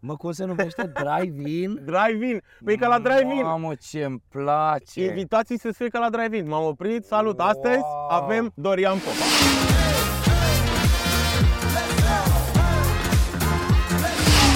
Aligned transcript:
Mă, 0.00 0.16
cum 0.16 0.32
se 0.32 0.44
numește? 0.44 0.92
Drive-in? 0.94 1.74
Drive-in. 1.92 2.42
Păi 2.64 2.76
ca 2.76 2.86
la 2.88 2.98
drive-in. 2.98 3.42
Mamă, 3.42 3.74
ce-mi 3.74 4.22
place. 4.28 5.04
Invitații 5.04 5.58
să 5.58 5.72
fie 5.72 5.88
ca 5.88 5.98
la 5.98 6.10
drive-in. 6.10 6.48
M-am 6.48 6.64
oprit, 6.64 7.04
salut. 7.04 7.40
Astăzi 7.40 7.78
Wow. 7.78 8.08
avem 8.22 8.52
Dorian 8.54 8.98
Popa. 8.98 9.24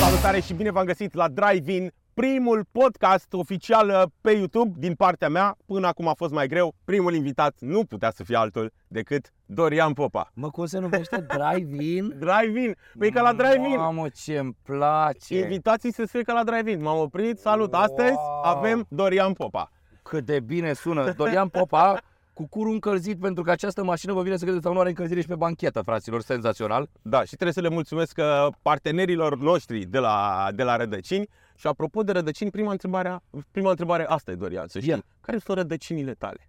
Salutare 0.00 0.40
și 0.40 0.54
bine 0.54 0.70
v-am 0.70 0.84
găsit 0.84 1.14
la 1.14 1.28
Drive-In, 1.28 1.93
primul 2.14 2.66
podcast 2.72 3.32
oficial 3.32 3.88
uh, 3.88 4.02
pe 4.20 4.30
YouTube 4.30 4.74
din 4.78 4.95
partea 4.95 5.28
mea. 5.28 5.56
Până 5.66 5.86
acum 5.86 6.08
a 6.08 6.12
fost 6.14 6.32
mai 6.32 6.46
greu. 6.48 6.74
Primul 6.84 7.14
invitat 7.14 7.54
nu 7.58 7.84
putea 7.84 8.10
să 8.10 8.24
fie 8.24 8.36
altul 8.36 8.72
decât 8.88 9.32
Dorian 9.46 9.92
Popa. 9.92 10.30
Mă, 10.34 10.50
cum 10.50 10.66
se 10.66 10.78
numește? 10.78 11.27
Drive-in? 11.36 12.09
Drive-in. 12.27 12.77
Păi 12.98 13.10
ca 13.10 13.20
la 13.22 13.32
drive-in. 13.32 13.77
Mamă, 13.77 14.09
ce-mi 14.09 14.56
place. 14.62 15.38
Invitații 15.38 15.92
să 15.92 16.06
fie 16.06 16.22
ca 16.22 16.32
la 16.32 16.45
drive-in. 16.45 16.82
M-am 16.82 16.98
oprit, 16.98 17.38
salut. 17.38 17.74
Astăzi 17.74 18.12
Wow. 18.12 18.42
avem 18.56 18.87
Dorian 18.88 19.32
Popa. 19.32 19.70
Cât 20.02 20.24
de 20.24 20.40
bine 20.40 20.73
sună. 20.73 21.12
Dorian 21.16 21.48
Popa 21.48 22.01
cu 22.34 22.46
curul 22.48 22.73
încălzit 22.73 23.20
pentru 23.20 23.42
că 23.42 23.51
această 23.51 23.84
mașină 23.84 24.12
vă 24.12 24.23
vine 24.23 24.37
să 24.37 24.42
credeți 24.45 24.65
sau 24.65 24.73
nu 24.73 24.80
are 24.80 24.88
încălzire 24.88 25.20
și 25.20 25.26
pe 25.26 25.34
banchetă, 25.34 25.80
fraților. 25.82 26.20
Senzațional. 26.20 26.88
Da, 27.02 27.20
și 27.20 27.26
trebuie 27.34 27.52
să 27.52 27.60
le 27.60 27.68
mulțumesc 27.68 28.18
uh, 28.18 28.46
partenerilor 28.62 29.38
noștri 29.38 29.84
de 29.84 29.98
la, 29.98 30.48
de 30.54 30.62
la 30.62 30.76
Rădăcini. 30.76 31.29
Și 31.56 31.66
apropo 31.66 32.02
de 32.02 32.12
rădăcini, 32.12 32.51
prima 32.51 32.70
întrebare, 32.70 33.19
prima 33.51 33.70
întrebare 33.70 34.06
asta 34.06 34.30
e, 34.30 34.34
Dorian, 34.34 34.69
să 34.69 34.79
știi. 34.79 34.91
Ia. 34.91 35.05
Care 35.20 35.38
sunt 35.38 35.56
rădăcinile 35.56 36.15
tale? 36.15 36.48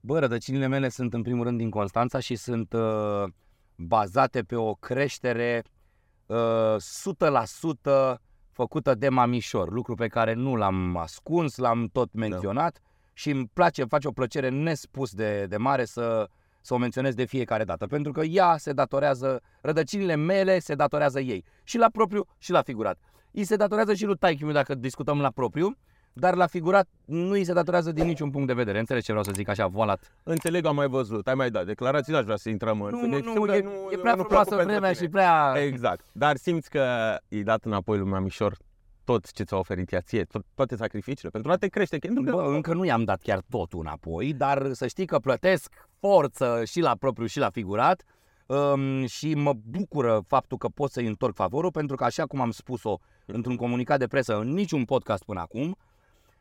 Bă, 0.00 0.18
rădăcinile 0.18 0.66
mele 0.66 0.88
sunt 0.88 1.14
în 1.14 1.22
primul 1.22 1.44
rând 1.44 1.58
din 1.58 1.70
Constanța 1.70 2.18
și 2.18 2.34
sunt 2.34 2.72
uh, 2.72 3.24
bazate 3.76 4.42
pe 4.42 4.56
o 4.56 4.74
creștere 4.74 5.62
uh, 6.26 6.76
100% 8.14 8.14
făcută 8.52 8.94
de 8.94 9.08
mamișor, 9.08 9.72
lucru 9.72 9.94
pe 9.94 10.06
care 10.06 10.34
nu 10.34 10.56
l-am 10.56 10.96
ascuns, 10.96 11.56
l-am 11.56 11.88
tot 11.92 12.12
menționat 12.12 12.80
și 13.12 13.30
îmi 13.30 13.50
place, 13.52 13.80
îmi 13.80 13.90
face 13.90 14.08
o 14.08 14.12
plăcere 14.12 14.48
nespus 14.48 15.12
de, 15.12 15.46
de 15.46 15.56
mare 15.56 15.84
să, 15.84 16.28
să 16.60 16.74
o 16.74 16.76
menționez 16.76 17.14
de 17.14 17.24
fiecare 17.24 17.64
dată, 17.64 17.86
pentru 17.86 18.12
că 18.12 18.20
ea 18.20 18.56
se 18.56 18.72
datorează, 18.72 19.40
rădăcinile 19.60 20.14
mele 20.14 20.58
se 20.58 20.74
datorează 20.74 21.20
ei, 21.20 21.44
și 21.64 21.78
la 21.78 21.88
propriu 21.92 22.26
și 22.38 22.50
la 22.50 22.62
figurat. 22.62 22.98
Îi 23.32 23.44
se 23.44 23.56
datorează 23.56 23.94
și 23.94 24.04
lui 24.04 24.16
taichi 24.16 24.44
dacă 24.44 24.74
discutăm 24.74 25.20
la 25.20 25.30
propriu, 25.30 25.76
dar 26.12 26.34
la 26.34 26.46
figurat 26.46 26.88
nu 27.04 27.30
îi 27.30 27.44
se 27.44 27.52
datorează 27.52 27.92
din 27.92 28.06
niciun 28.06 28.30
punct 28.30 28.46
de 28.46 28.52
vedere. 28.52 28.78
Înțelegi 28.78 29.04
ce 29.04 29.10
vreau 29.12 29.26
să 29.26 29.32
zic 29.34 29.48
așa, 29.48 29.66
volat. 29.66 30.12
Înțeleg, 30.22 30.64
am 30.66 30.74
mai 30.74 30.86
văzut, 30.88 31.28
ai 31.28 31.34
mai 31.34 31.50
dat 31.50 31.66
declarații, 31.66 32.12
n-aș 32.12 32.24
vrea 32.24 32.36
să 32.36 32.48
intrăm 32.48 32.82
în 32.82 32.90
Nu, 32.90 33.00
subiect. 33.00 33.24
nu, 33.24 33.30
Știu 33.30 33.42
că 33.44 33.54
e, 33.54 33.64
e 33.90 33.96
prea 33.96 34.14
nu 34.14 34.22
frumoasă 34.22 34.48
preocupă 34.48 34.54
vremea 34.54 34.80
pentru 34.80 34.90
și 34.90 35.08
tine. 35.08 35.10
prea... 35.10 35.62
Exact, 35.64 36.04
dar 36.12 36.36
simți 36.36 36.70
că 36.70 37.16
i 37.28 37.42
dat 37.42 37.64
înapoi 37.64 37.98
lui 37.98 38.08
Mamișor 38.08 38.56
tot 39.04 39.32
ce 39.32 39.42
ți-a 39.42 39.56
oferit 39.56 39.92
ea 39.92 40.00
ție, 40.00 40.24
tot, 40.24 40.44
toate 40.54 40.76
sacrificiile, 40.76 41.30
pentru 41.30 41.50
a 41.50 41.56
te 41.56 41.66
crește. 41.68 41.98
Pentru 41.98 42.22
că 42.22 42.30
Bă, 42.30 42.42
încă 42.42 42.74
nu 42.74 42.84
i-am 42.84 43.04
dat 43.04 43.20
chiar 43.22 43.42
totul 43.50 43.80
înapoi, 43.80 44.32
dar 44.32 44.72
să 44.72 44.86
știi 44.86 45.06
că 45.06 45.18
plătesc 45.18 45.88
forță 45.98 46.62
și 46.64 46.80
la 46.80 46.96
propriu 46.98 47.26
și 47.26 47.38
la 47.38 47.50
figurat 47.50 48.02
um, 48.46 49.06
și 49.06 49.34
mă 49.34 49.52
bucură 49.70 50.24
faptul 50.26 50.58
că 50.58 50.68
pot 50.68 50.90
să-i 50.90 51.06
întorc 51.06 51.34
favorul, 51.34 51.70
pentru 51.70 51.96
că 51.96 52.04
așa 52.04 52.24
cum 52.26 52.40
am 52.40 52.50
spus-o 52.50 52.98
într-un 53.26 53.56
comunicat 53.56 53.98
de 53.98 54.06
presă 54.06 54.38
în 54.38 54.52
niciun 54.52 54.84
podcast 54.84 55.24
până 55.24 55.40
acum, 55.40 55.76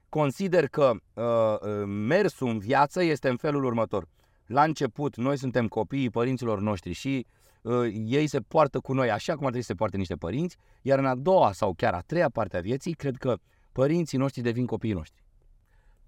consider 0.09 0.67
că 0.67 0.91
uh, 1.13 1.23
uh, 1.23 1.85
mersul 1.85 2.47
în 2.47 2.59
viață 2.59 3.03
este 3.03 3.29
în 3.29 3.37
felul 3.37 3.63
următor. 3.63 4.07
La 4.45 4.63
început, 4.63 5.15
noi 5.15 5.37
suntem 5.37 5.67
copiii 5.67 6.09
părinților 6.09 6.59
noștri 6.59 6.91
și 6.91 7.25
uh, 7.61 7.91
ei 8.05 8.27
se 8.27 8.39
poartă 8.39 8.79
cu 8.79 8.93
noi 8.93 9.11
așa 9.11 9.33
cum 9.33 9.41
ar 9.41 9.47
trebui 9.47 9.61
să 9.65 9.71
se 9.71 9.77
poarte 9.77 9.97
niște 9.97 10.15
părinți, 10.15 10.57
iar 10.81 10.99
în 10.99 11.05
a 11.05 11.15
doua 11.15 11.51
sau 11.51 11.73
chiar 11.73 11.93
a 11.93 12.01
treia 12.05 12.29
parte 12.29 12.57
a 12.57 12.61
vieții, 12.61 12.93
cred 12.93 13.15
că 13.17 13.37
părinții 13.71 14.17
noștri 14.17 14.41
devin 14.41 14.65
copiii 14.65 14.93
noștri. 14.93 15.23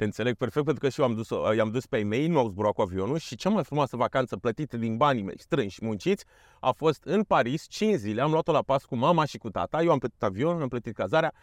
Te 0.04 0.10
înțeleg 0.10 0.36
perfect 0.36 0.66
pentru 0.66 0.84
că 0.84 0.90
și 0.90 1.00
eu 1.00 1.06
am 1.06 1.14
dus, 1.14 1.30
i-am 1.56 1.72
dus 1.72 1.86
pe 1.86 1.98
ei 1.98 2.04
mei, 2.04 2.28
nu 2.28 2.38
au 2.38 2.48
zburat 2.50 2.74
cu 2.74 2.82
avionul 2.82 3.18
și 3.18 3.36
cea 3.36 3.50
mai 3.50 3.64
frumoasă 3.64 3.96
vacanță 3.96 4.38
plătită 4.38 4.78
din 4.78 4.98
banii 4.98 5.24
mei 5.24 5.40
strânși 5.40 5.76
și 5.76 5.86
munciți 5.86 6.26
a 6.60 6.72
fost 6.72 7.04
în 7.04 7.24
Paris, 7.24 7.66
5 7.68 7.96
zile, 7.96 8.22
am 8.22 8.32
luat-o 8.32 8.52
la 8.52 8.62
pas 8.62 8.86
cu 8.86 8.96
mama 8.96 9.26
și 9.26 9.38
cu 9.38 9.50
tata, 9.50 9.84
eu 9.84 9.92
am 9.92 9.98
plătit 9.98 10.24
avionul, 10.24 10.62
am 10.62 10.68
plătit 10.68 10.96
cazarea. 10.96 11.34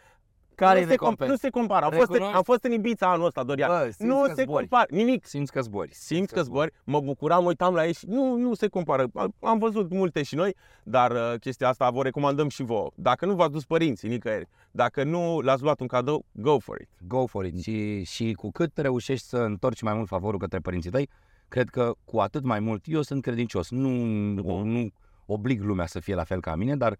Care 0.66 0.84
nu, 0.84 0.90
se, 0.90 0.96
com- 0.96 1.28
nu 1.28 1.36
se 1.36 1.50
compară, 1.50 1.84
am 1.84 1.90
fost, 1.90 2.02
în, 2.06 2.12
Recunoști? 2.12 2.36
am 2.36 2.42
fost 2.42 2.64
în 2.64 2.72
Ibiza 2.72 3.12
anul 3.12 3.26
ăsta, 3.26 3.42
Dorian. 3.42 3.68
Bă, 3.68 3.82
simți 3.90 4.04
nu 4.04 4.20
că 4.22 4.32
se 4.34 4.42
zbori. 4.42 4.58
compară, 4.68 4.86
nimic. 4.90 5.26
Simți 5.26 5.52
că 5.52 5.60
zbori. 5.60 5.94
Simți 5.94 6.32
că 6.34 6.42
zbori, 6.42 6.72
mă 6.84 7.00
bucuram, 7.00 7.42
mă 7.42 7.48
uitam 7.48 7.74
la 7.74 7.86
ei 7.86 7.92
și 7.94 8.06
nu, 8.08 8.36
nu 8.36 8.54
se 8.54 8.68
compară. 8.68 9.06
Am 9.40 9.58
văzut 9.58 9.90
multe 9.90 10.22
și 10.22 10.34
noi, 10.34 10.54
dar 10.82 11.10
uh, 11.10 11.34
chestia 11.40 11.68
asta 11.68 11.90
vă 11.90 12.02
recomandăm 12.02 12.48
și 12.48 12.62
vouă. 12.62 12.90
Dacă 12.94 13.26
nu 13.26 13.34
v-ați 13.34 13.52
dus 13.52 13.64
părinții 13.64 14.08
nicăieri, 14.08 14.48
dacă 14.70 15.04
nu 15.04 15.40
l-ați 15.40 15.62
luat 15.62 15.80
un 15.80 15.86
cadou, 15.86 16.24
go 16.32 16.58
for 16.58 16.80
it. 16.80 16.88
Go 17.06 17.26
for 17.26 17.44
it. 17.44 17.60
Și, 17.62 18.04
și 18.04 18.32
cu 18.32 18.50
cât 18.50 18.76
reușești 18.78 19.26
să 19.26 19.36
întorci 19.36 19.82
mai 19.82 19.94
mult 19.94 20.08
favorul 20.08 20.38
către 20.38 20.58
părinții 20.58 20.90
tăi, 20.90 21.08
cred 21.48 21.68
că 21.68 21.92
cu 22.04 22.18
atât 22.18 22.44
mai 22.44 22.60
mult, 22.60 22.84
eu 22.86 23.02
sunt 23.02 23.22
credincios, 23.22 23.70
nu, 23.70 23.88
Mhm. 23.88 24.66
nu 24.66 24.88
oblig 25.26 25.62
lumea 25.62 25.86
să 25.86 26.00
fie 26.00 26.14
la 26.14 26.24
fel 26.24 26.40
ca 26.40 26.54
mine, 26.54 26.76
dar 26.76 26.92
uh, 26.92 26.98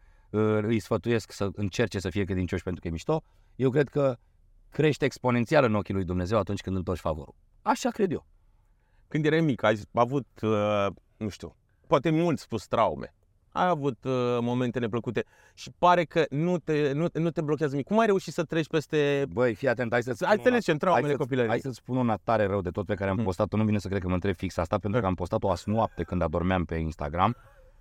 îi 0.63 0.79
sfătuiesc 0.79 1.33
să 1.33 1.49
încerce 1.55 1.99
să 2.01 2.11
fie 2.11 2.25
credincioși 2.25 2.63
pentru 2.63 2.81
că 2.81 2.89
e 2.89 2.91
mișto. 2.91 3.23
Eu 3.57 3.71
cred 3.71 3.89
că 3.89 4.17
crește 4.71 5.05
exponențial 5.05 5.65
în 5.65 5.75
ochii 5.75 5.95
lui 5.95 6.05
Dumnezeu 6.05 6.39
atunci 6.39 6.61
când 6.61 6.77
întorci 6.77 6.99
favorul. 7.01 7.35
Așa 7.63 7.91
cred 7.91 8.13
eu. 8.13 8.27
Când 9.09 9.25
erai 9.25 9.41
mic, 9.41 9.63
ai 9.63 9.81
avut, 9.95 10.27
uh, 10.43 10.87
nu 11.17 11.29
știu, 11.29 11.57
poate 11.87 12.11
mult 12.11 12.39
spus 12.39 12.67
traume. 12.67 13.15
Ai 13.53 13.67
avut 13.69 14.05
uh, 14.05 14.39
momente 14.41 14.79
neplăcute 14.79 15.25
și 15.55 15.71
pare 15.79 16.05
că 16.05 16.25
nu 16.31 16.59
te, 16.59 16.93
nu, 16.93 17.07
nu 17.13 17.31
te 17.31 17.41
blochează 17.41 17.73
nimic. 17.73 17.87
Cum 17.87 17.99
ai 17.99 18.07
reușit 18.07 18.33
să 18.33 18.43
treci 18.45 18.67
peste... 18.67 19.25
Băi, 19.33 19.55
fii 19.55 19.69
atent, 19.69 19.91
hai 19.93 20.03
să-ți 20.03 20.25
Hai 20.25 20.33
spun 20.33 20.45
să 20.45 20.51
una- 20.53 20.59
zicem 20.59 20.77
traumele 20.77 21.07
hai 21.07 21.11
să-ți- 21.17 21.23
copilăriei. 21.23 21.51
Hai 21.53 21.61
să-ți 21.61 21.77
spun 21.77 21.97
una 21.97 22.17
tare 22.17 22.47
rău 22.47 22.61
de 22.61 22.71
tot 22.71 22.87
pe 22.87 22.95
care 22.95 23.11
am 23.11 23.17
Hmm. 23.17 23.25
postat-o. 23.25 23.57
Nu 23.57 23.65
vine 23.65 23.79
să 23.79 23.89
cred 23.89 24.01
că 24.01 24.09
mă 24.09 24.15
întreb 24.15 24.35
fix 24.37 24.57
asta, 24.57 24.79
pentru 24.79 25.01
că 25.01 25.07
am 25.07 25.15
postat-o 25.15 25.51
azi 25.51 25.69
noapte 25.69 26.03
când 26.03 26.23
adormeam 26.23 26.65
pe 26.65 26.75
Instagram 26.75 27.37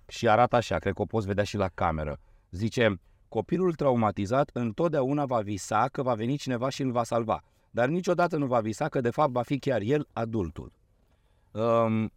și 0.08 0.28
arată 0.28 0.56
așa, 0.56 0.78
cred 0.78 0.92
că 0.94 1.02
o 1.02 1.04
poți 1.04 1.26
vedea 1.26 1.44
și 1.44 1.56
la 1.56 1.68
cameră. 1.74 2.18
Zice, 2.50 3.00
copilul 3.28 3.74
traumatizat 3.74 4.50
întotdeauna 4.52 5.24
va 5.24 5.40
visa 5.40 5.88
că 5.92 6.02
va 6.02 6.14
veni 6.14 6.36
cineva 6.36 6.68
și 6.68 6.82
îl 6.82 6.90
va 6.90 7.04
salva, 7.04 7.42
dar 7.70 7.88
niciodată 7.88 8.36
nu 8.36 8.46
va 8.46 8.60
visa 8.60 8.88
că 8.88 9.00
de 9.00 9.10
fapt 9.10 9.30
va 9.30 9.42
fi 9.42 9.58
chiar 9.58 9.80
el 9.80 10.06
adultul. 10.12 10.72
Um, 11.50 12.12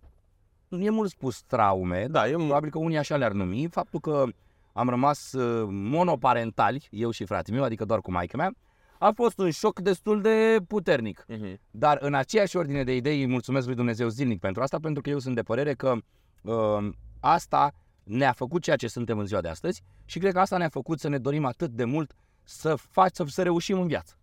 nu 0.68 0.84
e 0.84 0.90
mult 0.90 1.10
spus 1.10 1.42
traume, 1.42 2.08
Da, 2.08 2.28
e 2.28 2.36
un... 2.36 2.46
probabil 2.46 2.70
că 2.70 2.78
unii 2.78 2.98
așa 2.98 3.18
le-ar 3.18 3.32
numi, 3.32 3.68
faptul 3.68 4.00
că 4.00 4.26
am 4.74 4.90
rămas 4.90 5.34
uh, 5.34 5.68
monoparentali, 5.70 6.88
eu 6.92 7.12
și 7.12 7.26
fratele 7.26 7.56
meu, 7.56 7.66
adică 7.66 7.86
doar 7.86 8.00
cu 8.00 8.12
maica 8.12 8.38
mea, 8.38 8.54
a 9.00 9.12
fost 9.16 9.40
un 9.40 9.52
șoc 9.52 9.80
destul 9.80 10.22
de 10.22 10.58
puternic. 10.68 11.26
Mhm. 11.28 11.60
Dar 11.72 11.98
în 12.02 12.14
aceeași 12.14 12.58
ordine 12.58 12.84
de 12.84 12.96
idei 12.96 13.20
îi 13.20 13.28
mulțumesc 13.28 13.66
lui 13.66 13.76
Dumnezeu 13.76 14.08
zilnic 14.08 14.40
pentru 14.40 14.62
asta, 14.62 14.80
pentru 14.80 15.02
că 15.02 15.10
eu 15.10 15.20
sunt 15.20 15.36
de 15.36 15.42
părere 15.42 15.74
că 15.74 15.96
uh, 16.42 16.90
asta 17.20 17.74
ne-a 18.04 18.32
făcut 18.32 18.62
ceea 18.62 18.76
ce 18.76 18.88
suntem 18.88 19.18
în 19.18 19.26
ziua 19.26 19.42
de 19.42 19.48
astăzi 19.48 19.82
și 20.06 20.20
cred 20.20 20.34
că 20.34 20.40
asta 20.40 20.58
ne-a 20.58 20.70
făcut 20.70 21.00
să 21.00 21.08
ne 21.08 21.18
dorim 21.18 21.46
atât 21.46 21.72
de 21.72 21.84
mult 21.84 22.14
să, 22.44 22.76
faci, 22.76 23.16
să, 23.16 23.24
să 23.28 23.44
reușim 23.44 23.80
în 23.80 23.88
viață. 23.88 24.18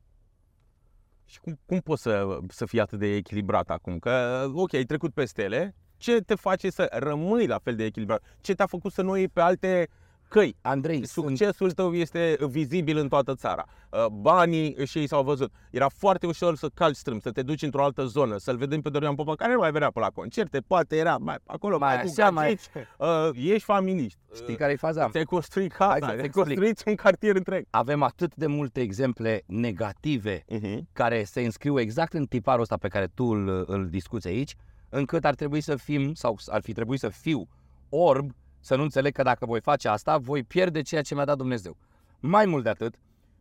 Și 1.24 1.40
cum, 1.40 1.60
cum 1.66 1.80
poți 1.80 2.02
să, 2.02 2.38
să 2.48 2.66
fii 2.66 2.80
atât 2.80 2.98
de 2.98 3.14
echilibrat 3.14 3.70
acum? 3.70 3.98
Că, 3.98 4.46
ok, 4.54 4.74
ai 4.74 4.84
trecut 4.84 5.14
peste 5.14 5.42
ele, 5.42 5.74
ce 5.96 6.20
te 6.20 6.34
face 6.34 6.70
să 6.70 6.88
rămâi 6.92 7.46
la 7.46 7.58
fel 7.58 7.76
de 7.76 7.84
echilibrat? 7.84 8.22
Ce 8.40 8.54
te-a 8.54 8.66
făcut 8.66 8.92
să 8.92 9.02
nu 9.02 9.16
iei 9.16 9.28
pe 9.28 9.40
alte 9.40 9.88
căi? 10.30 10.56
Andrei, 10.62 11.06
sunt, 11.06 11.36
Succesul 11.38 11.70
tău 11.70 11.94
este 11.94 12.36
vizibil 12.48 12.96
în 12.96 13.08
toată 13.08 13.34
țara. 13.34 13.64
Uh, 13.90 14.06
Banii 14.06 14.86
și 14.86 14.98
ei 14.98 15.06
s-au 15.06 15.22
văzut. 15.22 15.52
Era 15.70 15.88
foarte 15.88 16.26
ușor 16.26 16.56
să 16.56 16.68
calci 16.74 16.96
strâm, 16.96 17.18
să 17.18 17.30
te 17.30 17.42
duci 17.42 17.62
într-o 17.62 17.84
altă 17.84 18.04
zonă, 18.04 18.36
să-l 18.36 18.56
vedem 18.56 18.80
pe 18.80 18.88
Dorian 18.88 19.14
Popa, 19.14 19.34
care 19.34 19.52
nu 19.52 19.58
mai 19.58 19.70
venea 19.72 19.90
pe 19.90 20.00
la 20.00 20.08
concerte, 20.10 20.60
poate 20.66 20.96
era 20.96 21.16
mai 21.16 21.36
acolo, 21.46 21.78
Mai 21.78 21.94
mai, 21.94 22.04
cu 22.04 22.12
așa, 22.18 22.30
mai- 22.30 22.44
gagici. 22.44 22.88
Uh, 22.98 23.50
ești 23.52 23.64
familist. 23.64 24.18
știi 24.42 24.56
care 24.56 24.72
e 24.72 24.76
faza? 24.76 25.08
Ți-ai 25.08 25.24
construit 25.24 25.74
Hai 25.78 25.86
casa, 25.88 25.98
să-ți 25.98 26.06
ți-ai 26.14 26.24
explic. 26.24 26.44
construit 26.46 26.82
un 26.86 26.94
cartier 26.94 27.34
întreg. 27.36 27.64
Avem 27.70 28.02
atât 28.02 28.34
de 28.34 28.46
multe 28.46 28.80
exemple 28.80 29.42
negative 29.46 30.44
Uh-huh. 30.44 30.78
care 30.92 31.24
se 31.24 31.40
înscriu 31.40 31.80
exact 31.80 32.12
în 32.12 32.24
tiparul 32.26 32.60
ăsta 32.62 32.76
pe 32.76 32.88
care 32.88 33.06
tu 33.14 33.24
îl, 33.24 33.64
îl 33.66 33.88
discuți 33.88 34.26
aici, 34.28 34.54
încât 34.88 35.24
ar 35.24 35.34
trebui 35.34 35.60
să 35.60 35.76
fim, 35.76 36.14
sau 36.14 36.36
ar 36.46 36.62
fi 36.62 36.72
trebuit 36.72 37.00
să 37.00 37.08
fiu 37.08 37.48
orb, 37.88 38.30
să 38.60 38.76
nu 38.76 38.82
înțeleg 38.82 39.12
că 39.12 39.22
dacă 39.22 39.46
voi 39.46 39.60
face 39.60 39.88
asta, 39.88 40.18
voi 40.18 40.42
pierde 40.42 40.82
ceea 40.82 41.02
ce 41.02 41.14
mi-a 41.14 41.24
dat 41.24 41.36
Dumnezeu. 41.36 41.76
Mai 42.20 42.46
mult 42.46 42.62
de 42.62 42.68
atât, 42.68 42.94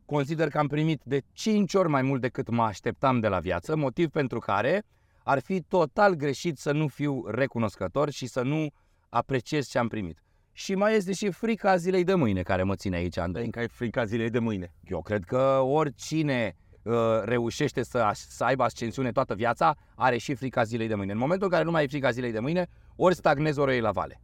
consider 0.06 0.50
că 0.50 0.57
am 0.57 0.68
primit 0.68 1.01
de 1.04 1.21
5 1.31 1.74
ori 1.74 1.89
mai 1.89 2.01
mult 2.01 2.21
decât 2.21 2.50
mă 2.50 2.63
așteptam 2.63 3.19
de 3.19 3.27
la 3.27 3.39
viață, 3.39 3.75
motiv 3.75 4.10
pentru 4.10 4.39
care 4.39 4.83
ar 5.24 5.39
fi 5.39 5.62
total 5.62 6.13
greșit 6.13 6.57
să 6.57 6.71
nu 6.71 6.88
fiu 6.88 7.24
recunoscător 7.27 8.10
și 8.10 8.25
să 8.25 8.42
nu 8.42 8.68
apreciez 9.10 9.68
ce 9.68 9.77
am 9.77 9.88
primit. 9.88 10.24
Și 10.51 10.75
mai 10.75 10.95
este 10.95 11.13
și 11.13 11.30
frica 11.31 11.75
zilei 11.75 12.04
de 12.04 12.13
mâine 12.13 12.42
care 12.42 12.63
mă 12.63 12.75
ține 12.75 12.95
aici, 12.95 13.18
Andrei. 13.18 13.45
Încă 13.45 13.60
ai 13.60 13.68
frica 13.68 14.04
zilei 14.06 14.30
de 14.30 14.39
mâine. 14.39 14.74
Eu 14.83 15.01
cred 15.01 15.24
că 15.24 15.60
oricine 15.63 16.56
uh, 16.81 16.94
reușește 17.24 17.83
să, 17.83 17.98
aș- 17.98 18.18
să 18.19 18.44
aibă 18.44 18.63
ascensiune 18.63 19.12
toată 19.12 19.36
viața, 19.36 19.75
are 19.95 20.18
și 20.18 20.33
frica 20.33 20.63
zilei 20.63 20.88
de 20.88 20.95
mâine. 20.95 21.12
În 21.12 21.18
momentul 21.18 21.45
în 21.45 21.51
care 21.51 21.63
nu 21.63 21.71
mai 21.71 21.81
ai 21.81 21.88
frica 21.88 22.10
zilei 22.12 22.31
de 22.31 22.39
mâine, 22.39 22.68
ori 22.95 23.16
stagnezi, 23.16 23.60
ori 23.60 23.69
o 23.69 23.74
iei 23.74 23.81
la 23.81 23.92
vale. 23.92 24.21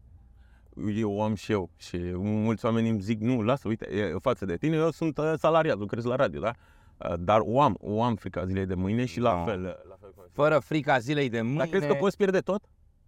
Eu 0.96 1.22
am 1.24 1.36
și 1.36 1.52
eu 1.52 1.70
și 1.78 1.98
mulți 2.16 2.66
oameni 2.66 2.90
îmi 2.90 3.00
zic, 3.00 3.20
nu, 3.20 3.42
lasă, 3.42 3.68
uite, 3.68 3.88
e, 3.92 4.16
față 4.22 4.46
de 4.46 4.56
tine, 4.58 4.76
eu 4.76 4.92
sunt 4.92 5.18
uh, 5.18 5.34
salariat, 5.38 5.78
lucrez 5.78 6.04
la 6.04 6.16
radio, 6.16 6.40
da? 6.42 6.52
Uh, 6.98 7.14
Dar 7.20 7.40
o 7.44 7.62
am, 7.62 7.78
o 7.80 8.04
am 8.04 8.16
frica 8.16 8.46
zilei 8.46 8.66
de 8.66 8.74
mâine 8.74 9.06
și 9.06 9.20
la 9.20 9.30
Da. 9.36 9.44
fel. 9.44 9.62
La 9.90 9.96
fel 10.00 10.12
cum- 10.16 10.24
Fără 10.32 10.60
frica 10.60 10.98
zilei 11.00 11.30
de 11.30 11.42
mâine. 11.42 11.58
Dar 11.58 11.68
crezi 11.68 11.88
că 11.88 11.94
poți 11.94 12.18
pierde 12.18 12.40
tot? 12.40 12.64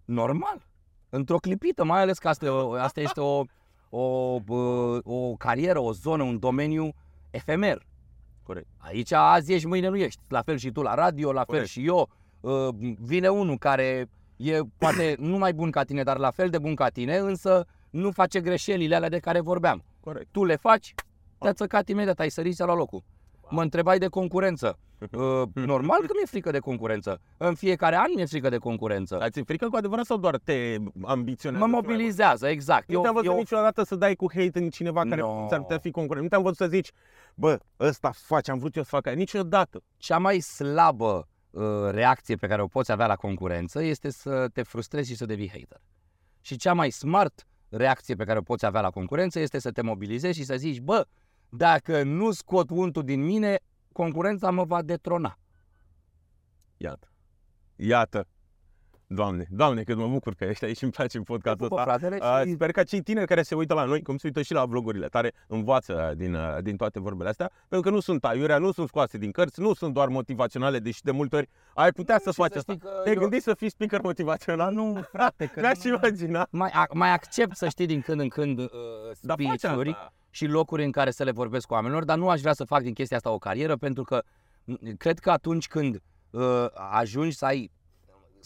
Normal. 0.06 0.66
Într-o 1.10 1.38
clipită, 1.38 1.84
mai 1.86 2.02
ales 2.02 2.18
că 2.18 2.28
asta, 2.28 2.46
e 2.46 2.50
o- 2.50 2.72
asta 2.74 3.02
este 3.02 3.20
o, 3.20 3.44
o, 3.90 4.40
bă, 4.40 5.00
o 5.04 5.34
carieră, 5.36 5.80
o 5.80 5.92
zonă, 5.92 6.24
un 6.24 6.40
domeniu 6.40 6.94
efemer. 7.30 7.86
Corect. 8.44 8.68
Aici 8.78 9.12
azi 9.12 9.54
ești, 9.54 9.68
mâine 9.68 9.88
nu 9.88 9.96
ești. 9.96 10.22
La 10.28 10.42
fel 10.42 10.58
și 10.58 10.72
tu 10.72 10.82
la 10.82 10.94
radio, 10.94 11.32
la 11.32 11.40
fel 11.40 11.46
Corect. 11.46 11.68
și 11.70 11.86
eu. 11.86 12.10
Uh, 12.40 12.68
Vine 13.00 13.28
unul 13.28 13.58
care 13.58 14.10
e 14.38 14.60
poate 14.78 15.16
nu 15.20 15.38
mai 15.38 15.54
bun 15.54 15.72
ca 15.72 15.84
tine, 15.84 16.04
dar 16.04 16.18
la 16.18 16.32
fel 16.32 16.50
de 16.50 16.58
bun 16.58 16.76
ca 16.76 16.88
tine, 16.90 17.18
însă 17.18 17.66
nu 17.90 18.12
face 18.12 18.42
greșelile 18.42 18.96
alea 18.96 19.10
de 19.10 19.20
care 19.20 19.40
vorbeam. 19.40 19.84
Corect. 20.00 20.28
Tu 20.32 20.44
le 20.44 20.56
faci, 20.56 20.94
te-a 21.40 21.54
țăcat 21.54 21.90
imediat, 21.90 22.20
ai 22.20 22.30
sărit 22.30 22.60
la 22.60 22.74
locul. 22.74 23.04
Mă 23.50 23.62
întrebai 23.62 23.98
de 23.98 24.08
concurență. 24.08 24.78
Uh, 25.12 25.44
normal 25.54 26.00
că 26.00 26.12
mi-e 26.16 26.26
frică 26.26 26.52
de 26.52 26.60
concurență. 26.60 27.22
În 27.38 27.56
fiecare 27.56 27.96
an 27.96 28.12
mi-e 28.16 28.26
frică 28.26 28.50
de 28.50 28.58
concurență. 28.58 29.18
Dar 29.18 29.30
ți-e 29.30 29.44
frică 29.44 29.68
cu 29.70 29.76
adevărat 29.76 30.06
sau 30.06 30.18
doar 30.18 30.38
te 30.38 30.76
ambiționează? 31.04 31.66
Mă 31.66 31.72
mobilizează, 31.72 32.48
exact. 32.48 32.92
Nu 32.92 33.02
te-am 33.02 33.14
văzut 33.14 33.36
niciodată 33.36 33.84
să 33.84 33.96
dai 33.96 34.16
cu 34.16 34.26
hate 34.34 34.60
în 34.60 34.70
cineva 34.70 35.02
care 35.02 35.22
No. 35.22 35.46
ți-ar 35.48 35.60
putea 35.60 35.78
fi 35.78 35.92
concurent. 35.92 36.24
Nu 36.24 36.30
te-am 36.30 36.42
văzut 36.42 36.58
să 36.58 36.68
zici, 36.68 36.92
bă, 37.36 37.60
ăsta 37.80 38.12
face, 38.14 38.52
am 38.52 38.58
vrut 38.58 38.76
eu 38.76 38.84
să 38.84 38.90
fac 38.90 39.06
aia. 39.06 39.16
Niciodată. 39.16 39.82
cea 39.98 40.18
mai 40.18 40.40
slabă 40.40 41.28
uh, 41.30 41.37
reacție 41.90 42.36
pe 42.36 42.48
care 42.48 42.62
o 42.62 42.68
poți 42.68 42.92
avea 42.92 43.08
la 43.08 43.16
concurență 43.16 43.84
este 43.84 44.10
să 44.10 44.48
te 44.54 44.64
frustrezi 44.64 45.10
și 45.10 45.16
să 45.16 45.26
devii 45.26 45.50
hater. 45.50 45.82
Și 46.42 46.56
cea 46.58 46.74
mai 46.74 46.90
smart 46.90 47.48
reacție 47.70 48.16
pe 48.16 48.24
care 48.24 48.40
o 48.40 48.42
poți 48.42 48.66
avea 48.66 48.82
la 48.82 48.90
concurență 48.90 49.40
este 49.40 49.60
să 49.60 49.72
te 49.72 49.82
mobilizezi 49.82 50.40
și 50.40 50.46
să 50.46 50.56
zici, 50.56 50.80
bă, 50.80 51.08
dacă 51.50 52.04
nu 52.04 52.32
scot 52.32 52.70
untul 52.70 53.04
din 53.04 53.24
mine, 53.24 53.60
concurența 53.92 54.52
mă 54.52 54.64
va 54.64 54.82
detrona. 54.82 55.40
Iată. 56.78 57.12
Iată. 57.76 58.28
Doamne, 59.10 59.48
doamne, 59.50 59.84
cât 59.84 59.96
mă 59.98 60.08
bucur 60.08 60.34
că 60.34 60.44
ești 60.44 60.66
aici 60.66 60.78
și 60.78 60.84
îmi 60.84 60.92
place 60.92 61.20
podcastul 61.20 61.68
Pupă, 61.68 61.82
ăsta. 61.82 61.92
fratele, 61.98 62.20
Uh, 62.22 62.42
și 62.46 62.52
sper 62.54 62.72
că 62.72 62.84
cei 62.84 63.02
tineri 63.02 63.28
care 63.28 63.42
se 63.42 63.56
uită 63.56 63.74
la 63.74 63.84
noi, 63.84 64.02
cum 64.02 64.18
se 64.18 64.28
uită 64.28 64.42
și 64.42 64.54
la 64.54 64.66
vlogurile 64.66 65.08
tare, 65.08 65.34
învață 65.48 66.14
din, 66.18 66.34
uh, 66.34 66.58
din 66.62 66.76
toate 66.76 67.00
vorbele 67.00 67.30
astea, 67.30 67.52
pentru 67.68 67.90
că 67.90 67.96
nu 67.96 68.02
sunt 68.02 68.26
aiurea, 68.26 68.58
nu 68.58 68.72
sunt 68.72 68.88
scoase 68.88 69.18
din 69.18 69.32
cărți, 69.32 69.60
nu 69.62 69.74
sunt 69.74 69.94
doar 69.94 70.08
motivaționale, 70.08 70.80
deși 70.80 71.02
de 71.04 71.12
multe 71.12 71.36
ori 71.36 71.50
ai 71.74 71.92
putea 71.92 72.20
să 72.20 72.30
și 72.30 72.36
faci 72.36 72.52
să 72.52 72.58
asta. 72.58 72.72
știi 72.74 72.84
că 72.88 72.90
Te-ai 73.04 73.16
eu- 73.16 73.22
gândit 73.22 73.42
să 73.42 73.54
fii 73.54 73.70
speaker 73.70 74.02
motivațional? 74.02 74.74
Nu, 74.74 75.02
frate, 75.12 75.46
că 75.46 75.60
Mi-aș 75.62 75.84
nu- 75.84 75.94
imagina. 75.94 76.48
mai, 76.50 76.70
a- 76.74 76.88
mai 76.94 77.10
accept 77.14 77.56
să 77.56 77.68
știi 77.68 77.86
din 77.86 78.02
când 78.02 78.20
în 78.20 78.28
când 78.28 78.60
uh, 78.60 78.66
Dar 79.22 79.38
faci 79.44 79.58
speech-uri 79.60 79.90
asta. 79.90 80.14
și 80.30 80.46
locuri 80.46 80.84
în 80.84 80.92
care 80.92 81.12
să 81.12 81.24
le 81.24 81.32
vorbesc 81.32 81.68
cu 81.68 81.74
oamenilor, 81.74 82.04
dar 82.04 82.18
nu 82.18 82.30
aș 82.30 82.40
vrea 82.42 82.54
să 82.54 82.64
fac 82.64 82.82
din 82.82 82.94
chestia 82.94 83.18
asta 83.18 83.32
o 83.32 83.38
carieră, 83.38 83.76
pentru 83.76 84.04
că 84.04 84.22
m, 84.64 84.74
cred 84.98 85.20
că 85.20 85.32
atunci 85.32 85.68
când 85.68 86.02
uh, 86.30 86.66
ajungi 86.92 87.36
să 87.36 87.46
ai 87.46 87.72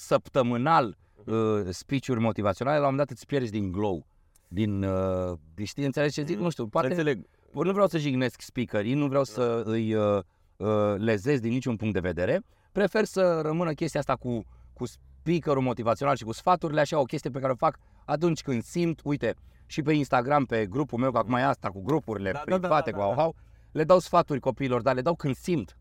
săptămânal 0.01 0.97
uh, 1.25 1.67
speech-uri 1.69 2.19
motivaționale, 2.19 2.77
la 2.77 2.87
un 2.87 2.89
moment 2.91 3.07
dat 3.07 3.17
îți 3.17 3.25
pierzi 3.25 3.51
din 3.51 3.71
glow. 3.71 4.05
Din, 4.47 4.83
uh, 4.83 5.37
din 5.55 5.65
știi, 5.65 5.85
înțelegi 5.85 6.13
ce 6.13 6.23
zic? 6.23 6.37
Nu 6.37 6.49
știu, 6.49 6.67
poate 6.67 6.87
Înțeleg. 6.87 7.27
nu 7.53 7.71
vreau 7.71 7.87
să 7.87 7.97
jignesc 7.97 8.41
speakerii, 8.41 8.93
nu 8.93 9.07
vreau 9.07 9.23
să 9.23 9.61
îi 9.65 9.93
uh, 9.93 10.19
uh, 10.57 10.95
lezez 10.97 11.39
din 11.39 11.51
niciun 11.51 11.75
punct 11.75 11.93
de 11.93 11.99
vedere. 11.99 12.41
Prefer 12.71 13.03
să 13.05 13.41
rămână 13.41 13.71
chestia 13.71 13.99
asta 13.99 14.15
cu, 14.15 14.45
cu 14.73 14.85
speakerul 14.85 15.61
motivațional 15.61 16.15
și 16.15 16.23
cu 16.23 16.33
sfaturile, 16.33 16.81
așa 16.81 16.99
o 16.99 17.03
chestie 17.03 17.29
pe 17.29 17.39
care 17.39 17.51
o 17.51 17.55
fac 17.55 17.77
atunci 18.05 18.41
când 18.41 18.63
simt, 18.63 18.99
uite, 19.03 19.35
și 19.65 19.81
pe 19.81 19.93
Instagram, 19.93 20.45
pe 20.45 20.65
grupul 20.65 20.99
meu, 20.99 21.11
că 21.11 21.17
acum 21.17 21.33
e 21.33 21.43
asta 21.43 21.69
cu 21.69 21.81
grupurile 21.81 22.31
Da, 22.31 22.41
da, 22.45 22.51
da, 22.51 22.59
private, 22.59 22.91
da, 22.91 22.97
cu 22.97 23.03
da, 23.03 23.09
au-hau, 23.09 23.35
le 23.71 23.83
dau 23.83 23.99
sfaturi 23.99 24.39
copiilor, 24.39 24.81
dar 24.81 24.95
le 24.95 25.01
dau 25.01 25.15
când 25.15 25.35
simt. 25.35 25.77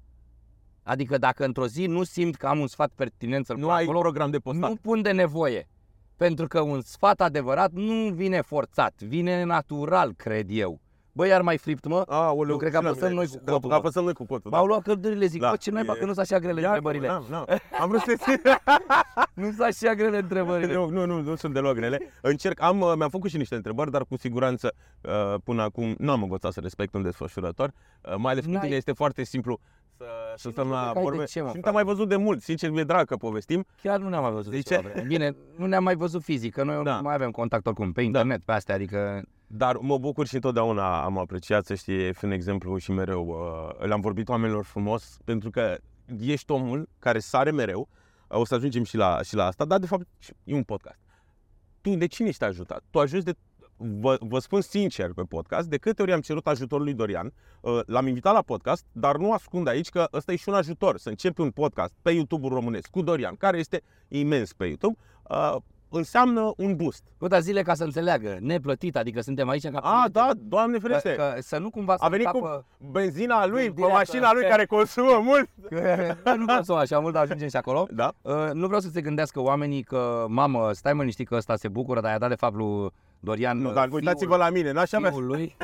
Adică 0.91 1.19
dacă 1.19 1.45
într-o 1.45 1.67
zi 1.67 1.87
nu 1.87 2.03
simt 2.03 2.35
că 2.37 2.47
am 2.47 2.59
un 2.59 2.67
sfat 2.67 2.91
pertinent 2.95 3.47
să-l 3.47 3.57
Nu 3.57 3.67
pun 3.67 3.75
ai 3.75 3.83
acolo, 3.83 3.99
program 4.01 4.31
de 4.31 4.39
postat. 4.39 4.69
nu 4.71 4.77
pun 4.77 5.03
de 5.03 5.11
nevoie. 5.13 5.69
Pentru 6.17 6.47
că 6.47 6.61
un 6.61 6.81
sfat 6.81 7.21
adevărat 7.21 7.71
nu 7.73 8.09
vine 8.15 8.41
forțat, 8.41 9.03
vine 9.03 9.45
natural, 9.45 10.13
cred 10.17 10.47
eu. 10.51 10.81
Băi, 11.13 11.29
iar 11.29 11.43
mai 11.43 11.57
fript, 11.59 11.87
mă? 11.87 12.03
Aoleu, 12.07 12.53
Eu 12.53 12.57
cred 12.59 12.71
că 12.73 12.77
și 12.79 12.83
la 12.83 12.89
apăsăm 12.89 13.09
mine. 13.09 13.21
noi 13.21 13.29
cu 13.31 13.41
Da, 13.45 13.53
cotul, 13.53 13.69
mă. 13.69 13.75
Apăsăm 13.75 14.05
noi 14.05 14.13
cu 14.13 14.27
cotul. 14.27 14.51
M-au 14.51 14.67
luat 14.67 14.83
căldurile, 14.83 15.27
zic, 15.27 15.41
Da. 15.41 15.51
bă, 15.51 15.57
ce 15.57 15.71
naiba, 15.71 15.93
E- 15.93 15.99
că 15.99 16.05
nu 16.05 16.13
sunt 16.13 16.25
așa 16.31 16.39
grele 16.39 16.61
Ia, 16.61 16.67
întrebările. 16.67 17.07
Na, 17.07 17.23
na. 17.31 17.45
Am 17.81 17.89
vrut 17.89 18.01
să 18.01 18.17
Nu 19.35 19.45
sunt 19.45 19.61
așa 19.61 19.95
grele 19.95 20.19
întrebările. 20.19 20.73
nu, 20.75 20.89
nu, 20.89 21.07
nu, 21.07 21.21
nu 21.21 21.35
sunt 21.35 21.53
deloc 21.55 21.75
grele. 21.75 22.01
Încerc, 22.21 22.63
am, 22.63 22.81
uh, 22.81 22.93
mi-am 22.97 23.09
făcut 23.11 23.31
și 23.31 23.37
niște 23.37 23.55
întrebări, 23.55 23.91
dar 23.91 24.05
cu 24.05 24.17
siguranță 24.17 24.75
uh, 25.01 25.35
până 25.45 25.63
acum 25.63 25.95
nu 25.99 26.11
am 26.11 26.23
învățat 26.23 26.53
să 26.53 26.61
respect 26.61 26.95
un 26.95 27.03
desfășurător. 27.03 27.73
Uh, 28.03 28.15
Mai 28.17 28.33
ales 28.33 28.45
cu 28.45 28.51
N-ai- 28.51 28.61
tine 28.63 28.75
este 28.77 28.93
foarte 28.93 29.25
simplu 29.25 29.61
să, 30.01 30.35
să 30.37 30.47
nu 30.47 30.53
stăm 30.53 30.65
știu 30.65 30.77
la 30.77 30.81
că 30.81 30.87
ai 30.87 30.95
de 30.95 31.01
vorbe. 31.01 31.25
ce, 31.25 31.25
mă, 31.25 31.29
și 31.29 31.37
nu 31.39 31.43
frate. 31.45 31.61
te-am 31.61 31.75
mai 31.75 31.85
văzut 31.85 32.09
de 32.09 32.17
mult, 32.17 32.43
sincer, 32.43 32.71
mi-e 32.71 32.85
drag 32.85 33.07
că 33.07 33.17
povestim. 33.17 33.65
Chiar 33.83 33.99
nu 34.01 34.09
ne-am 34.09 34.23
mai 34.23 34.33
văzut 34.33 34.51
De 34.51 34.57
de 34.57 34.63
ce? 34.63 34.75
ceva 34.75 34.89
vreme. 34.89 35.07
Bine, 35.07 35.37
nu 35.57 35.67
ne-am 35.67 35.83
mai 35.83 35.95
văzut 35.95 36.23
fizic, 36.23 36.53
că 36.55 36.63
noi 36.65 36.85
Da. 36.85 36.97
nu 36.97 37.03
mai 37.03 37.15
avem 37.15 37.31
contact 37.31 37.67
oricum 37.67 37.93
pe 37.93 38.03
internet, 38.03 38.43
pe 38.45 38.53
astea, 38.53 38.75
adică... 38.75 39.23
Dar 39.47 39.77
mă 39.77 39.99
bucur 39.99 40.27
și 40.27 40.35
întotdeauna 40.35 41.03
am 41.05 41.19
apreciat 41.19 41.65
să 41.65 41.75
știi, 41.75 42.13
fi 42.13 42.25
un 42.25 42.31
exemplu 42.31 42.77
și 42.77 42.91
mereu 42.93 43.27
uh, 43.79 43.87
le-am 43.87 44.01
vorbit 44.01 44.29
oamenilor 44.29 44.65
frumos, 44.65 45.17
pentru 45.25 45.51
că 45.51 45.79
ești 46.21 46.51
omul 46.53 46.89
care 46.99 47.19
sare 47.19 47.51
mereu, 47.51 47.89
uh, 48.29 48.39
o 48.39 48.45
să 48.45 48.55
ajungem 48.55 48.85
și 48.85 48.97
la, 48.97 49.21
și 49.23 49.35
la 49.35 49.45
asta, 49.47 49.65
dar 49.65 49.79
de 49.79 49.87
fapt 49.87 50.07
e 50.45 50.55
un 50.55 50.63
podcast. 50.63 50.99
Tu 51.81 51.95
de 51.95 52.07
cine 52.07 52.29
ești 52.29 52.45
ajutat? 52.45 52.83
Tu 52.91 52.99
ajuți 52.99 53.25
de 53.25 53.33
Vă, 53.83 54.17
vă 54.21 54.39
spun 54.39 54.61
sincer 54.61 55.13
pe 55.13 55.23
podcast, 55.23 55.69
de 55.69 55.77
câte 55.77 56.03
ori 56.03 56.13
am 56.13 56.21
cerut 56.21 56.47
ajutorul 56.47 56.85
lui 56.85 56.95
Dorian, 56.95 57.33
uh, 57.61 57.81
l-am 57.87 58.07
invitat 58.07 58.33
la 58.33 58.43
podcast, 58.43 58.85
dar 58.93 59.17
nu 59.17 59.33
ascund 59.33 59.69
aici 59.69 59.89
că 59.89 60.09
ăsta 60.13 60.33
e 60.33 60.37
și 60.37 60.49
un 60.49 60.55
ajutor, 60.55 60.99
să 60.99 61.09
începi 61.09 61.41
un 61.41 61.51
podcast 61.51 61.95
pe 62.03 62.11
YouTube-ul 62.11 62.53
românesc 62.53 62.89
cu 62.89 63.03
Dorian, 63.03 63.37
care 63.37 63.59
este 63.59 63.83
imens 64.09 64.53
pe 64.53 64.65
YouTube, 64.65 64.99
uh, 65.31 65.57
înseamnă 65.91 66.53
un 66.57 66.77
boost. 66.77 67.03
Bă, 67.19 67.27
dar 67.27 67.41
zile 67.41 67.63
ca 67.63 67.75
să 67.75 67.85
înțeleagă, 67.85 68.37
neplătit, 68.41 68.97
adică 68.97 69.21
suntem 69.21 69.49
aici 69.49 69.69
ca 69.69 69.79
A, 69.79 70.09
da, 70.13 70.31
Doamne 70.37 70.79
că, 70.79 70.87
ferește! 70.87 71.15
că, 71.15 71.35
să 71.39 71.59
nu 71.59 71.71
cumva 71.71 71.97
să 71.97 72.05
A 72.05 72.09
venit 72.09 72.27
încapă, 72.27 72.67
cu 72.79 72.91
benzina 72.91 73.47
lui, 73.47 73.61
pe 73.61 73.67
Gândirea 73.67 73.93
mașina 73.93 74.23
asta. 74.27 74.39
lui 74.39 74.49
care 74.49 74.65
consumă 74.65 75.21
mult. 75.23 75.49
că, 76.25 76.35
nu 76.37 76.45
vreau 76.45 76.63
să 76.63 76.73
o 76.73 76.77
așa 76.77 76.99
mult, 76.99 77.13
dar 77.15 77.23
ajungem 77.23 77.49
și 77.49 77.57
acolo. 77.57 77.87
Da? 77.91 78.13
Uh, 78.23 78.51
nu 78.53 78.67
vreau 78.67 78.81
să 78.81 78.89
se 78.89 79.01
gândească 79.01 79.41
oamenii 79.41 79.83
că, 79.83 80.25
mamă, 80.29 80.73
stai 80.73 80.93
mă 80.93 81.01
liniștit 81.01 81.29
că 81.29 81.35
ăsta 81.35 81.57
se 81.57 81.69
bucură, 81.69 82.01
dar 82.01 82.11
i-a 82.11 82.19
dat 82.19 82.29
de 82.29 82.35
fapt 82.35 82.55
lui 82.55 82.91
Dorian 83.21 83.59
Nu, 83.59 83.69
uh, 83.69 83.75
dar 83.75 83.89
uitați-vă 83.91 84.37
la 84.37 84.51
mine, 84.51 84.73
n-așa 84.73 84.97
avea. 84.97 85.11
fiul 85.11 85.27
lui. 85.27 85.57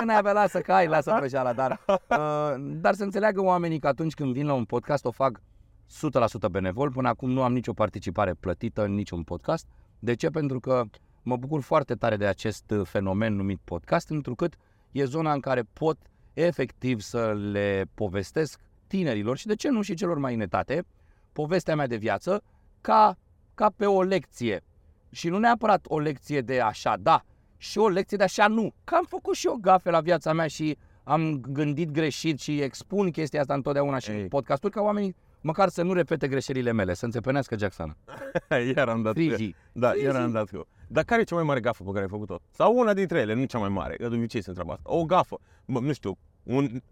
Nu 0.00 0.04
ne 0.04 0.14
avea, 0.14 0.32
lasă 0.32 0.60
că 0.60 0.72
ai, 0.72 0.86
lasă 0.86 1.14
prăjeala, 1.18 1.52
dar, 1.52 1.80
uh, 1.86 2.54
dar 2.58 2.94
să 2.94 3.02
înțeleagă 3.02 3.42
oamenii 3.42 3.78
că 3.78 3.86
atunci 3.86 4.14
când 4.14 4.32
vin 4.32 4.46
la 4.46 4.52
un 4.52 4.64
podcast 4.64 5.04
o 5.04 5.10
fac 5.10 5.40
100% 6.46 6.50
benevol. 6.50 6.90
Până 6.90 7.08
acum 7.08 7.30
nu 7.30 7.42
am 7.42 7.52
nicio 7.52 7.72
participare 7.72 8.34
plătită 8.34 8.84
în 8.84 8.94
niciun 8.94 9.22
podcast. 9.22 9.66
De 9.98 10.14
ce? 10.14 10.28
Pentru 10.28 10.60
că 10.60 10.84
mă 11.22 11.36
bucur 11.36 11.60
foarte 11.60 11.94
tare 11.94 12.16
de 12.16 12.26
acest 12.26 12.70
uh, 12.70 12.86
fenomen 12.86 13.34
numit 13.34 13.60
podcast, 13.64 14.10
întrucât 14.10 14.54
e 14.92 15.04
zona 15.04 15.32
în 15.32 15.40
care 15.40 15.62
pot 15.72 15.98
efectiv 16.32 17.00
să 17.00 17.32
le 17.32 17.84
povestesc 17.94 18.60
tinerilor 18.86 19.36
și 19.36 19.46
de 19.46 19.54
ce 19.54 19.68
nu 19.68 19.82
și 19.82 19.94
celor 19.94 20.18
mai 20.18 20.34
înetate 20.34 20.84
povestea 21.32 21.74
mea 21.76 21.86
de 21.86 21.96
viață 21.96 22.42
ca, 22.80 23.16
ca 23.54 23.70
pe 23.76 23.86
o 23.86 24.02
lecție. 24.02 24.62
Și 25.10 25.28
nu 25.28 25.38
neapărat 25.38 25.84
o 25.88 25.98
lecție 25.98 26.40
de 26.40 26.60
așa 26.60 26.96
da, 27.00 27.24
și 27.56 27.78
o 27.78 27.88
lecție 27.88 28.16
de 28.16 28.22
așa 28.22 28.48
nu. 28.48 28.74
Că 28.84 28.94
am 28.94 29.04
făcut 29.08 29.34
și 29.34 29.46
eu 29.46 29.58
gafe 29.60 29.90
la 29.90 30.00
viața 30.00 30.32
mea 30.32 30.46
și 30.46 30.76
am 31.04 31.40
gândit 31.40 31.90
greșit 31.90 32.40
și 32.40 32.60
expun 32.60 33.10
chestia 33.10 33.40
asta 33.40 33.54
întotdeauna 33.54 33.98
și 33.98 34.10
Ei. 34.10 34.20
în 34.20 34.28
podcasturi 34.28 34.72
ca 34.72 34.80
oamenii 34.80 35.16
măcar 35.44 35.68
să 35.68 35.82
nu 35.82 35.92
repete 35.92 36.28
greșelile 36.28 36.72
mele, 36.72 36.94
să 36.94 37.04
înțepenească 37.04 37.58
Jacksona. 37.58 37.96
iar 38.76 38.88
am 38.88 39.02
dat 39.02 39.14
cu 39.14 39.20
ea. 39.20 39.34
Frigi. 39.34 39.54
Da, 39.72 39.88
Frigi. 39.88 40.04
iar 40.04 40.16
am 40.16 40.30
dat 40.32 40.48
cu 40.50 40.56
ea. 40.56 40.64
Dar 40.88 41.04
care 41.04 41.20
e 41.20 41.24
cea 41.24 41.34
mai 41.34 41.44
mare 41.44 41.60
gafă 41.60 41.82
pe 41.84 41.90
care 41.90 42.02
ai 42.02 42.08
făcut-o? 42.08 42.40
Sau 42.50 42.76
una 42.76 42.94
dintre 42.94 43.20
ele, 43.20 43.34
nu 43.34 43.44
cea 43.44 43.58
mai 43.58 43.68
mare, 43.68 43.96
că 43.96 44.08
de 44.08 44.16
obicei 44.16 44.42
se 44.42 44.48
întreabă 44.48 44.72
asta. 44.72 44.90
O 44.92 45.04
gafă, 45.04 45.38
mă, 45.64 45.80
nu 45.80 45.92
știu, 45.92 46.18
un, 46.42 46.82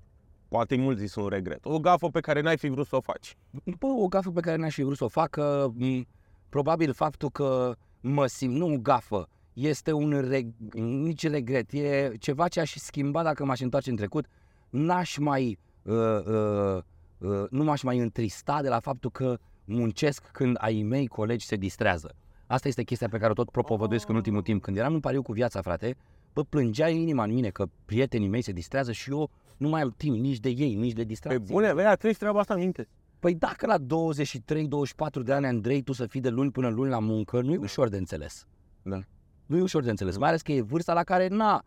poate 0.49 0.77
mult 0.77 0.99
zis 0.99 1.15
un 1.15 1.29
regret. 1.29 1.65
O 1.65 1.79
gafă 1.79 2.09
pe 2.09 2.21
care 2.21 2.41
n-ai 2.41 2.57
fi 2.57 2.69
vrut 2.69 2.87
să 2.87 2.97
o 2.97 3.01
faci. 3.01 3.37
Bă, 3.79 3.87
o 3.87 4.07
gafă 4.07 4.31
pe 4.31 4.41
care 4.41 4.57
n-aș 4.57 4.75
fi 4.75 4.83
vrut 4.83 4.97
să 4.97 5.05
o 5.05 5.09
facă, 5.09 5.73
m, 5.77 6.07
probabil 6.49 6.93
faptul 6.93 7.31
că 7.31 7.75
mă 8.01 8.27
simt, 8.27 8.55
nu 8.55 8.73
o 8.73 8.77
gafă, 8.79 9.29
este 9.53 9.93
un 9.93 10.31
reg- 10.31 10.73
nici 10.81 11.27
regret, 11.27 11.73
e 11.73 12.13
ceva 12.19 12.49
ce 12.49 12.61
aș 12.61 12.75
schimba 12.77 13.23
dacă 13.23 13.45
m-aș 13.45 13.61
întoarce 13.61 13.91
în 13.91 13.97
trecut, 13.97 14.27
n-aș 14.71 15.17
mai, 15.17 15.59
uh, 15.83 15.95
uh, 15.95 16.25
uh, 16.27 16.83
nu 17.51 17.65
m-aș 17.65 17.83
mai 17.83 17.99
întrista 17.99 18.63
de 18.63 18.69
la 18.69 18.81
faptul 18.81 19.11
că 19.11 19.39
muncesc 19.65 20.23
când 20.33 20.57
ai 20.61 20.83
mei 20.83 21.07
colegi 21.07 21.47
se 21.47 21.57
distrează. 21.57 22.15
Asta 22.47 22.69
este 22.69 22.83
chestia 22.83 23.09
pe 23.09 23.19
care 23.19 23.31
o 23.31 23.35
tot 23.35 23.51
propovăduiesc 23.51 24.09
în 24.09 24.15
ultimul 24.15 24.43
timp. 24.43 24.63
Când 24.63 24.77
eram 24.77 24.95
în 24.95 25.01
pariu 25.01 25.23
cu 25.23 25.33
viața, 25.33 25.61
frate, 25.61 25.97
bă, 26.33 26.43
plângea 26.45 26.89
inima 26.89 27.25
în 27.25 27.33
mine 27.33 27.49
că 27.49 27.67
prietenii 27.85 28.29
mei 28.29 28.43
se 28.43 28.53
distrează 28.53 28.93
și 28.93 29.11
eu 29.11 29.31
nu 29.57 29.69
mai 29.69 29.81
am 29.81 29.95
timp 29.97 30.17
nici 30.17 30.39
de 30.39 30.49
ei, 30.49 30.75
nici 30.75 30.93
de 30.93 31.03
Pe 31.03 31.07
distracție. 31.09 31.55
bune, 31.55 31.75
vei, 31.75 31.97
treci 31.99 32.17
treaba 32.17 32.39
asta 32.39 32.55
în 32.55 32.61
minte. 32.61 32.89
Păi 33.19 33.35
dacă 33.35 33.67
la 33.67 33.79
23-24 33.79 35.23
de 35.25 35.33
ani, 35.33 35.47
Andrei, 35.47 35.83
tu 35.83 35.93
să 35.93 36.07
fii 36.07 36.21
de 36.21 36.29
luni 36.29 36.51
până 36.51 36.69
luni 36.69 36.91
la 36.91 36.99
muncă, 36.99 37.41
nu 37.41 37.53
e 37.53 37.57
ușor 37.57 37.89
de 37.89 37.97
înțeles. 37.97 38.47
Da. 38.83 38.99
Nu 39.47 39.57
e 39.57 39.61
ușor 39.63 39.83
de 39.83 39.91
înțeles, 39.91 40.17
mai 40.17 40.29
ales 40.29 40.43
că 40.43 40.53
e 40.53 40.61
vârsta 40.61 40.93
la 40.93 41.03
care, 41.03 41.29
na, 41.29 41.65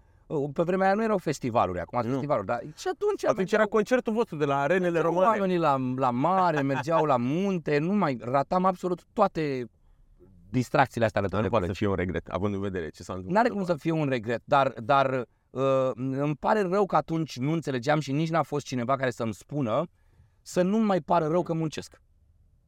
pe 0.53 0.63
vremea 0.63 0.85
aia 0.85 0.95
nu 0.95 1.03
erau 1.03 1.17
festivaluri, 1.17 1.79
acum 1.79 1.99
sunt 1.99 2.05
Nu. 2.11 2.17
festivaluri, 2.17 2.47
dar 2.47 2.61
și 2.77 2.87
atunci... 2.87 3.25
Atunci 3.25 3.51
era 3.51 3.65
concertul 3.65 4.13
vostru 4.13 4.35
de 4.35 4.45
la 4.45 4.59
arenele 4.59 4.89
mergeau 4.91 5.11
române. 5.11 5.27
Oamenii 5.27 5.57
la, 5.57 5.77
la 5.95 6.09
mare, 6.09 6.61
mergeau 6.73 7.05
la 7.05 7.17
munte, 7.17 7.77
nu 7.77 7.93
mai 7.93 8.17
ratam 8.21 8.65
absolut 8.65 9.03
toate 9.13 9.65
distracțiile 10.49 11.05
astea 11.05 11.21
alături 11.21 11.41
Dar 11.41 11.49
de 11.49 11.55
nu 11.57 11.59
poate 11.59 11.65
să 11.65 11.71
colegi. 11.71 11.77
fie 11.77 11.87
un 11.87 11.95
regret, 11.95 12.27
având 12.35 12.53
în 12.53 12.59
vedere 12.61 12.89
ce 12.89 13.03
s-a 13.03 13.13
întâmplat. 13.13 13.43
N-are 13.43 13.53
cum 13.55 13.65
să 13.65 13.75
fie 13.75 13.91
un 13.91 14.07
regret, 14.09 14.41
dar, 14.45 14.73
dar 14.83 15.25
uh, 15.49 15.91
îmi 15.93 16.35
pare 16.35 16.61
rău 16.61 16.85
că 16.85 16.95
atunci 16.95 17.37
nu 17.37 17.51
înțelegeam 17.51 17.99
și 17.99 18.11
nici 18.11 18.29
n-a 18.29 18.43
fost 18.43 18.65
cineva 18.65 18.95
care 18.95 19.09
să-mi 19.09 19.33
spună 19.33 19.87
să 20.41 20.61
nu 20.61 20.77
mai 20.77 21.01
pară 21.01 21.27
rău 21.27 21.43
că 21.43 21.53
muncesc. 21.53 22.01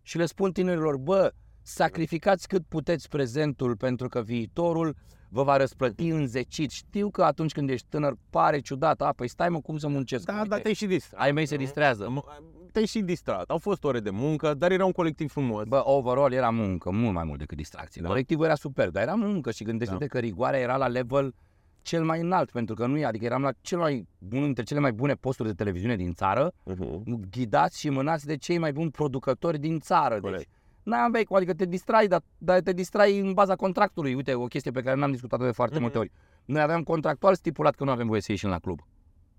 Și 0.02 0.18
le 0.18 0.26
spun 0.26 0.52
tinerilor, 0.52 0.98
bă, 0.98 1.32
sacrificați 1.62 2.48
cât 2.48 2.64
puteți 2.68 3.10
prezentul 3.10 3.76
pentru 3.78 4.08
că 4.08 4.22
viitorul 4.22 4.96
vă 5.30 5.44
va 5.44 5.58
răsplăti 5.58 6.08
înzecit. 6.08 6.72
Știu 6.72 7.10
că 7.10 7.24
atunci 7.24 7.52
când 7.52 7.70
ești 7.70 7.86
tânăr 7.90 8.14
pare 8.30 8.60
ciudat, 8.60 9.02
a, 9.02 9.14
păi 9.16 9.28
stai 9.28 9.50
mă, 9.50 9.60
cum 9.60 9.78
să 9.78 9.88
muncesc? 9.88 10.26
Da, 10.26 10.34
Uite, 10.34 10.48
dar 10.48 10.60
te-ai 10.60 10.74
și 10.74 10.86
distrat. 10.86 11.22
ai 11.22 11.32
mei 11.32 11.46
se 11.46 11.56
distrează. 11.56 12.06
Am- 12.06 12.24
Te-ai 12.72 12.86
și 12.86 13.02
distrat. 13.02 13.50
Au 13.50 13.58
fost 13.58 13.84
ore 13.84 14.00
de 14.00 14.10
muncă, 14.10 14.54
dar 14.54 14.72
era 14.72 14.86
un 14.86 14.92
colectiv 14.92 15.32
frumos. 15.32 15.64
Bă, 15.68 15.82
overall 15.86 16.32
era 16.34 16.50
muncă, 16.50 16.92
mult 16.92 17.14
mai 17.14 17.24
mult 17.24 17.40
decât 17.40 17.58
distracție. 17.58 18.02
Da. 18.02 18.08
Colectivul 18.08 18.46
era 18.46 18.56
super, 18.56 18.90
dar 18.90 19.04
era 19.04 19.14
muncă 19.14 19.52
și 19.52 19.64
gândește-te 19.64 20.06
că 20.08 20.20
rigoarea 20.20 20.60
era 20.60 20.78
la 20.78 20.88
level 20.88 21.34
cel 21.82 22.04
mai 22.04 22.20
înalt, 22.22 22.52
pentru 22.52 22.76
că 22.76 22.86
nu 22.86 22.98
e, 22.98 23.06
adică 23.06 23.26
eram 23.26 23.42
la 23.42 23.52
cel 23.62 23.78
mai 23.78 24.08
bun, 24.18 24.42
dintre 24.44 24.64
cele 24.64 24.80
mai 24.80 24.92
bune 24.92 25.14
posturi 25.14 25.48
de 25.48 25.54
televiziune 25.56 25.96
din 25.96 26.14
țară, 26.14 26.52
Uh-huh. 26.52 27.04
ghidați 27.32 27.80
și 27.80 27.90
mânați 27.90 28.26
de 28.26 28.38
cei 28.38 28.58
mai 28.58 28.72
buni 28.72 28.92
producători 28.92 29.60
din 29.60 29.80
țară. 29.80 30.20
Corect. 30.20 30.38
Deci, 30.38 30.48
n-aveai 30.88 31.24
cum, 31.24 31.36
adică 31.36 31.54
te 31.54 31.66
distrai, 31.66 32.08
dar, 32.08 32.22
dar 32.38 32.60
te 32.60 32.74
distrai 32.74 33.20
în 33.20 33.34
baza 33.34 33.56
contractului. 33.56 34.14
Uite, 34.14 34.34
o 34.34 34.46
chestie 34.46 34.72
pe 34.72 34.82
care 34.82 35.00
n-am 35.00 35.12
discutat-o 35.12 35.46
de 35.46 35.52
foarte 35.52 35.74
Mhm. 35.74 35.84
multe 35.84 35.98
ori. 35.98 36.12
Noi 36.46 36.62
aveam 36.62 36.84
contractual 36.84 37.36
stipulat 37.36 37.76
că 37.76 37.84
nu 37.84 37.92
avem 37.92 38.08
voie 38.08 38.22
să 38.22 38.32
ieșim 38.32 38.50
la 38.50 38.60
club. 38.60 38.80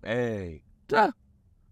Ei, 0.03 0.65
Da, 0.87 1.09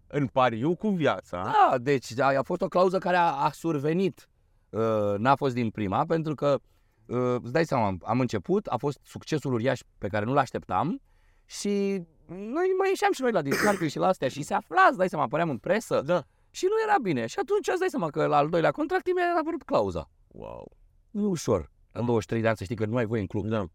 în 0.07 0.27
pariu 0.27 0.75
cu 0.75 0.89
viața, 0.89 1.43
Da, 1.69 1.77
deci 1.77 2.19
a, 2.19 2.37
a 2.37 2.41
fost 2.41 2.61
o 2.61 2.67
clauză 2.67 2.97
care 2.97 3.15
a, 3.15 3.23
a 3.31 3.51
survenit. 3.51 4.29
Uh, 4.69 5.13
n-a 5.17 5.35
fost 5.35 5.53
din 5.53 5.69
prima, 5.69 6.05
pentru 6.05 6.35
că, 6.35 6.59
uh, 7.05 7.35
îți 7.43 7.51
dai 7.51 7.65
seama, 7.65 7.95
am 8.03 8.19
început, 8.19 8.67
a 8.67 8.77
fost 8.77 8.99
succesul 9.03 9.53
uriaș 9.53 9.79
pe 9.97 10.07
care 10.07 10.25
nu-l 10.25 10.37
așteptam 10.37 11.01
și 11.45 12.01
noi 12.27 12.67
mai 12.77 12.89
ieșeam 12.89 13.11
și 13.11 13.21
noi 13.21 13.31
la 13.31 13.41
discursul 13.41 13.87
și 13.87 13.97
la 13.97 14.07
astea 14.07 14.27
și 14.27 14.41
se 14.41 14.53
afla, 14.53 14.85
îți 14.89 14.97
dai 14.97 15.09
seama, 15.09 15.23
apăream 15.25 15.49
în 15.49 15.57
presă 15.57 16.01
da. 16.01 16.23
Și 16.51 16.65
nu 16.65 16.71
era 16.87 16.95
bine. 17.01 17.25
Și 17.25 17.39
atunci 17.39 17.67
îți 17.67 17.79
dai 17.79 17.89
seama 17.89 18.09
că 18.09 18.25
la 18.25 18.37
al 18.37 18.49
doilea 18.49 18.71
contract 18.71 19.13
mi-a 19.13 19.35
apărut 19.39 19.63
clauza. 19.63 20.09
Wow. 20.27 20.71
Nu 21.11 21.21
e 21.23 21.25
ușor. 21.25 21.71
La 21.91 22.01
23 22.01 22.41
de 22.41 22.47
ani 22.47 22.57
să 22.57 22.63
știi 22.63 22.75
că 22.75 22.85
nu 22.85 22.95
ai 22.97 23.05
voie 23.05 23.21
în 23.21 23.27
club. 23.27 23.45
Da. 23.45 23.65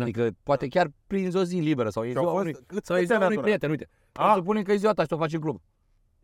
Adică 0.00 0.30
poate 0.42 0.68
chiar 0.68 0.88
prinzi 1.06 1.36
o 1.36 1.42
zi 1.44 1.56
liberă 1.56 1.88
sau 1.90 2.04
e 2.04 2.10
Și 2.10 2.16
au 2.16 2.22
ziua 2.22 2.32
fost- 2.34 2.44
unui, 2.44 2.58
cât- 2.66 2.84
sau 2.84 2.96
e 2.96 2.98
câți 2.98 3.12
ziua 3.12 3.24
ani 3.24 3.34
unui 3.36 3.36
atunci? 3.36 3.42
prieten, 3.42 3.70
uite. 3.70 3.88
Ah. 4.12 4.30
Să 4.34 4.40
spunem 4.42 4.62
că 4.62 4.72
e 4.72 4.76
ziua 4.76 4.92
ta 4.92 5.02
și 5.04 5.12
o 5.12 5.16
faci 5.16 5.32
în 5.32 5.40
club. 5.40 5.60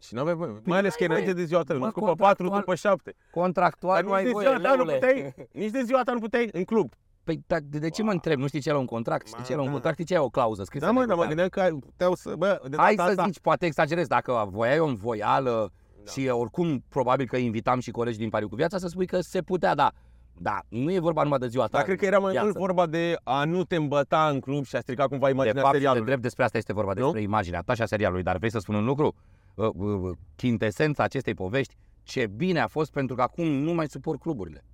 Și 0.02 0.14
n-aveai 0.14 0.34
voie. 0.36 0.60
Mai 0.64 0.78
ales 0.78 0.94
că 0.94 1.02
e 1.04 1.06
n-ai 1.06 1.16
înainte 1.16 1.32
voie. 1.32 1.44
de 1.44 1.48
ziua 1.48 1.62
ta, 1.62 1.72
Mă, 1.74 1.78
nu 1.84 1.90
după 1.90 2.00
4, 2.00 2.16
contractual- 2.16 2.60
după 2.60 2.74
7. 2.74 3.14
Contractual 3.30 3.94
Dar 3.94 4.04
nu 4.04 4.12
ai 4.12 4.22
nici 4.22 4.32
de 4.32 4.38
voie, 4.38 4.46
ziua 4.46 4.60
ta 4.60 4.68
nu 4.76 4.84
leule. 4.84 4.92
puteai, 4.98 5.34
nici 5.62 5.70
de 5.70 5.82
ziua 5.82 6.02
ta 6.02 6.12
nu 6.12 6.18
puteai 6.18 6.48
în 6.52 6.64
club. 6.64 6.92
Păi 7.24 7.42
da, 7.46 7.56
de, 7.64 7.78
de 7.78 7.88
ce 7.90 8.00
mă 8.02 8.06
Wow. 8.08 8.14
întreb? 8.16 8.38
Nu 8.38 8.46
știi 8.46 8.60
ce 8.60 8.68
era 8.68 8.78
un 8.78 8.84
contract? 8.86 9.26
Știi 9.26 9.38
Ma, 9.38 9.44
ce 9.44 9.52
era 9.52 9.60
un 9.60 9.66
da. 9.66 9.72
contract? 9.72 9.96
Știi 9.96 10.06
ce 10.08 10.14
era 10.14 10.22
o 10.22 10.28
clauză 10.28 10.64
scrisă? 10.64 10.84
Da, 10.84 10.90
mă, 10.90 11.00
pe 11.00 11.06
dar 11.06 11.16
mă 11.16 11.22
hârtie? 11.24 11.42
gândeam 11.44 11.68
că 11.70 11.76
puteau 11.86 12.14
să... 12.14 12.34
Bă, 12.38 12.60
de 12.68 12.76
Hai 12.76 12.94
data 12.94 13.08
să 13.08 13.10
asta... 13.20 13.24
zici, 13.30 13.40
poate 13.40 13.66
exagerez, 13.66 14.06
dacă 14.06 14.48
voiai 14.50 14.78
o 14.78 14.86
învoială 14.86 15.72
Da. 16.04 16.10
și 16.10 16.28
oricum 16.28 16.84
probabil 16.88 17.26
că 17.26 17.36
invitam 17.36 17.80
și 17.80 17.90
colegi 17.90 18.18
din 18.18 18.28
Pariu 18.28 18.48
cu 18.48 18.54
viața 18.54 18.78
să 18.78 18.86
spui 18.88 19.06
că 19.06 19.20
se 19.20 19.42
putea, 19.42 19.74
da. 19.74 19.92
Da, 20.38 20.60
nu 20.68 20.92
e 20.92 20.98
vorba 20.98 21.22
numai 21.22 21.38
de 21.38 21.46
ziua 21.46 21.64
ta. 21.64 21.70
Dar 21.76 21.82
cred 21.82 21.98
că 21.98 22.04
era 22.04 22.18
mai 22.18 22.30
viață. 22.30 22.46
mult 22.46 22.58
vorba 22.58 22.86
de 22.86 23.16
a 23.22 23.44
nu 23.44 23.64
te 23.64 23.76
îmbăta 23.76 24.28
în 24.28 24.40
club 24.40 24.64
și 24.64 24.76
a 24.76 24.80
strica 24.80 25.06
cumva 25.06 25.26
De 25.26 25.32
imaginea 25.32 25.62
fapt, 25.62 25.66
și 25.66 25.72
de 25.72 25.78
serialului. 25.78 26.06
drept 26.06 26.22
despre 26.22 26.44
asta 26.44 26.58
este 26.58 26.72
vorba, 26.72 26.92
Nu? 26.92 27.00
despre 27.02 27.20
imaginea 27.20 27.60
ta 27.60 27.74
și 27.74 27.82
a 27.82 27.86
serialului. 27.86 28.22
Dar 28.22 28.36
vrei 28.36 28.50
să 28.50 28.58
spun 28.58 28.74
un 28.74 28.84
lucru? 28.84 29.14
Uh, 29.54 29.66
uh, 29.74 29.98
uh, 30.00 30.10
Chintesența 30.36 31.02
acestei 31.02 31.34
povești, 31.34 31.74
ce 32.02 32.26
bine 32.26 32.60
a 32.60 32.66
fost 32.66 32.92
pentru 32.92 33.14
că 33.16 33.22
acum 33.22 33.46
nu 33.46 33.72
mai 33.72 33.88
suport 33.88 34.20
cluburile. 34.20 34.64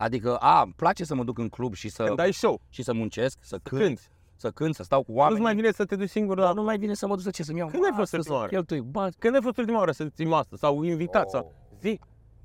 Adică, 0.00 0.36
a, 0.36 0.62
îmi 0.62 0.72
place 0.76 1.04
să 1.04 1.14
mă 1.14 1.24
duc 1.24 1.38
în 1.38 1.48
club 1.48 1.74
și 1.74 1.88
să, 1.88 2.04
Când 2.04 2.18
ai 2.18 2.32
show, 2.32 2.60
și 2.68 2.82
să 2.82 2.92
muncesc, 2.92 3.38
să 3.40 3.58
cânt, 3.62 3.82
când? 3.82 3.98
să 4.36 4.50
cânt, 4.50 4.74
să 4.74 4.82
stau 4.82 5.02
cu 5.02 5.10
Nu-ți 5.10 5.20
oameni. 5.20 5.40
mai 5.42 5.54
vine 5.54 5.70
să 5.70 5.84
te 5.84 5.96
duci 5.96 6.08
singur 6.08 6.36
Dar 6.36 6.46
la... 6.46 6.52
nu 6.52 6.62
mai 6.62 6.78
vine 6.78 6.94
să 6.94 7.06
mă 7.06 7.14
duc 7.14 7.22
să 7.22 7.30
ce, 7.30 7.42
să-mi 7.42 7.58
iau 7.58 7.68
Când 7.68 7.84
ai 7.84 7.88
fost 7.94 7.98
masă, 8.12 8.16
ultima 8.16 8.34
să 8.34 8.40
oară? 8.40 8.50
cheltui 8.52 8.80
bani. 8.80 9.14
Când 9.18 9.34
ai 9.34 9.40
fost 9.42 9.56
ultima 9.58 9.78
oară 9.78 9.90
să 9.92 10.04
ții 10.04 10.24
masă 10.26 10.56
sau 10.56 10.82
invitați 10.82 11.30
sau... 11.30 11.52
Zi, 11.80 12.00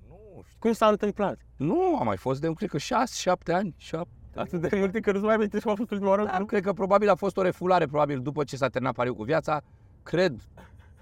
Nu, 0.07 0.41
știu. 0.45 0.55
cum 0.59 0.71
s-a 0.71 0.87
întâmplat? 0.87 1.37
nu, 1.55 1.95
am 1.99 2.05
mai 2.05 2.17
fost 2.17 2.41
de, 2.41 2.53
cred 2.53 2.69
că 2.69 2.77
6-7 2.77 3.53
ani. 3.53 3.73
7. 3.77 4.07
Atât 4.35 4.61
de 4.69 4.77
multe 4.77 4.99
că 4.99 5.11
nu-ți 5.11 5.23
mai 5.25 5.33
amintești 5.35 5.63
cum 5.63 5.73
a 5.73 5.75
fost 5.75 5.91
ultima 5.91 6.09
oară? 6.09 6.21
în 6.21 6.27
Dar 6.27 6.35
club? 6.35 6.47
cred 6.49 6.63
că 6.63 6.73
probabil 6.73 7.09
a 7.09 7.15
fost 7.15 7.37
o 7.37 7.41
refulare, 7.41 7.85
probabil 7.85 8.19
după 8.21 8.43
ce 8.43 8.55
s-a 8.55 8.67
terminat 8.67 8.95
pariu 8.95 9.15
cu 9.15 9.23
viața. 9.23 9.61
Cred, 10.03 10.41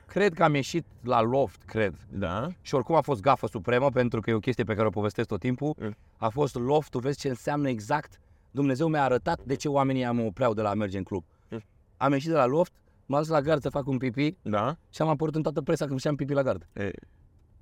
cred 0.06 0.34
că 0.34 0.44
am 0.44 0.56
ieșit 0.56 0.86
la 1.02 1.22
loft, 1.22 1.64
cred. 1.66 1.96
Da. 2.10 2.48
Și 2.62 2.76
oricum 2.76 2.96
a 2.96 3.02
fost 3.02 3.22
gafă 3.22 3.48
supremă, 3.48 3.90
pentru 3.90 4.20
că 4.20 4.30
e 4.30 4.34
o 4.34 4.40
chestie 4.40 4.64
pe 4.64 4.74
care 4.74 4.88
o 4.88 4.90
povestesc 4.90 5.28
tot 5.28 5.40
timpul. 5.40 5.76
Mm. 5.80 5.96
A 6.18 6.30
fost 6.30 6.56
loftul, 6.56 7.02
vezi 7.02 7.20
ce 7.20 7.28
înseamnă 7.30 7.70
exact. 7.70 8.20
Dumnezeu 8.52 8.88
mi-a 8.88 9.04
arătat 9.04 9.40
de 9.44 9.56
ce 9.56 9.68
oamenii 9.70 10.06
mă 10.12 10.22
opreau 10.22 10.54
de 10.54 10.62
la 10.62 10.70
a 10.70 10.74
merge 10.74 10.98
în 10.98 11.04
club. 11.04 11.24
Mm. 11.50 11.64
Am 11.98 12.12
ieșit 12.12 12.30
de 12.30 12.36
la 12.36 12.46
loft, 12.46 12.74
m-am 13.06 13.20
dus 13.20 13.30
la 13.30 13.42
gard 13.42 13.62
să 13.62 13.70
fac 13.70 13.88
un 13.88 13.98
pipi 13.98 14.36
Da. 14.42 14.76
și 14.90 15.02
am 15.02 15.08
apărut 15.08 15.36
în 15.36 15.42
toată 15.42 15.62
presa 15.62 15.86
când 15.86 15.98
făceam 16.00 16.16
pipi 16.16 16.34
la 16.34 16.42
gard. 16.44 16.68
E, 16.74 16.92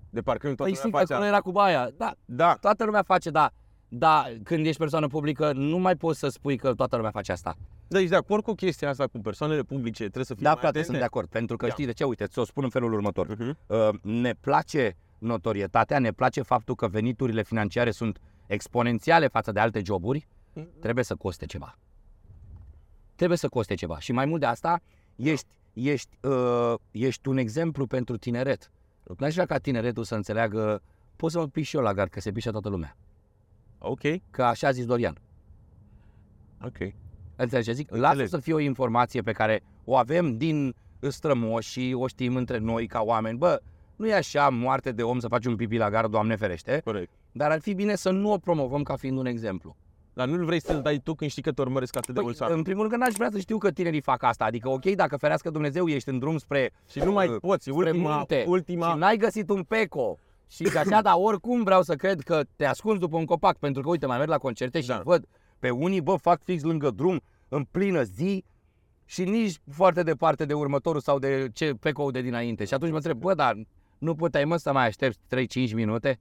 de 0.09 0.21
parcă 0.21 0.47
nu 0.47 0.55
toată 0.55 0.71
Păi 0.71 0.71
lumea 0.71 0.81
simt 0.81 0.93
că 0.93 0.99
face 0.99 1.13
acolo 1.13 1.25
asta. 1.27 1.35
era 1.35 1.41
cu 1.41 1.51
baia. 1.51 1.89
Da, 1.97 2.13
Da. 2.25 2.55
toată 2.61 2.83
lumea 2.85 3.03
face, 3.03 3.29
da. 3.29 3.51
Da, 3.87 4.25
când 4.43 4.65
ești 4.65 4.77
persoană 4.79 5.07
publică, 5.07 5.51
nu 5.53 5.77
mai 5.77 5.95
poți 5.95 6.19
să 6.19 6.27
spui 6.27 6.57
că 6.57 6.73
toată 6.73 6.95
lumea 6.95 7.11
face 7.11 7.31
asta. 7.31 7.55
Deci 7.91 8.07
de 8.09 8.15
acord 8.15 8.43
cu 8.43 8.53
chestia 8.53 8.89
asta, 8.89 9.07
cu 9.07 9.19
persoanele 9.19 9.61
publice, 9.63 10.03
trebuie 10.03 10.25
să 10.25 10.33
fii 10.33 10.43
Da, 10.43 10.49
mai 10.49 10.59
frate, 10.59 10.77
atente. 10.77 10.87
sunt 10.87 10.97
de 10.99 11.03
acord. 11.03 11.27
Pentru 11.29 11.57
că 11.57 11.65
Ia. 11.65 11.71
știi 11.71 11.85
de 11.85 11.91
ce? 11.91 12.03
Uite, 12.03 12.25
ți-o 12.25 12.43
spun 12.45 12.63
în 12.63 12.69
felul 12.69 12.93
următor. 12.93 13.27
Mhm. 13.27 13.57
Uh, 13.67 13.89
ne 14.01 14.33
place 14.33 14.95
notorietatea, 15.17 15.99
ne 15.99 16.11
place 16.11 16.41
faptul 16.41 16.75
că 16.75 16.87
veniturile 16.87 17.43
financiare 17.43 17.91
sunt 17.91 18.19
exponențiale 18.47 19.27
față 19.27 19.51
de 19.51 19.59
alte 19.59 19.81
joburi, 19.85 20.27
trebuie 20.79 21.03
să 21.03 21.15
coste 21.15 21.45
ceva. 21.45 21.77
Trebuie 23.15 23.37
să 23.37 23.47
coste 23.47 23.73
ceva. 23.73 23.99
Și 23.99 24.11
mai 24.11 24.25
mult 24.25 24.39
de 24.39 24.45
asta, 24.45 24.81
ești, 25.15 25.47
ești, 25.73 26.17
uh, 26.21 26.73
ești 26.91 27.27
un 27.27 27.37
exemplu 27.37 27.85
pentru 27.85 28.17
tineret. 28.17 28.71
N-aș 29.17 29.33
vrea 29.33 29.45
ca 29.45 29.57
tineretul 29.57 30.03
să 30.03 30.15
înțeleagă, 30.15 30.81
pot 31.15 31.31
să 31.31 31.39
mă 31.39 31.47
piș 31.47 31.67
și 31.67 31.75
eu 31.75 31.81
la 31.81 31.93
gard, 31.93 32.09
că 32.11 32.19
se 32.19 32.31
pișe 32.31 32.51
toată 32.51 32.69
lumea. 32.69 32.95
Ok, 33.79 33.99
Că 34.31 34.43
așa 34.43 34.67
a 34.67 34.71
zis 34.71 34.85
Dorian. 34.85 35.17
ok. 36.65 36.77
Înțelegi 37.35 37.67
ce 37.67 37.73
zic? 37.73 37.91
Înțeleg. 37.91 38.17
Lasă 38.17 38.25
să 38.29 38.37
fie 38.37 38.53
o 38.53 38.59
informație 38.59 39.21
pe 39.21 39.31
care 39.31 39.63
o 39.83 39.95
avem 39.95 40.37
din 40.37 40.75
strămoși 40.99 41.69
și 41.71 41.95
o 41.97 42.07
știm 42.07 42.35
între 42.35 42.57
noi 42.57 42.87
ca 42.87 43.01
oameni. 43.01 43.37
Bă, 43.37 43.61
nu 43.95 44.07
e 44.07 44.13
așa 44.13 44.49
moarte 44.49 44.91
de 44.91 45.03
om 45.03 45.19
să 45.19 45.27
faci 45.27 45.45
un 45.45 45.55
pipi 45.55 45.77
la 45.77 45.89
gard, 45.89 46.11
Doamne 46.11 46.35
ferește, 46.35 46.81
Corect. 46.83 47.11
dar 47.31 47.51
ar 47.51 47.59
fi 47.61 47.73
bine 47.73 47.95
să 47.95 48.09
nu 48.11 48.31
o 48.31 48.37
promovăm 48.37 48.83
ca 48.83 48.95
fiind 48.95 49.17
un 49.17 49.25
exemplu. 49.25 49.75
Dar 50.13 50.27
nu-l 50.27 50.45
vrei 50.45 50.61
să-l 50.61 50.81
dai 50.81 50.97
tu 51.03 51.13
când 51.13 51.29
știi 51.31 51.41
că 51.41 51.51
te 51.51 51.61
urmăresc 51.61 51.95
atât 51.95 52.07
de 52.07 52.13
Păi, 52.13 52.23
mulți 52.23 52.41
oameni. 52.41 52.57
în 52.59 52.63
primul 52.65 52.81
rând 52.81 52.93
că 52.93 52.99
n-aș 52.99 53.13
vrea 53.13 53.29
să 53.31 53.39
știu 53.39 53.57
că 53.57 53.71
tinerii 53.71 54.01
fac 54.01 54.23
asta. 54.23 54.45
Adică, 54.45 54.69
ok, 54.69 54.85
dacă 54.85 55.17
ferească 55.17 55.49
Dumnezeu, 55.49 55.87
ești 55.87 56.09
în 56.09 56.19
drum 56.19 56.37
spre 56.37 56.71
Și 56.89 56.99
nu 56.99 57.11
mai 57.11 57.27
uh, 57.27 57.35
poți, 57.41 57.63
spre 57.63 57.75
ultima, 57.75 58.15
munte 58.15 58.45
ultima... 58.47 58.91
și 58.91 58.97
n-ai 58.97 59.17
găsit 59.17 59.49
un 59.49 59.63
peco 59.63 60.17
și 60.49 60.63
că 60.63 60.77
așa, 60.77 61.01
dar 61.07 61.13
oricum 61.17 61.63
vreau 61.63 61.81
să 61.81 61.95
cred 61.95 62.21
că 62.21 62.41
te 62.55 62.65
ascunzi 62.65 62.99
după 62.99 63.17
un 63.17 63.25
copac, 63.25 63.57
pentru 63.57 63.81
că, 63.81 63.89
uite, 63.89 64.05
mai 64.05 64.17
merg 64.17 64.29
la 64.29 64.37
concerte 64.37 64.81
și 64.81 64.87
Da. 64.87 65.01
văd 65.03 65.25
pe 65.61 65.69
unii, 65.69 66.01
bă, 66.01 66.15
fac 66.15 66.43
fix 66.43 66.63
lângă 66.63 66.89
drum, 66.89 67.21
în 67.49 67.63
plină 67.63 68.03
zi 68.03 68.43
și 69.05 69.23
nici 69.23 69.59
foarte 69.71 70.03
departe 70.03 70.45
de 70.45 70.53
următorul 70.53 71.01
sau 71.01 71.19
de 71.19 71.49
ce 71.53 71.73
peco 71.73 72.11
de 72.11 72.21
dinainte. 72.21 72.65
Și 72.65 72.73
atunci 72.73 72.91
mă 72.91 72.95
întreb, 72.95 73.17
bă, 73.17 73.33
dar 73.33 73.55
nu 73.97 74.15
puteai, 74.15 74.45
mă, 74.45 74.57
să 74.57 74.71
mai 74.71 74.85
aștepți 74.85 75.19
3-5 75.69 75.73
minute? 75.73 76.19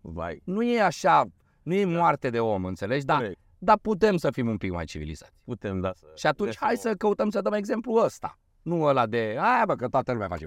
Vai. 0.00 0.40
Nu 0.44 0.62
e 0.62 0.80
așa, 0.80 1.24
nu 1.62 1.74
e 1.74 1.84
moarte 1.84 2.30
de 2.30 2.40
om, 2.40 2.64
înțelegi? 2.64 3.04
Dar, 3.04 3.16
Corect. 3.16 3.38
dar 3.58 3.78
putem 3.78 4.16
să 4.16 4.30
fim 4.30 4.48
un 4.48 4.56
pic 4.56 4.70
mai 4.70 4.84
civilizați. 4.84 5.32
Putem, 5.44 5.80
da. 5.80 5.92
Să... 5.94 6.06
Și 6.14 6.26
atunci 6.26 6.56
hai 6.56 6.76
să 6.76 6.94
căutăm 6.94 7.30
să 7.30 7.40
dăm 7.40 7.52
exemplu 7.52 7.92
ăsta. 7.92 8.38
Nu 8.62 8.82
ăla 8.82 9.06
de, 9.06 9.36
aia 9.38 9.62
bă, 9.66 9.74
că 9.74 9.88
toată 9.88 10.12
lumea 10.12 10.28
face. 10.28 10.46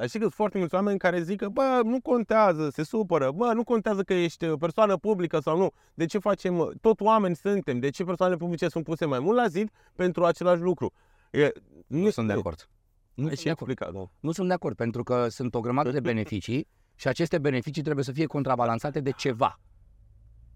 Dar 0.00 0.08
știi 0.08 0.20
că 0.20 0.24
sunt 0.26 0.36
foarte 0.36 0.58
mulți 0.58 0.74
oameni 0.74 0.98
care 0.98 1.22
zic 1.22 1.38
că, 1.38 1.48
bă, 1.48 1.80
nu 1.84 2.00
contează, 2.00 2.68
se 2.70 2.82
supără, 2.82 3.30
bă, 3.30 3.52
nu 3.54 3.64
contează 3.64 4.02
că 4.02 4.14
ești 4.14 4.44
uh, 4.44 4.58
persoană 4.58 4.96
publică 4.96 5.38
sau 5.38 5.56
nu. 5.58 5.70
De 5.94 6.04
ce 6.04 6.18
facem, 6.18 6.58
uh, 6.58 6.68
tot 6.80 7.00
oameni 7.00 7.36
suntem, 7.36 7.78
de 7.78 7.90
ce 7.90 8.04
persoanele 8.04 8.38
publice 8.38 8.68
sunt 8.68 8.84
puse 8.84 9.04
mai 9.04 9.18
mult 9.18 9.36
la 9.36 9.46
zid 9.46 9.70
pentru 9.96 10.24
același 10.24 10.60
lucru? 10.62 10.92
E, 11.30 11.48
Nu 11.86 12.10
sunt 12.10 12.26
de 12.26 12.32
e- 12.32 12.36
acord. 12.36 12.68
Nu 13.14 13.22
Ai 13.22 13.28
sunt 13.28 13.38
și 13.38 13.44
de 13.44 13.50
acord. 13.50 13.70
explicat, 13.70 13.94
nu? 14.00 14.10
Nu 14.20 14.32
sunt 14.32 14.48
de 14.48 14.54
acord, 14.54 14.76
pentru 14.76 15.02
că 15.02 15.28
sunt 15.28 15.54
o 15.54 15.60
grămadă 15.60 15.90
de 15.90 16.00
beneficii 16.00 16.68
și 16.94 17.08
aceste 17.08 17.38
beneficii 17.38 17.82
trebuie 17.82 18.04
să 18.04 18.12
fie 18.12 18.26
contrabalansate 18.26 19.00
de 19.00 19.10
ceva. 19.10 19.60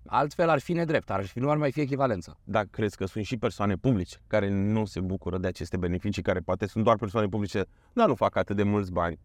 Altfel 0.06 0.48
ar 0.48 0.58
fi 0.58 0.72
nedrept, 0.72 1.10
ar 1.10 1.24
fi, 1.26 1.38
nu 1.38 1.50
ar 1.50 1.56
mai 1.56 1.72
fi 1.72 1.80
echivalență. 1.80 2.38
Dar 2.44 2.64
crezi 2.70 2.96
că 2.96 3.04
sunt 3.06 3.24
și 3.24 3.36
persoane 3.36 3.76
publice 3.76 4.16
care 4.26 4.48
nu 4.50 4.84
se 4.84 5.00
bucură 5.00 5.38
de 5.38 5.46
aceste 5.46 5.76
beneficii, 5.76 6.22
care 6.22 6.40
poate 6.40 6.66
sunt 6.66 6.84
doar 6.84 6.96
persoane 6.96 7.28
publice, 7.28 7.64
dar 7.92 8.08
nu 8.08 8.14
fac 8.14 8.36
atât 8.36 8.56
de 8.56 8.62
mulți 8.62 8.92
bani, 8.92 9.18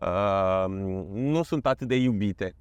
uh, 0.00 0.64
nu 1.12 1.42
sunt 1.42 1.66
atât 1.66 1.88
de 1.88 1.96
iubite. 1.96 2.54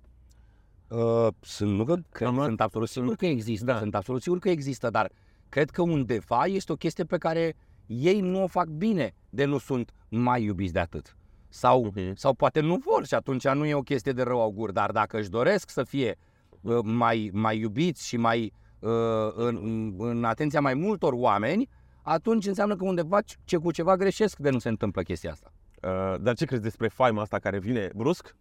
Uh, 0.88 1.28
sunt, 1.40 1.76
nu 1.76 1.84
că 1.84 1.96
cred, 2.10 2.28
Am 2.28 2.36
luat- 2.36 2.48
sunt 2.48 2.62
absolut 2.62 2.90
sigur 2.90 3.16
că 3.16 3.26
există, 3.26 3.66
Da. 3.66 3.78
sunt 3.78 3.96
absolut 3.96 4.22
sigur 4.22 4.40
că 4.40 4.50
există, 4.50 4.90
dar 4.90 5.12
Cred 5.50 5.70
că 5.70 5.82
undeva 5.82 6.46
este 6.46 6.72
o 6.72 6.76
chestie 6.76 7.04
pe 7.04 7.18
care 7.18 7.56
ei 7.86 8.20
nu 8.20 8.44
o 8.44 8.48
fac 8.48 8.68
bine 8.68 9.14
de 9.30 9.46
nu 9.46 9.58
sunt 9.58 9.92
mai 10.10 10.44
iubiți 10.44 10.74
de 10.74 10.80
atât. 10.80 11.18
Sau, 11.48 11.84
Mhm. 11.96 12.16
sau 12.16 12.34
poate 12.34 12.60
nu 12.60 12.76
vor 12.76 13.06
și 13.06 13.14
atunci 13.14 13.48
nu 13.48 13.66
e 13.66 13.74
o 13.74 13.82
chestie 13.82 14.12
de 14.12 14.22
rău 14.24 14.42
augur, 14.42 14.72
dar 14.72 14.92
dacă 14.92 15.18
își 15.20 15.30
doresc 15.30 15.70
să 15.70 15.84
fie 15.84 16.16
uh, 16.62 16.78
mai, 16.84 17.30
mai 17.34 17.60
iubiți 17.60 18.08
și 18.08 18.18
mai 18.18 18.54
uh, 18.80 18.90
în, 19.36 19.94
în 19.98 20.24
atenția 20.24 20.62
mai 20.62 20.74
multor 20.74 21.14
oameni, 21.14 21.70
atunci 22.02 22.48
înseamnă 22.48 22.76
că 22.76 22.84
undeva 22.86 23.20
ce 23.44 23.58
cu 23.58 23.72
ceva 23.72 23.96
greșesc 23.96 24.38
de 24.38 24.50
nu 24.50 24.60
se 24.60 24.70
întâmplă 24.70 25.02
chestia 25.02 25.32
asta. 25.32 25.52
Uh, 25.82 26.16
dar 26.20 26.36
ce 26.36 26.46
crezi 26.46 26.62
despre 26.62 26.88
faima 26.88 27.22
asta 27.22 27.40
care 27.40 27.60
vine 27.60 27.90
brusc? 27.96 28.36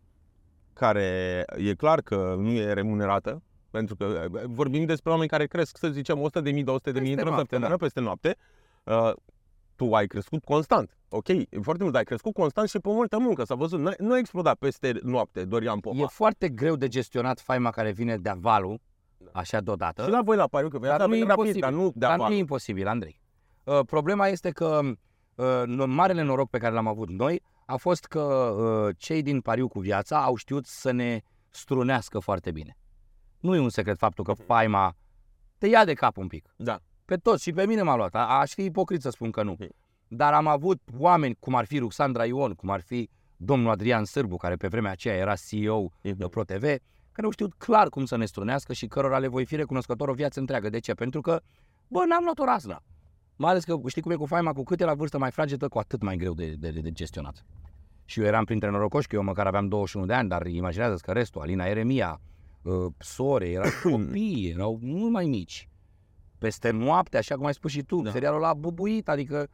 Care 0.72 1.44
e 1.56 1.74
clar 1.74 2.00
că 2.00 2.34
nu 2.38 2.50
e 2.50 2.72
remunerată, 2.72 3.42
pentru 3.70 3.96
că 3.96 4.26
uh, 4.32 4.40
vorbim 4.44 4.84
despre 4.84 5.10
oameni 5.10 5.28
care 5.28 5.46
cresc, 5.46 5.76
să 5.76 5.88
zicem, 5.88 6.20
100 6.20 6.40
de 6.40 6.50
mii, 6.50 6.64
200 6.64 6.92
de 6.92 7.00
mii 7.00 7.08
Peste 7.14 7.20
într-o 7.20 7.34
noapte, 7.34 7.54
săptămână, 7.54 7.78
da. 7.78 7.84
peste 7.84 8.00
noapte. 8.00 8.36
Uh, 8.84 9.12
tu 9.76 9.94
ai 9.94 10.06
crescut 10.06 10.44
constant. 10.44 10.96
Ok, 11.08 11.28
e 11.28 11.46
foarte 11.62 11.82
mult, 11.82 11.92
dar 11.92 11.96
ai 11.96 12.04
crescut 12.04 12.32
constant 12.32 12.68
și 12.68 12.78
pe 12.78 12.88
multă 12.88 13.18
muncă. 13.18 13.44
S-a 13.44 13.54
văzut, 13.54 13.80
nu, 13.80 13.90
nu 13.98 14.12
a 14.12 14.18
explodat 14.18 14.56
peste 14.58 14.98
noapte 15.02 15.44
Dorian 15.44 15.78
Popa. 15.80 15.96
E 15.96 16.06
foarte 16.06 16.48
greu 16.48 16.76
de 16.76 16.88
gestionat 16.88 17.40
faima 17.40 17.70
care 17.70 17.90
vine 17.92 18.16
de 18.16 18.32
valul, 18.36 18.80
așa 19.32 19.60
deodată. 19.60 20.02
Și 20.02 20.10
la 20.10 20.22
voi 20.22 20.36
la 20.36 20.46
pariu, 20.46 20.68
că 20.68 20.78
Dar 20.78 20.98
dar 20.98 21.08
nu 21.08 21.14
e 21.14 21.18
rapid, 21.18 21.30
imposibil. 21.30 21.60
dar 21.60 21.72
nu 21.72 21.86
de 21.86 21.92
Dar 21.94 22.16
nu 22.16 22.22
afară. 22.22 22.34
e 22.34 22.38
imposibil, 22.38 22.86
Andrei. 22.86 23.20
Uh, 23.64 23.80
problema 23.86 24.26
este 24.28 24.50
că 24.50 24.80
uh, 25.38 25.62
no- 25.66 25.86
marele 25.86 26.22
noroc 26.22 26.50
pe 26.50 26.58
care 26.58 26.74
l-am 26.74 26.86
avut 26.86 27.08
noi 27.08 27.42
a 27.66 27.76
fost 27.76 28.04
că 28.04 28.20
uh, 28.20 28.94
cei 28.98 29.22
din 29.22 29.40
pariu 29.40 29.68
cu 29.68 29.80
viața 29.80 30.22
au 30.24 30.34
știut 30.36 30.66
să 30.66 30.90
ne 30.90 31.20
strunească 31.50 32.18
foarte 32.18 32.50
bine. 32.50 32.76
Nu 33.40 33.54
e 33.54 33.58
un 33.58 33.68
secret 33.68 33.98
faptul 33.98 34.24
că 34.24 34.32
faima 34.32 34.94
te 35.58 35.66
ia 35.66 35.84
de 35.84 35.92
cap 35.94 36.16
un 36.16 36.26
pic. 36.26 36.54
Da. 36.56 36.78
Pe 37.04 37.16
toți 37.16 37.42
și 37.42 37.52
pe 37.52 37.66
mine 37.66 37.82
m-a 37.82 37.96
luat. 37.96 38.14
A- 38.14 38.38
Aș 38.38 38.52
fi 38.52 38.64
ipocrit 38.64 39.00
să 39.02 39.10
spun 39.10 39.30
că 39.30 39.42
nu. 39.42 39.50
Ok. 39.50 39.68
Dar 40.08 40.32
am 40.34 40.46
avut 40.46 40.80
oameni 40.98 41.36
cum 41.40 41.54
ar 41.54 41.64
fi 41.64 41.78
Ruxandra 41.78 42.24
Ion, 42.24 42.52
cum 42.54 42.70
ar 42.70 42.80
fi 42.80 43.10
domnul 43.36 43.70
Adrian 43.70 44.04
Sârbu, 44.04 44.36
care 44.36 44.56
pe 44.56 44.68
vremea 44.68 44.90
aceea 44.90 45.14
era 45.16 45.34
CEO 45.34 45.90
de 46.02 46.10
Mhm. 46.18 46.28
ProTV, 46.28 46.62
care 47.12 47.26
au 47.26 47.30
știut 47.30 47.54
clar 47.54 47.88
cum 47.88 48.04
să 48.04 48.16
ne 48.16 48.24
strunească 48.24 48.72
și 48.72 48.86
cărora 48.86 49.18
le 49.18 49.26
voi 49.28 49.44
fi 49.44 49.56
recunoscător 49.56 50.08
o 50.08 50.12
viață 50.12 50.40
întreagă. 50.40 50.68
De 50.68 50.78
ce? 50.78 50.94
Pentru 50.94 51.20
că, 51.20 51.40
bă, 51.88 52.04
n-am 52.08 52.22
luat 52.24 52.38
o 52.38 52.44
razna. 52.44 52.82
Mai 53.38 53.50
ales 53.50 53.64
că 53.64 53.78
știi 53.86 54.02
cum 54.02 54.10
e 54.10 54.14
cu 54.14 54.26
faima, 54.26 54.52
cu 54.52 54.62
cât 54.62 54.80
e 54.80 54.84
la 54.84 54.94
vârstă 54.94 55.18
mai 55.18 55.30
fragedă, 55.30 55.68
cu 55.68 55.78
atât 55.78 56.02
mai 56.02 56.16
greu 56.16 56.34
de, 56.34 56.54
de, 56.58 56.70
de 56.70 56.92
gestionat. 56.92 57.44
Și 58.04 58.20
eu 58.20 58.26
eram 58.26 58.44
printre 58.44 58.70
norocoși, 58.70 59.06
că 59.06 59.14
eu 59.14 59.22
măcar 59.22 59.46
aveam 59.46 59.68
21 59.68 60.06
de 60.06 60.12
ani, 60.12 60.28
dar 60.28 60.46
imaginează 60.46 60.98
că 61.02 61.12
restul, 61.12 61.40
Alina 61.40 61.64
Eremia, 61.64 62.20
uh, 62.62 62.86
sore, 62.98 63.48
erau 63.48 63.70
copii, 63.82 64.50
erau 64.54 64.78
mult 64.82 65.12
mai 65.12 65.26
mici. 65.26 65.68
Peste 66.38 66.70
noapte, 66.70 67.16
așa 67.16 67.34
cum 67.34 67.46
ai 67.46 67.54
spus 67.54 67.70
și 67.70 67.82
tu, 67.82 67.96
Da. 67.96 68.02
da. 68.02 68.10
serialul 68.10 68.38
ăla 68.38 68.48
a 68.48 68.54
bubuit, 68.54 69.08
adică 69.08 69.48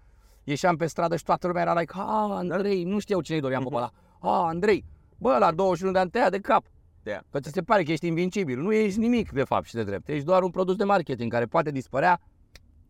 ieșeam 0.45 0.77
pe 0.77 0.87
stradă 0.87 1.17
și 1.17 1.25
toată 1.25 1.47
lumea 1.47 1.63
era 1.63 1.79
like, 1.79 1.93
a, 1.97 2.37
Andrei, 2.37 2.85
nu 2.85 2.99
știau 2.99 3.21
cine-i 3.21 3.41
Dorian 3.41 3.63
Popa 3.63 3.77
ăla. 3.77 3.91
A, 4.19 4.47
Andrei, 4.47 4.85
bă, 5.19 5.37
la 5.39 5.53
21 5.53 5.93
de 5.93 5.99
ani 5.99 6.11
te 6.11 6.19
ia 6.19 6.31
de 6.31 6.39
cap. 6.39 6.65
Da. 7.03 7.21
Că 7.31 7.41
ți 7.41 7.51
se 7.53 7.63
pare 7.63 7.83
că 7.83 7.93
ești 7.93 8.07
invincibil. 8.07 8.61
Nu 8.61 8.73
ești 8.73 8.99
nimic, 8.99 9.31
de 9.33 9.45
fapt, 9.45 9.67
și 9.67 9.75
de 9.75 9.85
drept. 9.85 10.09
Ești 10.09 10.25
doar 10.25 10.43
un 10.43 10.51
produs 10.51 10.77
de 10.77 10.85
marketing 10.85 11.33
care 11.33 11.45
poate 11.47 11.71
dispărea, 11.71 12.21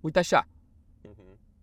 uite 0.00 0.18
așa. 0.18 0.46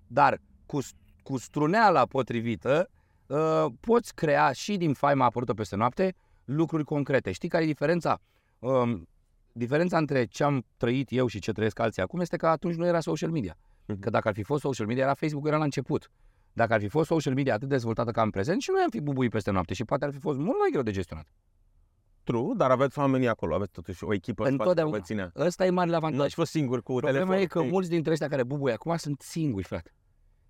Dar 0.08 0.42
cu, 0.66 0.80
cu 1.24 1.38
struneala 1.38 2.06
potrivită, 2.06 2.90
uh, 3.28 3.66
poți 3.80 4.16
crea 4.16 4.52
și 4.52 4.78
din 4.78 4.94
faima 4.94 5.26
apărută 5.26 5.54
peste 5.54 5.76
noapte 5.76 6.16
lucruri 6.46 6.84
concrete. 6.84 7.32
Știi 7.32 7.50
care 7.50 7.64
e 7.64 7.68
diferența? 7.68 8.20
Um, 8.60 9.08
diferența 9.52 9.98
între 9.98 10.26
ce 10.26 10.44
am 10.44 10.66
trăit 10.78 11.12
eu 11.12 11.28
și 11.28 11.40
ce 11.40 11.52
trăiesc 11.52 11.80
alții 11.80 12.02
acum 12.02 12.20
este 12.20 12.38
că 12.38 12.48
atunci 12.48 12.76
nu 12.76 12.86
era 12.86 13.00
social 13.00 13.30
media. 13.30 13.58
Mhm. 13.86 14.00
Că 14.00 14.10
dacă 14.10 14.28
ar 14.28 14.34
fi 14.34 14.44
fost 14.44 14.62
social 14.62 14.88
media, 14.88 15.04
era 15.04 15.14
Facebook, 15.14 15.48
era 15.48 15.58
la 15.58 15.64
început. 15.64 16.12
Dacă 16.54 16.74
ar 16.74 16.80
fi 16.80 16.88
fost 16.88 17.08
social 17.08 17.34
media 17.34 17.54
atât 17.54 17.68
de 17.68 17.74
dezvoltată 17.74 18.12
ca 18.12 18.22
în 18.22 18.30
prezent, 18.30 18.62
și 18.62 18.70
noi 18.74 18.82
am 18.82 18.90
fi 18.90 19.02
bubuit 19.02 19.32
peste 19.32 19.52
noapte 19.52 19.74
și 19.74 19.84
poate 19.84 20.06
ar 20.06 20.12
fi 20.12 20.20
fost 20.20 20.38
mult 20.38 20.58
mai 20.60 20.70
greu 20.72 20.82
de 20.82 20.92
gestionat. 20.92 21.28
True, 22.32 22.54
dar 22.56 22.72
aveți 22.72 23.00
oamenii 23.00 23.28
acolo, 23.28 23.56
aveți 23.56 23.72
totuși 23.72 24.04
o 24.04 24.14
echipă 24.14 24.44
în 24.44 24.54
spate 24.54 24.62
Întotdeauna. 24.70 24.92
care 24.98 25.02
vă 25.02 25.08
ținea. 25.08 25.46
Ăsta 25.48 25.66
e 25.66 25.70
marele 25.70 25.92
Nu 25.92 25.98
avantaj. 25.98 26.26
ați 26.26 26.34
fost 26.36 26.52
singur 26.52 26.84
cu 26.84 26.94
Problema 26.94 27.14
telefon. 27.26 27.36
e 27.42 27.46
că 27.46 27.62
mulți 27.62 27.90
dintre 27.90 28.12
ăștia 28.12 28.28
care 28.28 28.44
bubuie 28.44 28.74
acum 28.74 28.96
sunt 28.98 29.22
singuri, 29.22 29.66
frate. 29.66 29.92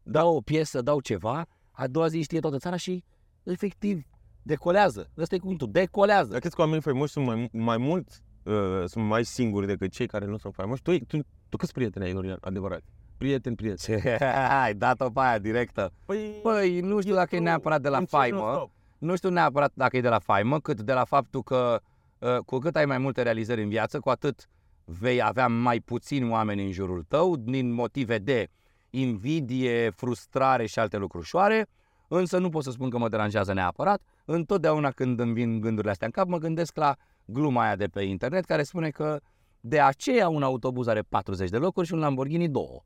Dau 0.03 0.35
o 0.35 0.41
piesă, 0.41 0.81
dau 0.81 0.99
ceva, 0.99 1.45
a 1.71 1.87
doua 1.87 2.07
zi 2.07 2.21
știe 2.21 2.39
toată 2.39 2.57
țara 2.57 2.75
și 2.75 3.03
efectiv 3.43 4.03
decolează. 4.41 5.09
Ăsta 5.17 5.35
e 5.35 5.37
cuvântul, 5.37 5.67
decolează. 5.71 6.29
Dar 6.31 6.39
crezi 6.39 6.55
că 6.55 6.61
oamenii 6.61 6.81
faimoși 6.81 7.11
sunt 7.11 7.25
mai, 7.25 7.49
mai 7.51 7.77
mult, 7.77 8.07
uh, 8.43 8.53
sunt 8.85 9.05
mai 9.05 9.25
singuri 9.25 9.67
decât 9.67 9.91
cei 9.91 10.07
care 10.07 10.25
nu 10.25 10.37
sunt 10.37 10.53
faimoși? 10.53 10.81
Tu, 10.81 10.97
tu, 10.97 11.17
tu 11.49 11.57
câți 11.57 11.73
prieteni 11.73 12.05
ai, 12.05 12.13
Dorian, 12.13 12.37
adevărat? 12.41 12.81
Prieten, 13.17 13.55
prieten. 13.55 13.99
Ce? 13.99 14.17
Ai 14.63 14.73
dat-o 14.73 15.09
pe 15.09 15.19
aia 15.19 15.39
directă. 15.39 15.93
Păi, 16.05 16.39
Păi, 16.43 16.79
nu 16.79 17.01
știu 17.01 17.13
dacă 17.13 17.35
e 17.35 17.39
neapărat 17.39 17.81
de 17.81 17.89
la 17.89 18.01
faimă, 18.07 18.71
nu 19.01 19.15
știu 19.15 19.29
neapărat 19.29 19.71
dacă 19.73 19.97
e 19.97 20.01
de 20.01 20.09
la 20.09 20.19
faimă, 20.19 20.59
cât 20.59 20.81
de 20.81 20.93
la 20.93 21.03
faptul 21.03 21.43
că 21.43 21.81
uh, 22.19 22.37
cu 22.37 22.57
cât 22.57 22.75
ai 22.75 22.85
mai 22.85 22.97
multe 22.97 23.21
realizări 23.21 23.63
în 23.63 23.69
viață, 23.69 23.99
cu 23.99 24.09
atât 24.09 24.49
vei 24.85 25.21
avea 25.21 25.47
mai 25.47 25.79
puțini 25.79 26.29
oameni 26.29 26.65
în 26.65 26.71
jurul 26.71 27.03
tău, 27.07 27.35
din 27.35 27.71
motive 27.71 28.17
de 28.17 28.47
invidie, 28.89 29.89
frustrare 29.89 30.65
și 30.65 30.79
alte 30.79 30.97
lucruri 30.97 31.23
ușoare, 31.23 31.67
însă 32.07 32.37
nu 32.37 32.49
pot 32.49 32.63
să 32.63 32.71
spun 32.71 32.89
că 32.89 32.97
mă 32.97 33.09
deranjează 33.09 33.53
neapărat. 33.53 34.01
Întotdeauna 34.25 34.91
când 34.91 35.19
îmi 35.19 35.33
vin 35.33 35.59
gândurile 35.59 35.91
astea 35.91 36.07
în 36.07 36.13
cap, 36.13 36.27
mă 36.27 36.37
gândesc 36.37 36.75
la 36.75 36.95
gluma 37.25 37.63
aia 37.63 37.75
de 37.75 37.87
pe 37.87 38.01
internet 38.01 38.45
care 38.45 38.63
spune 38.63 38.89
că 38.89 39.19
de 39.59 39.79
aceea 39.79 40.29
un 40.29 40.43
autobuz 40.43 40.87
are 40.87 41.01
40 41.01 41.49
de 41.49 41.57
locuri 41.57 41.87
și 41.87 41.93
un 41.93 41.99
Lamborghini 41.99 42.49
2. 42.49 42.83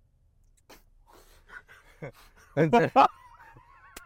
Înțelegi? 2.53 2.93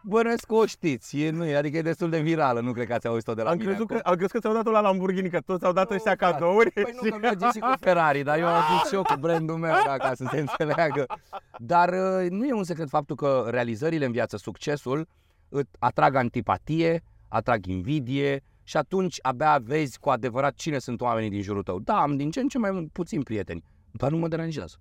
Bănuiesc 0.09 0.45
că 0.45 0.53
o 0.53 0.65
știți, 0.65 1.21
e, 1.21 1.29
nu 1.29 1.45
e, 1.45 1.55
adică 1.55 1.77
e 1.77 1.81
destul 1.81 2.09
de 2.09 2.19
virală, 2.21 2.59
nu 2.59 2.71
cred 2.71 2.87
că 2.87 2.93
ați 2.93 3.07
auzit-o 3.07 3.33
de 3.33 3.41
la 3.41 3.49
Am 3.49 3.57
mine 3.57 3.69
crezut, 3.69 3.87
că, 3.87 3.93
acum. 3.93 4.11
am 4.11 4.15
crezut 4.15 4.31
că 4.33 4.39
ți-au 4.39 4.53
dat-o 4.53 4.71
la 4.71 4.79
Lamborghini, 4.79 5.29
că 5.29 5.39
toți 5.39 5.65
au 5.65 5.71
dat 5.73 5.89
Nu, 5.89 5.95
ăștia 5.95 6.15
frate. 6.15 6.33
cadouri. 6.33 6.71
Păi 6.71 6.83
nu, 7.01 7.09
că 7.09 7.17
merge 7.21 7.45
și 7.53 7.59
cu 7.59 7.73
Ferrari, 7.85 8.23
dar 8.23 8.39
eu 8.39 8.47
am 8.47 8.63
zis 8.79 8.87
și 8.89 8.95
eu 8.95 9.01
cu 9.01 9.13
brandul 9.19 9.57
meu, 9.57 9.73
da, 9.85 9.97
ca 9.97 10.13
să 10.13 10.27
se 10.31 10.39
înțeleagă. 10.39 11.05
Dar 11.57 11.89
uh, 11.89 12.29
nu 12.29 12.45
e 12.45 12.53
un 12.53 12.63
secret 12.63 12.89
faptul 12.89 13.15
că 13.15 13.47
realizările 13.49 14.05
în 14.05 14.11
viață, 14.11 14.37
succesul, 14.37 15.07
îți 15.49 15.69
atrag 15.79 16.15
antipatie, 16.15 17.03
atrag 17.27 17.65
invidie 17.65 18.43
și 18.63 18.77
atunci 18.77 19.17
abia 19.21 19.59
vezi 19.63 19.99
cu 19.99 20.09
adevărat 20.09 20.53
cine 20.55 20.79
sunt 20.79 21.01
oamenii 21.01 21.29
din 21.29 21.41
jurul 21.41 21.63
tău. 21.63 21.79
Da, 21.79 22.01
am 22.01 22.17
din 22.17 22.31
ce 22.31 22.39
în 22.39 22.47
ce 22.47 22.57
mai 22.57 22.89
puțini 22.93 23.23
prieteni, 23.23 23.63
dar 23.91 24.11
nu 24.11 24.17
mă 24.17 24.27
deranjează. 24.27 24.75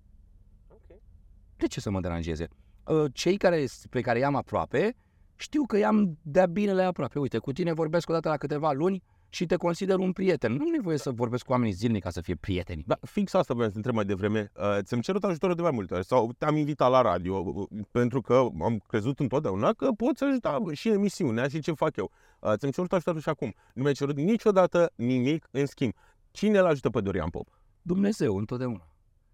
De 1.57 1.67
ce 1.67 1.79
să 1.79 1.89
mă 1.89 1.99
deranjeze? 1.99 2.47
Uh, 2.85 3.05
Cei 3.13 3.37
care, 3.37 3.65
pe 3.89 4.01
care 4.01 4.19
i-am 4.19 4.35
aproape, 4.35 4.95
știu 5.39 5.63
că 5.65 5.77
i-am 5.77 6.17
de-a 6.21 6.45
binele 6.45 6.83
aproape. 6.83 7.19
Uite, 7.19 7.37
cu 7.37 7.51
tine 7.51 7.73
vorbesc 7.73 8.09
o 8.09 8.13
dată 8.13 8.29
la 8.29 8.37
câteva 8.37 8.71
luni 8.71 9.03
și 9.31 9.45
te 9.45 9.55
consider 9.55 9.97
un 9.97 10.11
prieten. 10.11 10.51
Nu 10.53 10.63
am 10.63 10.69
nevoie 10.71 10.97
să 10.97 11.11
vorbesc 11.11 11.45
cu 11.45 11.51
oamenii 11.51 11.73
zilnic 11.73 12.03
ca 12.03 12.09
să 12.09 12.21
fie 12.21 12.35
prieteni. 12.35 12.83
Da, 12.87 12.97
fix 13.01 13.33
asta 13.33 13.53
vreau 13.53 13.69
să 13.69 13.75
întreb 13.75 13.93
mai 13.95 14.05
devreme. 14.05 14.51
Uh, 14.55 14.77
ți-am 14.81 15.01
cerut 15.01 15.23
ajutorul 15.23 15.55
de 15.55 15.61
mai 15.61 15.71
multe 15.71 15.93
ori 15.93 16.05
sau 16.05 16.31
te-am 16.37 16.55
invitat 16.55 16.89
la 16.91 17.01
radio 17.01 17.43
uh, 17.45 17.67
pentru 17.91 18.21
că 18.21 18.47
am 18.61 18.83
crezut 18.87 19.19
întotdeauna 19.19 19.73
că 19.73 19.91
poți 19.91 20.23
ajuta 20.23 20.61
și 20.71 20.89
emisiunea 20.89 21.47
și 21.47 21.59
ce 21.59 21.71
fac 21.71 21.95
eu. 21.95 22.11
Uh, 22.39 22.53
ți-am 22.57 22.71
cerut 22.71 22.93
ajutorul 22.93 23.19
și 23.21 23.29
acum. 23.29 23.53
Nu 23.73 23.81
mi-ai 23.81 23.93
cerut 23.93 24.15
niciodată 24.15 24.91
nimic 24.95 25.47
în 25.51 25.65
schimb. 25.65 25.91
Cine 26.31 26.57
îl 26.59 26.65
ajută 26.65 26.89
pe 26.89 27.01
Dorian 27.01 27.29
Pop? 27.29 27.47
Dumnezeu, 27.81 28.37
întotdeauna. 28.37 28.87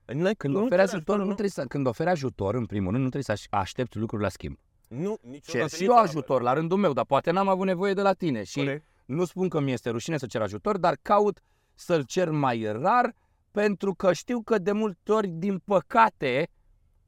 N-ai- 0.06 0.36
Când 0.36 0.54
nu 0.54 0.60
oferi 0.64 0.82
ceri 0.82 0.92
ajutor, 0.94 1.16
nu 1.16 1.22
nu? 1.22 1.28
trebuie 1.30 1.50
să, 1.50 1.64
când 1.64 1.88
oferi 1.88 2.10
ajutor, 2.10 2.56
în 2.56 2.66
primul 2.66 2.92
rând, 2.92 3.04
nu 3.04 3.10
trebuie 3.10 3.24
să 3.24 3.32
aș- 3.32 3.62
aștepți 3.62 3.98
lucruri 3.98 4.24
la 4.24 4.30
schimb. 4.30 4.58
Nu, 4.88 5.18
Cer 5.22 5.30
niciodată. 5.32 5.76
și 5.76 5.84
eu 5.84 5.96
ajutor 5.98 6.42
la 6.42 6.54
rândul 6.54 6.78
meu, 6.78 6.94
dar 6.94 7.06
poate 7.06 7.32
n-am 7.32 7.48
avut 7.48 7.66
nevoie 7.66 7.94
de 7.94 8.02
la 8.02 8.14
tine 8.14 8.44
și 8.44 8.58
Corect. 8.58 8.86
nu 9.06 9.26
spun 9.26 9.50
că 9.50 9.60
mi 9.60 9.72
este 9.72 9.90
rușine 9.90 10.18
să 10.18 10.26
cer 10.26 10.42
ajutor, 10.42 10.78
dar 10.78 10.98
caut 11.02 11.40
să-l 11.74 12.04
cer 12.04 12.30
mai 12.30 12.72
rar 12.82 13.14
pentru 13.52 13.94
că 13.94 14.14
știu 14.14 14.42
că 14.42 14.58
de 14.58 14.72
multe 14.72 15.12
ori, 15.12 15.28
din 15.28 15.58
păcate, 15.58 16.50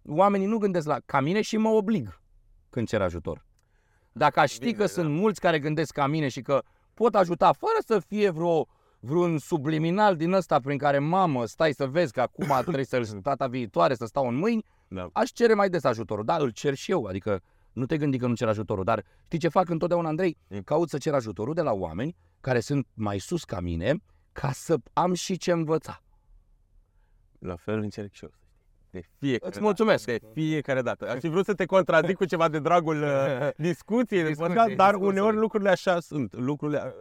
oamenii 0.07 0.47
nu 0.47 0.57
gândesc 0.57 0.87
la 0.87 0.97
ca 1.05 1.19
mine 1.19 1.41
și 1.41 1.57
mă 1.57 1.69
oblig 1.69 2.19
când 2.69 2.87
cer 2.87 3.01
ajutor. 3.01 3.45
Dacă 4.11 4.39
aș 4.39 4.51
ști 4.51 4.59
Bine, 4.65 4.71
că 4.71 4.81
da. 4.83 4.87
sunt 4.87 5.09
mulți 5.09 5.39
care 5.39 5.59
gândesc 5.59 5.93
ca 5.93 6.07
mine 6.07 6.27
și 6.27 6.41
că 6.41 6.61
pot 6.93 7.15
ajuta 7.15 7.51
fără 7.51 7.77
să 7.85 7.99
fie 7.99 8.29
vreo 8.29 8.67
vreun 8.99 9.37
subliminal 9.37 10.15
din 10.15 10.33
ăsta 10.33 10.59
prin 10.59 10.77
care, 10.77 10.99
mamă, 10.99 11.45
stai 11.45 11.73
să 11.73 11.85
vezi 11.87 12.13
că 12.13 12.21
acum 12.21 12.47
trebuie 12.61 12.85
să-l 12.85 13.19
data 13.21 13.47
viitoare 13.47 13.95
să 13.95 14.05
stau 14.05 14.27
în 14.27 14.35
mâini, 14.35 14.65
Da. 14.87 15.09
aș 15.13 15.29
cere 15.29 15.53
mai 15.53 15.69
des 15.69 15.83
ajutorul. 15.83 16.25
Da, 16.25 16.35
îl 16.35 16.49
cer 16.49 16.73
și 16.73 16.91
eu, 16.91 17.03
adică 17.05 17.41
nu 17.77 17.85
te 17.85 17.97
gândi 17.97 18.17
că 18.17 18.27
nu 18.27 18.33
cer 18.35 18.47
ajutorul, 18.47 18.83
dar 18.83 19.03
știi 19.25 19.39
ce 19.39 19.47
fac 19.47 19.69
întotdeauna, 19.69 20.07
Andrei? 20.07 20.37
Mm. 20.47 20.61
Caut 20.61 20.89
să 20.89 20.97
cer 20.97 21.13
ajutorul 21.13 21.53
de 21.53 21.61
la 21.61 21.73
oameni 21.73 22.15
care 22.41 22.59
sunt 22.59 22.87
mai 22.93 23.19
sus 23.19 23.43
ca 23.43 23.59
mine, 23.59 23.93
ca 24.31 24.51
să 24.51 24.75
am 24.93 25.13
și 25.13 25.37
ce 25.37 25.51
învăța. 25.51 26.01
La 27.39 27.55
fel 27.55 27.79
încerc 27.79 28.13
și 28.13 28.23
eu. 28.23 28.29
să 28.29 28.99
știi. 28.99 29.11
De 29.19 29.25
fiecare 29.27 29.51
Îți 29.51 29.61
mulțumesc. 29.61 30.05
Dată. 30.05 30.19
De 30.25 30.31
fiecare 30.33 30.81
dată. 30.81 31.09
Aș 31.09 31.19
fi 31.19 31.27
vrut 31.27 31.45
să 31.45 31.53
te 31.53 31.65
contrazic 31.65 32.15
cu 32.15 32.25
ceva 32.25 32.47
de 32.49 32.59
dragul 32.59 33.01
uh, 33.03 33.49
discuției, 33.57 34.21
de 34.21 34.27
Discuții, 34.27 34.53
podcast, 34.53 34.75
dar 34.75 34.89
discuții. 34.93 35.11
uneori 35.19 35.35
lucrurile 35.37 35.69
așa 35.69 35.99
sunt. 35.99 36.33
Lucrurile, 36.33 36.81
uh, 36.85 36.91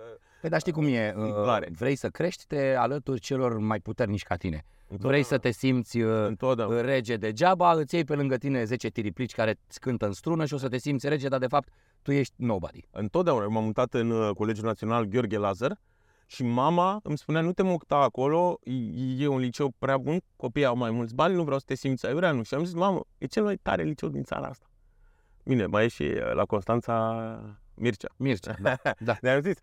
Păi, 0.47 0.55
dar 0.59 0.65
știi 0.65 0.77
cum 0.83 0.87
e, 0.95 1.15
uh, 1.17 1.33
Clare. 1.33 1.69
vrei 1.79 1.97
să 1.97 2.09
crești, 2.09 2.45
te 2.47 2.75
alături 2.75 3.21
celor 3.21 3.59
mai 3.59 3.79
puternici 3.81 4.23
ca 4.23 4.37
tine. 4.37 4.65
Vrei 4.89 5.23
să 5.23 5.39
te 5.39 5.51
simți 5.51 6.01
uh, 6.01 6.27
Întotdeauna. 6.27 6.81
rege 6.81 7.17
degeaba, 7.17 7.73
îți 7.73 7.95
iei 7.95 8.05
pe 8.05 8.15
lângă 8.15 8.37
tine 8.37 8.65
10 8.65 8.89
tiriplici 8.89 9.35
care 9.35 9.59
îți 9.69 9.81
cântă 9.81 10.07
în 10.07 10.13
strună 10.13 10.45
și 10.45 10.55
o 10.55 10.57
să 10.57 10.69
te 10.69 10.79
simți 10.79 11.09
rege, 11.09 11.29
dar 11.29 11.39
de 11.39 11.47
fapt 11.47 11.69
tu 12.03 12.13
ești 12.13 12.35
nobody. 12.37 12.81
Întotdeauna. 12.91 13.43
Eu 13.45 13.51
m-am 13.51 13.65
mutat 13.65 13.95
în 13.95 14.11
uh, 14.11 14.35
Colegiul 14.35 14.65
Național 14.67 15.05
Gheorghe 15.05 15.39
Lazar 15.39 15.81
și 16.27 16.43
mama 16.43 17.01
îmi 17.03 17.19
spunea, 17.19 17.41
nu 17.41 17.53
te 17.53 17.63
muta 17.63 17.97
acolo, 17.97 18.59
e- 18.63 19.23
e 19.23 19.27
un 19.27 19.39
liceu 19.39 19.73
prea 19.79 19.99
bun, 19.99 20.19
copiii 20.37 20.67
au 20.67 20.77
mai 20.77 20.91
mulți 20.91 21.15
bani, 21.15 21.35
nu 21.35 21.43
vreau 21.43 21.59
să 21.59 21.65
te 21.67 21.75
simți 21.75 22.07
aiureanu. 22.07 22.43
Și 22.43 22.55
am 22.55 22.65
zis, 22.65 22.75
mamă, 22.75 23.01
e 23.19 23.27
cel 23.27 23.43
mai 23.43 23.57
tare 23.57 23.83
liceu 23.83 24.09
din 24.09 24.23
țara 24.23 24.47
asta. 24.47 24.67
Bine, 25.45 25.67
mai 25.67 25.85
e 25.85 25.89
și 25.89 26.03
uh, 26.03 26.33
la 26.35 26.45
Constanța 26.45 27.57
Mircea. 27.75 28.09
Mircea, 28.17 28.55
da. 28.61 28.77
da. 28.99 29.17
Ne-am 29.21 29.41
zis, 29.41 29.57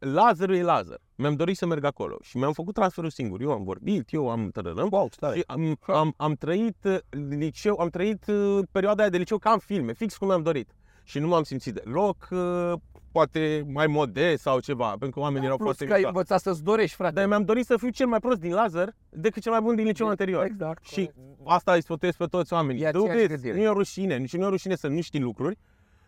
Lazarul 0.00 0.54
e 0.54 0.62
Lazar. 0.62 0.98
Mi-am 1.14 1.34
dorit 1.34 1.56
să 1.56 1.66
merg 1.66 1.84
acolo 1.84 2.16
și 2.22 2.36
mi-am 2.36 2.52
făcut 2.52 2.74
transferul 2.74 3.10
singur. 3.10 3.40
Eu 3.40 3.50
am 3.52 3.62
vorbit, 3.64 4.12
eu 4.12 4.30
am 4.30 4.50
tărărăm 4.50 4.88
Wow, 4.90 5.08
și 5.32 5.44
am, 5.46 5.76
am, 5.86 6.14
am 6.16 6.34
trăit 6.34 6.76
uh, 6.84 6.98
liceu, 7.28 7.78
am 7.78 7.88
trăit 7.88 8.26
uh, 8.26 8.58
perioada 8.70 9.02
aia 9.02 9.10
de 9.10 9.16
liceu 9.18 9.38
ca 9.38 9.50
în 9.50 9.58
filme, 9.58 9.92
fix 9.92 10.16
cum 10.16 10.26
mi-am 10.26 10.42
dorit. 10.42 10.70
Și 11.04 11.18
nu 11.18 11.26
m-am 11.28 11.42
simțit 11.42 11.74
deloc, 11.74 12.28
uh, 12.30 12.72
poate 13.12 13.66
mai 13.72 13.86
modest 13.86 14.42
sau 14.42 14.60
ceva, 14.60 14.88
pentru 14.88 15.10
că 15.10 15.20
oamenii 15.20 15.44
erau 15.44 15.56
Plus 15.56 15.68
foarte 15.68 15.84
că 15.86 15.92
ai 15.92 15.98
mișto. 15.98 16.12
învățat 16.16 16.40
să-ți 16.40 16.62
dorești, 16.62 16.96
frate. 16.96 17.14
Dar 17.14 17.26
mi-am 17.26 17.44
dorit 17.44 17.66
să 17.66 17.76
fiu 17.76 17.88
cel 17.88 18.06
mai 18.06 18.18
prost 18.20 18.40
din 18.40 18.52
Lazar 18.52 18.96
decât 19.08 19.42
cel 19.42 19.52
mai 19.52 19.60
bun 19.60 19.74
din 19.76 19.84
liceul 19.84 20.08
anterior. 20.10 20.44
Exact. 20.44 20.84
Și 20.84 21.10
asta 21.44 21.72
îi 21.72 21.82
sfătuiesc 21.82 22.18
pe 22.18 22.24
toți 22.26 22.52
oamenii. 22.52 22.82
E 22.82 22.86
aceeași 22.86 23.10
Dubiți, 23.12 23.28
gândire. 23.28 23.54
nu 23.54 23.60
e 23.62 23.68
o 23.68 23.72
rușine, 23.72 24.16
nici 24.16 24.36
nu 24.36 24.42
e 24.42 24.46
o 24.46 24.50
rușine 24.50 24.74
să 24.76 24.88
nu 24.88 25.00
știi 25.00 25.20
lucruri. 25.20 25.58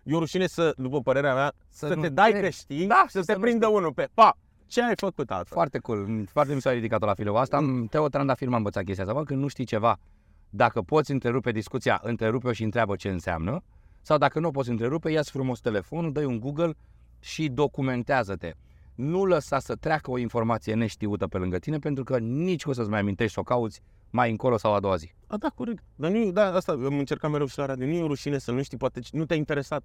E 0.03 0.15
o 0.15 0.19
rușine 0.19 0.47
să, 0.47 0.75
după 0.77 1.01
părerea 1.01 1.35
mea, 1.35 1.53
să, 1.69 1.79
Să 1.79 1.87
să 1.87 1.95
nu 1.95 2.01
te 2.01 2.09
dai 2.09 2.31
trebuie. 2.31 2.51
că 2.51 2.57
știi 2.57 2.87
Da, 2.87 3.03
și 3.07 3.11
să 3.11 3.19
și 3.19 3.25
te 3.27 3.33
să 3.33 3.39
nu 3.39 3.45
prindă 3.45 3.65
știi. 3.67 3.77
unul 3.77 3.93
pe 3.93 4.09
pa. 4.15 4.37
Ce 4.67 4.83
ai 4.83 4.93
făcut 4.97 5.31
asta? 5.31 5.45
Foarte 5.55 5.79
cool. 5.79 6.27
Foarte 6.31 6.55
mi 6.55 6.61
s-a 6.61 6.71
ridicat 6.73 7.01
la 7.01 7.15
filul 7.15 7.37
asta. 7.37 7.61
Mm. 7.61 7.87
Teo 7.87 8.09
Trandafir 8.09 8.49
m-a 8.49 8.57
învățat 8.57 8.85
chestia 8.85 9.05
asta. 9.05 9.17
Bă, 9.17 9.25
când 9.25 9.41
nu 9.41 9.47
știi 9.49 9.65
ceva, 9.65 9.99
dacă 10.51 10.81
poți 10.83 11.11
întrerupe 11.11 11.51
discuția, 11.51 12.01
întrerupe-o 12.03 12.53
și 12.53 12.63
întreabă 12.63 12.97
ce 12.97 13.09
înseamnă. 13.09 13.63
Sau 14.03 14.19
dacă 14.19 14.39
nu 14.41 14.49
o 14.49 14.51
poți 14.51 14.71
întrerupe, 14.71 15.11
ia 15.11 15.23
frumos 15.23 15.61
telefonul, 15.61 16.13
dă 16.13 16.27
un 16.27 16.41
Google 16.41 16.75
și 17.21 17.49
documentează-te. 17.49 18.53
Nu 18.95 19.25
lăsa 19.25 19.59
să 19.59 19.75
treacă 19.75 20.11
o 20.11 20.19
informație 20.19 20.75
neștiută 20.75 21.27
pe 21.27 21.39
lângă 21.39 21.59
tine, 21.59 21.79
pentru 21.79 22.05
că 22.05 22.19
nici 22.19 22.65
o 22.65 22.73
să-ți 22.73 22.91
mai 22.91 23.01
amintești 23.01 23.33
să 23.33 23.41
o 23.41 23.43
cauți 23.43 23.83
mai 24.11 24.31
încolo 24.31 24.57
sau 24.57 24.75
a 24.75 24.81
doua 24.81 24.97
zi. 24.97 25.13
A, 25.27 25.37
da, 25.37 25.49
corect. 25.49 25.83
Dar 25.95 26.11
nu, 26.11 26.17
e- 26.17 26.31
da, 26.31 26.55
asta 26.55 26.73
am 26.73 26.99
încercat 26.99 27.31
mereu 27.31 27.47
și 27.47 27.59
la 27.59 27.67
radio. 27.67 27.87
Nu 27.87 27.93
e 27.93 28.03
o 28.03 28.07
rușine 28.07 28.39
să 28.39 28.53
nu 28.53 28.63
știi, 28.63 28.79
poate 28.79 29.01
nu 29.11 29.25
te-a 29.25 29.37
interesat. 29.37 29.83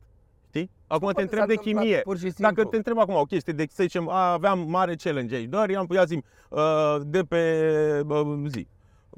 Știi? 0.48 0.72
Acum 0.88 1.08
te 1.08 1.14
Poate 1.14 1.22
întreb 1.22 1.40
s-a 1.40 1.46
de 1.46 1.54
întâmplat 1.54 1.84
chimie. 1.84 2.02
Pur 2.02 2.16
și 2.16 2.22
simplu. 2.22 2.44
Dacă 2.44 2.64
te 2.64 2.76
întreb 2.76 2.98
acum 2.98 3.16
o 3.16 3.24
chestie 3.24 3.54
de, 3.54 3.66
să 3.70 3.84
zicem, 3.84 4.10
a, 4.10 4.32
aveam 4.32 4.66
mare 4.70 4.96
challenge 4.96 5.36
aici, 5.36 5.50
doar 5.50 5.70
i-am, 5.70 5.88
ia 5.90 6.04
zi 6.06 6.24
uh, 6.50 6.96
de 7.06 7.24
pe 7.24 8.02
uh, 8.08 8.44
zi, 8.48 8.68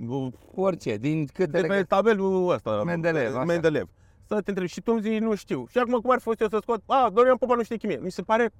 uh, 0.07 0.27
Orice, 0.55 0.97
din 0.97 1.25
cât 1.25 1.49
de 1.49 1.61
pe 1.61 1.83
tabelul 1.83 2.49
ăsta, 2.49 2.83
Mendeleev, 2.83 3.35
așa. 3.35 3.43
Mendeleev. 3.43 3.87
Să 4.27 4.41
te 4.41 4.49
întreb 4.49 4.67
și 4.67 4.81
tu 4.81 4.91
îmi 4.91 5.01
zici, 5.01 5.19
nu 5.19 5.35
știu. 5.35 5.65
Și 5.69 5.77
acum 5.77 5.99
cum 5.99 6.11
ar 6.11 6.17
fi 6.17 6.23
fost 6.23 6.41
eu 6.41 6.47
să 6.47 6.57
scot, 6.61 6.81
a, 6.85 7.09
Dorian 7.13 7.37
Popa 7.37 7.55
nu 7.55 7.63
știe 7.63 7.77
chimie. 7.77 7.99
Mi 8.03 8.11
se 8.11 8.21
pare, 8.21 8.51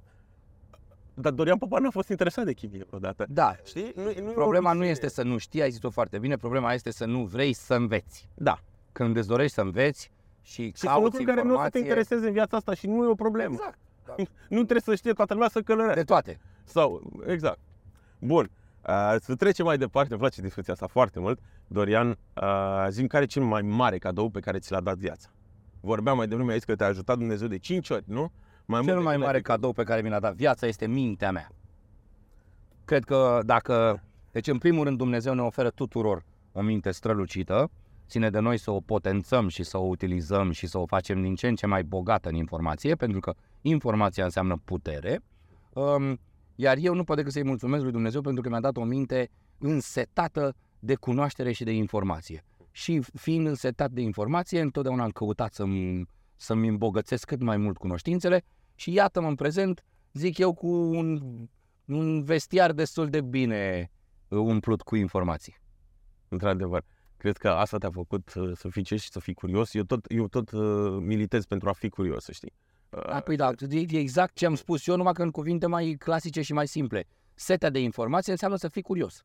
dar 1.22 1.32
Dorian 1.32 1.58
Popa 1.58 1.80
n-a 1.80 1.90
fost 1.90 2.10
interesat 2.10 2.46
de 2.46 2.54
chimie 2.54 2.84
vreodată. 2.88 3.26
Da, 3.30 3.56
Știi? 3.66 3.92
Nu, 3.96 4.04
nu 4.04 4.10
e 4.10 4.24
o 4.30 4.32
problema 4.32 4.70
nu 4.70 4.78
rușine. 4.78 4.90
este 4.92 5.10
să 5.10 5.24
nu 5.24 5.38
știi, 5.38 5.62
ai 5.62 5.72
zis-o 5.72 5.90
foarte 5.90 6.20
bine, 6.20 6.36
problema 6.36 6.74
este 6.74 6.92
să 6.92 7.06
nu 7.06 7.24
vrei 7.26 7.54
să 7.54 7.74
înveți. 7.74 8.30
Da. 8.34 8.60
Când 8.92 9.18
îți 9.18 9.28
dorești 9.28 9.54
să 9.54 9.62
înveți 9.62 10.12
și, 10.42 10.64
Și 10.64 10.72
sunt 10.76 10.92
cauți 10.92 11.04
lucruri 11.04 11.26
care 11.26 11.48
nu 11.48 11.54
o 11.54 11.64
să 11.64 11.70
te 11.70 11.78
informație... 11.78 11.80
intereseze 11.80 12.28
în 12.28 12.34
viața 12.34 12.58
asta 12.58 12.74
și 12.74 12.88
nu 12.88 13.04
e 13.04 13.08
o 13.08 13.16
problemă. 13.16 13.54
Exact. 13.54 13.78
Da. 14.06 14.16
Nu 14.56 14.58
trebuie 14.58 14.82
să 14.82 14.96
știe 14.96 15.14
toată 15.14 15.34
lumea 15.34 15.50
să 15.50 15.62
călărească. 15.62 16.00
De 16.00 16.06
toate. 16.06 16.40
Sau, 16.64 17.12
exact. 17.28 17.60
Bun. 18.20 18.50
Uh, 18.88 19.16
să 19.20 19.36
trecem 19.36 19.66
mai 19.66 19.78
departe, 19.78 20.10
îmi 20.12 20.20
place 20.20 20.42
discuția 20.42 20.74
asta 20.74 20.88
foarte 20.88 21.20
mult. 21.20 21.40
Dorian, 21.68 22.10
uh, 22.10 22.88
zi 22.90 23.08
care 23.08 23.24
e 23.24 23.28
cel 23.28 23.44
mai 23.44 23.62
mare 23.62 23.98
cadou 23.98 24.30
pe 24.30 24.40
care 24.40 24.60
ți 24.60 24.72
l-a 24.72 24.82
dat 24.82 24.98
viața? 24.98 25.30
Vorbeam 25.82 26.18
mai 26.18 26.28
devreme 26.28 26.52
aici 26.52 26.64
că 26.64 26.76
te-a 26.76 26.88
ajutat 26.88 27.18
Dumnezeu 27.18 27.48
de 27.48 27.58
5 27.58 27.90
ori, 27.90 28.04
nu? 28.08 28.32
Mai 28.70 28.82
Cel 28.82 28.94
mult 28.94 29.06
mai 29.06 29.14
decât 29.14 29.26
mare 29.26 29.38
ai 29.38 29.44
fi- 29.44 29.50
cadou 29.50 29.74
pe 29.74 29.84
care 29.84 30.02
mi 30.02 30.10
l-a 30.10 30.20
dat 30.20 30.36
viața 30.36 30.68
este 30.68 30.88
mintea 30.88 31.32
mea. 31.32 31.52
Cred 32.86 33.04
că 33.04 33.40
dacă... 33.46 34.04
Deci, 34.32 34.48
în 34.48 34.58
primul 34.58 34.84
rând, 34.84 34.98
Dumnezeu 34.98 35.34
ne 35.34 35.42
oferă 35.42 35.70
tuturor 35.70 36.24
o 36.52 36.62
minte 36.62 36.92
strălucită, 36.92 37.70
ține 38.08 38.30
de 38.30 38.40
noi 38.40 38.58
să 38.58 38.72
o 38.72 38.80
potențăm 38.80 39.48
și 39.48 39.64
să 39.64 39.78
o 39.78 39.82
utilizăm 39.82 40.52
și 40.52 40.68
să 40.68 40.78
o 40.78 40.86
facem 40.86 41.22
din 41.22 41.36
ce 41.36 41.48
în 41.48 41.56
ce 41.56 41.66
mai 41.66 41.84
bogată 41.84 42.30
în 42.30 42.36
informație, 42.36 42.96
pentru 42.96 43.20
că 43.20 43.34
informația 43.62 44.24
înseamnă 44.24 44.62
putere. 44.66 45.20
Um, 45.74 46.20
iar 46.56 46.78
eu 46.78 46.94
nu 46.94 47.04
pot 47.04 47.16
decât 47.16 47.32
să-i 47.32 47.44
mulțumesc 47.44 47.84
lui 47.84 47.92
Dumnezeu 47.92 48.22
pentru 48.22 48.42
că 48.42 48.50
mi-a 48.50 48.60
dat 48.60 48.78
o 48.78 48.84
minte 48.84 49.30
însetată 49.58 50.56
de 50.80 50.96
cunoaștere 50.96 51.52
și 51.52 51.64
de 51.64 51.72
informație. 51.72 52.44
Și 52.72 53.02
fiind 53.14 53.48
însetat 53.48 53.92
de 53.92 54.02
informație, 54.02 54.62
întotdeauna 54.62 55.04
am 55.04 55.10
căutat 55.10 55.54
să-mi, 55.54 56.06
să-mi 56.36 56.68
îmbogățesc 56.68 57.26
cât 57.26 57.42
mai 57.42 57.58
mult 57.58 57.78
cunoștințele 57.78 58.44
și 58.80 58.92
iată-mă 58.94 59.28
în 59.28 59.36
prezent, 59.36 59.84
zic 60.14 60.38
eu, 60.38 60.54
cu 60.54 60.68
un, 60.68 61.22
un 61.86 62.24
vestiar 62.24 62.72
destul 62.72 63.10
de 63.10 63.22
bine 63.22 63.92
uh, 64.28 64.40
umplut 64.40 64.82
cu 64.82 64.96
informații. 64.96 65.56
Într-adevăr. 66.28 66.84
Cred 67.18 67.38
că 67.38 67.50
asta 67.50 67.78
te-a 67.78 67.92
făcut 67.92 68.34
uh, 68.34 68.52
să 68.56 68.70
fii 68.70 68.84
ce 68.84 68.96
și 68.96 69.10
să 69.12 69.20
fii 69.20 69.34
curios. 69.34 69.74
Eu 69.74 69.84
tot, 69.84 70.06
eu 70.08 70.28
tot 70.28 70.52
uh, 70.52 70.98
militez 71.02 71.46
pentru 71.46 71.70
a 71.70 71.72
fi 71.72 71.90
curios, 71.90 72.24
să 72.24 72.32
știi. 72.32 72.54
Uh, 72.90 73.06
Da, 73.08 73.20
păi 73.20 73.36
da, 73.36 73.52
e 73.70 73.86
e 73.90 74.00
exact 74.00 74.36
ce 74.36 74.46
am 74.46 74.56
spus 74.56 74.88
eu, 74.88 74.96
numai 74.96 75.14
că 75.14 75.22
în 75.22 75.32
cuvinte 75.32 75.68
mai 75.68 75.96
clasice 76.00 76.42
și 76.42 76.54
mai 76.54 76.68
simple. 76.68 77.08
Setea 77.34 77.70
de 77.70 77.80
informație 77.80 78.32
înseamnă 78.32 78.58
să 78.58 78.68
fii 78.68 78.82
curios. 78.82 79.24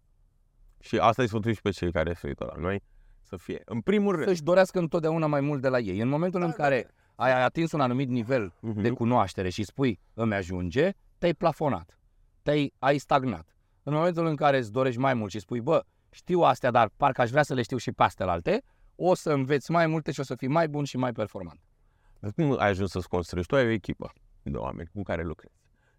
Și 0.81 0.99
asta 0.99 1.23
îi 1.23 1.29
sfătui 1.29 1.55
și 1.55 1.61
pe 1.61 1.71
cei 1.71 1.93
care 1.93 2.15
se 2.15 2.27
uită 2.27 2.53
la 2.55 2.61
noi, 2.61 2.83
să 3.23 3.37
fie. 3.37 3.63
În 3.65 3.81
primul 3.81 4.15
rând, 4.15 4.27
Să-și 4.27 4.43
dorească 4.43 4.79
întotdeauna 4.79 5.27
mai 5.27 5.41
mult 5.41 5.63
de 5.63 5.69
la 5.69 5.79
ei. 5.79 5.99
În 6.01 6.09
momentul 6.09 6.43
în 6.43 6.53
care 6.53 6.89
ai 7.15 7.43
atins 7.43 7.73
un 7.73 7.81
anumit 7.81 8.09
nivel 8.09 8.53
Mhm. 8.61 8.81
de 8.81 8.91
cunoaștere 8.91 9.49
și 9.49 9.63
spui 9.65 10.01
îmi 10.15 10.35
ajunge, 10.35 10.91
te-ai 11.19 11.33
plafonat, 11.35 11.99
te-ai 12.43 12.73
ai 12.79 12.99
stagnat. 12.99 13.57
În 13.83 13.93
momentul 13.95 14.27
în 14.27 14.37
care 14.37 14.57
îți 14.59 14.73
dorești 14.73 15.01
mai 15.01 15.15
mult 15.15 15.31
și 15.31 15.39
spui, 15.39 15.61
bă, 15.61 15.85
știu 16.11 16.41
astea, 16.41 16.71
dar 16.71 16.91
parcă 16.97 17.21
aș 17.21 17.31
vrea 17.31 17.43
să 17.43 17.55
le 17.55 17.63
știu 17.63 17.77
și 17.77 17.93
pe 17.93 18.03
astea 18.03 18.27
alte, 18.27 18.63
o 18.97 19.15
să 19.15 19.33
înveți 19.33 19.71
mai 19.71 19.87
multe 19.87 20.13
și 20.13 20.21
o 20.21 20.23
să 20.23 20.35
fii 20.35 20.49
mai 20.49 20.69
bun 20.69 20.85
și 20.85 20.97
mai 20.97 21.13
performant. 21.13 21.61
Dar 22.21 22.33
cum 22.33 22.57
ai 22.59 22.69
ajuns 22.69 22.91
să-ți 22.91 23.09
construiești? 23.09 23.53
Tu 23.53 23.59
ai 23.59 23.67
o 23.67 23.71
echipă 23.71 24.13
de 24.43 24.57
oameni 24.57 24.89
cu 24.95 25.03
care 25.03 25.23
lucrezi. 25.23 25.55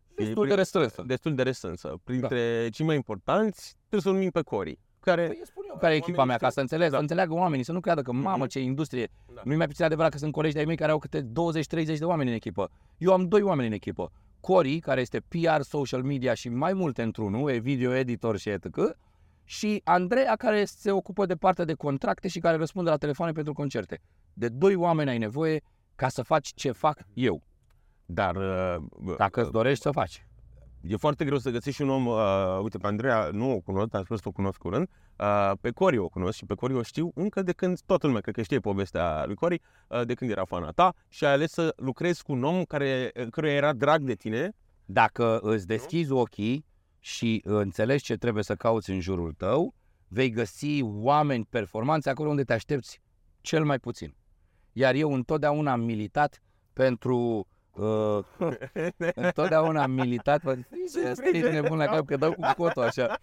Și 0.10 0.16
Destul 0.16 0.36
de 0.36 0.42
prin- 0.42 0.56
restrânsă. 0.56 1.04
Destul 1.06 1.36
de 1.36 1.44
restrânsă. 1.44 1.96
Printre 2.04 2.70
cei 2.70 2.86
mai 2.86 2.96
importanți, 2.96 3.76
trebuie 3.78 4.02
să 4.02 4.10
numim 4.10 4.30
pe 4.30 4.42
Cori, 4.42 4.80
care... 5.06 5.26
Păi, 5.28 5.42
spun 5.44 5.64
eu 5.70 5.78
care 5.78 5.94
e 5.94 5.98
echipa 5.98 6.24
mea, 6.24 6.38
ca 6.38 6.50
să 6.50 6.60
înțeleg, 6.60 6.90
Da. 6.90 6.96
să 6.96 7.02
înțeleagă 7.02 7.34
oamenii, 7.34 7.66
să 7.66 7.72
nu 7.72 7.80
creadă 7.80 8.02
că, 8.02 8.12
mamă, 8.12 8.38
Mhm. 8.38 8.48
ce 8.48 8.60
industrie. 8.60 9.08
Da. 9.34 9.42
Nu-i 9.44 9.56
mai 9.56 9.68
puțin 9.68 9.86
adevărat 9.86 10.12
că 10.12 10.18
sunt 10.18 10.32
colegi 10.32 10.54
de-ai 10.54 10.66
mei 10.66 10.76
care 10.76 10.92
au 10.92 10.98
câte 10.98 11.22
20-30 11.22 11.98
de 12.00 12.06
oameni 12.06 12.30
în 12.30 12.36
echipă. 12.36 12.70
Eu 12.98 13.14
am 13.14 13.28
doi 13.28 13.42
oameni 13.42 13.68
în 13.68 13.74
echipă. 13.74 14.12
Cori, 14.40 14.80
care 14.80 15.02
este 15.02 15.20
PR, 15.28 15.62
social 15.62 16.04
media 16.04 16.34
și 16.34 16.50
mai 16.50 16.74
multe 16.74 17.02
într-unul, 17.02 17.50
e 17.50 17.58
video 17.58 17.94
editor 17.94 18.38
și 18.38 18.50
etc. 18.50 18.66
Și 19.44 19.82
Andreea, 19.84 20.36
care 20.36 20.66
se 20.66 20.92
ocupă 20.92 21.26
de 21.26 21.36
partea 21.36 21.66
de 21.66 21.74
contracte 21.74 22.28
și 22.28 22.40
care 22.40 22.58
răspunde 22.58 22.90
la 22.90 22.98
telefoane 22.98 23.32
pentru 23.32 23.54
concerte. 23.54 24.02
De 24.34 24.48
doi 24.50 24.76
oameni 24.76 25.10
ai 25.10 25.18
nevoie 25.18 25.62
ca 25.96 26.08
să 26.08 26.22
faci 26.24 26.52
ce 26.56 26.72
fac 26.72 27.00
eu. 27.14 27.44
Dar 28.06 28.36
uh, 28.36 28.76
Dacă 29.18 29.42
îți 29.42 29.52
dorești 29.52 29.82
să 29.84 29.92
faci. 29.92 30.26
E 30.88 30.96
foarte 30.96 31.26
greu 31.26 31.38
să 31.38 31.50
găsești 31.50 31.82
un 31.82 31.90
om, 31.90 32.06
uh, 32.06 32.60
uite, 32.62 32.78
pe 32.78 32.88
Andreea 32.88 33.30
nu 33.32 33.52
o 33.52 33.60
cunosc, 33.60 33.90
dar 33.90 34.04
sper 34.04 34.18
să 34.18 34.24
o 34.28 34.32
cunosc 34.32 34.58
curând, 34.58 34.90
uh, 35.20 35.52
pe 35.62 35.72
Cori 35.72 35.98
o 35.98 36.08
cunosc 36.10 36.38
și 36.38 36.46
pe 36.46 36.54
Cori 36.54 36.74
o 36.74 36.82
știu 36.82 37.12
încă 37.16 37.42
de 37.42 37.52
când 37.52 37.80
toată 37.82 38.06
lumea, 38.06 38.22
cred 38.22 38.36
că 38.36 38.42
știe 38.42 38.60
povestea 38.60 39.26
lui 39.26 39.36
Cori, 39.36 39.62
uh, 39.88 40.06
de 40.06 40.14
când 40.14 40.32
era 40.32 40.46
fana 40.46 40.72
ta 40.72 40.94
și 41.10 41.26
ai 41.26 41.32
ales 41.32 41.52
să 41.52 41.74
lucrezi 41.78 42.24
cu 42.24 42.32
un 42.32 42.44
om 42.44 42.64
care, 42.64 43.12
căruia 43.30 43.54
era 43.54 43.74
drag 43.74 44.02
de 44.02 44.14
tine, 44.14 44.52
Dacă 44.86 45.40
îți 45.40 45.68
deschizi 45.68 46.12
ochii 46.12 46.66
și 47.00 47.42
înțelegi 47.44 48.04
ce 48.04 48.16
trebuie 48.16 48.44
să 48.44 48.56
cauți 48.56 48.90
în 48.90 49.00
jurul 49.00 49.34
tău, 49.34 49.74
vei 50.08 50.30
găsi 50.30 50.82
oameni 50.82 51.46
performanți 51.50 52.10
acolo 52.10 52.30
unde 52.30 52.44
te 52.44 52.54
aștepți 52.54 53.02
cel 53.42 53.66
mai 53.66 53.80
puțin. 53.80 54.16
Iar 54.72 54.94
eu 54.96 55.14
întotdeauna 55.14 55.72
am 55.72 55.82
militat 55.82 56.42
pentru... 56.74 57.48
Uh, 57.76 58.20
întotdeauna 59.16 59.84
am 59.84 59.92
militat 59.92 60.42
pentru... 60.42 60.70
Ești 61.34 61.50
nebun 61.52 61.78
la 61.78 61.86
cap 61.86 62.06
că 62.06 62.16
dau 62.16 62.34
cu 62.34 62.42
cotul 62.58 62.84
așa. 62.84 63.20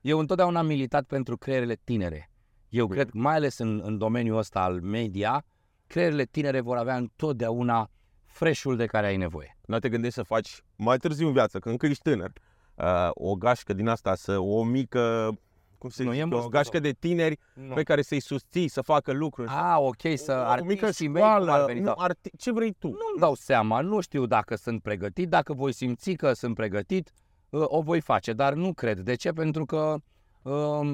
Eu 0.00 0.18
întotdeauna 0.18 0.58
am 0.58 0.66
militat 0.66 1.04
pentru 1.04 1.36
creierele 1.36 1.78
tinere. 1.84 2.30
Eu 2.68 2.86
Bine. 2.86 3.02
cred, 3.02 3.12
mai 3.12 3.34
ales 3.34 3.58
în, 3.58 3.80
în 3.84 3.98
domeniul 3.98 4.38
ăsta 4.38 4.60
al 4.60 4.80
media, 4.80 5.44
creierele 5.86 6.24
tinere 6.24 6.60
vor 6.60 6.76
avea 6.76 6.96
întotdeauna 6.96 7.90
fresh-ul 8.24 8.76
de 8.76 8.86
care 8.86 9.06
ai 9.06 9.16
nevoie. 9.16 9.56
nu 9.66 9.78
te 9.78 9.88
gândești 9.88 10.14
să 10.14 10.22
faci 10.22 10.62
mai 10.76 10.96
târziu 10.96 11.26
în 11.26 11.32
viață, 11.32 11.58
când 11.58 11.74
încă 11.74 11.86
ești 11.86 12.02
tânăr, 12.02 12.32
uh, 12.74 13.08
o 13.10 13.34
gașcă 13.34 13.72
din 13.72 13.88
asta, 13.88 14.14
să 14.14 14.38
o 14.38 14.62
mică, 14.64 15.32
cum 15.78 15.90
se 15.90 16.02
Nu, 16.02 16.10
e 16.10 16.12
zice, 16.12 16.34
o 16.34 16.38
mult, 16.38 16.50
gașcă 16.50 16.78
de 16.78 16.90
tineri 16.92 17.38
pe 17.74 17.82
care 17.82 18.02
să-i 18.02 18.20
susții, 18.20 18.68
să 18.68 18.80
facă 18.80 19.12
lucruri. 19.12 19.48
Ah, 19.48 19.76
ok, 19.78 20.00
să 20.14 20.32
o, 20.32 20.62
o 20.62 20.64
mică 20.64 20.84
artiștii 20.84 21.08
mei 21.08 21.22
cum 21.22 21.30
ar 21.30 21.40
școală, 21.42 21.64
veni, 21.64 21.80
nu, 21.80 21.86
sau- 21.86 22.08
arti- 22.08 22.36
ce 22.38 22.52
vrei 22.52 22.72
tu? 22.72 22.86
Nu-mi 22.86 23.18
dau 23.20 23.34
seama, 23.34 23.80
nu 23.80 24.00
știu 24.00 24.26
dacă 24.26 24.54
sunt 24.56 24.82
pregătit, 24.82 25.28
dacă 25.28 25.52
voi 25.52 25.72
simți 25.72 26.12
că 26.12 26.32
sunt 26.32 26.54
pregătit, 26.54 27.10
uh, 27.50 27.62
o 27.64 27.80
voi 27.82 28.00
face, 28.00 28.32
dar 28.32 28.54
nu 28.54 28.72
cred. 28.72 29.00
De 29.00 29.14
ce? 29.14 29.30
Pentru 29.32 29.64
că 29.64 29.96
uh, 30.42 30.92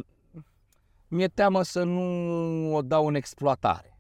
mi-e 1.09 1.29
teamă 1.29 1.63
să 1.63 1.83
nu 1.83 2.75
o 2.75 2.83
dau 2.83 3.07
în 3.07 3.15
exploatare. 3.15 3.94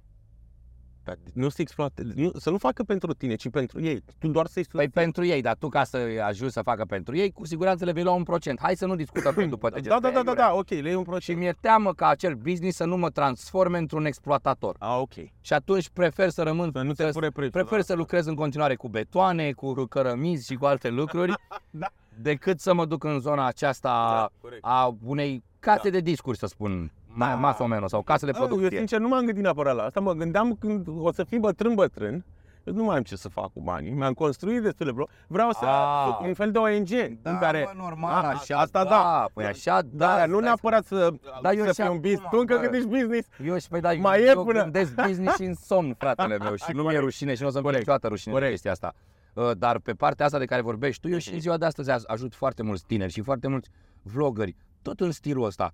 Dar 1.05 1.19
nu 1.33 1.49
se 1.49 1.62
exploate, 1.62 2.03
nu, 2.14 2.31
să 2.38 2.51
nu 2.51 2.59
facă 2.59 2.83
pentru 2.83 3.12
tine, 3.12 3.35
ci 3.35 3.49
pentru 3.51 3.83
ei. 3.83 4.03
Tu 4.19 4.29
doar 4.29 4.47
să-i 4.47 4.64
Păi 4.73 4.88
pentru 4.88 5.25
ei, 5.25 5.40
dar 5.43 5.57
tu 5.57 5.69
ca 5.69 5.85
să 5.85 5.99
ajungi 6.27 6.53
să 6.53 6.62
facă 6.62 6.85
pentru 6.85 7.17
ei, 7.17 7.31
cu 7.33 7.47
siguranță 7.47 7.85
le 7.85 7.93
vei 7.93 8.03
lua 8.03 8.12
un 8.12 8.23
procent. 8.23 8.59
Hai 8.61 8.77
să 8.77 8.87
nu 8.87 8.97
discutăm 8.97 9.49
după 9.49 9.71
da, 9.71 9.99
da, 9.99 10.11
da, 10.11 10.23
da, 10.23 10.35
da, 10.35 10.53
ok, 10.55 10.69
le 10.69 10.77
iei 10.77 10.95
un 10.95 10.99
Și 11.03 11.09
procent. 11.09 11.38
mi-e 11.38 11.55
teamă 11.61 11.93
ca 11.95 12.09
acel 12.09 12.35
business 12.35 12.77
să 12.77 12.85
nu 12.85 12.97
mă 12.97 13.11
transforme 13.11 13.79
într-un 13.79 14.05
exploatator. 14.05 14.77
A, 14.79 14.97
ok. 15.01 15.12
Și 15.40 15.53
atunci 15.53 15.88
prefer 15.88 16.29
să 16.29 16.43
rămân, 16.43 16.71
Să 16.73 16.83
nu 16.83 16.93
te 16.93 17.05
să, 17.05 17.11
fure 17.12 17.31
prețul. 17.31 17.51
prefer 17.64 17.81
să 17.81 17.95
lucrez 17.95 18.27
în 18.27 18.35
continuare 18.35 18.75
cu 18.75 18.88
betoane, 18.88 19.53
cu 19.53 19.73
cărămizi 19.75 20.47
și 20.47 20.55
cu 20.55 20.64
alte 20.64 20.88
lucruri, 20.90 21.33
Da. 21.71 21.87
decât 22.23 22.61
să 22.61 22.75
mă 22.75 22.85
duc 22.87 23.05
în 23.05 23.21
zona 23.21 23.47
aceasta 23.47 23.88
Da, 23.90 24.31
corect. 24.40 24.61
a 24.64 24.97
unei 25.05 25.43
case 25.59 25.90
de 25.90 26.01
discuri, 26.01 26.38
să 26.38 26.47
spun, 26.47 26.93
ma, 27.14 27.27
Da. 27.29 27.35
mas 27.35 27.59
o 27.59 27.66
menos, 27.66 27.90
sau 27.90 28.03
case 28.03 28.27
de 28.27 28.33
Da, 28.33 28.38
eu 28.40 28.46
producție. 28.46 28.77
sincer 28.77 28.98
nu 28.98 29.09
m-am 29.09 29.24
gândit 29.24 29.42
neapărat 29.42 29.74
la 29.77 29.83
asta, 29.83 30.00
mă 30.00 30.12
gândeam 30.12 30.57
când 30.61 30.87
o 30.98 31.12
să 31.12 31.24
fii 31.24 31.38
bătrân 31.38 31.74
bătrân, 31.74 32.24
eu 32.64 32.74
nu 32.74 32.85
mai 32.85 32.96
am 32.96 33.03
ce 33.03 33.16
să 33.16 33.29
fac 33.29 33.53
cu 33.53 33.61
banii, 33.61 33.90
mi-am 33.90 34.12
construit 34.12 34.62
destule 34.62 34.92
bro, 34.92 35.05
vreau 35.27 35.50
să 35.53 35.64
Ah. 35.64 36.18
un 36.27 36.35
fel 36.35 36.50
de 36.50 36.59
ONG 36.59 36.88
în 37.22 37.38
care 37.38 37.68
normal, 37.77 38.24
A, 38.24 38.29
așa, 38.29 38.59
asta 38.59 38.85
da. 38.85 39.27
Păi 39.35 39.44
așa, 39.44 39.81
da, 39.83 40.16
da, 40.16 40.27
nu 40.27 40.33
stai- 40.33 40.44
neapărat 40.44 40.85
să, 40.85 41.11
Da, 41.42 41.53
eu 41.53 41.62
să 41.64 41.68
și 41.68 41.74
fie 41.74 41.83
un 41.85 41.88
acum, 41.88 42.00
business. 42.00 42.29
Tu 42.31 42.37
încă 42.38 42.55
bă. 42.55 42.61
gândești 42.61 42.87
business. 42.88 43.29
Eu 43.44 43.59
și 43.59 43.68
păi 43.68 43.81
da, 43.81 43.92
Mai 43.92 44.18
eu, 44.20 44.24
e 44.27 44.29
eu 44.31 44.44
până- 44.44 44.62
gândesc 44.62 44.94
business 44.94 45.37
și 45.37 45.44
în 45.44 45.55
somn, 45.55 45.94
fratele 45.98 46.38
meu, 46.38 46.55
și 46.55 46.72
nu 46.72 46.83
mi-e 46.83 46.98
rușine 46.98 47.35
și 47.35 47.42
nu 47.42 47.46
o 47.48 47.50
să-mi 47.50 47.62
fie 47.62 47.70
Corect. 47.72 47.79
niciodată 47.79 48.09
rușine 48.09 48.33
de 48.33 48.38
Corect. 48.40 48.53
chestia 48.62 48.70
asta. 48.72 48.94
Uh, 49.35 49.50
Dar 49.59 49.79
pe 49.79 49.92
partea 49.92 50.24
asta 50.24 50.38
de 50.38 50.44
care 50.44 50.62
vorbești 50.62 51.00
tu, 51.00 51.09
eu 51.09 51.18
și 51.18 51.33
în 51.35 51.40
ziua 51.40 51.57
de 51.57 51.64
astăzi 51.64 51.90
aj- 51.90 52.07
ajut 52.07 52.35
foarte 52.35 52.62
mulți 52.62 52.85
tineri 52.87 53.12
și 53.12 53.20
foarte 53.20 53.48
mulți 53.48 53.68
vloggeri, 54.03 54.57
tot 54.83 55.00
în 55.00 55.11
stilul 55.11 55.44
ăsta. 55.44 55.72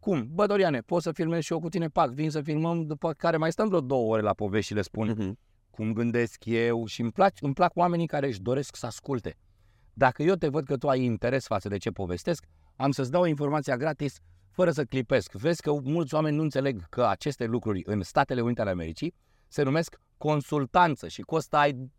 Cum? 0.00 0.28
Bă, 0.32 0.46
Doriane, 0.46 0.80
poți 0.80 1.04
să 1.04 1.12
filmezi 1.12 1.44
și 1.46 1.52
eu 1.52 1.60
cu 1.60 1.68
tine, 1.68 1.88
pac, 1.88 2.10
vin 2.10 2.30
să 2.30 2.42
filmăm, 2.42 2.86
după 2.86 3.12
care 3.12 3.36
mai 3.36 3.52
stăm 3.52 3.68
vreo 3.68 3.80
două 3.80 4.12
ore 4.12 4.22
la 4.22 4.32
povești 4.32 4.66
și 4.66 4.74
le 4.74 4.82
spun 4.82 5.08
Mhm. 5.08 5.38
cum 5.70 5.92
gândesc 5.92 6.44
eu 6.44 6.86
și 6.86 7.00
îmi 7.00 7.12
plac, 7.12 7.32
îmi 7.40 7.52
plac 7.54 7.76
oamenii 7.76 8.06
care 8.06 8.26
își 8.26 8.40
doresc 8.40 8.76
să 8.76 8.86
asculte. 8.86 9.36
Dacă 9.92 10.22
eu 10.22 10.34
te 10.34 10.48
văd 10.48 10.64
că 10.64 10.76
tu 10.76 10.88
ai 10.88 11.02
interes 11.02 11.46
față 11.46 11.68
de 11.68 11.76
ce 11.76 11.90
povestesc, 11.90 12.44
am 12.76 12.90
să-ți 12.90 13.10
dau 13.10 13.24
informația 13.24 13.76
gratis 13.76 14.18
fără 14.50 14.70
să 14.70 14.84
clipesc. 14.84 15.32
Vezi 15.32 15.62
că 15.62 15.72
mulți 15.72 16.14
oameni 16.14 16.36
nu 16.36 16.42
înțeleg 16.42 16.88
că 16.88 17.06
aceste 17.06 17.44
lucruri 17.44 17.82
în 17.84 18.02
Statele 18.02 18.40
Unite 18.40 18.60
ale 18.60 18.70
Americii 18.70 19.14
se 19.48 19.62
numesc 19.62 20.00
consultanță 20.18 21.08
și 21.08 21.22
costă 21.22 21.56
ai... 21.56 21.90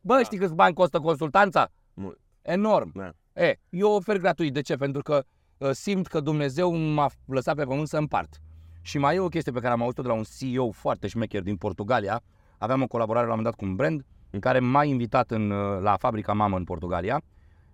Bă, 0.00 0.22
știi 0.22 0.38
câți 0.38 0.54
bani 0.54 0.74
costă 0.74 0.98
consultanța? 1.00 1.72
Mult. 1.94 2.20
Enorm. 2.42 2.92
Da. 2.94 3.12
E, 3.42 3.60
eu 3.68 3.90
ofer 3.92 4.18
gratuit. 4.18 4.52
De 4.52 4.60
ce? 4.60 4.74
Pentru 4.76 5.02
că 5.02 5.14
uh, 5.14 5.33
simt 5.72 6.06
că 6.06 6.20
Dumnezeu 6.20 6.76
m-a 6.76 7.10
lăsat 7.24 7.56
pe 7.56 7.64
pământ 7.64 7.88
să 7.88 7.96
împart. 7.96 8.40
Și 8.80 8.98
mai 8.98 9.14
e 9.14 9.18
o 9.18 9.28
chestie 9.28 9.52
pe 9.52 9.60
care 9.60 9.72
am 9.72 9.82
auzit-o 9.82 10.02
de 10.02 10.08
la 10.08 10.14
un 10.14 10.24
CEO 10.38 10.70
foarte 10.70 11.06
șmecher 11.06 11.42
din 11.42 11.56
Portugalia. 11.56 12.22
Aveam 12.58 12.82
o 12.82 12.86
colaborare 12.86 13.26
la 13.26 13.32
un 13.32 13.38
moment 13.38 13.56
dat 13.56 13.64
cu 13.64 13.70
un 13.70 13.76
brand 13.76 14.04
în 14.30 14.40
care 14.40 14.58
m-a 14.58 14.84
invitat 14.84 15.30
în, 15.30 15.50
uh, 15.50 15.80
la 15.80 15.96
fabrica 15.96 16.32
mamă 16.32 16.56
în 16.56 16.64
Portugalia. 16.64 17.22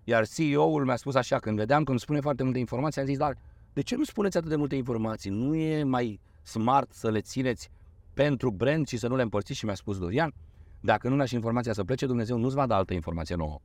Iar 0.03 0.27
CEO-ul 0.27 0.85
mi-a 0.85 0.95
spus 0.95 1.15
așa, 1.15 1.39
când 1.39 1.57
vedeam 1.57 1.83
că 1.83 1.91
îmi 1.91 1.99
spune 1.99 2.19
foarte 2.19 2.43
multe 2.43 2.59
informații, 2.59 3.01
am 3.01 3.07
zis, 3.07 3.17
dar 3.17 3.37
de 3.73 3.81
ce 3.81 3.95
nu 3.95 4.03
spuneți 4.03 4.37
atât 4.37 4.49
de 4.49 4.55
multe 4.55 4.75
informații? 4.75 5.29
Nu 5.29 5.55
e 5.55 5.83
mai 5.83 6.19
smart 6.43 6.91
să 6.93 7.09
le 7.09 7.21
țineți 7.21 7.69
pentru 8.13 8.51
brand 8.51 8.87
și 8.87 8.97
să 8.97 9.07
nu 9.07 9.15
le 9.15 9.21
împărțiți? 9.21 9.59
Și 9.59 9.65
mi-a 9.65 9.73
spus 9.75 9.97
Dorian, 9.97 10.33
dacă 10.79 11.09
nu 11.09 11.15
lași 11.15 11.35
informația 11.35 11.73
să 11.73 11.83
plece, 11.83 12.05
Dumnezeu 12.05 12.37
nu-ți 12.37 12.55
va 12.55 12.65
da 12.65 12.75
altă 12.75 12.93
informație 12.93 13.35
nouă. 13.35 13.59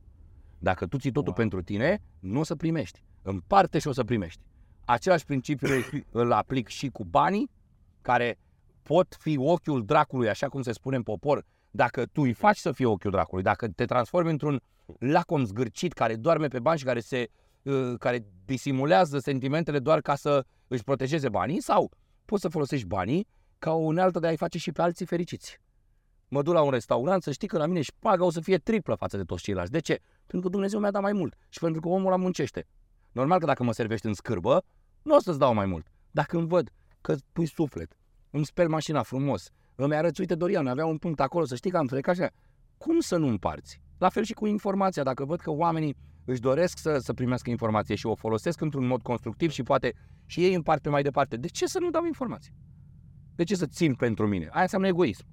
Dacă 0.59 0.85
tu 0.87 0.97
ții 0.97 1.11
totul 1.11 1.27
Wow. 1.27 1.35
pentru 1.37 1.61
tine, 1.61 2.01
nu 2.19 2.39
o 2.39 2.43
să 2.43 2.55
primești. 2.55 3.03
Împarte 3.21 3.79
și 3.79 3.87
o 3.87 3.91
să 3.91 4.03
primești. 4.03 4.41
Același 4.85 5.25
principiu 5.25 5.67
îl- 5.75 6.05
îl 6.11 6.31
aplic 6.31 6.67
și 6.67 6.89
cu 6.89 7.03
banii, 7.05 7.49
care 8.01 8.39
pot 8.81 9.15
fi 9.19 9.37
ochiul 9.37 9.85
dracului, 9.85 10.29
așa 10.29 10.47
cum 10.47 10.61
se 10.61 10.71
spune 10.71 10.95
în 10.95 11.03
popor, 11.03 11.45
dacă 11.71 12.05
tu 12.05 12.21
îi 12.21 12.33
faci 12.33 12.57
să 12.57 12.71
fie 12.71 12.85
ochiul 12.85 13.11
dracului, 13.11 13.43
dacă 13.43 13.67
te 13.67 13.85
transformi 13.85 14.29
într-un 14.29 14.61
lacom 14.99 15.43
zgârcit 15.45 15.93
care 15.93 16.15
doarme 16.15 16.47
pe 16.47 16.59
bani 16.59 16.77
și 16.79 16.85
care, 16.85 16.99
se, 16.99 17.29
uh, 17.63 17.93
care 17.99 18.25
disimulează 18.45 19.19
sentimentele 19.19 19.79
doar 19.79 20.01
ca 20.01 20.15
să 20.15 20.45
își 20.67 20.83
protejeze 20.83 21.29
banii, 21.29 21.61
sau 21.61 21.91
poți 22.25 22.41
să 22.41 22.49
folosești 22.49 22.87
banii 22.87 23.27
ca 23.59 23.71
o 23.73 23.77
unealtă 23.77 24.19
de 24.19 24.27
a-i 24.27 24.37
face 24.37 24.57
și 24.57 24.71
pe 24.71 24.81
alții 24.81 25.05
fericiți. 25.05 25.59
Mă 26.27 26.41
duc 26.41 26.53
la 26.53 26.61
un 26.61 26.69
restaurant 26.69 27.23
să 27.23 27.31
știi 27.31 27.47
că 27.47 27.57
la 27.57 27.65
mine 27.65 27.81
șpaga 27.81 28.23
o 28.25 28.29
să 28.31 28.41
fie 28.41 28.57
triplă 28.57 28.95
față 28.95 29.17
de 29.17 29.23
toți 29.23 29.43
ceilalți. 29.43 29.71
De 29.71 29.79
ce? 29.79 29.99
Pentru 30.27 30.39
că 30.39 30.49
Dumnezeu 30.49 30.79
mi-a 30.79 30.91
dat 30.91 31.01
mai 31.01 31.13
mult 31.13 31.35
și 31.49 31.59
pentru 31.59 31.81
că 31.81 31.87
omul 31.87 32.07
ăla 32.07 32.15
muncește. 32.15 32.67
Normal 33.11 33.39
că 33.39 33.45
dacă 33.45 33.63
mă 33.63 33.71
servești 33.71 34.05
în 34.05 34.13
scârbă, 34.13 34.63
nu 35.01 35.15
o 35.15 35.19
să-ți 35.19 35.39
dau 35.39 35.53
mai 35.53 35.65
mult. 35.65 35.87
Dacă 36.11 36.37
îmi 36.37 36.47
văd 36.47 36.69
că 37.01 37.11
îți 37.11 37.23
pui 37.31 37.45
suflet, 37.45 37.97
îmi 38.29 38.45
speli 38.45 38.69
mașina 38.69 39.03
frumos, 39.03 39.49
îmi 39.75 39.95
arăți, 39.95 40.19
uite 40.19 40.35
Dorian, 40.35 40.67
avea 40.67 40.85
un 40.85 40.97
punct 40.97 41.19
acolo, 41.19 41.45
să 41.45 41.55
știi 41.55 41.71
că 41.71 41.77
am 41.77 41.87
frecat 41.87 42.15
și 42.15 42.25
cum 42.77 42.99
să 42.99 43.17
nu 43.17 43.27
împarți? 43.27 43.81
La 43.97 44.09
fel 44.09 44.23
și 44.23 44.33
cu 44.33 44.45
informația, 44.45 45.03
dacă 45.03 45.25
văd 45.25 45.39
că 45.39 45.51
oamenii 45.51 45.95
își 46.25 46.39
doresc 46.39 46.77
să, 46.77 46.97
să 46.97 47.13
primească 47.13 47.49
informație 47.49 47.95
și 47.95 48.05
o 48.05 48.15
folosesc 48.15 48.61
într-un 48.61 48.87
mod 48.87 49.01
constructiv 49.01 49.51
și 49.51 49.63
poate 49.63 49.93
și 50.25 50.43
ei 50.43 50.53
împart 50.53 50.81
pe 50.81 50.89
mai 50.89 51.03
departe, 51.03 51.37
de 51.37 51.47
ce 51.47 51.65
să 51.65 51.79
nu 51.79 51.89
dau 51.89 52.05
informație? 52.05 52.53
De 53.35 53.43
ce 53.43 53.55
să 53.55 53.65
țin 53.65 53.95
pentru 53.95 54.27
mine? 54.27 54.47
Aia 54.51 54.61
înseamnă 54.61 54.87
egoism. 54.87 55.25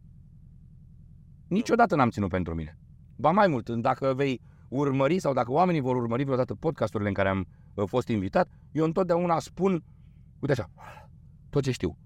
Niciodată 1.48 1.96
n-am 1.96 2.10
ținut 2.10 2.30
pentru 2.30 2.54
mine. 2.54 2.78
Ba 3.16 3.30
mai 3.30 3.46
mult, 3.46 3.68
dacă 3.68 4.14
vei 4.14 4.40
urmări 4.74 5.18
sau 5.18 5.32
dacă 5.32 5.50
oamenii 5.52 5.80
vor 5.80 5.96
urmări 5.96 6.24
vreodată 6.24 6.54
podcasturile 6.54 7.08
în 7.08 7.14
care 7.14 7.28
am 7.28 7.46
uh, 7.74 7.84
fost 7.88 8.08
invitat, 8.08 8.48
eu 8.72 8.84
întotdeauna 8.84 9.38
spun, 9.38 9.84
uite 10.40 10.52
așa, 10.52 10.70
tot 11.50 11.62
ce 11.62 11.70
știu. 11.70 11.98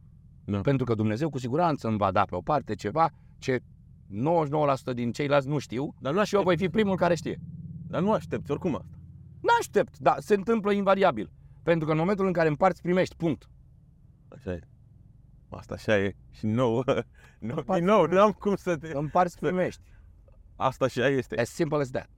Da. 0.45 0.61
Pentru 0.61 0.85
că 0.85 0.95
Dumnezeu 0.95 1.31
cu 1.31 1.39
siguranță 1.39 1.89
îmi 1.89 1.97
va 1.97 2.11
da 2.11 2.23
pe 2.23 2.35
o 2.35 2.41
parte 2.41 2.75
ceva 2.75 3.11
ce 3.39 3.61
99% 3.61 4.95
din 4.95 5.13
ceilalți 5.13 5.49
nu 5.49 5.59
știu 5.59 5.95
Dar 6.01 6.13
nu 6.13 6.25
și 6.25 6.35
eu 6.35 6.43
voi 6.43 6.57
fi 6.57 6.69
primul 6.69 6.97
care 6.97 7.15
știe. 7.15 7.41
Dar 7.87 8.01
nu 8.03 8.13
aștepți 8.13 8.51
oricum 8.51 8.75
asta. 8.75 8.99
N-aștept, 9.41 9.99
dar 9.99 10.21
se 10.21 10.35
întâmplă 10.35 10.73
invariabil. 10.73 11.31
Pentru 11.63 11.87
că 11.87 11.93
în 11.93 11.99
momentul 11.99 12.27
în 12.27 12.33
care 12.33 12.49
împarți, 12.49 12.83
primești, 12.83 13.17
punct. 13.17 13.49
Așa 14.29 14.53
e. 14.53 14.61
Asta 15.49 15.75
așa 15.75 15.99
e. 15.99 16.17
Și 16.31 16.47
nou, 16.47 16.85
nou 17.49 17.63
Poate 17.63 17.81
din 17.81 17.89
nou, 17.91 18.07
să- 18.07 18.15
n-am 18.15 18.33
cum 18.33 18.57
să 18.57 18.77
te... 18.77 18.91
Împarți, 18.95 19.39
primești. 19.39 19.83
Asta 20.57 20.85
așa 20.85 21.09
este. 21.09 21.41
As 21.41 21.49
simple 21.49 21.79
as 21.79 21.91
that. 21.91 22.09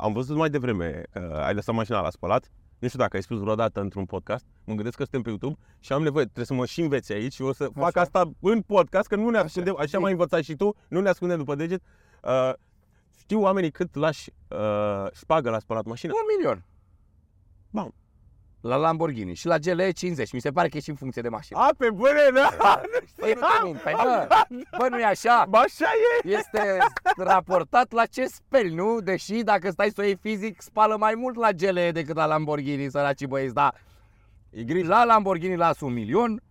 Am 0.00 0.12
văzut 0.12 0.36
mai 0.36 0.50
devreme 0.50 1.02
că 1.10 1.42
ai 1.44 1.54
lăsat 1.54 1.74
mașina 1.74 2.00
la 2.00 2.10
spălat. 2.10 2.50
Nu 2.78 2.86
știu 2.86 2.98
dacă 2.98 3.16
ai 3.16 3.22
spus 3.22 3.38
vreodată 3.38 3.80
într-un 3.80 4.04
podcast. 4.04 4.44
Mă 4.64 4.74
gândesc 4.74 4.96
că 4.96 5.02
suntem 5.02 5.22
pe 5.22 5.28
YouTube 5.28 5.58
și 5.80 5.92
am 5.92 6.02
nevoie, 6.02 6.24
trebuie 6.24 6.44
să 6.46 6.54
mă 6.54 6.66
și 6.66 6.80
înveți 6.80 7.12
aici 7.12 7.32
și 7.32 7.42
o 7.42 7.52
să 7.52 7.68
fac 7.74 7.96
Așa. 7.96 8.00
asta 8.00 8.30
în 8.40 8.60
podcast, 8.60 9.08
că 9.08 9.16
nu 9.16 9.30
ne 9.30 9.38
ascundem, 9.38 9.74
așa, 9.76 9.86
zi. 9.86 9.96
m-ai 9.96 10.12
învățat 10.12 10.42
și 10.42 10.54
tu, 10.54 10.76
nu 10.88 11.00
ne 11.00 11.08
ascundem 11.08 11.38
după 11.38 11.54
deget. 11.54 11.82
Uh, 12.22 12.52
știu 13.18 13.40
oamenii 13.40 13.70
cât 13.70 13.94
lași 13.94 14.30
uh, 14.48 15.06
șpagă 15.12 15.50
la 15.50 15.58
spălat 15.58 15.84
mașina? 15.84 16.12
Un 16.12 16.36
milion. 16.36 16.64
Bam. 17.70 17.94
La 18.60 18.76
Lamborghini 18.76 19.34
și 19.34 19.46
la 19.46 19.58
GLE 19.58 19.90
50. 19.90 20.32
Mi 20.32 20.40
se 20.40 20.50
pare 20.50 20.68
că 20.68 20.76
e 20.76 20.80
și 20.80 20.88
în 20.90 20.94
funcție 20.96 21.22
de 21.22 21.28
mașină. 21.28 21.58
A, 21.58 21.70
pe 21.78 21.90
bune, 21.90 22.10
da! 22.34 22.80
Păi, 23.16 23.34
nu, 23.62 23.70
păi, 23.82 23.92
bă, 24.02 24.28
bă, 24.78 24.86
nu 24.90 24.98
e 24.98 25.04
așa. 25.04 25.46
Ba, 25.48 25.58
așa 25.58 25.86
e! 26.24 26.28
Este 26.28 26.78
raportat 27.16 27.92
la 27.92 28.06
ce 28.06 28.24
speli, 28.26 28.74
nu? 28.74 29.00
Deși 29.00 29.42
dacă 29.42 29.70
stai 29.70 29.88
să 29.94 30.00
o 30.00 30.04
iei 30.04 30.18
fizic, 30.20 30.60
spală 30.60 30.96
mai 30.96 31.14
mult 31.14 31.36
la 31.36 31.50
GLE 31.52 31.90
decât 31.90 32.16
la 32.16 32.24
Lamborghini, 32.26 32.90
săracii 32.90 33.26
băieți, 33.26 33.54
dar 33.54 33.74
E 34.50 34.62
grijă. 34.62 34.88
la 34.88 35.04
Lamborghini 35.04 35.56
las 35.56 35.80
un 35.80 35.92
milion, 35.92 36.42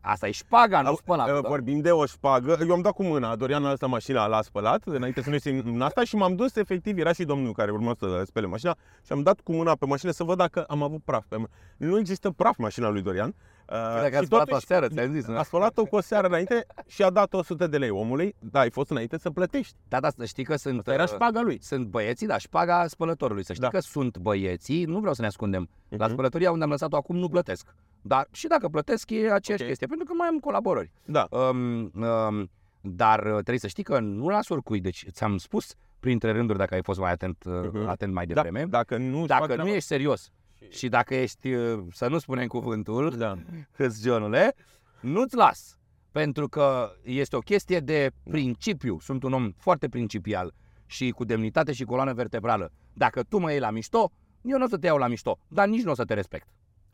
asta 0.00 0.28
e 0.28 0.30
șpaga, 0.30 0.80
nu 0.82 0.88
Au- 0.88 0.94
spălatul. 0.96 1.34
uh, 1.36 1.42
da? 1.42 1.48
Vorbim 1.48 1.80
de 1.80 1.90
o 1.90 2.06
șpagă. 2.06 2.56
Eu 2.66 2.72
am 2.74 2.80
dat 2.80 2.92
cu 2.92 3.02
mâna. 3.02 3.36
Dorian 3.36 3.64
a 3.64 3.70
lăsat 3.70 3.88
mașina 3.88 4.26
la 4.26 4.42
spălat, 4.42 4.82
înainte 4.84 5.22
să 5.22 5.28
nu 5.28 5.34
iese 5.34 5.50
în 5.64 5.80
asta 5.80 6.04
și 6.04 6.16
m-am 6.16 6.34
dus 6.36 6.56
efectiv. 6.56 6.98
Era 6.98 7.12
și 7.12 7.24
domnul 7.24 7.52
care 7.52 7.70
urma 7.70 7.94
să 7.98 8.22
spele 8.26 8.46
mașina 8.46 8.76
și 9.06 9.12
am 9.12 9.22
dat 9.22 9.40
cu 9.40 9.52
mâna 9.52 9.74
pe 9.74 9.86
mașină 9.86 10.10
să 10.10 10.24
văd 10.24 10.36
dacă 10.36 10.62
am 10.62 10.82
avut 10.82 11.02
praf. 11.04 11.24
pe 11.28 11.36
mână. 11.36 11.48
Nu 11.76 11.98
există 11.98 12.30
praf 12.30 12.56
mașina 12.56 12.88
lui 12.88 13.02
Dorian. 13.02 13.28
Uh, 13.28 13.74
Păi 13.74 14.00
Dacă 14.00 14.08
și 14.08 14.16
ați 14.16 14.26
spălat 14.26 14.44
o 14.46 14.48
totuși- 14.48 14.66
seară, 14.66 14.88
ți-am 14.88 15.12
zis, 15.12 15.26
nu? 15.26 15.38
A 15.38 15.42
spălat-o 15.42 15.84
cu 15.84 15.96
o 15.96 16.00
seară 16.00 16.26
înainte 16.26 16.66
și 16.86 17.02
a 17.02 17.10
dat 17.10 17.34
100 17.34 17.66
de 17.66 17.78
lei 17.78 17.90
omului. 17.90 18.34
Da, 18.38 18.60
ai 18.60 18.70
fost 18.70 18.90
înainte 18.90 19.18
să 19.18 19.30
plătești. 19.30 19.74
Da, 19.88 20.00
da, 20.00 20.10
să 20.10 20.24
știi 20.24 20.44
că 20.44 20.56
sunt... 20.56 20.78
Asta 20.78 20.92
era 20.92 21.02
uh, 21.02 21.08
șpaga 21.08 21.40
lui. 21.40 21.58
Sunt 21.62 21.86
băieții, 21.86 22.26
da, 22.26 22.38
șpaga 22.38 22.86
spălătorului. 22.86 23.44
Să 23.44 23.52
știi 23.52 23.64
Da. 23.64 23.70
că 23.70 23.80
sunt 23.80 24.18
băieții, 24.18 24.84
nu 24.84 24.98
vreau 24.98 25.14
să 25.14 25.20
ne 25.20 25.26
ascundem. 25.26 25.68
La 25.88 26.04
Mhm. 26.04 26.12
spălătoria 26.12 26.50
unde 26.50 26.64
am 26.64 26.70
lăsat-o 26.70 26.96
acum 26.96 27.16
nu 27.16 27.28
plătesc. 27.28 27.74
Dar 28.02 28.28
și 28.32 28.46
dacă 28.46 28.68
plătesc 28.68 29.10
e 29.10 29.32
aceeași 29.32 29.62
Ok. 29.62 29.68
chestie, 29.68 29.86
pentru 29.86 30.06
că 30.06 30.12
mai 30.12 30.28
am 30.28 30.38
colaborări. 30.38 30.92
Da. 31.04 31.26
Um, 31.30 31.80
um, 31.94 32.50
dar 32.80 33.18
uh, 33.24 33.32
trebuie 33.32 33.58
să 33.58 33.66
știi 33.66 33.82
că 33.82 33.98
nu 33.98 34.28
las 34.28 34.48
oricui. 34.48 34.80
Deci 34.80 35.04
ți-am 35.10 35.36
spus 35.36 35.74
printre 36.00 36.32
rânduri, 36.32 36.58
dacă 36.58 36.74
ai 36.74 36.82
fost 36.82 36.98
mai 36.98 37.10
atent, 37.10 37.44
uh, 37.46 37.52
Mhm. 37.72 37.86
atent 37.88 38.12
mai 38.12 38.26
da. 38.26 38.34
devreme, 38.42 38.64
Dacă 38.64 38.96
nu 38.96 39.18
își 39.18 39.26
dacă 39.26 39.40
fac 39.40 39.48
nu 39.48 39.54
treaba- 39.54 39.74
ești 39.76 39.88
serios 39.88 40.30
și 40.70 40.88
dacă 40.88 41.14
ești, 41.14 41.52
uh, 41.52 41.82
să 41.92 42.08
nu 42.08 42.18
spunem 42.18 42.46
cuvântul, 42.46 43.10
Da. 43.16 43.34
hâzgionule, 43.78 44.54
nu-ți 45.00 45.36
las. 45.36 45.78
Pentru 46.12 46.48
că 46.48 46.90
este 47.02 47.36
o 47.36 47.40
chestie 47.40 47.80
de 47.80 48.10
principiu. 48.30 48.98
Sunt 48.98 49.22
un 49.22 49.32
om 49.32 49.52
foarte 49.56 49.88
principial 49.88 50.54
și 50.86 51.10
cu 51.10 51.24
demnitate 51.24 51.72
și 51.72 51.84
coloană 51.84 52.12
vertebrală. 52.12 52.72
Dacă 52.92 53.22
tu 53.22 53.38
mă 53.38 53.50
iei 53.50 53.60
la 53.60 53.70
mișto, 53.70 54.10
eu 54.42 54.58
nu 54.58 54.64
o 54.64 54.68
să 54.68 54.76
te 54.76 54.86
iau 54.86 54.96
la 54.98 55.06
mișto, 55.08 55.38
dar 55.48 55.66
nici 55.68 55.82
nu 55.82 55.90
o 55.90 55.94
să 55.94 56.04
te 56.04 56.14
respect. 56.14 56.48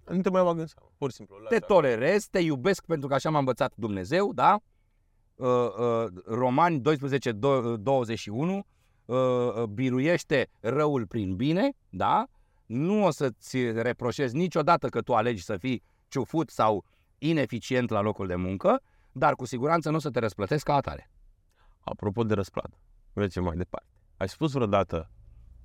Nu 0.09 0.21
te 0.21 0.31
mai 0.31 0.43
bag 0.43 0.59
în 0.59 0.67
seamă, 0.67 0.91
pur 0.99 1.11
și 1.11 1.17
simplu. 1.17 1.37
Te 1.49 1.59
tolerez, 1.59 2.27
te 2.27 2.39
iubesc 2.39 2.85
pentru 2.85 3.09
că 3.09 3.15
așa 3.15 3.31
m-a 3.31 3.39
învățat 3.39 3.73
Dumnezeu, 3.77 4.33
da? 4.33 4.61
Uh, 5.35 5.49
uh, 5.49 6.05
Romani 6.25 6.81
12, 6.81 7.33
21 7.33 8.57
uh, 9.05 9.17
uh, 9.17 9.63
biruiește 9.63 10.49
răul 10.61 11.07
prin 11.07 11.37
bine, 11.37 11.73
da? 11.89 12.27
Nu 12.67 13.05
o 13.05 13.11
să-ți 13.11 13.73
reproșezi 13.73 14.37
niciodată 14.37 14.89
că 14.89 15.01
tu 15.01 15.15
alegi 15.15 15.43
să 15.43 15.57
fii 15.57 15.83
ciufut 16.09 16.51
sau 16.51 16.85
ineficient 17.19 17.91
la 17.91 18.01
locul 18.01 18.27
de 18.27 18.35
muncă, 18.35 18.83
dar 19.13 19.35
cu 19.35 19.45
siguranță 19.45 19.91
nu 19.91 19.97
o 19.97 19.99
să 19.99 20.11
te 20.11 20.19
răsplătesc 20.19 20.65
ca 20.65 20.75
atare. 20.75 21.11
Apropo 21.81 22.23
de 22.25 22.35
răsplată, 22.35 22.79
mergem 23.13 23.43
mai 23.43 23.57
departe. 23.57 23.89
Ai 24.17 24.29
spus 24.29 24.53
vreodată 24.53 25.11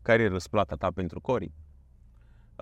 care 0.01 0.23
e 0.23 0.27
răsplata 0.27 0.75
ta 0.75 0.91
pentru 0.91 1.21
Cori? 1.21 1.51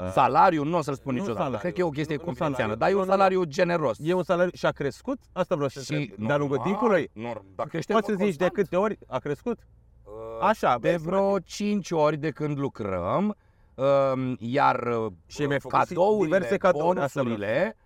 Uh, 0.02 0.12
salariu 0.12 0.64
nu 0.64 0.78
o 0.78 0.82
să-l 0.82 0.94
spun 0.94 1.14
nu 1.14 1.20
niciodată. 1.20 1.44
salariu, 1.44 1.60
Cred 1.62 1.74
că 1.74 1.80
e 1.82 1.84
o 1.84 1.90
chestie 1.90 2.16
nu- 2.16 2.20
nu 2.22 2.26
confidențială, 2.26 2.74
salariu, 2.74 2.80
dar 2.80 2.90
e 2.90 2.94
un 2.94 3.00
nu 3.00 3.06
salariu 3.18 3.44
generos. 3.44 3.98
E 4.02 4.14
un 4.14 4.24
salariu 4.24 4.52
și 4.54 4.66
a 4.66 4.72
crescut? 4.72 5.20
Asta 5.34 5.56
vreau 5.56 5.70
să 5.70 5.80
întreb. 5.80 6.28
De-a 6.28 6.38
lungul 6.38 6.56
normal, 6.58 6.74
timpului? 6.78 7.10
nor- 7.14 7.42
Dacă 7.56 7.70
crește 7.70 7.94
Poți 7.94 8.06
să 8.06 8.12
în 8.12 8.18
mod 8.20 8.28
zici 8.28 8.38
de 8.38 8.44
constant. 8.48 8.68
câte 8.70 8.76
ori 8.76 8.98
a 9.08 9.20
crescut? 9.20 9.60
Uh, 10.04 10.12
Așa, 10.42 10.78
de 10.82 10.90
vezi, 10.90 11.04
vreo 11.04 11.40
5 11.40 11.92
ori 11.92 12.18
de 12.18 12.30
când 12.30 12.58
lucrăm, 12.60 13.36
um, 13.76 14.36
iar 14.40 14.80
uh, 14.88 15.12
Și 15.28 15.46
mi-ai 15.46 15.60
făcut 15.60 15.78
cadourile, 15.78 16.26
diverse 16.38 16.58
cadouri, 16.58 17.00
asta 17.00 17.22
bonusurile 17.22 17.78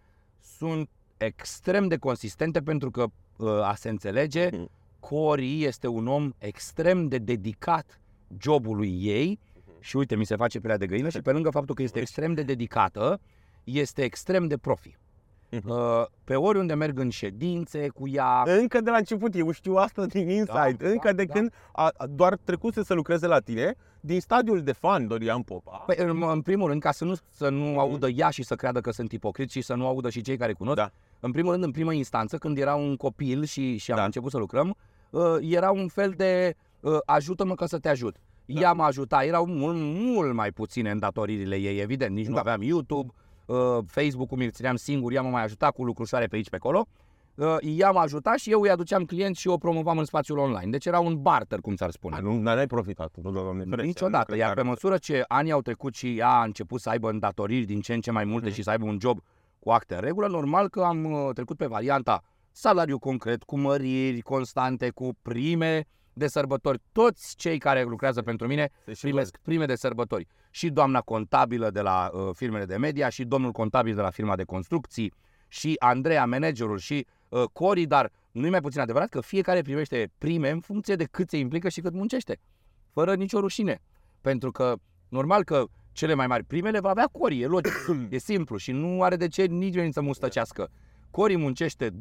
sunt 0.58 0.90
extrem 1.18 1.88
de 1.88 1.98
consistente 1.98 2.60
pentru 2.62 2.92
că, 2.92 3.06
uh, 3.38 3.50
a 3.64 3.74
se 3.78 3.90
înțelege, 3.90 4.50
Mhm. 4.52 4.70
Cori 5.00 5.64
este 5.64 5.88
un 5.88 6.08
om 6.08 6.32
extrem 6.38 7.08
de 7.08 7.18
dedicat 7.18 8.00
jobului 8.40 8.98
ei 9.06 9.40
Mhm. 9.44 9.51
Și 9.82 9.98
uite, 9.98 10.16
mi 10.16 10.26
se 10.26 10.36
face 10.36 10.60
pelea 10.60 10.78
de 10.78 10.88
găină 10.88 11.10
și 11.10 11.22
pe 11.22 11.32
lângă 11.32 11.50
faptul 11.50 11.76
că 11.76 11.82
este 11.82 12.00
extrem 12.00 12.34
de 12.34 12.42
dedicată, 12.44 13.20
este 13.64 14.04
extrem 14.04 14.48
de 14.48 14.58
profi. 14.58 14.96
Mhm. 15.50 15.70
Uh, 15.70 16.06
Pe 16.24 16.36
oriunde 16.36 16.74
merg 16.74 17.00
în 17.00 17.10
ședințe 17.10 17.88
cu 17.88 18.08
ea, 18.08 18.44
Încă 18.46 18.82
de 18.82 18.90
la 18.90 18.98
început, 18.98 19.36
eu 19.36 19.52
știu 19.52 19.74
asta 19.76 20.06
din 20.06 20.30
inside, 20.30 20.76
Da, 20.78 20.88
încă 20.90 21.08
da, 21.08 21.14
de 21.14 21.24
da. 21.26 21.34
când 21.34 21.54
a, 21.72 21.92
a, 21.98 22.08
doar 22.08 22.38
trecuse 22.44 22.84
să 22.84 22.94
lucreze 22.94 23.28
la 23.28 23.40
tine, 23.40 23.76
din 24.00 24.20
stadiul 24.20 24.64
de 24.64 24.72
fan 24.72 25.08
Dorian 25.08 25.42
Popa. 25.42 25.84
Păi, 25.86 25.96
în, 26.00 26.24
în 26.24 26.42
primul 26.42 26.68
rând, 26.68 26.82
ca 26.82 26.92
să 26.92 27.06
nu, 27.06 27.14
să 27.30 27.50
nu 27.50 27.80
audă 27.80 28.08
ea 28.10 28.30
și 28.30 28.44
să 28.44 28.56
creadă 28.56 28.82
că 28.82 28.92
sunt 28.92 29.12
ipocrit 29.12 29.52
și 29.52 29.62
să 29.62 29.74
nu 29.74 29.88
audă 29.88 30.10
și 30.10 30.22
cei 30.22 30.38
care 30.38 30.54
cunosc, 30.54 30.76
Da. 30.78 30.92
în 31.20 31.32
primul 31.32 31.52
rând, 31.52 31.64
în 31.64 31.72
prima 31.72 31.94
instanță, 31.94 32.38
când 32.38 32.58
era 32.58 32.76
un 32.76 32.96
copil 32.96 33.44
și, 33.44 33.78
și 33.78 33.92
am 33.92 33.98
Da. 33.98 34.04
început 34.06 34.32
să 34.32 34.38
lucrăm, 34.38 34.76
uh, 35.10 35.24
era 35.40 35.72
un 35.72 35.88
fel 35.88 36.14
de 36.18 36.56
uh, 36.80 36.98
ajută-mă 37.06 37.56
că 37.56 37.66
să 37.66 37.78
te 37.80 37.90
ajut. 37.90 38.16
Da. 38.46 38.62
Ea 38.62 38.74
mă 38.74 38.84
ajuta, 38.84 39.24
erau 39.24 39.46
mult, 39.46 39.78
mult 39.80 40.34
mai 40.34 40.52
puține 40.52 40.92
îndatoririle 40.92 41.56
ei, 41.56 41.80
evident, 41.80 42.16
nici 42.16 42.28
nu 42.28 42.34
Da. 42.34 42.40
aveam 42.40 42.62
YouTube, 42.62 43.14
uh, 43.46 43.78
Facebook-ul 43.86 44.38
mi-l 44.38 44.52
țineam 44.52 44.76
singur, 44.76 45.12
ea 45.14 45.22
mă 45.22 45.30
mai 45.30 45.44
ajuta 45.44 45.68
cu 45.72 45.84
lucrușoare 45.84 46.26
pe 46.26 46.36
aici 46.36 46.50
pe 46.50 46.56
acolo. 46.56 46.88
Uh, 47.36 47.56
ea 47.62 47.92
mă 47.92 48.00
ajuta 48.00 48.36
și 48.36 48.52
eu 48.52 48.62
îi 48.62 48.70
aduceam 48.70 49.04
clienți 49.06 49.40
și 49.40 49.48
o 49.48 49.58
promovam 49.58 49.98
în 49.98 50.06
spațiul 50.06 50.38
online. 50.38 50.72
Deci 50.72 50.86
era 50.86 51.00
un 51.00 51.22
barter, 51.22 51.60
cum 51.60 51.76
s-ar 51.76 51.92
spune. 51.92 52.16
A, 52.16 52.20
nu, 52.20 52.38
n-ai 52.40 52.68
profitat, 52.68 53.12
nu, 53.22 53.32
doamne 53.32 53.64
ferește. 53.64 53.86
Niciodată. 53.86 54.32
Nu 54.32 54.38
Iar 54.38 54.46
cred 54.52 54.58
pe 54.58 54.62
că 54.64 54.68
măsură 54.74 54.98
ce 54.98 55.24
anii 55.28 55.52
au 55.52 55.62
trecut 55.62 55.96
și 55.96 56.18
ea 56.18 56.30
a 56.30 56.44
început 56.44 56.82
să 56.82 56.90
aibă 56.90 57.10
îndatoriri 57.10 57.66
din 57.66 57.82
ce 57.82 57.94
în 57.94 58.02
ce 58.02 58.12
mai 58.12 58.24
multe 58.24 58.46
Mhm. 58.46 58.56
și 58.56 58.64
să 58.64 58.70
aibă 58.70 58.86
un 58.86 58.98
job 59.02 59.20
cu 59.60 59.70
acte 59.70 59.94
în 59.96 60.02
regulă, 60.02 60.28
normal 60.28 60.70
că 60.70 60.82
am 60.82 61.12
uh, 61.12 61.30
trecut 61.34 61.58
pe 61.58 61.66
varianta 61.66 62.24
salariu 62.52 63.00
concret, 63.00 63.44
cu 63.44 63.58
măriri 63.60 64.20
constante, 64.22 64.90
cu 64.90 65.10
prime 65.22 65.86
de 66.14 66.28
sărbători. 66.28 66.80
Toți 66.92 67.36
cei 67.36 67.58
care 67.58 67.84
lucrează 67.84 68.22
pentru 68.22 68.48
mine 68.48 68.70
Se 68.86 68.94
și 68.94 69.02
primesc 69.02 69.38
prime 69.42 69.66
de 69.66 69.76
sărbători. 69.76 70.28
Și 70.50 70.70
doamna 70.70 71.02
contabilă 71.02 71.70
de 71.70 71.82
la 71.82 72.10
uh, 72.14 72.30
firmele 72.34 72.66
de 72.66 72.78
media, 72.78 73.10
și 73.10 73.24
domnul 73.24 73.52
contabil 73.52 73.96
de 73.96 74.02
la 74.02 74.10
firma 74.10 74.36
de 74.36 74.44
construcții, 74.44 75.14
și 75.48 75.76
Andreea, 75.80 76.26
managerul, 76.26 76.78
și 76.78 77.08
uh, 77.30 77.44
Cori, 77.54 77.86
dar 77.86 78.12
nu 78.32 78.46
e 78.46 78.50
mai 78.50 78.62
puțin 78.62 78.80
adevărat 78.80 79.10
că 79.10 79.22
fiecare 79.22 79.62
primește 79.62 80.12
prime 80.18 80.50
în 80.50 80.60
funcție 80.60 80.96
de 80.96 81.04
cât 81.04 81.30
se 81.30 81.38
implică 81.38 81.70
și 81.70 81.82
cât 81.82 81.94
muncește. 81.94 82.40
Fără 82.92 83.16
nicio 83.16 83.40
rușine. 83.40 83.82
Pentru 84.22 84.52
că, 84.52 84.76
normal 85.10 85.44
că 85.44 85.66
cele 85.92 86.14
mai 86.14 86.28
mari 86.28 86.44
prime 86.44 86.70
le 86.70 86.80
va 86.80 86.90
avea 86.90 87.10
Cori, 87.12 87.42
e 87.42 87.46
logic, 87.46 87.74
e 88.10 88.18
simplu 88.18 88.58
și 88.58 88.72
nu 88.72 89.04
are 89.04 89.16
de 89.16 89.28
ce 89.28 89.46
nici 89.46 89.74
venit 89.74 89.94
să 89.94 90.02
mustăcească. 90.02 90.70
Cori 91.12 91.36
muncește 91.36 91.90
24-7, 91.90 91.94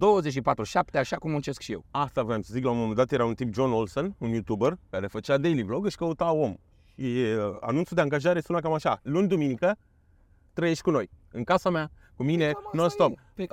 așa 0.94 1.16
cum 1.16 1.30
muncesc 1.30 1.60
și 1.60 1.72
eu. 1.72 1.84
Asta 1.90 2.22
vreau 2.22 2.40
să 2.42 2.50
zic, 2.52 2.64
la 2.64 2.70
un 2.70 2.76
moment 2.78 2.96
dat 2.96 3.12
era 3.12 3.24
un 3.24 3.34
tip 3.34 3.54
John 3.54 3.72
Olsen, 3.72 4.14
un 4.18 4.28
YouTuber, 4.28 4.78
care 4.90 5.06
făcea 5.06 5.36
daily 5.38 5.62
vlog 5.62 5.88
și 5.88 5.96
căuta 5.96 6.32
om. 6.32 6.54
Și 6.94 7.02
uh, 7.04 7.56
anunțul 7.60 7.96
de 7.96 8.02
angajare 8.02 8.40
suna 8.40 8.60
cam 8.60 8.72
așa. 8.72 9.00
Luni, 9.02 9.28
duminică, 9.28 9.76
trăiești 10.52 10.82
cu 10.82 10.90
noi. 10.90 11.10
În 11.32 11.44
casa 11.44 11.70
mea, 11.70 11.90
cu 12.16 12.22
mine, 12.22 12.52
non-stop. 12.72 13.18
Uh, 13.36 13.46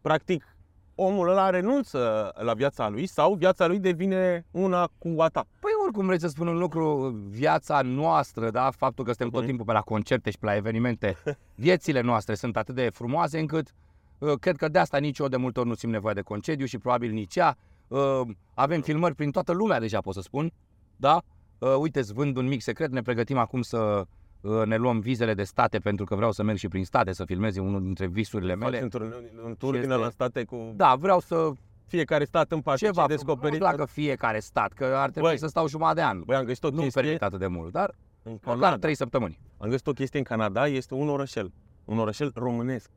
Practic, 0.00 0.56
omul 0.94 1.28
ăla 1.28 1.50
renunță 1.50 2.32
la 2.38 2.54
viața 2.54 2.88
lui 2.88 3.06
sau 3.06 3.34
viața 3.34 3.66
lui 3.66 3.78
devine 3.78 4.46
una 4.50 4.88
cu 4.98 5.14
a 5.18 5.28
ta. 5.28 5.46
Păi 5.60 5.70
oricum 5.84 6.06
vrei 6.06 6.20
să 6.20 6.28
spun 6.28 6.46
un 6.46 6.58
lucru, 6.58 7.08
viața 7.28 7.82
noastră, 7.82 8.50
da, 8.50 8.70
faptul 8.70 9.04
că 9.04 9.10
suntem 9.10 9.28
tot 9.30 9.38
Mhm. 9.38 9.46
timpul 9.48 9.66
pe 9.66 9.72
la 9.72 9.80
concerte 9.80 10.30
și 10.30 10.38
pe 10.38 10.46
la 10.46 10.54
evenimente, 10.56 11.16
viețile 11.54 12.00
noastre 12.00 12.34
sunt 12.34 12.56
atât 12.56 12.74
de 12.74 12.88
frumoase 12.92 13.38
încât 13.38 13.66
uh, 13.68 13.72
cred 14.40 14.56
că 14.56 14.68
de 14.68 14.78
asta 14.78 14.98
nici 14.98 15.18
eu 15.18 15.28
de 15.28 15.36
multe 15.36 15.60
ori 15.60 15.68
nu 15.68 15.74
simt 15.74 15.92
nevoie 15.92 16.14
de 16.14 16.20
concediu 16.20 16.66
și 16.66 16.78
probabil 16.78 17.10
nici 17.12 17.36
ea. 17.36 17.56
Uh, 17.88 18.20
Avem 18.54 18.80
filmări 18.80 19.14
prin 19.14 19.30
toată 19.30 19.52
lumea 19.52 19.80
deja, 19.80 20.00
pot 20.00 20.14
să 20.14 20.20
spun, 20.20 20.52
da? 20.96 21.22
Uh, 21.58 21.74
Uite, 21.78 21.98
îți 21.98 22.12
vând 22.12 22.36
un 22.36 22.46
mic 22.46 22.62
secret, 22.62 22.90
ne 22.90 23.02
pregătim 23.02 23.38
acum 23.38 23.62
să 23.62 24.04
uh, 24.40 24.62
ne 24.64 24.76
luăm 24.76 25.00
vizele 25.00 25.34
de 25.34 25.42
state 25.42 25.78
pentru 25.78 26.04
că 26.04 26.14
vreau 26.14 26.32
să 26.32 26.42
merg 26.42 26.58
și 26.58 26.68
prin 26.68 26.84
state 26.84 27.12
să 27.12 27.24
filmez 27.24 27.56
e 27.56 27.60
unul 27.60 27.82
dintre 27.82 28.06
visurile 28.06 28.54
Faci 28.54 28.70
mele. 28.70 28.82
un 28.82 28.88
tur, 28.88 29.00
un 29.44 29.54
tur 29.58 29.74
Și 29.74 29.80
din 29.80 29.90
este- 29.90 30.02
la 30.02 30.10
state 30.10 30.44
cu 30.44 30.72
Da, 30.76 30.94
vreau 30.94 31.20
să 31.20 31.50
fiecare 31.86 32.24
stat 32.24 32.52
în 32.52 32.60
parte 32.60 32.84
ceva 32.84 33.02
ce 33.02 33.08
descoperit. 33.08 33.60
Nu 33.60 33.66
dacă 33.66 33.84
fiecare 33.84 34.38
stat, 34.38 34.72
că 34.72 34.84
ar 34.84 35.10
trebui 35.10 35.28
Băi, 35.28 35.38
să 35.38 35.46
stau 35.46 35.68
jumătate 35.68 35.94
de 35.94 36.02
an. 36.02 36.22
Băi, 36.24 36.36
am 36.36 36.44
găsit 36.44 36.64
o 36.64 36.68
Nu-mi 36.70 36.82
chestie 36.82 37.02
permit 37.02 37.22
atât 37.22 37.38
de 37.38 37.46
mult, 37.46 37.72
dar 37.72 37.94
în 38.22 38.32
măcar 38.32 38.54
Canada. 38.58 38.76
trei 38.78 38.94
săptămâni. 38.94 39.38
Am 39.58 39.68
găsit 39.68 39.86
o 39.86 39.92
chestie 39.92 40.18
în 40.18 40.24
Canada, 40.24 40.66
este 40.66 40.94
un 40.94 41.08
orășel. 41.08 41.52
Un 41.84 41.98
orășel 41.98 42.30
românesc. 42.34 42.90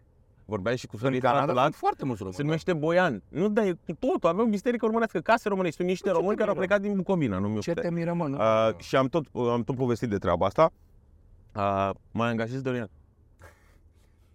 Vorbeai 0.46 0.78
și 0.78 0.86
cu 0.86 0.92
În 0.96 1.00
Sorin 1.02 1.20
Canada 1.20 1.40
Canada, 1.40 1.62
sunt 1.62 1.76
foarte 1.76 2.06
mulți 2.06 2.18
se 2.20 2.24
români. 2.24 2.44
numește 2.44 2.74
Boian. 2.74 3.24
Nu, 3.30 3.50
dar 3.50 3.66
e 3.66 3.72
cu 3.72 3.94
totul, 4.00 4.30
avem 4.30 4.50
biserică 4.50 4.86
românească, 4.86 5.20
case 5.20 5.50
românești. 5.50 5.76
Sunt 5.76 5.88
niște 5.88 6.08
Ce 6.08 6.14
români 6.14 6.32
te 6.32 6.38
care 6.38 6.50
au 6.50 6.56
miră? 6.56 6.68
plecat 6.68 6.86
din 6.88 6.96
Bucovina, 6.98 7.38
nu 7.40 7.48
mi 7.48 7.60
Ce 7.60 7.74
te 7.74 7.92
miră, 7.92 8.14
mă? 8.14 8.28
Nu? 8.28 8.38
Uh, 8.38 8.78
și 8.78 8.96
am 8.96 9.08
tot, 9.08 9.26
am 9.34 9.64
tot 9.64 9.76
povestit 9.76 10.10
de 10.10 10.18
treaba 10.18 10.46
asta. 10.46 10.72
Uh, 11.56 11.90
mai 12.12 12.30
angajez 12.30 12.62
Dorian. 12.62 12.90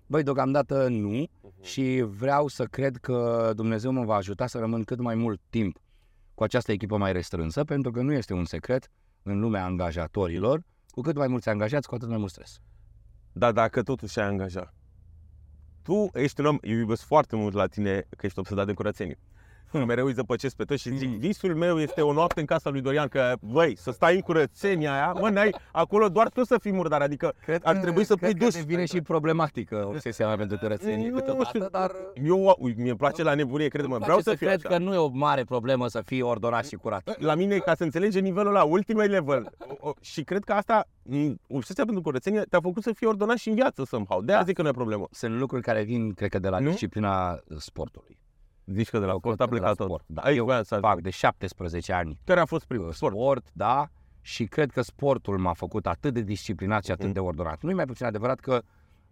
Băi, 0.06 0.22
deocamdată 0.22 0.88
nu 0.88 1.08
Mhm. 1.42 1.62
și 1.62 2.04
vreau 2.06 2.46
să 2.46 2.64
cred 2.64 2.96
că 2.96 3.50
Dumnezeu 3.56 3.92
mă 3.92 4.04
va 4.04 4.14
ajuta 4.14 4.46
să 4.46 4.58
rămân 4.58 4.82
cât 4.84 5.00
mai 5.00 5.14
mult 5.14 5.40
timp 5.50 5.76
cu 6.34 6.42
această 6.42 6.72
echipă 6.72 6.96
mai 6.96 7.12
restrânsă, 7.12 7.64
pentru 7.64 7.90
că 7.90 8.00
nu 8.02 8.12
este 8.12 8.32
un 8.34 8.44
secret 8.44 8.90
în 9.22 9.40
lumea 9.40 9.64
angajatorilor. 9.64 10.62
Cu 10.90 11.00
cât 11.00 11.16
mai 11.16 11.28
mulți 11.28 11.48
angajați, 11.48 11.88
cu 11.88 11.94
atât 11.94 12.08
mai 12.08 12.18
mult 12.18 12.30
stres. 12.30 12.58
Dar 13.32 13.52
dacă 13.52 13.82
totuși 13.82 14.20
ai 14.20 14.26
angaja, 14.26 14.74
tu 15.90 16.10
ești 16.12 16.40
un 16.40 16.46
om, 16.46 16.58
eu 16.62 16.76
iubesc 16.76 17.02
foarte 17.02 17.36
mult 17.36 17.54
la 17.54 17.66
tine 17.66 18.06
că 18.16 18.26
ești 18.26 18.38
obsedat 18.38 18.66
de 18.66 18.72
curățenie. 18.72 19.18
Mereu 19.86 20.06
îi 20.06 20.12
zăpăcesc 20.12 20.56
pe 20.56 20.64
toți 20.64 20.80
și 20.80 20.96
zic, 20.96 21.08
Mm. 21.08 21.18
visul 21.18 21.54
meu 21.54 21.80
este 21.80 22.00
o 22.00 22.12
noapte 22.12 22.40
în 22.40 22.46
casa 22.46 22.70
lui 22.70 22.80
Dorian, 22.80 23.08
că, 23.08 23.32
băi, 23.40 23.76
să 23.76 23.90
stai 23.90 24.14
în 24.14 24.20
curățenia 24.20 24.92
aia, 24.92 25.12
mă, 25.12 25.28
n-ai, 25.28 25.54
acolo 25.72 26.08
doar 26.08 26.28
tu 26.28 26.44
să 26.44 26.58
fii 26.60 26.72
murdar, 26.72 27.00
adică 27.02 27.34
Cred 27.44 27.60
ar 27.64 27.76
trebui 27.76 28.04
să 28.04 28.14
cred 28.14 28.30
pui 28.30 28.38
că 28.38 28.44
dus. 28.44 28.54
devine 28.54 28.84
și 28.84 29.00
problematică 29.00 29.84
obsesia 29.88 30.26
mea 30.26 30.36
pentru 30.36 30.56
curățenie 30.60 31.08
Nu 31.08 31.14
câteodată, 31.16 31.44
știu, 31.48 31.66
dar 31.70 31.90
Eu, 32.24 32.56
ui, 32.58 32.74
mie 32.78 32.94
place 32.94 33.22
la 33.22 33.34
nebunie, 33.34 33.68
crede-mă, 33.68 33.94
îmi 33.94 34.02
vreau 34.04 34.18
place 34.18 34.30
să 34.38 34.44
fiu 34.44 34.46
cred 34.46 34.66
așa. 34.66 34.76
că 34.76 34.82
nu 34.82 34.94
e 34.94 34.96
o 34.96 35.08
mare 35.12 35.44
problemă 35.44 35.88
să 35.88 36.02
fii 36.04 36.22
ordonat 36.22 36.66
și 36.66 36.74
curat. 36.76 37.16
La 37.20 37.34
mine, 37.34 37.58
ca 37.58 37.74
să 37.74 37.82
înțelege 37.82 38.20
nivelul 38.20 38.48
ăla, 38.54 38.62
ultimul 38.62 39.02
level. 39.02 39.50
O- 39.80 39.88
o- 39.88 39.92
și 40.00 40.22
cred 40.22 40.44
că 40.44 40.52
asta, 40.52 40.86
m, 41.02 41.34
obsesia 41.48 41.84
pentru 41.84 42.02
curățenie, 42.02 42.40
te-a 42.40 42.60
făcut 42.62 42.82
să 42.82 42.92
fii 42.92 43.06
ordonat 43.06 43.36
și 43.36 43.48
în 43.48 43.54
viață 43.54 43.84
somehow. 43.84 44.22
De-aia 44.22 44.40
Da. 44.40 44.46
zic 44.46 44.54
că 44.56 44.62
nu 44.62 44.68
e 44.68 44.72
problemă. 44.72 45.06
Sunt 45.10 45.38
lucruri 45.38 45.62
care 45.62 45.82
vin, 45.82 46.12
cred 46.12 46.30
că, 46.30 46.38
de 46.38 46.48
la 46.48 46.58
Nu? 46.58 46.70
disciplina 46.70 47.38
sportului. 47.58 48.18
Zici 48.74 48.88
că 48.90 48.98
de 48.98 49.04
la 49.04 49.14
sport 49.18 49.40
a 49.40 49.44
Cred 49.46 49.48
că 49.48 49.54
de 49.54 49.60
la 49.60 49.74
plecat 49.74 49.76
tot. 49.76 49.86
sport, 49.86 50.04
da. 50.06 50.22
Aici 50.22 50.36
Eu 50.36 50.44
voiam 50.44 50.62
să 50.62 50.78
Fac 50.80 51.00
de 51.00 51.10
17 51.10 51.92
ani 51.92 52.18
Care 52.24 52.40
a 52.40 52.44
fost 52.44 52.64
primul? 52.66 52.92
Sport. 52.92 53.14
sport, 53.14 53.50
da, 53.52 53.88
și 54.20 54.44
cred 54.44 54.70
că 54.70 54.82
sportul 54.82 55.38
m-a 55.38 55.52
făcut 55.52 55.86
atât 55.86 56.14
de 56.14 56.20
disciplinat 56.20 56.84
și 56.84 56.90
atât 56.90 57.04
Mhm. 57.04 57.12
de 57.12 57.20
ordonat. 57.20 57.62
Nu 57.62 57.70
e 57.70 57.74
mai 57.74 57.84
puțin 57.86 58.06
adevărat 58.06 58.40
că 58.40 58.62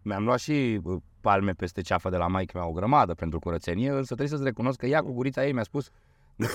mi-am 0.03 0.25
luat 0.25 0.39
și 0.39 0.81
uh, 0.83 1.01
palme 1.21 1.53
peste 1.53 1.81
ceafă 1.81 2.09
de 2.11 2.17
la 2.17 2.27
maică 2.27 2.59
mea 2.59 2.67
o 2.67 2.73
grămadă 2.73 3.15
pentru 3.15 3.39
curățenie, 3.39 3.89
însă 3.91 4.07
trebuie 4.15 4.29
să-ți 4.29 4.43
recunosc 4.45 4.79
că 4.79 4.87
ea 4.87 5.03
cu 5.03 5.13
gurița 5.13 5.47
ei 5.47 5.53
mi-a 5.53 5.63
spus 5.63 5.89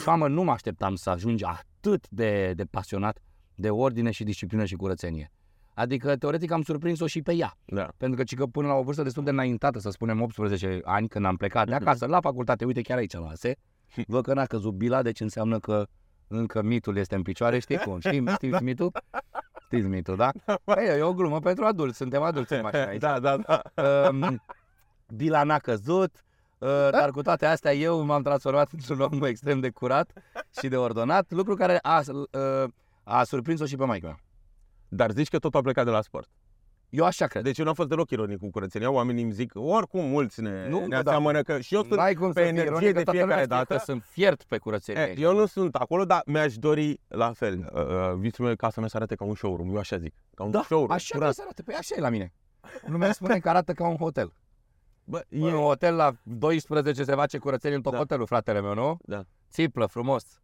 Mamă, 0.06 0.28
nu 0.28 0.44
mă 0.44 0.52
așteptam 0.52 0.96
să 0.96 1.10
ajungi 1.10 1.44
atât 1.44 2.10
de, 2.10 2.54
de 2.56 2.64
pasionat 2.64 3.20
de 3.56 3.70
ordine 3.70 4.12
și 4.12 4.24
disciplină 4.24 4.66
și 4.66 4.76
curățenie. 4.76 5.32
Adică, 5.74 6.16
teoretic, 6.16 6.52
am 6.52 6.62
surprins-o 6.62 7.08
și 7.08 7.22
pe 7.22 7.34
ea. 7.34 7.58
Da. 7.66 7.88
Pentru 7.98 8.18
că, 8.18 8.24
ci 8.24 8.36
că 8.36 8.46
până 8.46 8.68
la 8.68 8.74
o 8.74 8.84
vârstă 8.84 9.04
destul 9.04 9.24
de 9.24 9.30
înaintată, 9.30 9.80
să 9.80 9.90
spunem 9.90 10.22
18 10.22 10.80
ani, 10.84 11.08
când 11.08 11.26
am 11.26 11.36
plecat 11.36 11.68
de 11.68 11.74
acasă 11.74 12.06
la 12.06 12.22
facultate, 12.22 12.66
uite 12.66 12.82
chiar 12.82 12.98
aici 12.98 13.14
la 13.14 13.28
ASE, 13.28 13.56
văd 14.08 14.24
că 14.24 14.34
n-a 14.34 14.46
căzut 14.46 14.74
bila, 14.74 15.02
deci 15.02 15.20
înseamnă 15.20 15.60
că 15.60 15.86
încă 16.28 16.62
mitul 16.62 16.98
este 16.98 17.16
în 17.16 17.22
picioare, 17.22 17.60
știi 17.60 17.78
cum, 17.78 18.00
știi, 18.00 18.26
știți, 18.36 18.56
știi 18.56 18.66
mitul? 18.66 18.92
Știți 19.66 19.88
mitul, 19.88 20.16
da? 20.16 20.32
Păi, 20.64 20.86
e 20.86 21.02
o 21.02 21.14
glumă 21.14 21.40
pentru 21.40 21.66
adulți, 21.66 21.98
suntem 21.98 22.22
adulți 22.22 22.54
în 22.54 22.62
mașina 22.62 22.86
aici. 22.86 23.02
Da, 23.08 23.20
da, 23.20 23.38
da. 23.38 23.62
Um, 24.10 24.42
Bila 25.08 25.44
n-a 25.44 25.58
căzut, 25.58 26.24
uh, 26.58 26.88
dar 26.92 27.12
cu 27.12 27.22
toate 27.22 27.46
astea 27.46 27.74
eu 27.74 28.04
m-am 28.04 28.22
transformat 28.22 28.70
într-un 28.72 29.00
om 29.00 29.24
extrem 29.24 29.60
de 29.60 29.70
curat 29.70 30.12
și 30.60 30.68
de 30.68 30.78
ordonat, 30.78 31.32
lucru 31.32 31.56
care 31.56 31.80
a, 31.82 32.02
uh, 32.08 32.70
a 33.04 33.24
surprins-o 33.24 33.66
și 33.66 33.76
pe 33.76 33.86
maică 33.86 34.06
mea. 34.06 34.23
Dar 34.96 35.12
zici 35.12 35.28
că 35.30 35.38
tot 35.40 35.56
a 35.56 35.62
plecat 35.62 35.86
de 35.86 35.92
la 35.92 36.02
sport. 36.02 36.30
Eu 36.90 37.06
așa 37.06 37.28
cred. 37.28 37.44
Deci 37.44 37.58
eu 37.58 37.66
n-am 37.66 37.74
fost 37.74 37.90
deloc 37.90 38.10
ironic 38.10 38.38
cu 38.38 38.50
curățenia. 38.50 38.92
Oamenii 38.92 39.24
îmi 39.24 39.32
zic, 39.32 39.52
oricum 39.56 40.06
mulți 40.06 40.42
ne, 40.42 40.70
Nu, 40.70 40.80
ne 40.80 40.88
da. 40.88 40.98
aseamănă 40.98 41.42
că 41.42 41.60
și 41.60 41.74
eu 41.74 41.80
sunt 41.84 41.94
N-ai 42.00 42.14
cum 42.14 42.32
pe 42.32 42.34
să 42.34 42.40
fii 42.40 42.50
energie 42.50 42.72
ironic, 42.72 42.92
că 42.92 42.98
de 42.98 43.04
toată 43.04 43.12
fiecare 43.20 43.42
lumea 43.42 43.44
știe 43.44 43.58
dată. 43.58 43.74
Că 43.76 43.92
sunt 43.92 44.04
fiert 44.04 44.44
pe 44.44 44.58
curățenie. 44.58 45.02
E, 45.02 45.06
aici. 45.06 45.20
eu 45.20 45.34
nu 45.36 45.46
sunt 45.46 45.76
acolo, 45.76 46.06
dar 46.06 46.22
mi-aș 46.26 46.58
dori 46.58 47.00
la 47.08 47.32
fel. 47.34 47.70
Uh, 47.74 47.82
uh, 47.82 48.14
visul 48.18 48.44
meu 48.44 48.54
e 48.54 48.56
casa 48.56 48.80
mea 48.80 48.90
să 48.90 48.98
arate 48.98 49.16
ca 49.16 49.24
un 49.26 49.36
showroom, 49.36 49.70
eu 49.70 49.78
așa 49.78 49.98
zic. 49.98 50.14
Ca 50.34 50.44
un 50.44 50.52
Da, 50.52 50.62
showroom. 50.62 50.92
așa 50.92 51.16
curat. 51.16 51.34
trebuie 51.34 51.34
să 51.34 51.42
arate. 51.42 51.62
Păi 51.62 51.76
așa 51.76 51.96
e 51.98 52.00
la 52.00 52.10
mine. 52.10 52.34
Lumea 52.86 53.12
spune 53.12 53.40
că 53.40 53.50
arată 53.50 53.74
ca 53.74 53.88
un 53.88 53.98
hotel. 53.98 54.34
Bă, 55.04 55.22
E 55.30 55.42
un 55.42 55.48
e, 55.48 55.52
hotel 55.52 55.96
la 55.96 56.14
12 56.24 57.04
se 57.04 57.14
face 57.14 57.38
curățenie 57.38 57.76
în 57.76 57.82
tot 57.82 57.92
Da. 57.92 57.98
hotelul, 57.98 58.26
fratele 58.26 58.62
meu, 58.62 58.74
nu? 58.74 58.98
Da. 59.02 59.24
Țiplă, 59.52 59.86
frumos. 59.86 60.42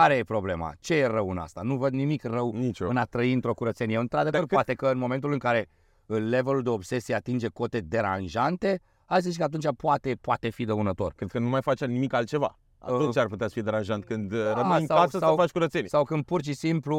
Care 0.00 0.14
e 0.14 0.24
problema? 0.24 0.72
Ce 0.80 0.94
e 0.94 1.06
rău 1.06 1.30
în 1.30 1.38
asta? 1.38 1.60
Nu 1.62 1.76
văd 1.76 1.92
nimic 1.92 2.22
rău 2.24 2.52
nicio. 2.52 2.88
în 2.88 2.96
a 2.96 3.04
trăi 3.04 3.32
într-o 3.32 3.54
curățenie. 3.54 3.98
Într-adevăr, 3.98 4.40
Decât- 4.40 4.48
poate 4.48 4.74
că 4.74 4.86
în 4.86 4.98
momentul 4.98 5.32
în 5.32 5.38
care 5.38 5.68
uh, 6.06 6.18
levelul 6.28 6.62
de 6.62 6.68
obsesie 6.68 7.14
atinge 7.14 7.48
cote 7.48 7.80
deranjante, 7.80 8.80
hai 9.06 9.22
să 9.22 9.28
zici 9.28 9.38
că 9.38 9.44
atunci 9.44 9.66
poate, 9.76 10.14
poate 10.20 10.48
fi 10.50 10.64
dăunător. 10.64 11.12
Cred 11.12 11.30
că 11.30 11.38
nu 11.38 11.48
mai 11.48 11.62
face 11.62 11.86
nimic 11.86 12.12
altceva. 12.12 12.58
Atunci 12.78 13.14
Uh, 13.14 13.20
ar 13.20 13.26
putea 13.26 13.46
să 13.46 13.52
fie 13.52 13.62
deranjant 13.62 14.04
când 14.04 14.32
uh, 14.32 14.38
da, 14.44 14.52
rămâi 14.54 14.80
în 14.80 14.86
sau- 14.86 14.96
casă 14.98 15.18
sau- 15.18 15.30
să 15.30 15.36
faci 15.40 15.50
curățenie. 15.50 15.88
Sau 15.88 16.04
când 16.04 16.24
pur 16.24 16.42
și 16.42 16.52
simplu 16.54 16.96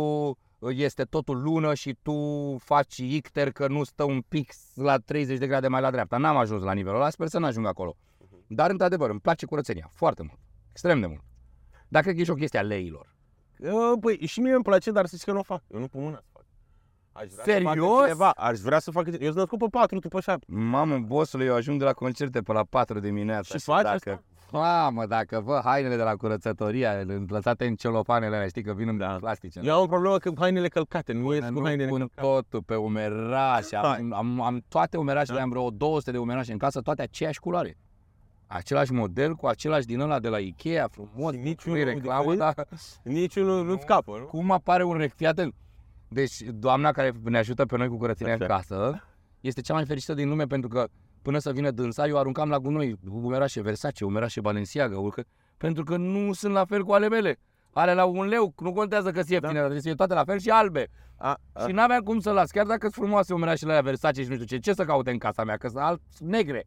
uh, 0.59 0.71
este 0.77 1.03
totul 1.03 1.41
lună 1.41 1.73
și 1.73 1.97
tu 2.01 2.15
faci 2.59 2.97
icter 2.97 3.51
că 3.51 3.67
nu 3.67 3.83
stă 3.83 4.03
un 4.03 4.21
pic 4.27 4.53
la 4.73 4.97
30 4.97 5.37
de 5.37 5.47
grade 5.47 5.67
mai 5.67 5.81
la 5.81 5.91
dreapta. 5.91 6.17
N-am 6.17 6.37
ajuns 6.37 6.63
la 6.63 6.73
nivelul 6.73 6.99
ăla, 6.99 7.09
sper 7.09 7.27
să 7.27 7.39
nu 7.39 7.45
ajung 7.45 7.65
acolo. 7.65 7.95
Dar, 8.47 8.69
într-adevăr, 8.69 9.09
îmi 9.09 9.19
place 9.19 9.45
curățenia 9.45 9.89
foarte 9.93 10.21
mult. 10.23 10.39
Extrem 10.71 10.99
de 10.99 11.05
mult. 11.05 11.21
Dar 11.87 12.01
cred 12.01 12.15
că 12.15 12.21
e 12.21 12.23
și 12.23 12.29
o 12.31 12.33
chestie 12.35 12.59
a 12.59 12.61
leilor. 12.61 13.13
Uh, 13.59 13.69
Păi 14.01 14.17
și 14.25 14.39
mie 14.39 14.53
îmi 14.53 14.63
place, 14.63 14.91
dar 14.91 15.05
să 15.05 15.15
zici 15.17 15.25
că 15.25 15.31
nu 15.31 15.39
o 15.39 15.43
fac. 15.43 15.61
Eu 15.73 15.79
nu 15.79 15.87
pun 15.87 16.01
mâna 16.03 16.15
să 16.17 16.23
fac. 16.33 16.43
Aș 17.11 17.27
vrea 17.29 17.43
Să 17.43 17.51
Serios? 17.51 17.73
facă 17.87 18.01
cineva. 18.03 18.29
Aș 18.29 18.59
vrea 18.59 18.79
să 18.79 18.91
facă 18.91 19.09
Eu 19.09 19.17
sunt 19.19 19.35
născut 19.35 19.59
pe 19.59 19.65
4, 19.71 19.99
tu 19.99 20.07
pe 20.07 20.19
7. 20.19 20.45
Mamă, 20.47 20.97
bossule, 20.99 21.45
eu 21.45 21.55
ajung 21.55 21.79
de 21.79 21.85
la 21.85 21.93
concerte 21.93 22.41
pe 22.41 22.51
la 22.51 22.63
4 22.69 22.99
dimineața. 22.99 23.57
Și 23.57 23.63
faci 23.63 23.83
dacă... 23.83 23.95
asta? 23.95 24.23
Mamă, 24.51 25.05
dacă 25.05 25.41
vă 25.43 25.61
hainele 25.63 25.95
de 25.95 26.01
la 26.01 26.15
curățătoria 26.15 27.03
lăsate 27.27 27.65
în 27.65 27.75
celofanele 27.75 28.35
alea, 28.35 28.47
știi 28.47 28.63
că 28.63 28.73
vin 28.73 28.87
în 28.87 28.97
Da. 28.97 29.15
plastice. 29.19 29.59
Eu 29.63 29.75
am 29.75 29.81
o 29.81 29.85
problemă 29.87 30.17
cu 30.17 30.33
hainele 30.37 30.67
călcate, 30.67 31.13
nu 31.13 31.31
ies 31.33 31.41
Dar 31.41 31.51
cu 31.51 31.59
nu 31.59 31.65
hainele 31.65 31.89
pun 31.89 31.97
călcate. 31.99 32.21
totul 32.27 32.61
pe 32.63 32.75
umerașe. 32.75 33.75
Am, 33.75 34.13
am, 34.13 34.41
am 34.41 34.63
toate 34.67 34.97
umerașele, 34.97 35.37
Da. 35.37 35.43
am 35.43 35.49
vreo 35.49 35.69
200 35.69 36.11
de 36.11 36.17
umerașe 36.17 36.51
în 36.51 36.57
casă, 36.57 36.81
toate 36.81 37.01
aceeași 37.01 37.39
culoare. 37.39 37.77
Același 38.47 38.91
model, 38.91 39.33
cu 39.35 39.47
același 39.47 39.85
din 39.85 39.99
ăla 39.99 40.19
de 40.19 40.27
la 40.29 40.37
Ikea, 40.37 40.87
frumos, 40.91 41.31
Și 41.33 41.37
nu 41.37 41.43
niciunul 41.43 41.77
e 41.77 41.83
reclamă, 41.83 42.31
diferit? 42.31 42.39
dar 42.39 42.67
Niciunul 43.03 43.65
nu 43.65 43.77
scapă, 43.77 44.17
nu? 44.19 44.25
cum 44.25 44.51
apare 44.51 44.83
un 44.83 44.97
rec... 44.97 45.13
Fii 45.15 45.27
atent. 45.27 45.53
Deci, 46.07 46.41
doamna 46.41 46.91
care 46.91 47.11
ne 47.23 47.37
ajută 47.37 47.65
pe 47.65 47.77
noi 47.77 47.87
cu 47.87 47.97
curățenia 47.97 48.33
în 48.33 48.41
Așa. 48.41 48.55
casă 48.55 49.03
este 49.39 49.61
cea 49.61 49.73
mai 49.73 49.85
fericită 49.85 50.13
din 50.13 50.29
lume 50.29 50.45
pentru 50.45 50.69
că 50.69 50.87
până 51.21 51.37
să 51.37 51.51
vină 51.51 51.71
dânsa, 51.71 52.07
eu 52.07 52.17
aruncam 52.17 52.49
la 52.49 52.57
gunoi 52.59 52.95
umerașe 53.09 53.61
Versace, 53.61 54.05
umerașe 54.05 54.41
Balenciaga, 54.41 54.99
urcă, 54.99 55.23
pentru 55.57 55.83
că 55.83 55.97
nu 55.97 56.33
sunt 56.33 56.53
la 56.53 56.65
fel 56.65 56.83
cu 56.83 56.91
ale 56.91 57.07
mele. 57.09 57.39
Ale 57.73 57.93
la 57.93 58.05
un 58.05 58.25
leu, 58.27 58.53
nu 58.59 58.73
contează 58.73 59.11
că 59.11 59.17
sunt 59.19 59.29
ieftine, 59.29 59.53
Da. 59.53 59.59
dar 59.59 59.69
trebuie 59.69 59.81
să 59.81 59.87
fie 59.87 59.95
toate 59.95 60.13
la 60.13 60.23
fel 60.23 60.39
și 60.39 60.49
albe. 60.49 60.87
A, 61.17 61.37
a, 61.53 61.65
Și 61.65 61.71
n-aveam 61.73 62.01
cum 62.01 62.19
să 62.19 62.31
las, 62.31 62.49
chiar 62.51 62.65
dacă 62.65 62.79
sunt 62.81 62.93
frumoase 62.93 63.33
umerașele 63.33 63.69
alea 63.71 63.81
Versace 63.83 64.21
și 64.23 64.27
nu 64.27 64.33
știu 64.33 64.45
ce, 64.45 64.57
ce 64.57 64.73
să 64.73 64.85
caute 64.85 65.11
în 65.11 65.17
casa 65.17 65.43
mea, 65.43 65.57
că 65.57 65.67
sunt 65.67 65.83
alb, 65.83 65.99
sunt 66.09 66.29
negre. 66.29 66.65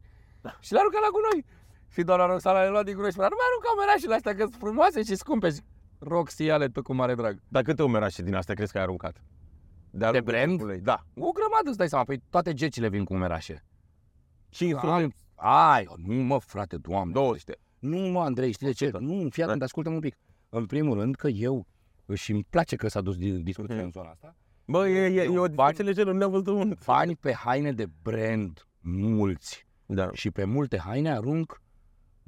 Și 0.59 0.73
le 0.73 0.79
arunca 0.79 0.99
la 1.01 1.07
gunoi. 1.11 1.45
Și 1.91 2.01
doamna 2.01 2.25
Roxana 2.25 2.61
le 2.63 2.69
lua 2.69 2.83
din 2.83 2.93
gunoi 2.93 3.07
și 3.07 3.13
spunea, 3.13 3.29
nu 3.29 3.35
mai 3.39 3.45
arunca 3.49 3.69
umerașele 3.81 4.15
astea, 4.15 4.33
că 4.35 4.41
sunt 4.41 4.55
frumoase 4.55 5.03
și 5.03 5.15
scumpe. 5.15 5.49
Și 5.49 5.59
Roxy, 5.99 6.43
ia-le 6.43 6.67
tu 6.67 6.81
cu 6.81 6.93
mare 6.93 7.15
drag. 7.15 7.41
Dar 7.47 7.63
câte 7.63 7.83
umerașe 7.83 8.21
din 8.23 8.35
astea 8.35 8.55
crezi 8.55 8.71
că 8.71 8.77
ai 8.77 8.83
aruncat? 8.83 9.23
De, 9.89 10.09
De 10.11 10.21
brand? 10.21 10.73
Da. 10.73 11.03
O 11.15 11.31
grămadă, 11.31 11.69
îți 11.69 11.77
dai 11.77 11.89
seama, 11.89 12.03
păi 12.03 12.21
toate 12.29 12.53
gecile 12.53 12.89
vin 12.89 13.03
cu 13.03 13.13
umerașe. 13.13 13.63
500, 14.49 14.87
Ai, 14.87 15.09
ai, 15.35 15.87
nu 16.05 16.13
mă 16.23 16.39
frate, 16.39 16.77
doamne. 16.77 17.13
200. 17.13 17.55
Nu 17.79 17.97
mă, 17.97 18.21
Andrei, 18.21 18.51
știi 18.51 18.65
de 18.67 18.73
ce? 18.73 18.91
Nu, 18.99 19.27
fii 19.29 19.43
atent, 19.43 19.61
ascultă 19.61 19.89
un 19.89 19.99
pic. 19.99 20.15
În 20.49 20.65
primul 20.65 20.99
rând 20.99 21.15
că 21.15 21.27
eu, 21.27 21.65
și 22.13 22.31
îmi 22.31 22.45
place 22.49 22.75
că 22.75 22.87
s-a 22.87 23.01
dus 23.01 23.15
di- 23.17 23.31
discuția 23.31 23.75
Mhm. 23.75 23.83
în 23.83 23.91
zona 23.91 24.09
asta, 24.09 24.35
Bă, 24.65 24.87
e, 24.87 25.05
e, 25.05 25.21
e 25.23 25.27
o 25.27 25.33
Eu 25.33 25.47
bani- 25.47 25.55
discuție 25.55 25.83
lejeră, 25.83 26.11
nu 26.11 26.17
ne-am 26.17 26.31
văzut 26.31 26.47
unul. 26.47 26.77
bani 26.85 27.15
pe 27.15 27.33
haine 27.33 27.71
de 27.71 27.85
brand 28.01 28.67
mulți. 28.81 29.67
Da. 29.85 30.09
Și 30.13 30.31
pe 30.31 30.43
multe 30.43 30.77
haine 30.77 31.11
arunc 31.11 31.61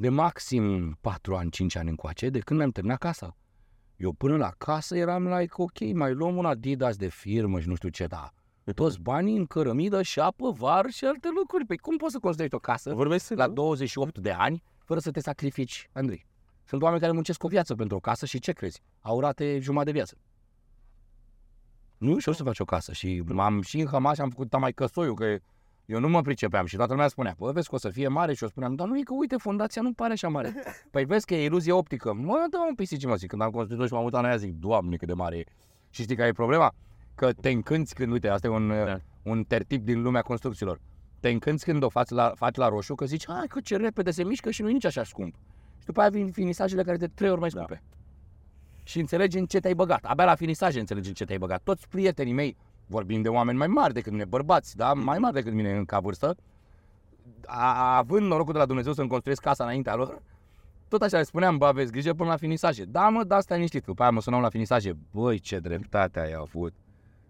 de 0.02 0.10
maxim 0.10 0.98
4 1.02 1.36
ani, 1.36 1.50
5 1.50 1.76
ani 1.76 1.90
încoace, 1.90 2.30
de 2.30 2.40
când 2.40 2.60
mi-am 2.60 2.72
terminat 2.72 2.98
casa. 2.98 3.38
Eu 3.96 4.12
până 4.12 4.38
la 4.38 4.52
casă 4.58 4.98
eram 4.98 5.28
like, 5.28 5.54
ok, 5.58 5.94
mai 5.94 6.14
luăm 6.14 6.38
un 6.38 6.46
Adidas 6.46 6.96
de 6.96 7.08
firmă 7.08 7.60
și 7.60 7.68
nu 7.68 7.76
știu 7.76 7.90
ce, 7.90 8.06
da. 8.06 8.32
Toți 8.76 9.00
banii 9.00 9.38
în 9.38 9.46
cărămidă 9.46 10.02
și 10.02 10.20
apă, 10.20 10.52
var 10.52 10.90
și 10.90 11.06
alte 11.06 11.28
lucruri. 11.36 11.66
Păi 11.66 11.78
cum 11.78 11.98
poți 11.98 12.12
să 12.12 12.20
construiești 12.20 12.56
o 12.56 12.60
casă 12.60 12.94
Vorbești 12.94 13.34
la 13.34 13.48
28 13.48 14.18
de 14.18 14.32
ani 14.32 14.64
fără 14.84 15.00
să 15.00 15.12
te 15.12 15.20
sacrifici, 15.20 15.90
Andrei? 15.94 16.26
Sunt 16.64 16.82
oameni 16.82 17.02
care 17.02 17.14
muncesc 17.14 17.44
o 17.44 17.48
viață 17.48 17.76
pentru 17.76 17.96
o 17.96 18.00
casă 18.00 18.26
și 18.26 18.40
ce 18.40 18.52
crezi? 18.52 18.82
Au 19.02 19.20
rate 19.20 19.60
jumătate 19.60 19.92
de 19.92 19.96
viață. 19.98 20.18
Nu 21.98 22.20
știu 22.20 22.32
să 22.32 22.44
faci 22.44 22.60
o 22.60 22.66
casă 22.66 22.94
și 22.94 23.24
m-am 23.26 23.62
și 23.62 23.80
înhămat 23.80 24.16
și 24.16 24.22
am 24.22 24.30
făcut 24.30 24.58
mai 24.60 24.74
căsoiul, 24.74 25.16
că 25.16 25.40
eu 25.92 26.00
nu 26.00 26.10
mă 26.10 26.22
pricepeam 26.22 26.66
și 26.66 26.76
toată 26.76 26.92
lumea 26.92 27.08
spunea, 27.08 27.36
bă, 27.38 27.52
vezi 27.52 27.70
că 27.70 27.76
o 27.76 27.78
să 27.78 27.90
fie 27.90 28.08
mare 28.08 28.34
și 28.34 28.44
eu 28.44 28.50
spuneam, 28.50 28.76
dar 28.76 28.88
nu 28.88 28.98
e 28.98 29.02
că 29.02 29.14
uite, 29.14 29.36
fondația 29.38 29.82
nu 29.82 29.94
pare 29.94 30.12
așa 30.14 30.28
mare. 30.28 30.54
Păi 30.92 31.06
vezi 31.06 31.26
că 31.26 31.34
e 31.36 31.44
iluzie 31.44 31.72
optică. 31.72 32.14
Mă, 32.14 32.46
da, 32.50 32.66
un 32.68 32.76
pisici, 32.76 33.06
mă, 33.06 33.16
zic, 33.16 33.30
când 33.30 33.42
am 33.42 33.50
construit 33.50 33.88
și 33.88 33.94
m-am 33.94 34.04
uitat 34.04 34.20
în 34.20 34.26
aia, 34.26 34.36
zic, 34.36 34.54
doamne, 34.54 34.96
cât 34.96 35.08
de 35.08 35.14
mare 35.14 35.38
e. 35.38 35.44
Și 35.90 36.02
știi 36.04 36.16
care 36.16 36.28
e 36.28 36.32
problema? 36.32 36.74
Că 37.16 37.34
te 37.34 37.50
încânți 37.50 37.94
când, 37.96 38.12
uite, 38.12 38.28
asta 38.28 38.48
e 38.48 38.50
un, 38.50 38.68
Da. 38.68 38.98
un 39.24 39.44
tertip 39.44 39.86
din 39.86 40.02
lumea 40.02 40.22
construcțiilor. 40.22 40.80
Te 41.20 41.30
încânți 41.30 41.64
când 41.66 41.84
o 41.84 41.90
faci 41.90 42.10
la, 42.10 42.32
faci 42.36 42.56
la 42.56 42.68
roșu, 42.68 42.96
că 42.96 43.06
zici, 43.06 43.24
hai 43.28 43.46
că 43.50 43.60
ce 43.60 43.76
repede 43.78 44.12
se 44.12 44.24
mișcă 44.24 44.52
și 44.52 44.62
nu 44.62 44.70
e 44.70 44.72
nici 44.72 44.86
așa 44.86 45.04
scump. 45.04 45.34
Și 45.80 45.86
după 45.86 46.00
aia 46.00 46.10
vin 46.10 46.32
finisajele 46.32 46.84
care 46.84 46.98
de 46.98 47.08
trei 47.08 47.30
ori 47.30 47.40
mai 47.40 47.50
Da. 47.50 47.56
scumpe. 47.56 47.82
Și 48.84 49.00
înțelegi 49.00 49.38
în 49.38 49.46
ce 49.46 49.60
te-ai 49.60 49.74
băgat. 49.74 50.04
Abia 50.06 50.26
la 50.26 50.36
finisaje 50.36 50.80
înțelegi 50.80 51.08
în 51.08 51.14
ce 51.14 51.26
te-ai 51.26 51.38
băgat. 51.38 51.62
Toți 51.64 51.88
prietenii 51.88 52.34
mei, 52.34 52.58
vorbim 52.92 53.22
de 53.22 53.30
oameni 53.30 53.58
mai 53.58 53.68
mari 53.68 53.94
decât 53.94 54.12
mine, 54.12 54.26
bărbați, 54.26 54.76
da? 54.76 54.94
mai 54.94 55.18
mari 55.18 55.34
decât 55.34 55.54
mine 55.54 55.78
în 55.78 55.86
ca 55.86 56.00
vârstă, 56.00 56.36
a, 57.46 57.98
având 57.98 58.28
norocul 58.28 58.54
de 58.54 58.60
la 58.60 58.66
Dumnezeu 58.66 58.94
să-mi 58.94 59.10
construiesc 59.10 59.42
casa 59.42 59.64
înaintea 59.64 59.96
lor, 59.96 60.22
tot 60.88 61.02
așa 61.02 61.18
le 61.18 61.24
spuneam, 61.24 61.58
bă, 61.58 61.66
aveți 61.66 61.92
grijă 61.92 62.14
până 62.14 62.30
la 62.30 62.36
finisaje. 62.36 62.84
Da, 62.84 63.10
mă, 63.10 63.24
da, 63.24 63.40
stai 63.40 63.58
liniștit. 63.58 63.86
După 63.86 64.02
aia 64.02 64.12
mă 64.12 64.22
sunau 64.22 64.42
la 64.42 64.50
finisaje. 64.50 64.98
Băi, 65.12 65.40
ce 65.40 65.60
dreptate 65.60 66.20
ai 66.20 66.34
avut. 66.40 66.74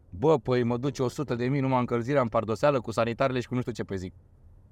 Bă, 0.09 0.37
păi 0.37 0.63
mă 0.63 0.77
duce 0.77 1.03
100 1.03 1.35
de 1.35 1.45
mii 1.45 1.59
numai 1.59 1.79
încălzirea 1.79 2.21
în 2.21 2.27
pardoseală 2.27 2.81
cu 2.81 2.91
sanitarele 2.91 3.39
și 3.39 3.47
cu 3.47 3.53
nu 3.53 3.59
știu 3.59 3.71
ce. 3.71 3.83
Păi 3.83 3.97
zic, 3.97 4.13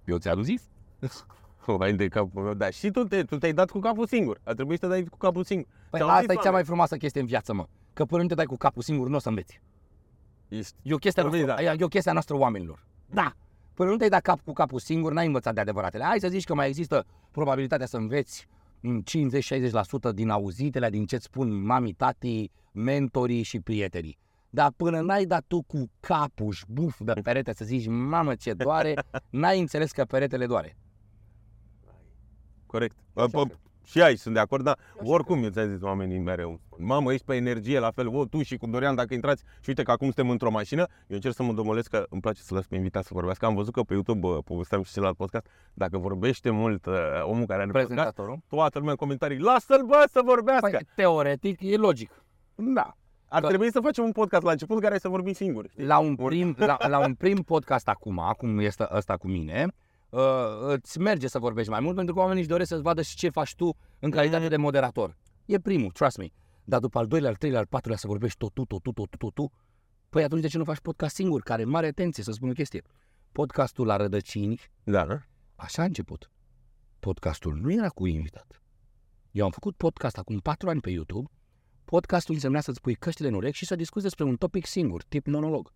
eu 0.06 0.18
ți-am 0.18 0.42
zis? 0.42 0.70
Vai 1.78 1.94
de 1.94 2.08
capul 2.08 2.44
meu, 2.44 2.54
da. 2.54 2.70
Și 2.70 2.92
tu, 2.92 3.04
te, 3.04 3.24
tu 3.24 3.38
te-ai 3.38 3.54
dat 3.54 3.70
cu 3.70 3.80
capul 3.80 4.08
singur. 4.08 4.40
A 4.44 4.54
trebuit 4.54 4.80
să 4.80 4.86
te 4.86 4.92
dai 4.92 5.04
cu 5.04 5.18
capul 5.18 5.44
singur. 5.44 5.68
Păi 5.90 6.00
Ți-au 6.00 6.10
asta 6.10 6.22
zis 6.22 6.30
e 6.30 6.34
cea 6.34 6.42
mai 6.42 6.50
oameni. 6.50 6.66
frumoasă 6.66 6.98
chestie 6.98 7.22
în 7.22 7.28
viață, 7.28 7.54
mă. 7.54 7.68
Că 7.94 8.06
până 8.06 8.22
nu 8.22 8.28
te 8.28 8.36
dai 8.36 8.46
cu 8.46 8.58
capul 8.58 8.82
singur, 8.82 9.08
nu 9.08 9.16
o 9.16 9.20
să 9.20 9.30
înveți. 9.30 9.62
Ești. 10.50 10.74
E 10.82 10.94
o 10.94 10.98
chestie, 10.98 11.22
Vorbim, 11.22 11.46
noastră, 11.46 11.66
da. 11.66 11.74
e 11.74 11.84
o 11.84 11.88
chestie 11.88 12.10
a 12.10 12.14
noastră 12.14 12.36
oamenilor. 12.36 12.86
Da. 13.06 13.34
Până 13.74 13.90
nu 13.90 13.98
te-ai 13.98 14.10
dat 14.10 14.22
cap 14.22 14.40
cu 14.42 14.54
capul 14.54 14.80
singur, 14.80 15.12
n-ai 15.12 15.26
învățat 15.26 15.54
de 15.54 15.60
adevăratele. 15.60 16.04
Hai 16.04 16.20
să 16.20 16.28
zici 16.28 16.44
că 16.44 16.56
mai 16.56 16.68
există 16.68 17.06
probabilitatea 17.32 17.86
să 17.86 17.98
înveți 17.98 18.48
în 18.82 19.04
50-60% 20.12 20.14
din 20.14 20.30
auzitele, 20.30 20.90
din 20.90 21.06
ce-ți 21.06 21.24
spun 21.24 21.66
mami, 21.66 21.94
tati, 21.94 22.52
mentorii 22.72 23.44
și 23.44 23.60
prietenii. 23.60 24.18
Dar 24.50 24.72
până 24.76 25.02
n-ai 25.02 25.26
dat 25.26 25.44
tu 25.48 25.62
cu 25.62 25.90
capul 26.00 26.52
și 26.52 26.66
buf 26.68 27.00
de 27.00 27.14
perete 27.24 27.54
să 27.54 27.66
zici, 27.66 27.88
mamă 27.88 28.36
ce 28.36 28.54
doare, 28.54 28.94
n-ai 29.30 29.60
înțeles 29.60 29.92
că 29.92 30.04
peretele 30.04 30.46
doare. 30.46 30.78
Corect. 32.66 32.96
Așa 33.90 34.00
Pă, 34.00 34.00
cred. 34.00 34.02
și 34.02 34.02
aici 34.02 34.20
sunt 34.20 34.34
de 34.34 34.40
acord, 34.40 34.64
dar 34.64 34.78
așa 35.00 35.10
oricum 35.12 35.44
eu 35.44 35.50
ți-am 35.50 35.68
zis 35.70 35.82
oamenii 35.82 36.20
mereu. 36.20 36.60
Mamă, 36.78 37.14
ești 37.14 37.26
pe 37.26 37.36
energie, 37.36 37.80
la 37.80 37.92
fel, 37.92 38.08
o, 38.08 38.26
tu 38.26 38.42
și 38.42 38.58
cu 38.58 38.68
Dorian, 38.68 38.96
dacă 38.96 39.14
intrați 39.14 39.44
și 39.62 39.70
uite 39.70 39.84
că 39.84 39.92
acum 39.92 40.06
suntem 40.06 40.30
într-o 40.30 40.52
mașină, 40.52 40.82
eu 41.08 41.16
încerc 41.16 41.34
să 41.36 41.44
mă 41.44 41.54
domolesc 41.54 41.90
că 41.90 42.06
îmi 42.10 42.22
place 42.22 42.42
să 42.42 42.54
las 42.54 42.66
pe 42.66 42.76
invitat 42.76 43.04
să 43.04 43.10
vorbească. 43.14 43.46
Am 43.46 43.56
văzut 43.56 43.74
că 43.74 43.82
pe 43.82 43.94
YouTube, 43.94 44.20
bă, 44.20 44.42
povesteam 44.42 44.84
și 44.84 44.92
celălalt 44.92 45.18
podcast, 45.18 45.46
dacă 45.74 45.98
vorbește 45.98 46.50
mult 46.50 46.86
uh, 46.86 46.94
omul 47.24 47.46
care 47.46 47.62
are 47.62 47.72
podcast, 47.72 47.88
Prezentatorul. 47.88 48.40
toată 48.48 48.78
lumea 48.78 48.92
în 48.92 48.98
comentarii, 48.98 49.38
lasă-l 49.40 49.84
bă 49.86 50.04
să 50.12 50.22
vorbească. 50.26 50.70
Păi, 50.70 50.88
teoretic, 50.96 51.62
e 51.62 51.76
logic. 51.76 52.24
da. 52.56 52.94
Ar 53.32 53.42
Că- 53.42 53.48
trebui 53.48 53.72
să 53.72 53.80
facem 53.80 54.04
un 54.04 54.12
podcast 54.12 54.44
la 54.44 54.52
început 54.52 54.82
care 54.82 54.98
să 54.98 55.08
vorbim 55.10 55.34
singuri. 55.34 55.70
știi? 55.70 55.86
La 55.86 55.98
un 56.00 56.16
prim, 56.16 56.56
la, 56.58 56.78
la 56.88 57.00
un 57.00 57.14
prim 57.14 57.38
podcast 57.38 57.88
acum, 57.88 58.20
acum 58.20 58.60
este 58.60 58.88
ăsta 58.92 59.18
cu 59.18 59.28
mine, 59.28 59.66
uh, 60.10 60.22
îți 60.60 61.00
merge 61.00 61.28
să 61.28 61.40
vorbești 61.40 61.72
mai 61.72 61.80
mult 61.80 61.96
pentru 61.96 62.14
că 62.14 62.20
oamenii 62.20 62.42
își 62.42 62.50
doresc 62.50 62.70
să-ți 62.70 62.82
vadă 62.82 63.02
și 63.02 63.16
ce 63.16 63.30
faci 63.30 63.56
tu 63.56 63.78
în 64.00 64.12
calitate 64.12 64.48
de 64.48 64.58
moderator. 64.58 65.18
E 65.46 65.60
primul, 65.60 65.92
trust 65.92 66.18
me. 66.18 66.28
Dar 66.64 66.80
după 66.80 66.98
al 66.98 67.08
doilea, 67.08 67.30
al 67.30 67.36
treilea, 67.36 67.60
al 67.60 67.66
patrulea 67.66 67.98
să 67.98 68.08
vorbești 68.08 68.38
tot 68.38 68.54
tu, 68.54 68.66
tot 68.66 68.82
tu, 68.82 68.92
tot 68.92 69.10
tu, 69.10 69.18
tot 69.18 69.34
tu, 69.34 69.52
Păi 70.10 70.24
atunci 70.24 70.42
de 70.42 70.48
ce 70.48 70.58
nu 70.58 70.64
faci 70.64 70.80
podcast 70.80 71.16
singur? 71.16 71.42
Care 71.42 71.64
mare 71.64 71.88
atenție 71.88 72.24
să 72.24 72.32
spun 72.32 72.50
o 72.50 72.54
chestie. 72.54 72.82
Podcastul 73.32 73.86
la 73.86 73.96
rădăcini, 73.96 74.60
Da, 74.84 75.06
da? 75.06 75.20
așa 75.56 75.82
a 75.82 75.86
început. 75.86 76.32
Podcastul 77.00 77.56
nu 77.56 77.72
era 77.74 77.90
cu 77.90 78.06
invitat. 78.06 78.62
Eu 79.32 79.46
am 79.46 79.52
făcut 79.52 79.76
podcast 79.76 80.18
acum 80.18 80.40
patru 80.40 80.70
ani 80.70 80.82
pe 80.82 80.90
YouTube. 80.90 81.30
Podcastul 81.86 82.34
însemna 82.34 82.60
să-ți 82.60 82.82
pui 82.82 82.96
căștile 82.96 83.28
în 83.28 83.34
urechi 83.34 83.58
și 83.58 83.66
să 83.66 83.76
discuți 83.76 84.04
despre 84.04 84.24
un 84.24 84.36
topic 84.36 84.66
singur, 84.66 85.04
tip 85.04 85.26
monolog. 85.26 85.74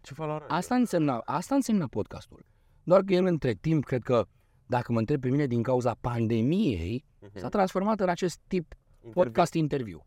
Ce 0.00 0.14
valoare? 0.14 0.44
Asta 0.48 0.74
însemna, 0.74 1.18
asta 1.24 1.54
însemna 1.54 1.86
podcastul. 1.86 2.44
Doar 2.84 3.02
că 3.02 3.12
el 3.12 3.24
între 3.26 3.52
timp, 3.52 3.84
cred 3.84 4.02
că, 4.02 4.24
dacă 4.66 4.92
mă 4.92 4.98
întreb 4.98 5.20
pe 5.20 5.28
mine 5.28 5.46
din 5.46 5.62
cauza 5.62 5.96
pandemiei, 6.00 7.04
Mhm. 7.20 7.38
s-a 7.38 7.48
transformat 7.48 8.00
în 8.00 8.08
acest 8.08 8.38
tip 8.46 8.74
podcast 9.12 9.54
interviu. 9.54 10.06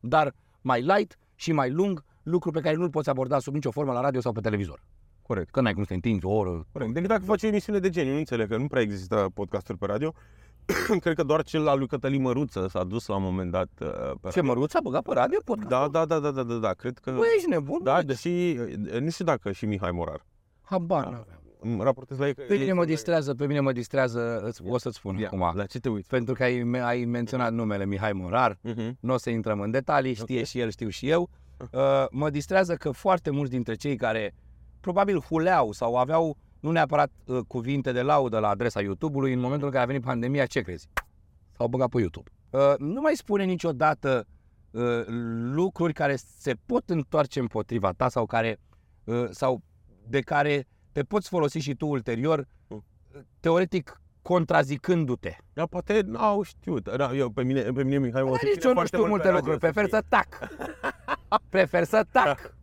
Dar 0.00 0.34
mai 0.60 0.80
light 0.82 1.18
și 1.34 1.52
mai 1.52 1.70
lung, 1.70 2.04
lucru 2.22 2.50
pe 2.50 2.60
care 2.60 2.76
nu-l 2.76 2.90
poți 2.90 3.08
aborda 3.08 3.38
sub 3.38 3.54
nicio 3.54 3.70
formă 3.70 3.92
la 3.92 4.00
radio 4.00 4.20
sau 4.20 4.32
pe 4.32 4.40
televizor. 4.40 4.82
Corect. 5.22 5.50
Că 5.50 5.60
n-ai 5.60 5.72
cum 5.72 5.82
să 5.82 5.88
te 5.88 5.94
întinzi 5.94 6.24
o 6.26 6.30
oră. 6.30 6.66
Corect. 6.72 6.92
Decât 6.92 7.08
dacă 7.08 7.24
faci 7.24 7.42
o 7.42 7.46
emisiune 7.46 7.78
de 7.78 7.88
genii, 7.90 8.12
nu 8.12 8.18
înțeleg 8.18 8.48
că 8.48 8.56
nu 8.56 8.66
prea 8.66 8.82
există 8.82 9.30
podcasturi 9.34 9.78
pe 9.78 9.86
radio. 9.86 10.12
Cred 11.00 11.14
că 11.14 11.22
doar 11.22 11.42
cel 11.42 11.68
al 11.68 11.78
lui 11.78 11.86
Cătălin 11.86 12.22
Măruță 12.22 12.66
s-a 12.68 12.84
dus 12.84 13.06
la 13.06 13.16
un 13.16 13.22
moment 13.22 13.50
dat 13.50 13.68
uh, 13.80 13.88
pe 14.20 14.28
Ce 14.28 14.40
măruț 14.40 14.74
a 14.74 14.80
băgat 14.82 15.02
pe 15.02 15.12
radio 15.12 15.38
podcast? 15.44 15.68
Da, 15.68 15.88
da, 15.88 16.04
da, 16.04 16.18
da, 16.20 16.30
da, 16.30 16.42
da, 16.42 16.54
da, 16.54 16.72
cred 16.72 16.98
că... 16.98 17.10
Băi, 17.12 17.26
ești 17.36 17.48
nebun? 17.48 17.80
Da, 17.82 18.02
deși, 18.02 18.52
nu 19.00 19.10
știu 19.10 19.24
dacă 19.24 19.52
și 19.52 19.66
Mihai 19.66 19.90
Morar. 19.90 20.26
Habar 20.62 21.04
Da. 21.04 21.24
N-aveam. 21.62 21.74
Îmi 21.78 21.84
raportez 21.84 22.18
la 22.18 22.26
ei 22.26 22.34
că... 22.34 22.42
Pe 22.42 22.52
mine 22.52 22.64
ei 22.64 22.72
mă 22.72 22.76
sunt- 22.82 22.86
distrează, 22.94 23.34
pe 23.34 23.46
mine 23.46 23.60
mă 23.60 23.72
distrează, 23.72 24.40
îți- 24.44 24.62
o 24.66 24.78
să-ți 24.78 24.96
spun 24.96 25.16
Ia, 25.18 25.26
acum. 25.26 25.52
La 25.54 25.66
ce 25.66 25.78
te 25.78 25.88
uiți? 25.88 26.08
Pentru 26.08 26.34
că 26.34 26.42
ai, 26.42 26.60
ai 26.82 27.04
menționat 27.04 27.52
numele 27.52 27.86
Mihai 27.86 28.12
Morar, 28.12 28.58
Mhm. 28.62 28.96
nu 29.00 29.12
o 29.12 29.16
să 29.16 29.30
intrăm 29.30 29.60
în 29.60 29.70
detalii, 29.70 30.14
știe 30.14 30.38
Ok. 30.40 30.44
și 30.46 30.58
el, 30.60 30.70
știu 30.70 30.88
și 30.88 31.08
eu. 31.08 31.30
Uh, 31.72 32.06
mă 32.10 32.30
distrează 32.30 32.74
că 32.74 32.90
foarte 32.90 33.30
mulți 33.30 33.50
dintre 33.50 33.74
cei 33.74 33.96
care 33.96 34.34
probabil 34.80 35.20
huleau 35.20 35.72
sau 35.72 35.96
aveau 35.96 36.36
nu 36.60 36.70
neapărat 36.70 37.10
uh, 37.26 37.38
cuvinte 37.46 37.92
de 37.92 38.02
laudă 38.02 38.38
la 38.38 38.48
adresa 38.48 38.80
YouTube-ului, 38.80 39.32
în 39.32 39.40
momentul 39.40 39.66
în 39.66 39.72
care 39.72 39.84
a 39.84 39.86
venit 39.86 40.02
pandemia, 40.02 40.46
ce 40.46 40.60
crezi? 40.60 40.88
S-au 41.56 41.68
băgat 41.68 41.88
pe 41.88 41.98
YouTube. 42.00 42.30
Uh, 42.50 42.60
nu 42.78 43.00
mai 43.00 43.12
spune 43.16 43.44
niciodată 43.44 44.26
uh, 44.70 44.82
lucruri 45.52 45.92
care 45.92 46.16
se 46.38 46.54
pot 46.66 46.88
întoarce 46.90 47.40
împotriva 47.40 47.92
ta 47.92 48.08
sau 48.08 48.26
care 48.26 48.60
uh, 49.04 49.24
sau 49.30 49.62
de 50.08 50.20
care 50.20 50.66
te 50.92 51.02
poți 51.02 51.28
folosi 51.28 51.58
și 51.58 51.74
tu 51.74 51.86
ulterior, 51.86 52.46
Mm. 52.68 52.84
teoretic 53.40 54.00
contrazicându-te. 54.22 55.36
Da, 55.52 55.66
poate 55.66 56.00
n-au 56.04 56.42
știut. 56.42 56.96
Da, 56.96 57.12
eu, 57.14 57.30
pe 57.30 57.42
mine, 57.42 57.62
pe 57.62 57.82
mine 57.84 57.98
Mihai 57.98 58.22
mă 58.22 58.28
Nici 58.30 58.38
susține 58.40 58.62
eu 58.62 58.68
nu 58.68 58.74
foarte 58.74 58.96
știu 58.96 58.98
mult 58.98 59.10
multe 59.10 59.26
pe 59.26 59.32
radio, 59.34 59.52
lucruri, 59.52 59.72
prefer 59.72 59.84
știi. 59.84 59.96
să 59.96 60.04
tac. 60.08 60.48
prefer 61.48 61.84
să 61.84 62.04
tac. 62.12 62.54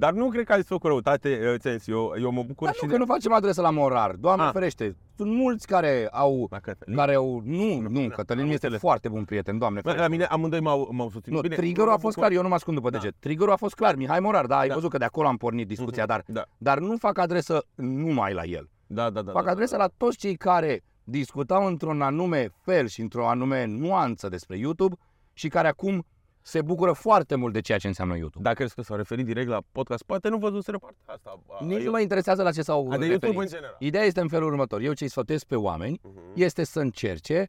Dar 0.00 0.12
nu 0.12 0.28
cred 0.28 0.44
că 0.44 0.52
ai 0.52 0.62
făcut 0.62 0.88
răutate, 0.90 1.56
ți 1.58 1.90
eu, 1.90 2.12
eu 2.20 2.30
mă 2.30 2.42
bucur 2.42 2.66
Dar 2.66 2.74
și 2.74 2.84
nu, 2.84 2.90
că 2.90 2.96
nu 2.98 3.04
facem 3.04 3.32
adresă 3.32 3.60
la 3.60 3.70
morar, 3.70 4.10
Doamne 4.14 4.44
Ah. 4.44 4.50
ferește. 4.52 4.96
Sunt 5.16 5.32
mulți 5.32 5.66
care 5.66 6.08
au, 6.12 6.46
La 6.50 6.58
Cătălin. 6.58 6.96
care 6.96 7.14
au, 7.14 7.42
nu, 7.44 7.80
Nu, 7.80 7.88
nu, 7.88 8.06
da, 8.08 8.14
Cătălin 8.14 8.42
am 8.42 8.50
este 8.50 8.66
înțeles. 8.66 8.80
foarte 8.80 9.08
bun 9.08 9.24
prieten, 9.24 9.58
Doamne 9.58 9.80
Bă, 9.80 9.88
La 9.88 9.94
ferește. 9.94 10.12
mine 10.12 10.24
amândoi 10.24 10.60
m-au, 10.60 10.88
m-au 10.92 11.10
susținut. 11.10 11.36
Nu, 11.42 11.48
Bine, 11.48 11.54
triggerul 11.60 11.88
mă 11.88 11.94
a 11.94 11.98
fost 11.98 12.14
bucur. 12.14 12.18
clar, 12.22 12.32
eu 12.36 12.42
nu 12.42 12.48
mă 12.48 12.54
ascund 12.54 12.76
după 12.76 12.90
Da. 12.90 12.98
deget. 12.98 13.14
Triggerul 13.18 13.52
a 13.52 13.56
fost 13.56 13.74
clar, 13.74 13.94
Mihai 13.94 14.20
Morar, 14.20 14.46
da, 14.46 14.58
ai 14.58 14.68
Da. 14.68 14.74
văzut 14.74 14.90
că 14.90 14.98
de 14.98 15.04
acolo 15.04 15.26
am 15.28 15.36
pornit 15.36 15.66
discuția, 15.66 16.06
dar, 16.06 16.22
Da, 16.26 16.44
dar 16.58 16.78
nu 16.78 16.96
fac 16.96 17.18
adresă 17.18 17.64
numai 17.74 18.32
la 18.32 18.44
el. 18.44 18.68
da, 18.86 19.10
da. 19.10 19.22
da 19.22 19.32
Fac 19.32 19.44
da, 19.44 19.50
adresă 19.50 19.76
da. 19.76 19.82
la 19.82 19.90
toți 19.96 20.16
cei 20.16 20.36
care 20.36 20.82
discutau 21.04 21.66
într-un 21.66 22.02
anume 22.02 22.48
fel 22.62 22.86
și 22.86 23.00
într-o 23.00 23.28
anume 23.28 23.64
nuanță 23.66 24.28
despre 24.28 24.56
YouTube 24.56 24.96
și 25.32 25.48
care 25.48 25.68
acum 25.68 26.06
se 26.42 26.62
bucură 26.62 26.92
foarte 26.92 27.34
mult 27.34 27.52
de 27.52 27.60
ceea 27.60 27.78
ce 27.78 27.86
înseamnă 27.86 28.16
YouTube. 28.16 28.44
Da, 28.48 28.54
crezi 28.54 28.74
că 28.74 28.82
s-au 28.82 28.96
referit 28.96 29.24
direct 29.24 29.48
la 29.48 29.62
podcast? 29.72 30.02
Poate 30.02 30.28
nu 30.28 30.38
văzuseră 30.38 30.78
partea 30.78 31.14
asta. 31.14 31.40
A, 31.60 31.64
Nici 31.64 31.78
eu- 31.78 31.84
nu 31.84 31.90
mă 31.90 32.00
interesează 32.00 32.42
la 32.42 32.52
ce 32.52 32.62
s-au 32.62 32.86
A, 32.90 32.90
de 32.90 33.06
referit. 33.06 33.10
YouTube 33.22 33.42
în 33.42 33.48
general. 33.48 33.76
Ideea 33.78 34.04
este 34.04 34.20
în 34.20 34.28
felul 34.28 34.48
următor. 34.48 34.80
Eu 34.80 34.92
ce 34.92 35.04
îi 35.04 35.10
sfătuiesc 35.10 35.44
pe 35.44 35.56
oameni 35.56 36.00
Mhm. 36.02 36.20
este 36.34 36.64
să 36.64 36.80
încerce 36.80 37.48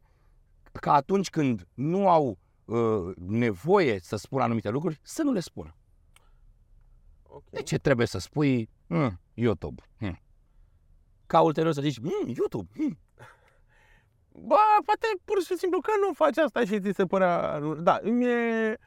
ca 0.72 0.92
atunci 0.92 1.30
când 1.30 1.66
nu 1.74 2.08
au 2.08 2.38
uh, 2.64 3.14
nevoie 3.16 3.98
să 4.00 4.16
spună 4.16 4.42
anumite 4.42 4.68
lucruri, 4.70 5.00
să 5.02 5.22
nu 5.22 5.32
le 5.32 5.40
spună. 5.40 5.76
Ok. 7.22 7.50
De 7.50 7.62
ce 7.62 7.78
trebuie 7.78 8.06
să 8.06 8.18
spui 8.18 8.70
mm, 8.86 9.20
YouTube? 9.34 9.82
Mm. 9.98 10.18
Ca 11.26 11.40
ulterior 11.40 11.72
să 11.72 11.80
zici 11.80 11.98
mm, 11.98 12.32
YouTube. 12.36 12.70
Mm. 12.76 12.98
Bă, 14.34 14.56
poate 14.84 15.06
pur 15.24 15.42
și 15.42 15.56
simplu 15.56 15.80
că 15.80 15.90
nu 16.06 16.12
faci 16.12 16.38
asta 16.38 16.64
și 16.64 16.80
ți 16.80 16.90
se 16.94 17.04
părea... 17.06 17.60
Da, 17.78 17.98
mie... 18.02 18.78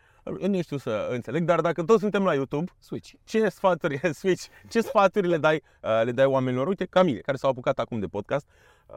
Eu 0.41 0.49
nu 0.49 0.61
știu 0.61 0.77
să 0.77 1.07
înțeleg, 1.11 1.43
dar 1.43 1.61
dacă 1.61 1.83
toți 1.83 1.99
suntem 1.99 2.23
la 2.23 2.33
YouTube, 2.33 2.71
Switch. 2.79 3.11
ce 3.23 3.49
sfaturi, 3.49 3.99
switch, 4.19 4.45
ce 4.69 4.81
sfaturi 4.81 5.27
le 5.27 5.37
dai, 5.37 5.63
uh, 5.81 6.01
le 6.03 6.11
dai 6.11 6.25
oamenilor, 6.25 6.67
uite, 6.67 6.85
ca 6.85 7.03
mine, 7.03 7.17
care 7.19 7.37
s-au 7.37 7.49
apucat 7.49 7.79
acum 7.79 7.99
de 7.99 8.05
podcast, 8.05 8.47
uh, 8.87 8.95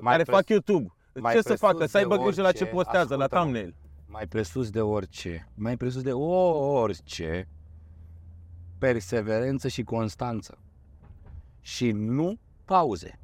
Mai 0.00 0.12
care 0.12 0.22
pres- 0.22 0.36
fac 0.36 0.48
YouTube. 0.48 0.92
mai 1.14 1.32
ce 1.32 1.38
să 1.40 1.42
presus 1.48 1.60
facă? 1.68 1.86
Să 1.86 1.96
aibă 1.96 2.16
de 2.16 2.22
grijă 2.22 2.42
la 2.42 2.52
ce 2.52 2.58
orice, 2.62 2.74
postează, 2.74 3.14
la 3.16 3.24
ascultă-mă. 3.24 3.40
thumbnail. 3.42 3.74
Mai 4.06 4.26
presus 4.26 4.70
de 4.70 4.80
orice, 4.80 5.48
mai 5.54 5.76
presus 5.76 6.02
de 6.02 6.12
orice, 6.12 7.48
perseverență 8.78 9.68
și 9.68 9.82
constanță. 9.82 10.58
Și 11.60 11.90
nu 11.90 12.38
pauze. 12.64 13.18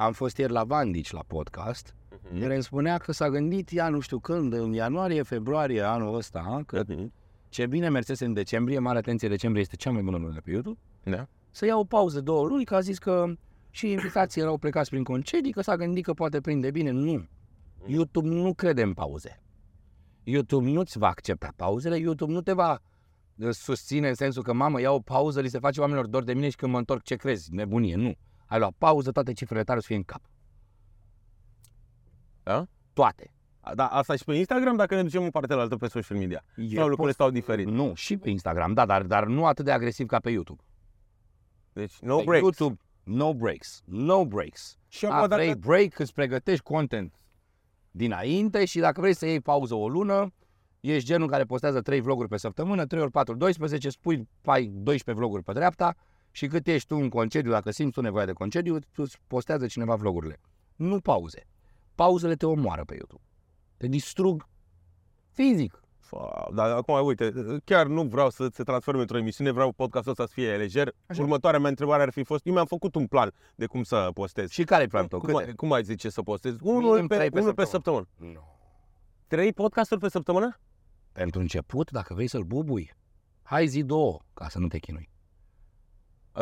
Am 0.00 0.12
fost 0.12 0.36
ieri 0.36 0.52
la 0.52 0.64
Vandici 0.64 1.10
la 1.12 1.24
podcast, 1.26 1.94
Mhm. 2.30 2.40
care 2.40 2.54
îmi 2.54 2.62
spunea 2.62 2.98
că 2.98 3.12
s-a 3.12 3.28
gândit 3.28 3.68
ea 3.72 3.88
nu 3.88 4.00
știu 4.00 4.18
când, 4.18 4.52
în 4.52 4.72
ianuarie, 4.72 5.22
februarie 5.22 5.80
anul 5.80 6.14
ăsta, 6.14 6.42
ha, 6.46 6.62
că 6.66 6.82
Mhm. 6.88 7.12
ce 7.48 7.66
bine 7.66 7.88
mersese 7.88 8.24
în 8.24 8.32
decembrie, 8.32 8.78
mare 8.78 8.98
atenție, 8.98 9.28
decembrie 9.28 9.62
este 9.62 9.76
cea 9.76 9.90
mai 9.90 10.02
bună 10.02 10.16
lună 10.16 10.40
pe 10.44 10.50
YouTube, 10.50 10.78
Da. 11.04 11.26
să 11.50 11.66
ia 11.66 11.76
o 11.78 11.84
pauză 11.84 12.20
două 12.20 12.46
luni, 12.46 12.64
că 12.64 12.74
a 12.74 12.80
zis 12.80 12.98
că 12.98 13.32
și 13.70 13.90
invitații 13.90 14.40
erau 14.40 14.56
plecați 14.58 14.90
prin 14.90 15.04
concedii, 15.04 15.52
că 15.52 15.60
s-a 15.60 15.76
gândit 15.76 16.04
că 16.04 16.12
poate 16.12 16.40
prinde 16.40 16.70
bine. 16.70 16.90
Nu. 16.90 17.26
YouTube 17.86 18.28
nu 18.28 18.54
crede 18.54 18.82
în 18.82 18.92
pauze. 18.92 19.42
YouTube 20.24 20.68
nu-ți 20.70 20.98
va 20.98 21.06
accepta 21.08 21.52
pauzele, 21.56 21.96
YouTube 21.96 22.32
nu 22.32 22.40
te 22.42 22.52
va 22.52 22.78
uh, 23.36 23.48
susține 23.50 24.08
în 24.08 24.14
sensul 24.14 24.42
că, 24.42 24.52
mamă, 24.52 24.80
ia 24.80 24.90
o 24.90 25.00
pauză, 25.00 25.40
li 25.40 25.48
se 25.48 25.58
face 25.58 25.80
oamenilor 25.80 26.06
dor 26.06 26.24
de 26.24 26.34
mine 26.34 26.48
și 26.48 26.56
când 26.56 26.72
mă 26.72 26.78
întorc, 26.78 27.02
ce 27.02 27.14
crezi? 27.16 27.54
Nebunie, 27.54 27.96
nu. 27.96 28.12
Ai 28.48 28.58
luat 28.58 28.74
pauză, 28.78 29.10
toate 29.10 29.32
cifrele 29.32 29.64
tale 29.64 29.78
o 29.78 29.80
să 29.80 29.86
fie 29.86 29.96
în 29.96 30.02
cap. 30.02 30.22
Da? 32.42 32.66
Toate. 32.92 33.32
Da, 33.74 33.86
asta 33.86 34.16
și 34.16 34.24
pe 34.24 34.34
Instagram, 34.34 34.76
dacă 34.76 34.94
ne 34.94 35.02
ducem 35.02 35.22
în 35.22 35.30
partea 35.30 35.56
altă 35.56 35.76
pe 35.76 35.86
social 35.88 36.18
media. 36.18 36.44
Eu 36.56 36.64
Sau 36.66 36.76
lucrurile 36.76 36.96
pot- 37.04 37.12
stau 37.12 37.30
diferit. 37.30 37.66
Nu, 37.66 37.94
și 37.94 38.16
pe 38.16 38.30
Instagram, 38.30 38.72
da, 38.72 38.86
dar, 38.86 39.02
dar 39.02 39.26
nu 39.26 39.46
atât 39.46 39.64
de 39.64 39.70
agresiv 39.72 40.06
ca 40.06 40.18
pe 40.18 40.30
YouTube. 40.30 40.62
Deci, 41.72 41.98
no 41.98 42.16
pe 42.16 42.22
breaks. 42.24 42.42
YouTube, 42.42 42.80
no 43.02 43.34
breaks. 43.34 43.82
No 43.84 44.26
breaks. 44.26 44.76
Și 44.88 45.06
A, 45.06 45.14
acum, 45.14 45.28
vrei 45.28 45.46
dacă... 45.46 45.58
break, 45.58 45.98
îți 45.98 46.12
pregătești 46.12 46.62
content 46.62 47.14
dinainte 47.90 48.64
și 48.64 48.78
dacă 48.78 49.00
vrei 49.00 49.14
să 49.14 49.26
iei 49.26 49.40
pauză 49.40 49.74
o 49.74 49.88
lună, 49.88 50.32
ești 50.80 51.08
genul 51.08 51.28
care 51.28 51.44
postează 51.44 51.80
3 51.80 52.00
vloguri 52.00 52.28
pe 52.28 52.36
săptămână, 52.36 52.86
3 52.86 53.00
ori 53.02 53.10
4, 53.10 53.34
12, 53.34 53.88
spui, 53.90 54.28
ai 54.44 54.66
12 54.66 55.12
vloguri 55.24 55.42
pe 55.42 55.52
dreapta 55.52 55.94
și 56.38 56.46
cât 56.46 56.66
ești 56.66 56.88
tu 56.88 56.96
în 56.96 57.08
concediu, 57.08 57.50
dacă 57.50 57.70
simți 57.70 57.92
tu 57.92 58.00
nevoie 58.00 58.24
de 58.24 58.32
concediu, 58.32 58.78
tu 58.78 59.02
îți 59.02 59.18
postează 59.26 59.66
cineva 59.66 59.94
vlogurile. 59.94 60.40
Nu 60.76 61.00
pauze. 61.00 61.46
Pauzele 61.94 62.34
te 62.34 62.46
omoară 62.46 62.84
pe 62.84 62.94
YouTube. 62.94 63.22
Te 63.76 63.86
distrug 63.86 64.48
fizic. 65.30 65.82
Fa, 65.98 66.48
Dar 66.54 66.70
acum, 66.70 67.06
uite, 67.06 67.32
chiar 67.64 67.86
nu 67.86 68.02
vreau 68.02 68.30
să 68.30 68.48
se 68.52 68.62
transforme 68.62 69.00
într-o 69.00 69.18
emisiune, 69.18 69.50
vreau 69.50 69.72
podcastul 69.72 70.10
ăsta 70.10 70.26
să 70.26 70.32
fie 70.32 70.56
lejer. 70.56 70.94
Așa. 71.06 71.22
Următoarea 71.22 71.60
mea 71.60 71.68
întrebare 71.68 72.02
ar 72.02 72.10
fi 72.10 72.22
fost, 72.24 72.46
eu 72.46 72.52
mi-am 72.52 72.66
făcut 72.66 72.94
un 72.94 73.06
plan 73.06 73.32
de 73.54 73.66
cum 73.66 73.82
să 73.82 74.10
postez. 74.14 74.50
Și 74.50 74.64
care 74.64 74.82
e 74.82 74.86
planul 74.86 75.08
tău? 75.08 75.18
cum, 75.20 75.34
ai, 75.36 75.44
Câte? 75.44 75.56
cum 75.56 75.72
ai 75.72 75.82
zice 75.82 76.08
să 76.08 76.22
postez? 76.22 76.58
Minim 76.58 76.76
Unul 76.76 77.06
pe, 77.06 77.16
trei 77.16 77.30
pe 77.30 77.40
unul 77.40 77.54
pe 77.54 77.64
săptămână. 77.64 78.06
săptămână. 78.08 78.38
Nu. 78.38 78.44
Trei 79.26 79.52
podcasturi 79.52 80.00
pe 80.00 80.08
săptămână? 80.08 80.60
Pentru 81.12 81.40
început, 81.40 81.90
dacă 81.90 82.14
vrei 82.14 82.26
să-l 82.28 82.42
bubui, 82.42 82.92
hai 83.42 83.66
zi 83.66 83.82
două, 83.82 84.18
ca 84.34 84.48
să 84.48 84.58
nu 84.58 84.66
te 84.66 84.78
chinui. 84.78 85.08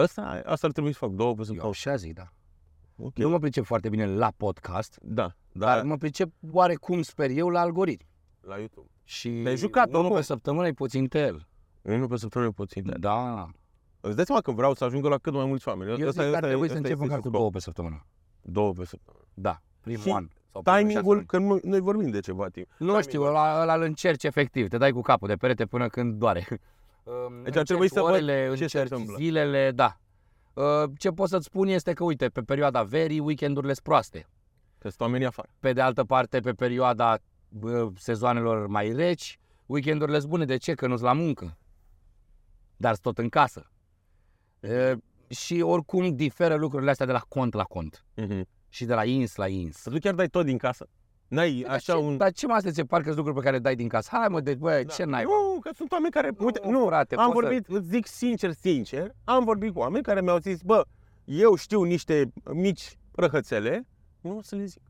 Asta, 0.03 0.42
asta 0.44 0.66
ar 0.66 0.72
trebui 0.72 0.92
să 0.92 0.99
fac, 0.99 1.11
două 1.11 1.30
pe 1.32 1.38
Eu 1.38 1.44
săptămână. 1.44 1.68
așa 1.70 1.97
zic, 1.97 2.14
da. 2.14 2.28
Ok. 2.97 3.16
Nu 3.16 3.28
mă 3.28 3.38
pricep 3.38 3.64
foarte 3.64 3.88
bine 3.88 4.07
la 4.07 4.32
podcast, 4.36 4.99
Da, 5.03 5.34
Dar 5.53 5.76
dar 5.76 5.84
mă 5.84 5.97
pricep 5.97 6.30
oarecum, 6.51 7.03
sper 7.03 7.30
eu, 7.30 7.49
la 7.49 7.61
algoritmi. 7.61 8.09
la 8.40 8.57
YouTube. 8.59 8.88
Și 9.05 9.28
Te-ai 9.42 9.57
jucat, 9.57 9.86
unul 9.88 9.99
oricum. 9.99 10.16
pe 10.16 10.22
săptămână 10.22 10.66
e 10.66 10.72
puțin 10.72 11.07
tel. 11.07 11.47
Unul 11.82 12.09
pe 12.09 12.16
săptămână 12.16 12.51
e 12.51 12.55
puțin. 12.55 12.82
Da. 12.86 12.97
Da. 12.99 13.47
Îți 14.01 14.16
dai 14.16 14.24
seama 14.24 14.40
că 14.40 14.51
vreau 14.51 14.74
să 14.74 14.84
ajungă 14.84 15.09
la 15.09 15.18
cât 15.18 15.32
mai 15.32 15.44
mulți 15.44 15.68
oameni. 15.68 15.90
Eu 16.01 16.09
Ăsta- 16.09 16.22
zic 16.22 16.30
că 16.30 16.36
ar 16.36 16.42
ăsta 16.42 16.47
e- 16.47 16.49
trebui 16.49 16.68
să 16.68 16.74
ăsta 16.74 16.76
încep 16.76 16.90
este 16.92 17.03
măcar 17.05 17.16
cu 17.16 17.22
scopul. 17.22 17.38
două 17.38 17.51
pe 17.51 17.59
săptămână. 17.59 18.07
Două 18.42 18.72
pe 18.72 18.84
săptămână. 18.84 19.24
Da, 19.34 19.61
primul 19.80 20.01
Și 20.03 20.11
an. 20.11 20.28
Sau 20.53 20.62
primul 20.62 20.80
șase 20.80 20.86
Timingul, 20.88 21.14
luni. 21.14 21.26
că 21.26 21.38
noi, 21.38 21.61
noi 21.64 21.80
vorbim 21.80 22.11
de 22.11 22.20
ceva 22.20 22.49
timp. 22.49 22.66
Nu 22.78 23.01
știu, 23.03 23.22
ăla, 23.22 23.61
ăla 23.62 23.74
îl 23.74 23.82
încerci 23.82 24.24
efectiv. 24.24 24.68
Te 24.68 24.78
dai 24.78 24.90
cu 24.92 25.01
capul 25.01 25.28
de 25.28 25.34
perete 25.34 25.66
până 25.66 25.86
când 25.88 26.14
doare. 26.14 26.47
Deci 27.42 27.57
ar 27.57 27.62
trebui 27.64 27.88
să 27.88 28.00
văd 28.00 28.11
orele, 28.11 28.48
ce 28.48 28.54
se 28.57 28.62
încerci 28.62 28.90
întâmplă. 28.90 29.16
zilele, 29.16 29.70
da. 29.70 29.96
Uh, 30.54 30.90
Ce 30.98 31.11
pot 31.11 31.28
să-ți 31.28 31.44
spun 31.44 31.68
este 31.68 31.92
că, 31.92 32.04
uite, 32.04 32.28
pe 32.28 32.40
perioada 32.42 32.82
verii, 32.82 33.18
weekendurile 33.18 33.72
sunt 33.72 33.84
proaste. 33.84 34.26
Că 34.78 34.88
sunt 34.88 35.00
oamenii 35.00 35.26
afară. 35.26 35.48
Pe 35.61 35.72
de 35.72 35.80
altă 35.80 36.04
parte, 36.04 36.40
pe 36.40 36.52
perioada 36.52 37.18
bă, 37.48 37.88
sezoanelor 37.96 38.66
mai 38.66 38.92
reci, 38.92 39.38
weekendurile 39.66 40.18
sunt 40.18 40.30
bune. 40.30 40.44
De 40.44 40.57
ce? 40.57 40.74
Că 40.74 40.86
nu-s 40.86 41.00
la 41.00 41.12
muncă. 41.12 41.59
dar 42.78 42.90
sunt 42.92 43.02
tot 43.04 43.18
în 43.18 43.28
casă. 43.28 43.70
E, 44.61 44.94
și 45.28 45.61
oricum 45.61 46.16
diferă 46.16 46.54
lucrurile 46.54 46.90
astea 46.90 47.07
de 47.07 47.12
la 47.12 47.18
cont 47.28 47.54
la 47.54 47.64
cont 47.64 48.04
Mhm. 48.14 48.48
și 48.68 48.84
de 48.84 48.94
la 48.94 49.04
ins 49.04 49.34
la 49.34 49.48
ins. 49.48 49.76
Să 49.76 49.90
tu 49.90 49.98
chiar 49.98 50.14
dai 50.14 50.28
tot 50.28 50.44
din 50.44 50.59
casă. 50.59 50.88
N-ai 51.28 51.60
Dar 51.66 51.74
așa 51.74 51.92
ce, 51.92 51.98
un... 51.98 52.16
Dar 52.16 52.32
ce 52.32 52.46
mă 52.46 52.52
astea 52.52 52.70
ți 52.70 52.76
se 52.76 52.84
parcă 52.84 53.04
sunt 53.04 53.16
lucruri 53.16 53.36
pe 53.38 53.42
care 53.44 53.56
le 53.56 53.62
dai 53.62 53.74
din 53.74 53.88
casă? 53.88 54.08
Hai 54.12 54.28
mă, 54.28 54.40
deci 54.40 54.56
băi, 54.56 54.84
Da. 54.84 54.92
ce 54.92 55.04
n-ai? 55.04 55.22
Nu, 55.24 55.58
că 55.60 55.70
sunt 55.76 55.92
oameni 55.92 56.12
care... 56.12 56.30
Uite, 56.38 56.60
Nu, 56.64 56.70
nu, 56.70 56.86
frate, 56.86 57.14
am 57.14 57.30
poți 57.30 57.38
să- 57.38 57.42
vorbit, 57.46 57.66
îți 57.68 57.88
zic 57.88 58.06
sincer, 58.06 58.52
sincer, 58.52 59.10
am 59.24 59.44
vorbit 59.44 59.72
cu 59.72 59.78
oameni 59.78 60.02
care 60.04 60.20
mi-au 60.20 60.38
zis, 60.38 60.60
bă, 60.62 60.84
eu 61.24 61.54
știu 61.54 61.82
niște 61.82 62.32
mici 62.52 62.98
răhățele, 63.14 63.86
nu 64.20 64.36
o 64.36 64.42
să 64.42 64.56
le 64.56 64.64
zic. 64.64 64.82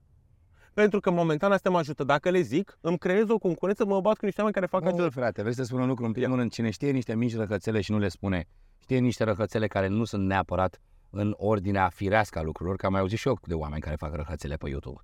Pentru 0.74 1.01
că 1.01 1.11
momentan 1.11 1.53
astea 1.53 1.70
mă 1.70 1.78
ajută. 1.78 2.05
Dacă 2.05 2.30
le 2.30 2.41
zic, 2.41 2.78
îmi 2.80 2.99
creez 2.99 3.28
o 3.28 3.39
concurență, 3.39 3.84
mă 3.84 4.01
bat 4.01 4.16
cu 4.18 4.24
niște 4.24 4.41
oameni 4.41 4.55
care 4.61 4.66
fac 4.70 4.82
Nu, 4.82 4.89
același 4.89 5.12
frate, 5.12 5.43
vrei 5.43 5.55
să 5.55 5.62
spun 5.64 5.80
un 5.80 5.89
lucru? 5.89 6.05
În 6.05 6.12
primul 6.12 6.37
rând, 6.37 6.51
cine 6.51 6.70
știe 6.70 6.91
niște 6.91 7.14
mici 7.14 7.37
răcățele 7.37 7.80
și 7.80 7.91
nu 7.91 7.99
le 7.99 8.09
spune, 8.09 8.45
știe 8.78 8.99
niște 8.99 9.24
răcățele 9.24 9.66
care 9.66 9.87
nu 9.89 10.05
sunt 10.05 10.26
neapărat 10.26 10.80
în 11.11 11.34
ordinea 11.37 11.89
firească 11.89 12.39
a 12.39 12.43
lucrurilor, 12.43 12.76
că 12.78 12.87
am 12.87 12.93
mai 12.93 13.01
auzit 13.01 13.18
și 13.18 13.28
eu 13.28 13.39
de 13.47 13.55
oameni 13.55 13.80
care 13.80 13.97
fac 13.97 14.14
răcățele 14.14 14.55
pe 14.57 14.68
YouTube. 14.68 15.01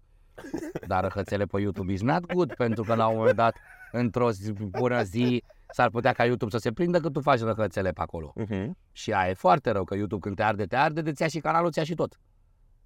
Dar 0.86 1.02
răcățele 1.02 1.44
pe 1.44 1.60
YouTube 1.60 1.92
is 1.92 2.02
not 2.02 2.32
good, 2.32 2.54
pentru 2.54 2.82
că 2.82 2.94
la 2.94 3.06
un 3.06 3.16
moment 3.16 3.36
dat, 3.36 3.56
într-o 3.92 4.30
zi, 4.30 4.52
bună 4.52 5.02
zi, 5.02 5.44
s-ar 5.70 5.90
putea 5.90 6.12
ca 6.12 6.24
YouTube 6.24 6.50
să 6.50 6.58
se 6.58 6.72
prindă 6.72 7.00
că 7.00 7.10
tu 7.10 7.20
faci 7.20 7.40
răcățele 7.40 7.90
pe 7.90 8.00
acolo. 8.00 8.32
Uh-huh. 8.40 8.70
Și 8.92 9.12
aia 9.12 9.30
e 9.30 9.34
foarte 9.34 9.70
rău, 9.70 9.84
că 9.84 9.94
YouTube 9.94 10.20
când 10.20 10.36
te 10.36 10.42
arde, 10.42 10.64
te 10.64 10.76
arde, 10.76 11.00
de 11.00 11.12
ți 11.12 11.22
ia 11.22 11.28
și 11.28 11.40
canalul, 11.40 11.70
ți 11.70 11.78
ia 11.78 11.84
și 11.84 11.94
tot. 11.94 12.20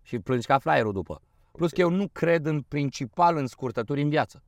Și 0.03 0.19
plângi 0.19 0.47
ca 0.47 0.59
flyerul 0.59 0.93
după. 0.93 1.23
Plus 1.53 1.71
că 1.71 1.81
eu 1.81 1.91
nu 1.91 2.09
cred 2.13 2.47
în 2.47 2.61
principal 2.61 3.37
în 3.37 3.47
scurtături 3.47 4.03
în 4.03 4.09
viață. 4.09 4.43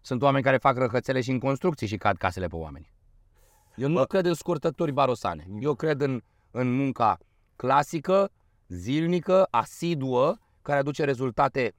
Sunt 0.00 0.22
oameni 0.22 0.44
care 0.44 0.56
fac 0.56 0.76
răcățele 0.76 1.20
și 1.20 1.30
în 1.30 1.38
construcții 1.38 1.86
și 1.86 1.96
cad 1.96 2.16
casele 2.16 2.46
pe 2.46 2.56
oameni. 2.56 2.92
Eu 3.76 3.88
nu 3.88 3.94
Bă. 3.94 4.04
cred 4.04 4.26
în 4.26 4.34
scurtături 4.34 4.92
barosane. 4.92 5.46
Eu 5.60 5.74
cred 5.74 6.00
în, 6.00 6.22
în 6.50 6.72
munca 6.72 7.18
clasică, 7.56 8.30
zilnică, 8.68 9.46
asiduă, 9.50 10.36
care 10.62 10.78
aduce 10.78 11.04
rezultate 11.04 11.74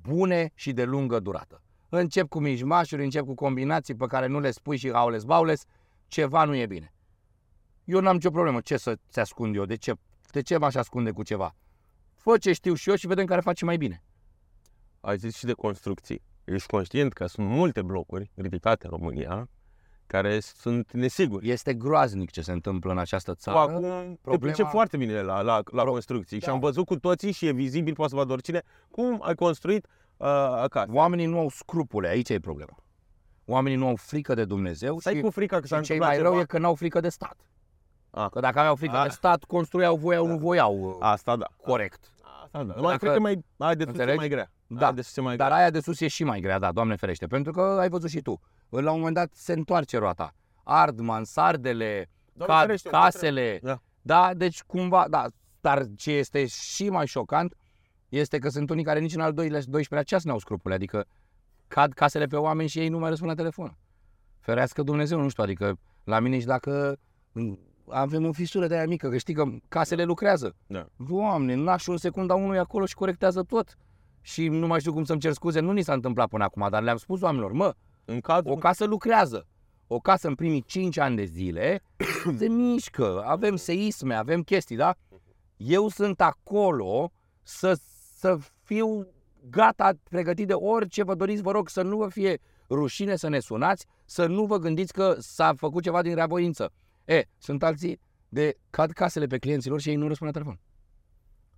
bune 0.00 0.50
și 0.54 0.72
de 0.72 0.84
lungă 0.84 1.20
durată. 1.20 1.62
Încep 1.88 2.28
cu 2.28 2.38
mijmașuri, 2.38 3.02
încep 3.02 3.24
cu 3.24 3.34
combinații 3.34 3.94
pe 3.94 4.06
care 4.06 4.26
nu 4.26 4.40
le 4.40 4.50
spui 4.50 4.76
și 4.76 4.90
aules 4.90 5.24
baules, 5.24 5.64
ceva 6.08 6.44
nu 6.44 6.54
e 6.54 6.66
bine. 6.66 6.94
Eu 7.84 8.00
n-am 8.00 8.14
nicio 8.14 8.30
problemă. 8.30 8.60
Ce 8.60 8.76
să-ți 8.76 9.20
ascund 9.20 9.56
eu? 9.56 9.64
De 9.64 9.76
ce, 9.76 9.92
de 10.30 10.42
ce 10.42 10.56
m-aș 10.56 10.74
ascunde 10.74 11.10
cu 11.10 11.22
ceva? 11.22 11.54
Fă 12.14 12.38
ce 12.38 12.52
știu 12.52 12.74
și 12.74 12.88
eu 12.88 12.94
și 12.94 13.06
vedem 13.06 13.26
care 13.26 13.40
face 13.40 13.64
mai 13.64 13.76
bine. 13.76 14.02
Ai 15.00 15.16
zis 15.16 15.36
și 15.36 15.44
de 15.44 15.52
construcții. 15.52 16.22
Ești 16.44 16.68
conștient 16.68 17.12
că 17.12 17.26
sunt 17.26 17.46
multe 17.46 17.82
blocuri 17.82 18.30
ridicate 18.34 18.86
în 18.86 18.90
România 18.90 19.48
care 20.12 20.40
sunt 20.40 20.92
nesiguri. 20.92 21.48
Este 21.50 21.74
groaznic 21.74 22.30
ce 22.30 22.40
se 22.40 22.52
întâmplă 22.52 22.90
în 22.90 22.98
această 22.98 23.32
Tu 23.32 23.38
țară. 23.38 23.58
acum 23.58 23.80
te 23.82 24.18
problema- 24.30 24.38
pricep 24.40 24.66
foarte 24.68 24.96
bine 24.96 25.20
la, 25.20 25.40
la, 25.40 25.60
la 25.72 25.84
construcții 25.84 26.38
și 26.40 26.46
Da. 26.46 26.52
am 26.52 26.58
văzut 26.58 26.86
cu 26.86 26.96
toții 26.98 27.32
și 27.32 27.46
e 27.46 27.52
vizibil, 27.52 27.94
poate 27.94 28.10
să 28.10 28.16
vadă 28.16 28.32
oricine, 28.32 28.62
cum 28.90 29.20
ai 29.24 29.34
construit 29.34 29.86
uh, 30.16 30.26
acasă. 30.62 30.90
Oamenii 30.92 31.26
nu 31.26 31.38
au 31.38 31.48
scrupule, 31.48 32.08
aici 32.08 32.28
e 32.28 32.38
problema. 32.38 32.76
Oamenii 33.44 33.78
nu 33.78 33.86
au 33.86 33.96
frică 33.96 34.34
de 34.34 34.44
Dumnezeu 34.44 34.98
Stai 34.98 35.14
și, 35.14 35.20
cu 35.20 35.30
frica 35.30 35.60
că 35.60 35.66
s-a 35.66 35.76
și 35.76 35.82
cei 35.82 35.96
întâmplat 35.96 36.08
mai 36.08 36.22
rău 36.22 36.30
ceva. 36.30 36.42
e 36.42 36.46
că 36.46 36.58
n-au 36.58 36.74
frică 36.74 37.00
de 37.00 37.08
stat. 37.08 37.36
Ah. 38.10 38.26
Că 38.30 38.40
dacă 38.40 38.58
aveau 38.58 38.74
frică 38.74 38.96
Ah. 38.96 39.02
de 39.02 39.08
stat, 39.08 39.44
construiau, 39.44 39.96
voiau, 39.96 40.26
nu 40.26 40.36
voiau. 40.38 40.96
Asta 41.00 41.36
da. 41.36 41.46
Corect. 41.62 42.10
Asta 42.44 42.58
da. 42.58 42.64
Dacă- 42.64 42.80
Mai 42.80 42.96
cred 42.98 43.12
că 43.12 43.20
mai, 43.20 43.44
ai 43.56 43.76
de 43.76 43.84
sus 43.84 43.88
e 43.88 43.90
Înțelegi? 43.96 44.18
mai 44.18 44.28
grea. 44.28 44.50
Da. 44.78 44.86
Ai 44.86 44.94
de 44.94 45.02
sus 45.02 45.16
e 45.16 45.20
mai 45.20 45.36
Dar 45.36 45.46
grea. 45.46 45.58
aia 45.58 45.70
de 45.70 45.80
sus 45.80 46.00
e 46.00 46.08
și 46.08 46.24
mai 46.24 46.40
grea, 46.40 46.58
da, 46.58 46.72
Doamne 46.72 46.96
ferește. 46.96 47.26
Pentru 47.26 47.52
că 47.52 47.60
ai 47.60 47.88
văzut 47.88 48.10
și 48.10 48.20
tu. 48.20 48.40
La 48.68 48.90
un 48.90 48.98
moment 48.98 49.14
dat 49.14 49.30
se 49.34 49.52
întoarce 49.52 49.98
roata. 49.98 50.34
Ard 50.64 51.00
mansardele, 51.00 52.10
Doamne 52.32 52.54
cad 52.54 52.64
ferește, 52.66 52.88
casele. 52.88 53.58
Da. 53.62 53.78
Da, 54.02 54.34
deci 54.34 54.62
cumva, 54.62 55.06
da. 55.10 55.26
Dar 55.60 55.86
ce 55.96 56.12
este 56.12 56.46
și 56.46 56.88
mai 56.88 57.06
șocant 57.06 57.54
este 58.08 58.38
că 58.38 58.48
sunt 58.48 58.70
unii 58.70 58.84
care 58.84 58.98
nici 59.00 59.14
în 59.14 59.20
al 59.20 59.32
doilea, 59.32 59.60
12-lea 59.60 60.04
ceas 60.04 60.24
n-au 60.24 60.38
scrupule. 60.38 60.74
Adică 60.74 61.04
cad 61.68 61.92
casele 61.92 62.26
pe 62.26 62.36
oameni 62.36 62.68
și 62.68 62.78
ei 62.78 62.88
nu 62.88 62.98
mai 62.98 63.08
răspund 63.08 63.30
la 63.30 63.36
telefon. 63.36 63.76
Ferească 64.40 64.82
Dumnezeu, 64.82 65.20
nu 65.20 65.28
știu, 65.28 65.42
adică 65.42 65.78
la 66.04 66.20
mine 66.20 66.38
și 66.38 66.46
dacă 66.46 66.98
mm, 67.32 67.58
avem 67.88 68.26
o 68.26 68.32
fisură 68.32 68.66
de 68.66 68.74
aia 68.76 68.86
mică, 68.86 69.08
că 69.08 69.16
știi 69.16 69.34
că 69.34 69.44
casele 69.68 70.04
lucrează. 70.04 70.56
Da. 70.66 70.86
Doamne, 70.96 71.54
naș 71.54 71.86
un 71.86 71.96
secunda 71.96 72.34
unul 72.34 72.54
e 72.54 72.58
acolo 72.58 72.86
și 72.86 72.94
corectează 72.94 73.42
tot. 73.42 73.76
Și 74.22 74.48
nu 74.48 74.66
mai 74.66 74.80
știu 74.80 74.92
cum 74.92 75.04
să-mi 75.04 75.20
cer 75.20 75.32
scuze, 75.32 75.60
nu 75.60 75.72
ni 75.72 75.82
s-a 75.82 75.92
întâmplat 75.92 76.28
până 76.28 76.44
acum, 76.44 76.66
dar 76.70 76.82
le-am 76.82 76.96
spus 76.96 77.20
oamenilor, 77.20 77.52
mă, 77.52 77.74
În 78.04 78.20
cazul 78.20 78.50
o 78.50 78.54
casă 78.54 78.84
lucrează. 78.84 79.46
O 79.86 79.98
casă 79.98 80.28
în 80.28 80.34
primii 80.34 80.62
5 80.62 80.98
ani 80.98 81.16
de 81.16 81.24
zile 81.24 81.82
se 82.38 82.48
mișcă, 82.48 83.22
avem 83.26 83.56
seisme, 83.56 84.14
avem 84.14 84.42
chestii, 84.42 84.76
da? 84.76 84.94
Eu 85.56 85.88
sunt 85.88 86.20
acolo 86.20 87.12
să, 87.42 87.78
să 88.16 88.38
fiu 88.62 89.06
gata, 89.50 89.92
pregătit 90.08 90.46
de 90.46 90.52
orice 90.52 91.02
vă 91.02 91.14
doriți, 91.14 91.42
vă 91.42 91.50
rog 91.50 91.68
să 91.68 91.82
nu 91.82 91.96
vă 91.96 92.08
fie 92.08 92.40
rușine 92.70 93.16
să 93.16 93.28
ne 93.28 93.40
sunați, 93.40 93.86
să 94.04 94.26
nu 94.26 94.44
vă 94.44 94.58
gândiți 94.58 94.92
că 94.92 95.16
s-a 95.18 95.54
făcut 95.56 95.82
ceva 95.82 96.02
din 96.02 96.14
reavoință. 96.14 96.72
E, 97.04 97.22
sunt 97.38 97.62
alții 97.62 98.00
de 98.28 98.56
cad 98.70 98.90
casele 98.90 99.26
pe 99.26 99.38
clienților 99.38 99.80
și 99.80 99.88
ei 99.88 99.96
nu 99.96 100.08
răspund 100.08 100.30
la 100.34 100.40
telefon. 100.40 100.60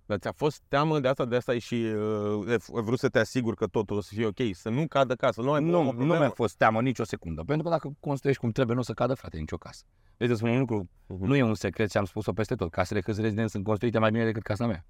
Dar 0.05 0.17
ți-a 0.17 0.31
fost 0.31 0.61
teamă 0.67 0.99
de 0.99 1.07
asta, 1.07 1.25
de 1.25 1.35
asta 1.35 1.51
ai 1.51 1.59
și 1.59 1.75
uh, 1.75 2.47
ai 2.49 2.81
vrut 2.83 2.99
să 2.99 3.09
te 3.09 3.19
asiguri 3.19 3.55
că 3.55 3.67
totul 3.67 3.97
o 3.97 4.01
să 4.01 4.11
fie 4.13 4.25
ok, 4.25 4.37
să 4.51 4.69
nu 4.69 4.87
cadă 4.87 5.15
casă, 5.15 5.41
nu 5.41 5.51
ai 5.51 5.63
o 5.63 5.65
Nu, 5.65 5.83
nu 5.83 5.89
problemă. 5.89 6.17
mi-a 6.17 6.29
fost 6.29 6.55
teamă 6.57 6.81
nicio 6.81 7.03
secundă, 7.03 7.43
pentru 7.43 7.63
că 7.63 7.69
dacă 7.69 7.95
construiești 7.99 8.41
cum 8.41 8.51
trebuie, 8.51 8.75
nu 8.75 8.81
o 8.81 8.83
să 8.83 8.93
cadă, 8.93 9.13
frate, 9.13 9.37
nicio 9.37 9.57
casă. 9.57 9.83
Deci 10.17 10.29
să 10.29 10.35
spun 10.35 10.49
un 10.49 10.59
lucru, 10.59 10.89
Mhm. 11.07 11.25
nu 11.25 11.35
e 11.35 11.43
un 11.43 11.53
secret 11.55 11.89
și 11.91 11.97
am 11.97 12.05
spus-o 12.05 12.33
peste 12.33 12.55
tot. 12.55 12.71
Casele 12.71 13.01
câți 13.01 13.21
rezidenți 13.21 13.51
sunt 13.51 13.63
construite 13.63 13.99
mai 13.99 14.11
bine 14.11 14.23
decât 14.25 14.43
casa 14.43 14.65
mea. 14.67 14.85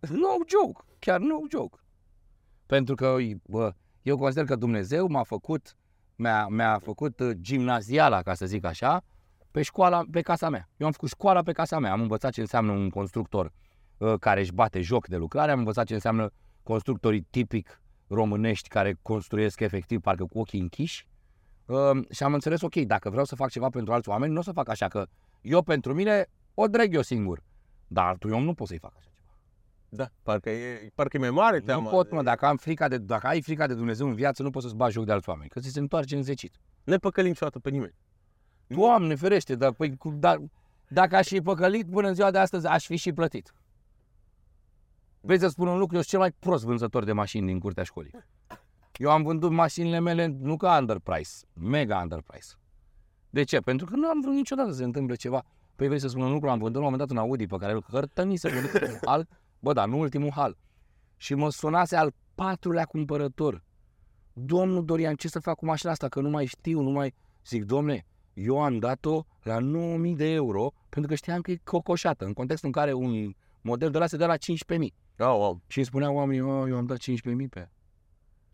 No 0.00 0.28
joke, 0.48 0.84
chiar 0.98 1.20
no 1.20 1.36
joke. 1.50 1.78
Pentru 2.66 2.94
că, 2.94 3.16
bă, 3.46 3.74
eu 4.02 4.16
consider 4.16 4.44
că 4.44 4.56
Dumnezeu 4.56 5.06
m-a 5.08 5.22
făcut, 5.22 5.76
mi-a, 6.16 6.46
mi-a 6.46 6.78
făcut 6.78 7.20
uh, 7.20 7.30
gimnaziala, 7.40 8.22
ca 8.22 8.34
să 8.34 8.46
zic 8.46 8.64
așa, 8.64 9.04
pe 9.56 9.62
școala, 9.62 10.04
pe 10.10 10.20
casa 10.20 10.48
mea. 10.48 10.68
Eu 10.76 10.86
am 10.86 10.92
făcut 10.92 11.08
școala 11.08 11.42
pe 11.42 11.52
casa 11.52 11.78
mea, 11.78 11.92
am 11.92 12.00
învățat 12.00 12.32
ce 12.32 12.40
înseamnă 12.40 12.72
un 12.72 12.90
constructor 12.90 13.52
uh, 13.98 14.14
care 14.20 14.40
își 14.40 14.52
bate 14.52 14.80
joc 14.80 15.06
de 15.06 15.16
lucrare, 15.16 15.50
am 15.50 15.58
învățat 15.58 15.86
ce 15.86 15.94
înseamnă 15.94 16.30
constructorii 16.62 17.26
tipic 17.30 17.82
românești 18.06 18.68
care 18.68 18.98
construiesc 19.02 19.60
efectiv 19.60 20.00
parcă 20.00 20.24
cu 20.24 20.38
ochii 20.38 20.60
închiși 20.60 21.06
uh, 21.66 21.76
și 22.10 22.22
am 22.22 22.34
înțeles, 22.34 22.60
ok, 22.60 22.74
dacă 22.74 23.10
vreau 23.10 23.24
să 23.24 23.34
fac 23.34 23.50
ceva 23.50 23.68
pentru 23.68 23.92
alți 23.92 24.08
oameni, 24.08 24.32
nu 24.32 24.38
o 24.38 24.42
să 24.42 24.52
fac 24.52 24.68
așa 24.68 24.88
că 24.88 25.06
eu 25.40 25.62
pentru 25.62 25.94
mine 25.94 26.26
o 26.54 26.66
dreg 26.66 26.94
eu 26.94 27.02
singur. 27.02 27.42
Dar 27.86 28.06
altul 28.06 28.32
om 28.32 28.44
nu 28.44 28.54
pot 28.54 28.66
să-i 28.66 28.78
fac 28.78 28.92
așa 28.96 29.10
ceva. 29.14 29.36
Da, 29.88 30.08
parcă 30.22 30.50
e, 30.50 30.90
parcă 30.94 31.16
e 31.16 31.20
mai 31.20 31.30
mare 31.30 31.60
teama. 31.60 31.82
nu 31.82 31.88
pot, 31.88 32.08
de- 32.08 32.14
mă, 32.14 32.22
dacă, 32.22 32.46
am 32.46 32.56
frica 32.56 32.88
de, 32.88 32.98
dacă 32.98 33.26
ai 33.26 33.42
frica 33.42 33.66
de 33.66 33.74
Dumnezeu 33.74 34.06
în 34.06 34.14
viață, 34.14 34.42
nu 34.42 34.50
poți 34.50 34.64
să-ți 34.64 34.76
bagi 34.76 34.92
joc 34.92 35.04
de 35.04 35.12
alți 35.12 35.28
oameni, 35.28 35.48
că 35.48 35.60
ți 35.60 35.68
se 35.68 35.78
întoarce 35.78 36.16
în 36.16 36.22
zecit. 36.22 36.54
Ne 36.84 36.96
păcălim 36.96 37.28
niciodată 37.30 37.58
pe 37.58 37.70
nimeni. 37.70 37.94
Doamne 38.66 39.14
ferește, 39.14 39.54
dar, 39.54 39.72
păi, 39.72 39.96
cu, 39.96 40.10
dar 40.10 40.42
dacă 40.88 41.16
aș 41.16 41.26
fi 41.26 41.40
păcălit 41.40 41.90
până 41.90 42.08
în 42.08 42.14
ziua 42.14 42.30
de 42.30 42.38
astăzi, 42.38 42.66
aș 42.66 42.86
fi 42.86 42.96
și 42.96 43.12
plătit. 43.12 43.54
Vrei 45.20 45.38
să 45.38 45.48
spun 45.48 45.68
un 45.68 45.78
lucru? 45.78 45.94
Eu 45.94 46.00
sunt 46.00 46.10
cel 46.10 46.18
mai 46.18 46.32
prost 46.32 46.64
vânzător 46.64 47.04
de 47.04 47.12
mașini 47.12 47.46
din 47.46 47.58
curtea 47.58 47.82
școlii. 47.82 48.10
Eu 48.96 49.10
am 49.10 49.22
vândut 49.22 49.50
mașinile 49.50 49.98
mele 49.98 50.26
nu 50.26 50.56
ca 50.56 50.78
underprice, 50.78 51.30
mega 51.52 52.00
underprice. 52.00 52.46
De 53.30 53.42
ce? 53.42 53.58
Pentru 53.58 53.86
că 53.86 53.96
nu 53.96 54.08
am 54.08 54.20
vrut 54.20 54.34
niciodată 54.34 54.70
să 54.70 54.76
se 54.76 54.84
întâmple 54.84 55.14
ceva. 55.14 55.44
Păi 55.76 55.86
vrei 55.86 56.00
să 56.00 56.08
spun 56.08 56.22
un 56.22 56.32
lucru? 56.32 56.48
Am 56.48 56.58
vândut 56.58 56.80
la 56.80 56.86
un 56.86 56.92
moment 56.92 57.08
dat 57.08 57.18
un 57.18 57.24
Audi 57.24 57.46
pe 57.46 57.56
care 57.56 57.72
îl 57.72 57.84
hărtănise 57.90 58.48
pe 58.48 58.56
ultimul 58.56 58.98
hal, 59.04 59.28
bă, 59.58 59.72
dar 59.72 59.88
nu 59.88 59.98
ultimul 59.98 60.30
hal. 60.30 60.56
Și 61.16 61.34
mă 61.34 61.50
sunase 61.50 61.96
al 61.96 62.12
patrulea 62.34 62.84
cumpărător. 62.84 63.64
Domnul 64.32 64.84
Dorian, 64.84 65.14
ce 65.14 65.28
să 65.28 65.38
fac 65.38 65.56
cu 65.56 65.64
mașina 65.64 65.90
asta? 65.90 66.08
Că 66.08 66.20
nu 66.20 66.28
mai 66.28 66.46
știu, 66.46 66.80
nu 66.80 66.90
mai... 66.90 67.14
Zic, 67.46 67.64
domne, 67.64 68.06
eu 68.36 68.62
am 68.62 68.78
dat-o 68.78 69.24
la 69.42 69.58
9000 69.58 70.14
de 70.14 70.24
euro 70.32 70.72
pentru 70.88 71.10
că 71.10 71.16
știam 71.16 71.40
că 71.40 71.50
e 71.50 71.60
cocoșată, 71.64 72.24
în 72.24 72.32
contextul 72.32 72.68
în 72.68 72.80
care 72.80 72.92
un 72.92 73.32
model 73.60 73.90
de 73.90 73.98
la 73.98 74.06
se 74.06 74.16
dă 74.16 74.26
la 74.26 74.34
15.000. 74.36 74.38
Au, 75.18 75.44
au. 75.44 75.60
Și 75.66 75.76
îmi 75.78 75.86
spuneau 75.86 76.14
oamenii, 76.14 76.40
oh, 76.42 76.64
eu 76.68 76.76
am 76.76 76.86
dat 76.86 76.98
15.000 76.98 77.48
pe 77.50 77.58
ea. 77.58 77.70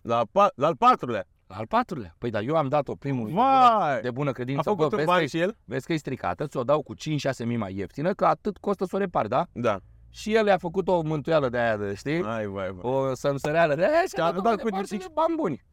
La, 0.03 0.23
pa- 0.25 0.53
la 0.55 0.67
al 0.67 0.77
patrulea. 0.77 1.25
La 1.47 1.57
al 1.57 1.67
patrulea. 1.67 2.15
Păi 2.19 2.31
da, 2.31 2.41
eu 2.41 2.57
am 2.57 2.69
dat-o 2.69 2.95
primul 2.95 3.31
Vai! 3.31 4.01
de 4.01 4.11
bună 4.11 4.29
A 4.29 4.33
credință. 4.33 4.63
făcut 4.63 4.79
Bă, 4.79 4.85
un 4.85 4.91
vezi, 4.97 5.07
bani 5.07 5.21
că, 5.21 5.27
și 5.27 5.39
el? 5.39 5.57
vezi 5.65 5.87
că 5.87 5.93
e 5.93 5.97
stricată, 5.97 6.47
ți-o 6.47 6.65
dau 6.65 6.83
cu 6.83 6.95
5-6 6.95 6.99
mii 7.45 7.57
mai 7.57 7.77
ieftină, 7.77 8.13
că 8.13 8.25
atât 8.27 8.57
costă 8.59 8.85
să 8.85 8.97
o 8.97 8.99
repar, 8.99 9.27
da? 9.27 9.47
Da. 9.53 9.79
Și 10.11 10.35
el 10.35 10.47
i-a 10.47 10.59
făcut 10.59 10.89
o 10.89 11.01
mântuială 11.03 11.49
de 11.49 11.59
aia, 11.59 11.77
de, 11.77 11.95
știi? 11.95 12.23
Ai, 12.23 12.47
vai, 12.47 12.71
vai. 12.73 12.93
O 12.93 13.15
sămsăreală 13.15 13.75
de 13.75 13.85
aia 13.85 14.01
și 14.03 14.09
Și-a 14.15 14.25
a 14.25 14.33
dat 14.33 14.43
dat 14.43 14.61
cu 14.61 14.69
cu 14.69 14.77
niște- 14.77 15.07
bani 15.13 15.35
buni. 15.37 15.65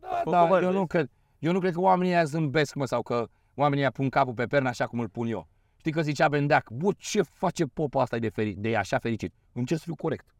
Da, 0.00 0.08
făcut 0.08 0.32
da, 0.32 0.44
bani, 0.44 0.64
eu 0.64 0.70
nu 0.70 0.76
vezi? 0.76 0.86
cred. 0.88 1.10
Eu 1.38 1.52
nu 1.52 1.58
cred 1.58 1.72
că 1.72 1.80
oamenii 1.80 2.12
ăia 2.12 2.24
zâmbesc, 2.24 2.74
mă, 2.74 2.84
sau 2.84 3.02
că 3.02 3.28
oamenii 3.54 3.82
ăia 3.82 3.90
pun 3.90 4.08
capul 4.08 4.34
pe 4.34 4.46
pernă 4.46 4.68
așa 4.68 4.86
cum 4.86 5.00
îl 5.00 5.08
pun 5.08 5.26
eu. 5.26 5.48
Știi 5.76 5.92
că 5.92 6.02
zicea 6.02 6.28
Bendeac, 6.28 6.70
bă, 6.70 6.92
ce 6.96 7.22
face 7.22 7.64
popa 7.66 8.02
asta 8.02 8.18
de, 8.18 8.30
feri- 8.30 8.54
de 8.56 8.76
așa 8.76 8.98
fericit? 8.98 9.34
Încerc 9.52 9.80
să 9.80 9.86
fiu 9.86 9.94
corect. 9.94 10.34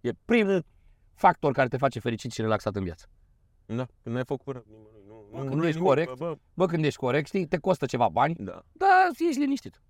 E 0.00 0.10
primul 0.24 0.64
factor 1.14 1.52
care 1.52 1.68
te 1.68 1.76
face 1.76 1.98
fericit 2.00 2.32
și 2.32 2.40
relaxat 2.40 2.76
în 2.76 2.82
viață. 2.82 3.06
Da, 3.66 3.86
când 4.02 4.14
n-ai 4.14 4.24
făcut 4.24 4.54
rău 4.54 4.64
nimănui, 4.66 5.02
nu. 5.06 5.26
Bă, 5.30 5.44
când 5.44 5.64
ești 5.64 5.80
corect. 5.80 6.08
Bă, 6.16 6.26
bă. 6.26 6.36
Bă, 6.54 6.66
când 6.66 6.84
ești 6.84 6.98
corect, 6.98 7.26
știi, 7.26 7.46
te 7.46 7.58
costă 7.58 7.86
ceva 7.86 8.08
bani, 8.08 8.34
Da. 8.34 8.62
dar 8.72 9.08
ești 9.28 9.40
liniștit. 9.40 9.82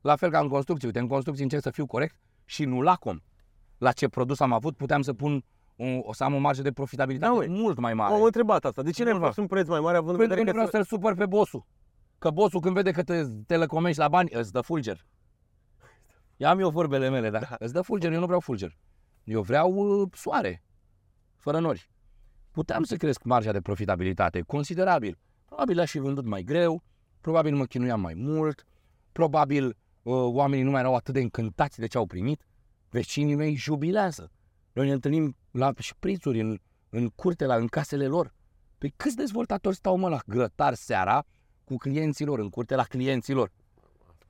La 0.00 0.16
fel 0.16 0.30
ca 0.30 0.38
în 0.38 0.48
construcții. 0.48 0.86
Uite, 0.86 0.98
în 1.00 1.06
construcții 1.06 1.44
încerc 1.44 1.62
să 1.62 1.70
fiu 1.70 1.86
corect 1.86 2.16
și 2.44 2.64
nu 2.64 2.80
lacom. 2.80 3.18
La 3.78 3.92
ce 3.92 4.08
produs 4.08 4.40
am 4.40 4.52
avut, 4.52 4.76
puteam 4.76 5.02
să 5.02 5.12
pun 5.12 5.44
un, 5.76 6.00
o 6.04 6.12
să 6.12 6.24
am 6.24 6.34
o 6.34 6.38
marjă 6.38 6.62
de 6.62 6.72
profitabilitate 6.72 7.32
Da, 7.32 7.38
măi. 7.38 7.48
mult 7.48 7.78
mai 7.78 7.94
mare. 7.94 8.12
M-am 8.14 8.22
întrebat 8.22 8.64
asta. 8.64 8.82
De 8.82 8.90
ce 8.90 9.02
ne-ai 9.02 9.18
Bun, 9.18 9.26
pus 9.26 9.36
un 9.36 9.46
preț 9.46 9.68
mai 9.68 9.80
mare 9.80 9.96
având 9.96 10.12
în 10.12 10.18
Pentru 10.18 10.36
că 10.36 10.42
vedere 10.42 10.56
nu 10.58 10.64
că... 10.64 10.70
vreau 10.70 10.84
să-l 10.84 10.98
supăr 10.98 11.14
pe 11.14 11.26
bossul. 11.26 11.66
Că 12.18 12.30
bossul 12.30 12.60
când 12.60 12.74
vede 12.74 12.90
că 12.90 13.02
te, 13.02 13.22
te 13.46 13.56
lăcomești 13.56 13.98
la 13.98 14.08
bani, 14.08 14.28
îți 14.32 14.52
dă 14.52 14.60
fulger. 14.60 15.06
Ia 16.36 16.50
am 16.50 16.58
eu 16.58 16.70
vorbele 16.70 17.08
mele, 17.08 17.30
da? 17.30 17.38
da. 17.38 17.56
Îți 17.58 17.72
dă 17.72 17.80
fulger, 17.82 18.12
eu 18.12 18.18
nu 18.18 18.24
vreau 18.26 18.40
fulger. 18.40 18.76
Eu 19.24 19.42
vreau 19.42 19.72
uh, 19.72 20.08
soare, 20.14 20.62
fără 21.36 21.58
nori. 21.58 21.90
Puteam 22.50 22.82
să 22.82 22.96
cresc 22.96 23.22
marja 23.22 23.52
de 23.52 23.60
profitabilitate 23.60 24.40
considerabil. 24.40 25.18
Probabil 25.44 25.80
aș 25.80 25.90
fi 25.90 25.98
vândut 25.98 26.24
mai 26.24 26.42
greu, 26.42 26.82
probabil 27.20 27.54
mă 27.54 27.64
chinuiam 27.64 28.00
mai 28.00 28.14
mult, 28.14 28.64
probabil 29.12 29.64
uh, 30.02 30.14
oamenii 30.14 30.64
nu 30.64 30.70
mai 30.70 30.80
erau 30.80 30.94
atât 30.94 31.14
de 31.14 31.20
încântați 31.20 31.78
de 31.78 31.86
ce 31.86 31.98
au 31.98 32.06
primit. 32.06 32.46
Vecinii 32.90 33.34
mei 33.34 33.54
jubilează. 33.54 34.30
Noi 34.72 34.86
ne 34.86 34.92
întâlnim 34.92 35.36
la 35.52 35.72
șprițuri 35.78 36.40
în, 36.40 36.58
în 36.90 37.08
curte, 37.08 37.46
la, 37.46 37.54
în 37.54 37.66
casele 37.66 38.06
lor. 38.06 38.34
Păi 38.78 38.94
câți 38.96 39.16
dezvoltatori 39.16 39.76
stau 39.76 39.96
mă 39.96 40.08
la 40.08 40.18
grătar 40.26 40.74
seara 40.74 41.24
cu 41.64 41.76
clienților, 41.76 42.38
în 42.38 42.48
curte 42.48 42.74
la 42.74 42.82
clienților? 42.82 43.50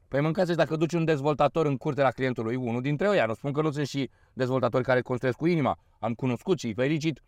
Păi 0.09 0.21
mâncați 0.21 0.57
dacă 0.57 0.77
duci 0.77 0.93
un 0.93 1.05
dezvoltator 1.05 1.67
în 1.67 1.77
curte 1.77 2.03
la 2.03 2.11
clientul 2.11 2.45
lui, 2.45 2.57
unul 2.57 2.81
dintre 2.81 3.17
ei, 3.17 3.25
nu 3.27 3.35
spun 3.35 3.53
că 3.53 3.63
nu 3.63 3.71
sunt 3.71 3.87
și 3.87 4.11
dezvoltatori 4.33 4.85
care 4.85 5.01
construiesc 5.01 5.39
cu 5.39 5.47
inima, 5.47 5.79
am 5.99 6.15
cunoscut 6.15 6.59
și 6.59 6.67
îi 6.67 6.75
felicit, 6.75 7.23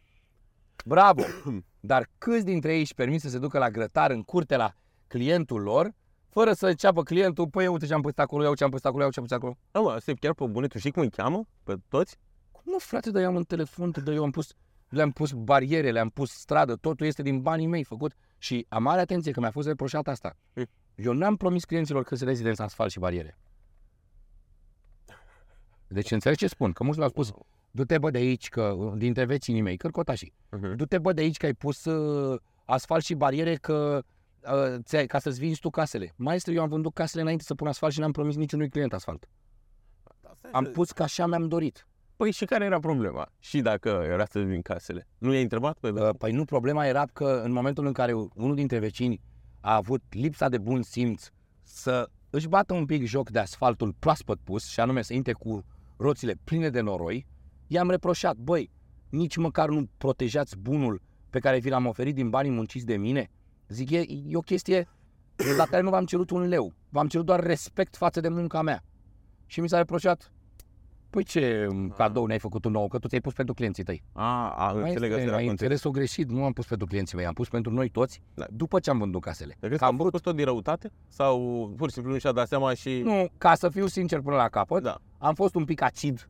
bravo! 0.85 1.23
Dar 1.81 2.09
câți 2.19 2.45
dintre 2.45 2.75
ei 2.75 2.81
își 2.81 2.95
permit 2.95 3.21
să 3.21 3.29
se 3.29 3.39
ducă 3.39 3.59
la 3.59 3.71
grătar 3.71 4.11
în 4.11 4.23
curte 4.23 4.57
la 4.57 4.73
clientul 5.07 5.63
lor, 5.63 5.91
fără 6.29 6.53
să 6.53 6.67
înceapă 6.67 7.03
clientul, 7.03 7.49
păi 7.49 7.67
uite 7.67 7.87
ce 7.87 7.95
am 7.95 8.01
pus 8.01 8.13
acolo, 8.17 8.43
iau 8.43 8.55
ce 8.55 8.65
am 8.65 8.71
pus 8.71 8.85
acolo, 8.85 9.03
iau 9.03 9.11
ce 9.11 9.19
am 9.19 9.27
pus 9.27 9.35
acolo. 9.37 9.57
Da, 9.71 9.81
mă, 9.81 9.91
asta 9.91 10.11
e 10.11 10.15
chiar 10.15 10.35
pe 10.35 10.47
bune. 10.47 10.67
Tu 10.67 10.79
știi 10.79 10.91
cum 10.91 11.03
îi 11.03 11.11
cheamă? 11.11 11.45
Pe 11.65 11.75
toți? 11.89 12.17
Cum 12.65 12.73
nu, 12.73 12.79
frate, 12.79 13.11
dar 13.11 13.23
eu 13.23 13.29
am 13.29 13.35
un 13.35 13.45
telefon, 13.45 13.91
de 14.05 14.12
eu 14.12 14.23
am 14.23 14.31
pus, 14.31 14.55
le-am 14.89 15.11
pus 15.11 15.33
bariere, 15.33 15.91
le-am 15.91 16.09
pus 16.09 16.31
stradă, 16.31 16.77
totul 16.77 17.07
este 17.07 17.23
din 17.23 17.43
banii 17.43 17.67
mei 17.67 17.85
făcut. 17.85 18.12
Și 18.39 18.67
am 18.69 18.83
mare 18.83 19.01
atenție 19.01 19.33
că 19.33 19.41
mi-a 19.41 19.51
fost 19.51 19.67
reproșat 19.67 20.09
asta. 20.09 20.37
Mm. 20.55 20.67
Eu 20.95 21.12
n-am 21.12 21.37
promis 21.37 21.65
clienților 21.65 22.03
că 22.05 22.15
se 22.15 22.25
rezidență 22.25 22.62
asfalt 22.62 22.91
și 22.91 22.99
bariere. 22.99 23.39
Deci 25.87 26.11
înțelegi 26.11 26.41
ce 26.41 26.47
spun? 26.47 26.73
Că 26.73 26.83
mulți 26.83 26.99
mi-au 26.99 27.11
spus, 27.11 27.33
du-te 27.71 27.99
bă 27.99 28.11
de 28.11 28.19
aici, 28.19 28.49
că 28.49 28.93
dintre 28.97 29.25
vecinii 29.25 29.61
mei, 29.61 29.77
cărcotașii, 29.77 30.33
Uh-huh. 30.57 30.75
du-te 30.77 30.99
bă 30.99 31.12
de 31.12 31.21
aici 31.21 31.37
că 31.37 31.47
ai 31.47 31.55
pus 31.55 31.85
uh, 31.85 32.41
asfalt 32.65 33.05
și 33.05 33.15
bariere 33.15 33.55
că, 33.55 34.03
uh, 34.43 34.75
ți-ai- 34.83 35.07
ca 35.07 35.19
să-ți 35.19 35.39
vinzi 35.39 35.61
tu 35.61 35.71
casele. 35.71 36.12
Maestru, 36.17 36.53
eu 36.53 36.62
am 36.62 36.69
vândut 36.69 36.95
casele 36.95 37.23
înainte 37.23 37.45
să 37.45 37.55
pun 37.55 37.67
asfalt 37.67 37.93
și 37.93 38.01
n-am 38.01 38.12
promis 38.12 38.37
niciunui 38.37 38.69
client 38.69 38.93
asfalt. 38.93 39.29
Am 40.53 40.65
pus 40.65 40.93
că 40.93 41.03
așa 41.03 41.27
mi-am 41.27 41.49
dorit. 41.49 41.87
Păi 42.17 42.31
și 42.31 42.45
care 42.45 42.65
era 42.65 42.79
problema? 42.79 43.29
Și 43.39 43.61
dacă 43.61 44.03
era 44.07 44.25
să 44.25 44.41
vin 44.41 44.62
casele? 44.62 45.09
Nu 45.19 45.33
i-ai 45.33 45.43
întrebat? 45.43 45.79
Păi, 45.79 45.91
Uh, 45.91 46.09
Păi 46.19 46.33
nu, 46.33 46.45
problema 46.45 46.87
era 46.87 47.05
că 47.12 47.41
în 47.45 47.53
momentul 47.53 47.87
în 47.87 47.93
care 47.93 48.12
unul 48.35 48.55
dintre 48.55 48.79
vecini 48.79 49.21
a 49.61 49.75
avut 49.75 50.03
lipsa 50.11 50.49
de 50.49 50.59
bun 50.59 50.83
simț 50.83 51.29
să 51.62 52.09
își 52.31 52.49
bată 52.49 52.75
un 52.75 52.85
pic 52.87 53.05
joc 53.05 53.31
de 53.31 53.39
asfaltul 53.39 53.95
proaspăt 53.99 54.39
pus 54.45 54.67
și 54.69 54.81
anume 54.81 55.03
să 55.03 55.15
intre 55.15 55.33
cu 55.33 55.65
roțile 55.97 56.35
pline 56.45 56.71
de 56.71 56.81
noroi, 56.81 57.27
i-am 57.67 57.91
reproșat, 57.91 58.37
băi, 58.37 58.71
nici 59.11 59.37
măcar 59.37 59.69
nu 59.69 59.89
protejați 59.99 60.59
bunul 60.59 61.03
pe 61.31 61.39
care 61.39 61.59
vi 61.59 61.69
l-am 61.69 61.87
oferit 61.87 62.15
din 62.15 62.31
banii 62.31 62.51
munciți 62.51 62.87
de 62.87 62.97
mine. 62.97 63.31
Zic, 63.69 63.91
e, 63.91 64.05
e 64.29 64.37
o 64.37 64.41
chestie 64.41 64.89
la 65.57 65.65
care 65.65 65.83
nu 65.83 65.91
v-am 65.91 66.05
cerut 66.05 66.31
un 66.31 66.43
leu, 66.43 66.75
v-am 66.89 67.09
cerut 67.09 67.27
doar 67.27 67.41
respect 67.41 67.97
față 67.97 68.21
de 68.21 68.29
munca 68.29 68.62
mea. 68.62 68.85
Și 69.47 69.61
mi 69.61 69.69
s-a 69.69 69.77
reproșat, 69.77 70.33
păi 71.15 71.25
ce 71.25 71.67
cadou 71.97 72.27
ne-ai 72.27 72.39
făcut 72.39 72.61
tu 72.62 72.69
nou, 72.69 72.89
că 72.89 72.99
tu 72.99 73.09
ți-ai 73.09 73.21
pus 73.21 73.33
pentru 73.33 73.55
clienții 73.55 73.83
tăi. 73.85 74.03
a, 74.12 74.49
a, 74.51 74.67
înțeleg 74.67 74.83
Maestre, 74.83 75.07
asta 75.07 75.21
era 75.21 75.37
ai 75.37 75.47
context. 75.47 75.51
înțeles-o 75.51 75.91
greșit, 75.91 76.31
nu 76.31 76.45
am 76.45 76.53
pus 76.53 76.67
pentru 76.67 76.87
clienții 76.87 77.17
mei, 77.17 77.27
am 77.27 77.33
pus 77.33 77.49
pentru 77.49 77.73
noi 77.73 77.89
toți, 77.89 78.21
Da. 78.35 78.47
după 78.51 78.79
ce 78.81 78.91
am 78.91 78.99
vândut 78.99 79.21
casele. 79.21 79.57
Dar 79.61 79.69
crezi 79.71 79.73
Că 79.73 79.79
că 79.79 79.85
am 79.85 79.91
am 80.01 80.05
făcut 80.07 80.23
tot 80.23 80.37
din 80.37 80.45
răutate? 80.45 80.93
Sau 81.09 81.39
pur 81.77 81.89
și 81.89 81.95
simplu 81.95 82.12
nu 82.12 82.19
și-a 82.19 82.33
dat 82.33 82.49
seama 82.49 82.75
și... 82.75 83.01
Nu, 83.05 83.29
ca 83.39 83.55
să 83.55 83.69
fiu 83.69 83.87
sincer 83.87 84.21
până 84.21 84.37
la 84.37 84.49
capăt, 84.49 84.83
Da. 84.83 84.97
am 85.19 85.35
fost 85.35 85.55
un 85.55 85.65
pic 85.65 85.83
acid. 85.83 86.29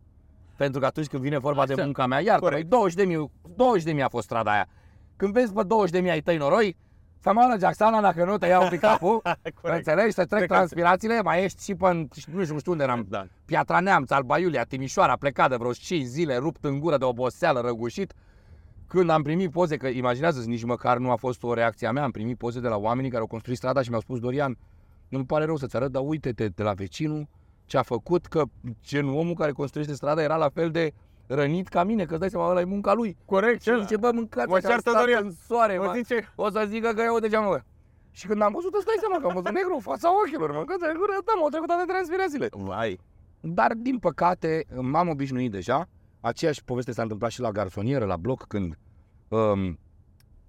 Pentru 0.56 0.80
că 0.80 0.86
atunci 0.86 1.06
când 1.06 1.22
vine 1.22 1.38
vorba 1.38 1.66
de 1.66 1.72
Așa. 1.72 1.82
munca 1.84 2.06
mea, 2.06 2.20
iar 2.20 2.38
Corect. 2.38 2.68
20 2.68 2.94
de 2.94 3.04
mii, 3.04 3.30
20 3.56 3.82
de 3.84 3.92
mii 3.92 4.02
a 4.02 4.08
fost 4.08 4.24
strada 4.24 4.52
aia. 4.52 4.68
Când 5.16 5.32
vezi, 5.32 5.52
bă, 5.52 5.62
20 5.62 5.90
de 5.90 6.00
mii 6.00 6.10
ai 6.10 6.20
tăi 6.20 6.36
noroi, 6.36 6.76
să 7.24 7.32
mă 7.32 7.46
la 7.48 7.56
Jacksana 7.58 8.00
dacă 8.00 8.24
nu 8.24 8.38
te 8.38 8.46
iau 8.46 8.62
un 8.62 8.68
pic 8.68 8.80
capul, 8.80 9.22
Corect. 9.62 9.76
înțelegi, 9.76 10.12
să 10.14 10.24
trec 10.24 10.28
Cred 10.38 10.48
că- 10.48 10.54
transpirațiile, 10.54 11.22
mai 11.22 11.44
ești 11.44 11.64
și 11.64 11.74
până, 11.74 12.06
nu 12.32 12.44
știu 12.58 12.72
unde 12.72 12.82
eram, 12.84 13.06
Da. 13.08 13.26
Piatra 13.44 13.80
Neamț, 13.80 14.10
Alba 14.10 14.38
Iulia, 14.38 14.64
Timișoara, 14.64 15.16
plecat 15.16 15.48
de 15.50 15.56
vreo 15.56 15.72
5 15.72 16.04
zile, 16.04 16.36
rupt 16.36 16.64
în 16.64 16.78
gură 16.78 16.96
de 16.96 17.04
oboseală, 17.04 17.60
răgușit. 17.60 18.12
Când 18.86 19.10
am 19.10 19.22
primit 19.22 19.50
poze, 19.50 19.76
că 19.76 19.86
imaginează 19.86 20.42
nici 20.46 20.64
măcar 20.64 20.96
nu 20.98 21.10
a 21.10 21.16
fost 21.16 21.42
o 21.42 21.54
reacție 21.54 21.86
a 21.86 21.92
mea, 21.92 22.02
am 22.02 22.10
primit 22.10 22.38
poze 22.38 22.60
de 22.60 22.68
la 22.68 22.76
oamenii 22.76 23.10
care 23.10 23.20
au 23.22 23.26
construit 23.28 23.56
strada 23.56 23.82
și 23.82 23.88
mi-au 23.88 24.00
spus, 24.00 24.18
Dorian, 24.20 24.58
nu-mi 25.08 25.24
pare 25.26 25.44
rău 25.44 25.56
să-ți 25.56 25.76
arăt, 25.76 25.90
dar 25.92 26.02
uite-te 26.06 26.48
de 26.48 26.62
la 26.62 26.72
vecinul 26.72 27.28
ce 27.66 27.76
a 27.78 27.82
făcut, 27.82 28.26
că 28.26 28.42
gen 28.82 29.08
omul 29.08 29.34
care 29.34 29.52
construiește 29.52 29.94
strada 29.94 30.22
era 30.22 30.36
la 30.36 30.48
fel 30.48 30.70
de 30.70 30.92
rănit 31.26 31.68
ca 31.68 31.84
mine, 31.84 32.04
că 32.04 32.10
îți 32.10 32.20
dai 32.20 32.30
seama, 32.30 32.50
ăla 32.50 32.60
e 32.60 32.64
munca 32.64 32.92
lui. 32.92 33.16
Corect, 33.24 33.62
Și 33.62 33.80
zice, 33.80 33.96
bă, 33.96 34.10
mâncați 34.14 34.48
Mă 34.48 34.56
așa, 34.56 34.68
ceartă 34.68 34.90
stați 34.90 35.04
Dorian. 35.04 35.24
în 35.24 35.32
soare, 35.46 35.78
Mă 35.78 35.84
mă. 35.84 35.92
zice, 35.96 36.32
O 36.36 36.50
să 36.50 36.64
zică 36.68 36.92
că 36.92 37.02
eu 37.02 37.18
degeaba, 37.18 37.46
mă. 37.46 37.60
Și 38.10 38.26
când 38.26 38.42
am 38.42 38.52
văzut, 38.52 38.74
îți 38.74 38.84
dai 38.84 38.94
seama 39.00 39.16
că 39.20 39.26
am 39.26 39.34
văzut 39.34 39.50
negru 39.56 39.74
în 39.74 39.80
fața 39.80 40.08
ochilor, 40.22 40.50
mă, 40.52 40.64
că 40.64 40.74
de 40.80 40.92
gură, 40.96 41.12
da, 41.24 41.32
m-au 41.38 41.48
trecut 41.48 41.66
toate 41.68 41.84
transpirațiile. 41.86 42.48
vai, 42.52 43.00
Dar, 43.40 43.72
din 43.76 43.98
păcate, 43.98 44.64
m-am 44.80 45.08
obișnuit 45.08 45.50
deja. 45.50 45.88
Aceeași 46.20 46.64
poveste 46.64 46.92
s-a 46.92 47.02
întâmplat 47.02 47.30
și 47.30 47.40
la 47.40 47.50
garsonieră, 47.50 48.04
la 48.04 48.16
bloc, 48.16 48.44
când 48.48 48.78
um, 49.28 49.78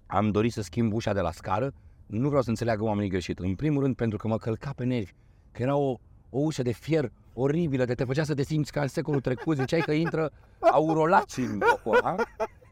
am 0.06 0.30
dorit 0.30 0.52
să 0.52 0.62
schimb 0.62 0.92
ușa 0.92 1.12
de 1.12 1.20
la 1.20 1.30
scară. 1.30 1.72
Nu 2.06 2.26
vreau 2.28 2.42
să 2.42 2.48
înțeleagă 2.48 2.82
oamenii 2.84 3.10
greșit. 3.10 3.38
În 3.38 3.54
primul 3.54 3.82
rând, 3.82 3.96
pentru 3.96 4.18
că 4.18 4.28
mă 4.28 4.36
călca 4.36 4.72
pe 4.76 4.84
nervi. 4.84 5.12
Că 5.52 5.62
era 5.62 5.76
o, 5.76 5.90
o 6.30 6.38
ușă 6.40 6.62
de 6.62 6.72
fier 6.72 7.12
oribilă, 7.36 7.84
de 7.84 7.94
te 7.94 8.04
făcea 8.04 8.24
să 8.24 8.34
te 8.34 8.42
simți 8.42 8.72
ca 8.72 8.80
în 8.80 8.88
secolul 8.88 9.20
trecut. 9.20 9.56
Ziceai 9.56 9.80
că 9.80 9.92
intră 9.92 10.30
aurolaci 10.60 11.36
în 11.36 11.58
blocul 11.58 11.96
ăla. 11.96 12.14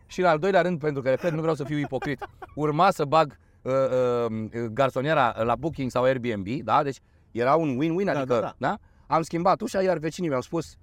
Și 0.06 0.20
în 0.20 0.26
al 0.26 0.38
doilea 0.38 0.60
rând, 0.62 0.78
pentru 0.78 1.02
că, 1.02 1.08
repet, 1.08 1.32
nu 1.32 1.40
vreau 1.40 1.54
să 1.54 1.64
fiu 1.64 1.78
ipocrit, 1.78 2.26
urma 2.54 2.90
să 2.90 3.04
bag 3.04 3.38
uh, 3.62 3.72
uh, 3.72 4.64
garsoniera 4.64 5.42
la 5.42 5.56
Booking 5.56 5.90
sau 5.90 6.02
Airbnb, 6.02 6.46
da? 6.62 6.82
Deci 6.82 6.98
era 7.30 7.54
un 7.54 7.78
win-win, 7.80 8.04
Da, 8.04 8.18
adică, 8.18 8.34
da, 8.34 8.40
da. 8.40 8.54
da? 8.58 8.78
Am 9.06 9.22
schimbat 9.22 9.60
ușa, 9.60 9.82
iar 9.82 9.98
vecinii 9.98 10.28
mi-au 10.28 10.40
spus, 10.40 10.76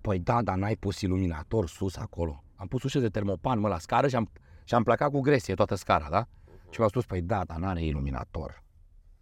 păi 0.00 0.18
da, 0.18 0.42
dar 0.42 0.56
n-ai 0.56 0.76
pus 0.76 1.00
iluminator 1.00 1.68
sus 1.68 1.96
acolo. 1.96 2.44
Am 2.56 2.66
pus 2.66 2.82
ușă 2.82 2.98
de 2.98 3.08
termopan, 3.08 3.58
mă, 3.58 3.68
la 3.68 3.78
scară 3.78 4.08
și 4.08 4.16
am, 4.16 4.30
și 4.64 4.74
am 4.74 4.82
plecat 4.82 5.10
cu 5.10 5.20
gresie 5.20 5.54
toată 5.54 5.74
scara, 5.74 6.06
da? 6.10 6.26
Și 6.46 6.76
mi-au 6.76 6.88
spus, 6.88 7.04
păi 7.04 7.20
da, 7.20 7.44
dar 7.44 7.56
n-are 7.56 7.84
iluminator. 7.84 8.62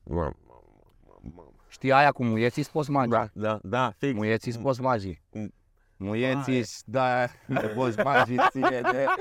Mamă, 0.05 1.53
Știi 1.69 1.93
aia 1.93 2.11
cu 2.13 2.25
muieții 2.25 2.63
spos 2.63 2.89
magii? 2.89 3.11
da, 3.11 3.29
da, 3.33 3.59
da, 3.63 3.93
fix. 3.97 4.15
Muieții 4.17 4.53
spos 4.53 4.79
magii. 4.79 5.23
Mm. 5.33 5.53
Muieții, 5.97 6.65
da, 6.85 7.27
spos 7.73 7.97
magii 8.05 8.39
ție 8.51 8.81
de... 8.93 9.07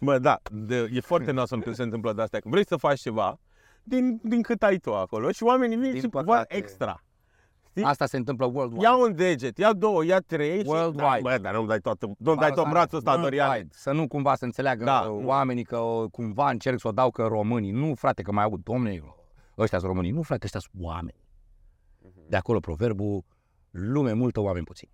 Bă, 0.00 0.18
da, 0.18 0.40
de, 0.50 0.88
e 0.92 1.00
foarte 1.00 1.30
nasol 1.30 1.62
când 1.62 1.74
se 1.74 1.82
întâmplă 1.82 2.12
de 2.12 2.22
astea. 2.22 2.40
Când 2.40 2.52
vrei 2.54 2.66
să 2.66 2.76
faci 2.76 3.00
ceva, 3.00 3.38
din, 3.82 4.20
din 4.22 4.42
cât 4.42 4.62
ai 4.62 4.76
tu 4.76 4.94
acolo 4.94 5.30
și 5.30 5.42
oamenii 5.42 5.76
vin 5.76 5.90
Din 5.92 6.00
și 6.00 6.06
vor 6.10 6.24
păcate. 6.24 6.56
extra. 6.56 7.02
Știi? 7.70 7.82
Asta 7.82 8.06
se 8.06 8.16
întâmplă 8.16 8.46
worldwide. 8.46 8.82
Ia 8.84 8.96
un 8.96 9.14
deget, 9.14 9.58
ia 9.58 9.72
două, 9.72 10.04
ia 10.04 10.18
trei 10.18 10.58
și... 10.60 10.66
Worldwide. 10.68 11.20
Da, 11.22 11.30
bă, 11.30 11.38
dar 11.40 11.54
nu-mi 11.54 11.68
dai 11.68 11.78
toată, 11.78 12.06
nu 12.18 12.34
dai 12.34 12.48
tot 12.48 12.58
Asta- 12.58 12.70
brațul 12.70 12.98
ăsta, 12.98 13.10
worldwide. 13.10 13.42
Dorian. 13.44 13.68
Să 13.70 13.92
nu 13.92 14.08
cumva 14.08 14.34
să 14.34 14.44
înțeleagă 14.44 14.84
Da. 14.84 15.00
da, 15.04 15.10
oamenii 15.10 15.64
că 15.64 15.76
o, 15.78 16.08
cumva 16.08 16.50
încerc 16.50 16.80
să 16.80 16.88
o 16.88 16.92
dau 16.92 17.10
că 17.10 17.22
românii. 17.26 17.70
Nu, 17.70 17.94
frate, 17.94 18.22
că 18.22 18.32
mai 18.32 18.44
aud, 18.44 18.60
domne, 18.62 19.02
ăștia 19.62 19.78
sunt 19.78 19.90
românii. 19.90 20.10
Nu, 20.10 20.22
frate, 20.22 20.44
ăștia 20.44 20.60
sunt 20.60 20.84
oameni. 20.84 21.24
De 22.28 22.36
acolo 22.36 22.60
proverbul, 22.60 23.24
lume 23.70 24.12
multă, 24.12 24.40
oameni 24.40 24.64
puțini. 24.64 24.90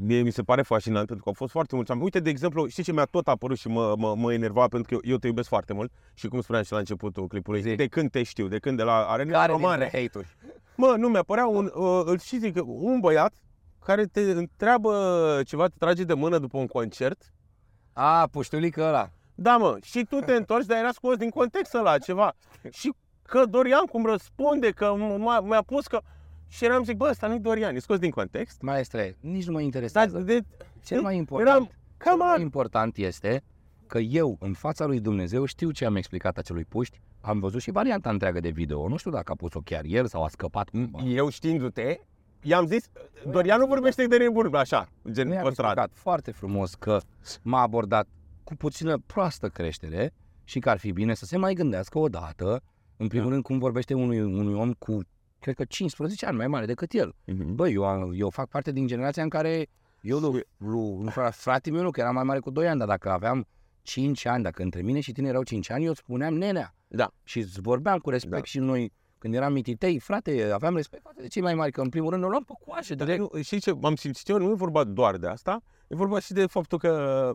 Mie 0.00 0.22
mi 0.22 0.30
se 0.30 0.42
pare 0.42 0.62
fascinant 0.62 1.06
pentru 1.06 1.22
că 1.24 1.28
au 1.28 1.34
fost 1.34 1.52
foarte 1.52 1.74
mulți 1.74 1.90
oameni. 1.90 2.08
Uite, 2.08 2.24
de 2.24 2.30
exemplu, 2.30 2.66
știi 2.66 2.82
ce 2.82 2.92
mi-a 2.92 3.04
tot 3.04 3.28
apărut 3.28 3.58
și 3.58 3.68
mă, 3.68 3.94
mă, 3.98 4.14
mă 4.14 4.32
enerva 4.32 4.66
pentru 4.68 4.88
că 4.88 4.94
eu, 4.94 5.10
eu 5.12 5.18
te 5.18 5.26
iubesc 5.26 5.48
foarte 5.48 5.72
mult 5.72 5.92
și 6.14 6.28
cum 6.28 6.40
spuneam 6.40 6.64
și 6.64 6.72
la 6.72 6.78
începutul 6.78 7.26
clipului, 7.26 7.60
Zi. 7.60 7.74
de 7.74 7.86
când 7.86 8.10
te 8.10 8.22
știu, 8.22 8.48
de 8.48 8.58
când 8.58 8.76
de 8.76 8.82
la 8.82 9.06
arena 9.06 9.38
Care 9.38 9.52
romane. 9.52 9.78
dintre 9.80 10.00
hate-uri? 10.00 10.36
Mă, 10.76 10.94
nu, 10.98 11.08
mi-a 11.08 11.22
părea 11.22 11.46
un, 11.46 11.70
uh, 11.74 12.02
îl 12.04 12.18
știi, 12.18 12.38
zic, 12.38 12.56
un 12.66 13.00
băiat 13.00 13.34
care 13.84 14.04
te 14.04 14.20
întreabă 14.20 14.92
ceva, 15.44 15.66
te 15.66 15.74
trage 15.78 16.04
de 16.04 16.14
mână 16.14 16.38
după 16.38 16.58
un 16.58 16.66
concert. 16.66 17.32
A, 17.92 18.26
puștulică 18.26 18.82
ăla. 18.82 19.10
Da, 19.34 19.56
mă, 19.56 19.78
și 19.82 20.04
tu 20.04 20.18
te 20.18 20.32
întorci, 20.32 20.66
dar 20.66 20.78
era 20.78 20.92
scos 20.92 21.16
din 21.16 21.30
context 21.30 21.74
ăla 21.74 21.98
ceva. 21.98 22.34
Și 22.78 22.92
că 23.26 23.44
Dorian 23.44 23.84
cum 23.84 24.04
răspunde, 24.06 24.70
că 24.70 24.92
m- 24.96 25.42
mi-a 25.44 25.62
pus 25.66 25.86
că... 25.86 26.00
Și 26.48 26.64
eram 26.64 26.84
zic, 26.84 26.96
bă, 26.96 27.08
ăsta 27.10 27.26
nu-i 27.26 27.38
Dorian, 27.38 27.74
e 27.74 27.78
scos 27.78 27.98
din 27.98 28.10
context. 28.10 28.60
Maestre, 28.62 29.16
nici 29.20 29.44
nu 29.46 29.50
mă 29.52 29.56
Dar 29.56 29.64
interesează. 29.66 30.18
de, 30.18 30.40
Cel 30.84 31.00
mai 31.00 31.16
important, 31.16 31.48
eram, 31.48 31.64
cel 31.64 32.10
come 32.12 32.24
mai 32.24 32.34
on! 32.36 32.40
important 32.40 32.96
este 32.96 33.42
că 33.86 33.98
eu, 33.98 34.36
în 34.40 34.52
fața 34.52 34.86
lui 34.86 35.00
Dumnezeu, 35.00 35.44
știu 35.44 35.70
ce 35.70 35.84
am 35.84 35.96
explicat 35.96 36.36
acelui 36.38 36.64
puști, 36.64 37.00
am 37.20 37.38
văzut 37.38 37.60
și 37.60 37.70
varianta 37.70 38.10
întreagă 38.10 38.40
de 38.40 38.48
video. 38.48 38.88
Nu 38.88 38.96
știu 38.96 39.10
dacă 39.10 39.32
a 39.32 39.34
pus-o 39.34 39.60
chiar 39.64 39.82
el 39.84 40.06
sau 40.06 40.22
a 40.24 40.28
scăpat 40.28 40.68
cumva. 40.68 40.98
Eu 41.02 41.28
știindu-te, 41.28 42.00
i-am 42.42 42.66
zis, 42.66 42.88
Dorian 43.30 43.58
nu 43.60 43.66
vorbește 43.66 44.06
de 44.06 44.16
nebun, 44.16 44.54
așa, 44.54 44.88
gen 45.10 45.28
Mi-a 45.28 45.42
pe 45.42 45.50
stradă. 45.50 45.70
explicat 45.80 45.90
foarte 46.02 46.30
frumos 46.30 46.74
că 46.74 46.98
m-a 47.42 47.60
abordat 47.60 48.06
cu 48.44 48.54
puțină 48.56 48.98
proastă 49.06 49.48
creștere 49.48 50.12
și 50.44 50.58
că 50.58 50.70
ar 50.70 50.78
fi 50.78 50.92
bine 50.92 51.14
să 51.14 51.24
se 51.24 51.36
mai 51.36 51.54
gândească 51.54 51.98
o 51.98 52.08
dată, 52.08 52.62
în 52.96 53.06
primul 53.08 53.26
Da. 53.26 53.30
rând, 53.32 53.42
cum 53.42 53.58
vorbește 53.58 53.94
unui, 53.94 54.20
unui 54.20 54.54
om 54.54 54.72
cu, 54.72 55.00
cred 55.40 55.54
că 55.54 55.64
15 55.64 56.26
ani 56.26 56.36
mai 56.36 56.46
mare 56.48 56.66
decât 56.66 56.92
el. 56.92 57.14
Mhm. 57.24 57.54
Băi, 57.54 57.72
eu, 57.72 57.84
am- 57.84 58.12
eu 58.14 58.30
fac 58.30 58.48
parte 58.48 58.72
din 58.72 58.86
generația 58.86 59.22
în 59.22 59.28
care 59.28 59.66
eu, 60.00 60.18
lui, 60.18 60.42
lui, 60.56 60.96
lui 61.02 61.12
frate 61.30 61.70
meu, 61.70 61.82
nu, 61.82 61.90
că 61.90 62.00
era 62.00 62.10
mai 62.10 62.22
mare 62.24 62.38
cu 62.38 62.50
2 62.50 62.68
ani, 62.68 62.78
dar 62.78 62.88
dacă 62.88 63.10
aveam 63.10 63.46
5 63.82 64.24
ani, 64.26 64.42
dacă 64.42 64.62
între 64.62 64.82
mine 64.82 65.00
și 65.00 65.12
tine 65.12 65.28
erau 65.28 65.42
5 65.42 65.70
ani, 65.70 65.84
eu 65.84 65.90
îți 65.90 66.00
spuneam 66.00 66.34
nenea. 66.34 66.74
Da. 66.88 67.10
Și 67.24 67.38
îți 67.38 67.60
vorbeam 67.60 67.98
cu 67.98 68.10
respect 68.10 68.36
Da. 68.40 68.44
și 68.44 68.58
noi, 68.58 68.92
când 69.18 69.34
eram 69.34 69.52
mititei, 69.52 69.98
frate, 69.98 70.50
aveam 70.52 70.74
respect 70.74 71.02
față 71.02 71.20
de 71.20 71.26
cei 71.26 71.42
mai 71.42 71.54
mari, 71.54 71.72
că 71.72 71.80
în 71.80 71.88
primul 71.88 72.10
rând 72.10 72.22
ne 72.22 72.28
luam 72.28 72.42
pe 72.42 72.52
coașe 72.64 72.94
Dar 72.94 73.06
direct. 73.06 73.32
nu, 73.34 73.42
știi 73.42 73.60
ce 73.60 73.72
am 73.82 73.94
simțit 73.94 74.28
eu? 74.28 74.38
Nu 74.38 74.50
e 74.50 74.54
vorba 74.54 74.84
doar 74.84 75.16
de 75.16 75.26
asta, 75.26 75.62
e 75.88 75.94
vorba 75.94 76.18
și 76.20 76.32
de 76.32 76.46
faptul 76.46 76.78
că 76.78 77.32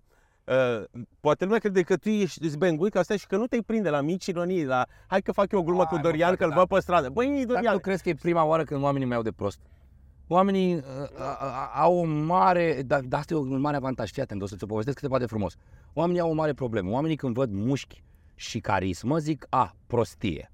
uh, 0.51 0.83
poate 1.19 1.43
lumea 1.43 1.59
crede 1.59 1.81
că 1.81 1.97
tu 1.97 2.09
ești 2.09 2.47
zbenguit 2.47 2.91
ca 2.93 2.99
asta 2.99 3.15
și 3.15 3.27
că 3.27 3.37
nu 3.37 3.47
te 3.47 3.61
prinde 3.61 3.89
la 3.89 4.01
mici 4.01 4.25
ironii, 4.25 4.65
la 4.65 4.85
hai 5.07 5.21
că 5.21 5.31
fac 5.31 5.51
eu 5.51 5.59
o 5.59 5.63
glumă 5.63 5.77
Hai, 5.83 5.87
cu 5.89 5.95
mă, 5.95 6.01
Dorian 6.01 6.27
frate, 6.27 6.43
că-l 6.43 6.49
da. 6.49 6.55
văd 6.55 6.67
pe 6.67 6.79
stradă. 6.79 7.09
Băi, 7.09 7.27
Dar 7.45 7.45
Dorian, 7.55 7.73
tu 7.73 7.79
crezi 7.79 8.03
că 8.03 8.09
e 8.09 8.13
prima 8.13 8.43
oară 8.43 8.63
când 8.63 8.83
oamenii 8.83 9.07
mă 9.07 9.13
iau 9.13 9.21
de 9.21 9.31
prost? 9.31 9.59
Oamenii 10.27 10.75
uh, 10.75 10.81
a- 11.19 11.37
a- 11.39 11.71
au 11.81 11.97
o 11.97 12.03
mare, 12.05 12.81
dar 12.85 12.99
da, 12.99 13.17
asta 13.17 13.33
e 13.33 13.37
un 13.37 13.59
mare 13.59 13.75
avantaj, 13.75 14.11
fii 14.11 14.21
atent, 14.21 14.41
o 14.41 14.45
să-ți 14.45 14.63
o 14.63 14.67
povestesc 14.67 14.95
cât 14.97 15.05
se 15.05 15.09
poate 15.09 15.25
frumos. 15.25 15.55
Oamenii 15.93 16.21
au 16.21 16.29
o 16.29 16.33
mare 16.33 16.53
problemă. 16.53 16.89
Oamenii 16.91 17.15
când 17.15 17.33
văd 17.33 17.51
mușchi 17.51 18.03
și 18.35 18.59
carismă 18.59 19.17
zic, 19.17 19.45
a, 19.49 19.75
prostie. 19.87 20.51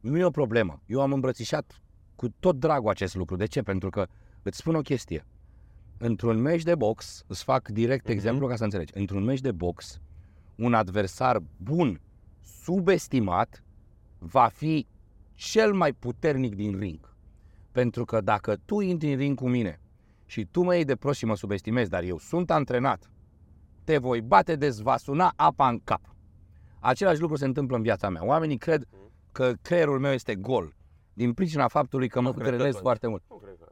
Nu 0.00 0.18
e 0.18 0.24
o 0.24 0.30
problemă. 0.30 0.80
Eu 0.86 1.00
am 1.00 1.12
îmbrățișat 1.12 1.80
cu 2.16 2.28
tot 2.40 2.56
dragul 2.56 2.90
acest 2.90 3.14
lucru. 3.14 3.36
De 3.36 3.46
ce? 3.46 3.62
Pentru 3.62 3.90
că 3.90 4.06
îți 4.42 4.58
spun 4.58 4.74
o 4.74 4.80
chestie. 4.80 5.24
Într-un 6.04 6.40
meci 6.40 6.62
de 6.62 6.74
box, 6.74 7.24
îți 7.26 7.44
fac 7.44 7.68
direct 7.68 8.04
Mhm. 8.04 8.12
exemplu 8.12 8.46
ca 8.46 8.56
să 8.56 8.64
înțelegi. 8.64 8.92
Într-un 8.98 9.24
meci 9.24 9.40
de 9.40 9.52
box, 9.52 10.00
un 10.56 10.74
adversar 10.74 11.38
bun, 11.56 12.00
subestimat, 12.62 13.64
va 14.18 14.46
fi 14.52 14.86
cel 15.34 15.72
mai 15.72 15.92
puternic 15.92 16.54
din 16.54 16.78
ring. 16.78 17.14
Pentru 17.72 18.04
că 18.04 18.20
dacă 18.20 18.56
tu 18.64 18.80
intri 18.80 19.12
în 19.12 19.18
ring 19.18 19.36
cu 19.38 19.48
mine 19.48 19.80
și 20.26 20.44
tu 20.44 20.62
mă 20.62 20.74
iei 20.74 20.84
de 20.84 20.96
prost 20.96 21.18
și 21.18 21.24
mă 21.24 21.36
subestimezi, 21.36 21.90
dar 21.90 22.02
eu 22.02 22.18
sunt 22.18 22.50
antrenat, 22.50 23.10
te 23.84 23.98
voi 23.98 24.20
bate 24.20 24.56
de 24.56 24.68
va 24.82 24.96
suna 24.96 25.32
apa 25.36 25.68
în 25.68 25.80
cap. 25.84 26.14
Același 26.80 27.20
lucru 27.20 27.36
se 27.36 27.44
întâmplă 27.44 27.76
în 27.76 27.82
viața 27.82 28.08
mea. 28.08 28.24
Oamenii 28.24 28.56
cred 28.58 28.84
că 29.32 29.52
creierul 29.62 29.98
meu 29.98 30.12
este 30.12 30.34
gol 30.34 30.74
din 31.12 31.32
pricina 31.32 31.68
faptului 31.68 32.08
că 32.08 32.20
mă 32.20 32.26
Nu 32.28 32.32
cred 32.32 32.44
că 32.44 32.50
cutrelez 32.50 32.72
tot. 32.74 32.82
foarte 32.82 33.06
mult. 33.06 33.22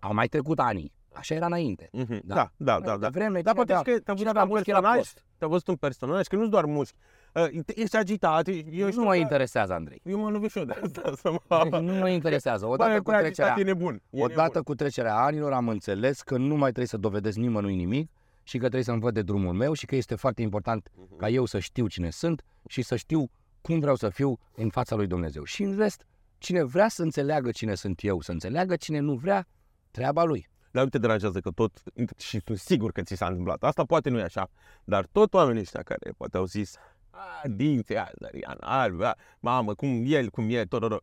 Au 0.01 0.15
mai 0.15 0.27
trecut 0.29 0.59
ani. 0.59 0.93
Așa 1.21 1.35
era 1.35 1.47
înainte. 1.47 1.89
Mhm, 1.93 2.21
Da. 2.25 2.35
Da, 2.35 2.51
da, 2.57 2.81
da. 2.81 2.97
da. 2.97 3.09
Vreme, 3.09 3.41
Dar 3.41 3.55
cine 3.55 3.65
poate 3.65 3.73
avea- 3.73 3.93
și 3.93 3.99
că 3.99 4.03
te-a 4.05 4.15
cine 4.15 4.15
văzut 4.15 4.27
avea 4.29 4.43
un 4.43 4.49
mușchi 4.49 4.71
era 4.71 4.79
personaj, 4.81 5.03
prost. 5.11 5.25
te-a 5.39 5.49
văzut 5.49 5.69
un 5.69 5.77
personaj, 5.77 6.27
că 6.27 6.37
nu 6.37 6.47
doar 6.49 6.65
mușchi. 6.65 6.95
Uh, 7.35 7.49
Ești 7.75 7.97
agitat, 7.97 8.47
eu 8.49 8.85
Nu 8.85 8.91
știu 8.91 9.03
mă 9.03 9.11
că- 9.11 9.17
interesează, 9.17 9.73
Andrei. 9.73 10.01
Eu 10.05 10.19
mă 10.19 10.31
lovit 10.31 10.51
și 10.51 10.59
eu 10.59 10.65
de 10.65 10.81
asta. 10.83 11.13
Să 11.17 11.31
mă... 11.49 11.79
Nu 11.81 11.93
mă 11.95 12.09
interesează. 12.09 12.67
Odată 12.67 12.91
Bă, 12.91 12.97
cu 12.97 13.03
prea 13.03 13.19
trecerea, 13.19 13.53
agitat, 13.53 13.69
e 13.69 13.73
nebun. 13.73 14.03
E 14.11 14.23
odată 14.23 14.43
nebun. 14.43 14.63
cu 14.63 14.75
trecerea 14.75 15.17
anilor 15.17 15.53
am 15.53 15.69
înțeles 15.69 16.23
că 16.23 16.37
nu 16.37 16.55
mai 16.55 16.61
trebuie 16.69 16.87
să 16.87 16.97
dovedesc 16.97 17.37
nimănui 17.37 17.75
nimic 17.75 18.11
și 18.43 18.53
că 18.57 18.63
trebuie 18.63 18.83
să-mi 18.85 19.01
văd 19.01 19.15
de 19.15 19.23
drumul 19.23 19.53
meu 19.53 19.73
și 19.73 19.87
că 19.87 19.95
este 19.97 20.15
foarte 20.15 20.43
important 20.43 20.91
Mhm. 20.95 21.17
ca 21.17 21.29
eu 21.29 21.45
să 21.45 21.59
știu 21.59 21.87
cine 21.87 22.11
sunt 22.11 22.43
și 22.69 22.83
să 22.83 22.97
știu 22.97 23.31
cum 23.61 23.79
vreau 23.81 23.95
să 23.97 24.09
fiu 24.09 24.39
în 24.55 24.69
fața 24.71 24.95
lui 24.97 25.07
Dumnezeu. 25.07 25.45
Și 25.45 25.63
în 25.63 25.77
rest, 25.77 26.05
cine 26.39 26.63
vrea 26.63 26.89
să 26.89 27.03
înțeleagă 27.03 27.51
cine 27.51 27.75
sunt 27.75 28.03
eu, 28.05 28.21
să 28.21 28.33
înțeleagă 28.33 28.77
cine 28.77 28.99
nu 28.99 29.15
vrea, 29.15 29.47
treaba 29.91 30.25
lui. 30.25 30.49
Dar 30.71 30.83
nu 30.83 30.89
te 30.89 30.99
deranjează 30.99 31.41
că 31.41 31.51
tot, 31.51 31.83
și 32.19 32.41
sunt 32.45 32.59
sigur 32.59 32.93
că 32.93 33.03
ți 33.03 33.15
s-a 33.15 33.27
întâmplat. 33.27 33.63
Asta 33.63 33.85
poate 33.85 34.09
nu 34.09 34.19
e 34.19 34.23
așa, 34.23 34.51
dar 34.85 35.07
tot 35.13 35.35
oamenii 35.35 35.61
ăștia 35.61 35.83
care 35.83 36.13
poate 36.17 36.37
au 36.37 36.45
zis, 36.45 36.77
a, 37.11 37.49
dinții, 37.49 37.97
a, 37.97 38.11
Darian, 38.19 38.57
alb, 38.61 39.03
a, 39.03 39.15
mamă, 39.41 39.75
cum 39.75 40.03
el, 40.07 40.29
cum 40.31 40.49
e, 40.51 40.65
tot, 40.65 40.81
tot, 40.81 40.91
tot, 40.91 41.03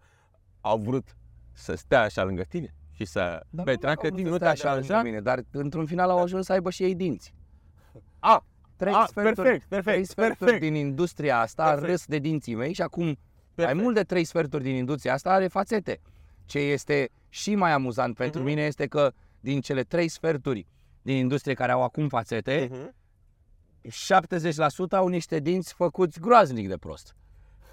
au 0.61 0.77
vrut 0.77 1.15
să 1.53 1.75
stea 1.75 2.01
așa 2.01 2.23
lângă 2.23 2.43
tine 2.43 2.73
și 2.91 3.05
să 3.05 3.43
Dar 3.49 3.65
petreacă 3.65 3.99
au 4.05 4.07
vrut 4.09 4.15
timp, 4.15 4.25
să 4.27 4.31
nu 4.33 4.37
te 4.37 4.55
stea 4.55 4.69
așa 4.69 4.77
lângă 4.77 4.93
așa? 4.93 5.03
Mine, 5.03 5.19
dar 5.21 5.43
într-un 5.51 5.85
final 5.85 6.09
au 6.09 6.21
ajuns 6.21 6.45
să 6.45 6.51
aibă 6.51 6.69
și 6.69 6.83
ei 6.83 6.95
dinți. 6.95 7.33
A, 8.19 8.45
Trei 8.75 8.93
a, 8.93 9.05
sferturi, 9.05 9.35
perfect, 9.35 9.67
trei 9.69 9.81
perfect, 9.81 10.07
sferturi 10.09 10.37
perfect. 10.37 10.61
din 10.61 10.75
industria 10.75 11.39
asta 11.39 11.63
Perfect. 11.63 11.87
râs 11.89 12.05
de 12.05 12.17
dinții 12.17 12.55
mei 12.55 12.73
și 12.73 12.81
acum 12.81 13.03
Perfect. 13.55 13.75
mai 13.75 13.83
mult 13.83 13.95
de 13.95 14.03
trei 14.03 14.23
sferturi 14.23 14.63
din 14.63 14.75
industria 14.75 15.13
asta 15.13 15.31
are 15.31 15.47
fațete. 15.47 15.99
Ce 16.45 16.59
este 16.59 17.09
și 17.29 17.55
mai 17.55 17.71
amuzant 17.71 18.15
pentru 18.15 18.39
Mhm. 18.39 18.49
mine 18.49 18.61
este 18.61 18.85
că 18.87 19.11
din 19.39 19.61
cele 19.61 19.83
trei 19.83 20.07
sferturi 20.07 20.67
din 21.01 21.15
industrie 21.15 21.53
care 21.53 21.71
au 21.71 21.83
acum 21.83 22.07
fațete, 22.07 22.67
Mhm. 22.71 22.95
70% 23.89 24.95
au 24.95 25.07
niște 25.07 25.39
dinți 25.39 25.73
făcuți 25.73 26.19
groaznic 26.19 26.67
de 26.67 26.77
prost. 26.77 27.15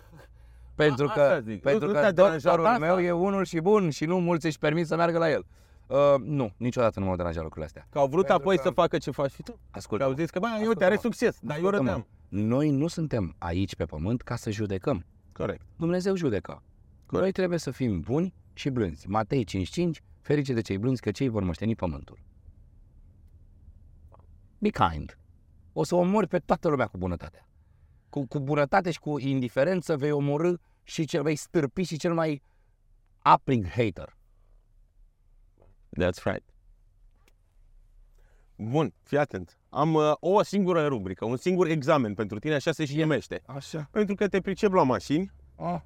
Pentru 0.75 1.07
A- 1.09 1.13
că, 1.13 1.21
asta 1.21 1.41
zic. 1.41 1.63
pentru 1.63 1.81
Nu- 1.87 1.87
nu 1.87 1.93
că 1.93 2.01
te-a 2.01 2.13
deranjat 2.13 2.43
doctorul 2.43 2.67
asta? 2.67 2.79
meu 2.79 3.01
e 3.01 3.11
unul 3.13 3.45
și 3.45 3.61
bun 3.61 3.91
și 3.91 4.05
nu 4.05 4.19
mulți 4.21 4.47
își 4.47 4.59
permit 4.59 4.87
să 4.87 4.97
meargă 4.97 5.19
la 5.19 5.31
el. 5.31 5.47
Uh, 5.87 6.15
nu, 6.21 6.53
niciodată 6.57 7.01
nu 7.01 7.07
mă 7.07 7.17
deranja 7.17 7.39
lucrurile 7.41 7.67
astea. 7.67 7.87
Că 7.91 7.99
au 7.99 8.07
vrut 8.07 8.27
Pentru 8.27 8.43
apoi 8.43 8.57
că- 8.57 8.63
să 8.63 8.71
facă 8.71 8.99
ce 8.99 9.11
faci 9.11 9.33
și 9.33 9.43
tu. 9.43 9.59
Ascult. 9.71 10.01
Că 10.01 10.07
au 10.07 10.13
zis 10.13 10.31
că, 10.31 10.39
bă, 10.39 10.47
eu 10.47 10.53
te 10.53 10.59
Ascultă-mă. 10.61 10.87
are 10.87 10.97
succes, 10.97 11.39
dar 11.43 11.57
eu 11.59 11.65
Ascultă-mă. 11.65 11.91
rădeam. 11.91 12.07
Noi 12.49 12.71
nu 12.71 12.87
suntem 12.87 13.35
aici 13.39 13.75
pe 13.77 13.85
pământ 13.85 14.23
ca 14.23 14.37
să 14.37 14.51
judecăm. 14.51 15.05
Corect. 15.33 15.63
Dumnezeu 15.77 16.15
judecă. 16.17 16.63
Noi 17.11 17.33
trebuie 17.33 17.59
să 17.59 17.71
fim 17.71 18.01
buni 18.01 18.35
și 18.53 18.69
blânzi. 18.71 19.09
Matei 19.09 19.45
5.5, 19.45 20.03
ferice 20.25 20.53
de 20.53 20.61
cei 20.61 20.79
blânzi 20.79 21.01
că 21.01 21.11
cei 21.11 21.29
vor 21.29 21.43
moșteni 21.43 21.75
pământul. 21.75 22.19
Be 24.59 24.69
kind. 24.69 25.19
O 25.73 25.85
să 25.85 25.95
omori 25.95 26.27
pe 26.27 26.39
toată 26.39 26.69
lumea 26.69 26.87
cu 26.87 26.99
bunătatea. 26.99 27.49
Cu, 28.09 28.27
cu 28.27 28.41
bunătate 28.41 28.91
și 28.91 28.99
cu 28.99 29.19
indiferență 29.19 29.97
vei 29.97 30.11
omorâ 30.11 30.53
și 30.83 31.05
cel 31.05 31.23
mai 31.23 31.35
stârpi 31.35 31.83
și 31.83 31.97
cel 31.97 32.15
mai 32.15 32.43
aprig 33.19 33.69
hater. 33.69 34.17
That's 36.01 36.23
right. 36.23 36.55
Bun, 38.57 38.95
fii 39.03 39.19
atent. 39.19 39.59
Am 39.69 39.95
uh, 39.95 40.13
o 40.21 40.43
singură 40.43 40.87
rubrică, 40.87 41.25
un 41.25 41.37
singur 41.37 41.67
examen 41.67 42.15
pentru 42.15 42.39
tine, 42.39 42.55
așa 42.55 42.73
se 42.73 42.85
și 42.85 42.99
numește. 42.99 43.43
Așa. 43.47 43.89
Pentru 43.91 44.15
că 44.15 44.29
te 44.29 44.41
pricep 44.41 44.73
la 44.73 44.83
mașini. 44.83 45.33
Ah. 45.57 45.81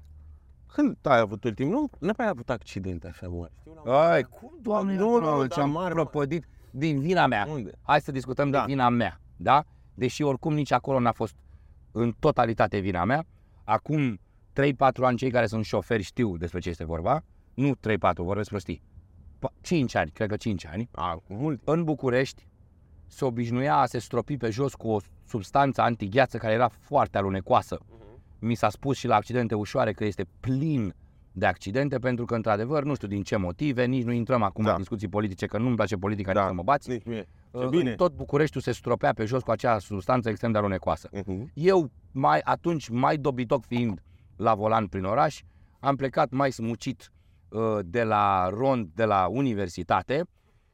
Când 0.73 0.97
ai 1.01 1.19
avut 1.19 1.43
ultim? 1.43 1.69
Nu, 1.69 1.89
nu 1.99 2.11
ai 2.17 2.27
avut 2.27 2.49
accidente 2.49 3.07
așa 3.07 3.27
mari. 3.27 3.51
Ai, 3.85 4.23
cum, 4.23 4.57
doamne, 4.61 4.95
Nu, 4.95 5.09
nu, 5.09 5.19
nu, 5.19 5.31
nu, 5.31 5.37
dar 5.39 5.47
ce-am 5.47 5.71
mare, 5.71 5.93
prăpădit 5.93 6.47
din 6.71 6.99
vina 6.99 7.27
mea. 7.27 7.47
Unde? 7.51 7.71
Hai 7.81 8.01
să 8.01 8.11
discutăm 8.11 8.49
Da. 8.49 8.59
de 8.59 8.65
vina 8.65 8.89
mea, 8.89 9.21
da? 9.37 9.63
Deși 9.93 10.21
oricum 10.21 10.53
nici 10.53 10.71
acolo 10.71 10.99
n-a 10.99 11.11
fost 11.11 11.35
în 11.91 12.13
totalitate 12.19 12.79
vina 12.79 13.03
mea. 13.03 13.25
Acum 13.63 14.19
3-4 14.53 15.03
ani 15.03 15.17
cei 15.17 15.31
care 15.31 15.45
sunt 15.45 15.65
șoferi 15.65 16.03
știu 16.03 16.37
despre 16.37 16.59
ce 16.59 16.69
este 16.69 16.85
vorba. 16.85 17.21
Nu 17.53 17.75
3-4, 17.75 17.75
vorbesc 18.15 18.49
prostii. 18.49 18.81
5 19.61 19.95
ani, 19.95 20.09
cred 20.11 20.29
că 20.29 20.37
5 20.37 20.65
ani. 20.65 20.89
A, 20.91 21.21
mult. 21.27 21.61
În 21.63 21.83
București 21.83 22.47
se 23.07 23.25
obișnuia 23.25 23.75
a 23.75 23.85
se 23.85 23.99
stropi 23.99 24.37
pe 24.37 24.49
jos 24.49 24.73
cu 24.73 24.87
o 24.89 24.97
substanță 25.25 25.81
antigheață 25.81 26.37
care 26.37 26.53
era 26.53 26.67
foarte 26.67 27.17
alunecoasă. 27.17 27.77
Mi 28.39 28.55
s-a 28.55 28.69
spus 28.69 28.97
și 28.97 29.07
la 29.07 29.15
accidente 29.15 29.55
ușoare 29.55 29.93
că 29.93 30.05
este 30.05 30.25
plin 30.39 30.93
de 31.31 31.45
accidente 31.45 31.97
pentru 31.99 32.25
că, 32.25 32.35
într-adevăr, 32.35 32.83
nu 32.83 32.95
știu 32.95 33.07
din 33.07 33.23
ce 33.23 33.35
motive, 33.35 33.85
nici 33.85 34.03
nu 34.03 34.11
intrăm 34.11 34.41
acum 34.43 34.63
Da. 34.63 34.71
în 34.71 34.77
discuții 34.77 35.07
politice, 35.07 35.45
că 35.45 35.57
nu-mi 35.57 35.75
place 35.75 35.95
politica, 35.95 36.33
da. 36.33 36.41
Da. 36.41 36.47
să 36.47 36.53
mă 36.53 36.63
bați. 36.63 36.89
Nici 36.89 37.03
mie. 37.05 37.21
Ce 37.21 37.57
Uh, 37.57 37.67
bine. 37.67 37.89
În 37.89 37.95
tot 37.95 38.13
Bucureștiul 38.13 38.61
se 38.63 38.71
stropea 38.71 39.13
pe 39.13 39.25
jos 39.25 39.43
cu 39.43 39.51
acea 39.51 39.79
substanță 39.79 40.29
extrem 40.29 40.51
de 40.51 40.57
alunecoasă. 40.57 41.09
Mhm. 41.11 41.51
Eu, 41.53 41.91
mai 42.11 42.39
atunci, 42.43 42.89
mai 42.89 43.17
dobitoc 43.17 43.65
fiind 43.65 44.01
la 44.35 44.55
volan 44.55 44.87
prin 44.87 45.03
oraș, 45.03 45.41
am 45.79 45.95
plecat 45.95 46.31
mai 46.31 46.51
smucit 46.51 47.11
uh, 47.49 47.61
de 47.85 48.03
la 48.03 48.49
rond, 48.49 48.87
de 48.93 49.05
la 49.05 49.27
universitate 49.29 50.23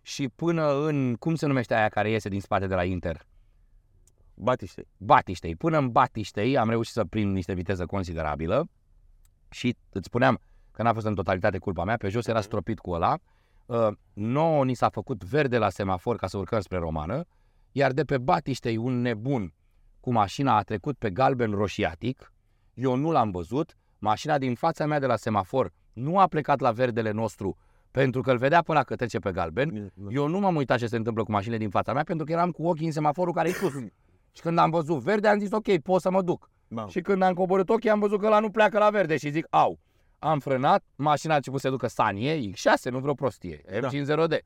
și 0.01 0.29
până 0.35 0.85
în, 0.85 1.15
cum 1.19 1.35
se 1.35 1.45
numește 1.45 1.75
aia 1.75 1.87
care 1.89 2.09
iese 2.09 2.29
din 2.29 2.41
spate 2.41 2.67
de 2.67 2.75
la 2.75 2.83
Inter? 2.83 3.25
Batiște. 4.35 4.87
Batiștei. 4.97 5.55
Până 5.55 5.77
în 5.77 5.91
Batiștei 5.91 6.57
am 6.57 6.69
reușit 6.69 6.93
să 6.93 7.05
prind 7.05 7.33
niște 7.33 7.53
viteză 7.53 7.85
considerabilă 7.85 8.69
și 9.49 9.75
îți 9.89 10.05
spuneam 10.05 10.39
că 10.71 10.83
n-a 10.83 10.93
fost 10.93 11.05
în 11.05 11.15
totalitate 11.15 11.57
culpa 11.57 11.83
mea, 11.83 11.97
pe 11.97 12.09
jos 12.09 12.27
era 12.27 12.41
stropit 12.41 12.79
cu 12.79 12.91
ăla. 12.91 13.17
Uh, 13.65 13.87
nouă 14.13 14.65
ni 14.65 14.73
s-a 14.73 14.89
făcut 14.89 15.23
verde 15.23 15.57
la 15.57 15.69
semafor 15.69 16.15
ca 16.15 16.27
să 16.27 16.37
urcăm 16.37 16.59
spre 16.59 16.77
Romană, 16.77 17.25
iar 17.71 17.91
de 17.91 18.03
pe 18.03 18.17
Batiștei 18.17 18.77
un 18.77 19.01
nebun 19.01 19.53
cu 19.99 20.11
mașina 20.11 20.55
a 20.55 20.61
trecut 20.61 20.97
pe 20.97 21.09
galben 21.09 21.51
roșiatic, 21.51 22.33
eu 22.73 22.95
nu 22.95 23.11
l-am 23.11 23.31
văzut, 23.31 23.77
mașina 23.97 24.37
din 24.37 24.55
fața 24.55 24.85
mea 24.85 24.99
de 24.99 25.05
la 25.05 25.15
semafor 25.15 25.71
nu 25.93 26.19
a 26.19 26.27
plecat 26.27 26.59
la 26.59 26.71
verdele 26.71 27.11
nostru 27.11 27.57
pentru 27.91 28.21
că 28.21 28.31
îl 28.31 28.37
vedea 28.37 28.61
până 28.61 28.83
că 28.83 28.95
trece 28.95 29.19
pe 29.19 29.31
galben, 29.31 29.93
eu 30.09 30.27
nu 30.27 30.39
m-am 30.39 30.55
uitat 30.55 30.77
ce 30.77 30.87
se 30.87 30.95
întâmplă 30.95 31.23
cu 31.23 31.31
mașinile 31.31 31.57
din 31.57 31.69
fața 31.69 31.93
mea 31.93 32.03
pentru 32.03 32.25
că 32.25 32.31
eram 32.31 32.51
cu 32.51 32.67
ochii 32.67 32.85
în 32.85 32.91
semaforul 32.91 33.33
care 33.33 33.49
e 33.49 33.51
sus. 33.51 33.73
Și 34.35 34.41
când 34.41 34.57
am 34.57 34.69
văzut 34.69 34.99
verde, 34.99 35.27
am 35.27 35.39
zis 35.39 35.51
ok, 35.51 35.77
pot 35.77 36.01
să 36.01 36.11
mă 36.11 36.21
duc. 36.21 36.49
Da. 36.67 36.87
Și 36.87 37.01
când 37.01 37.21
am 37.21 37.33
coborât 37.33 37.69
ochii, 37.69 37.89
am 37.89 37.99
văzut 37.99 38.19
că 38.19 38.29
la 38.29 38.39
nu 38.39 38.49
pleacă 38.49 38.77
la 38.77 38.89
verde 38.89 39.17
și 39.17 39.29
zic, 39.29 39.47
au. 39.49 39.79
Am 40.19 40.39
frânat, 40.39 40.83
mașina 40.95 41.33
a 41.33 41.35
început 41.35 41.59
să 41.59 41.65
se 41.65 41.71
ducă 41.73 41.87
Sanie, 41.87 42.51
X6, 42.51 42.89
nu 42.89 42.99
vreo 42.99 43.13
prostie, 43.13 43.61
Da. 43.79 43.89
M50D. 43.89 44.37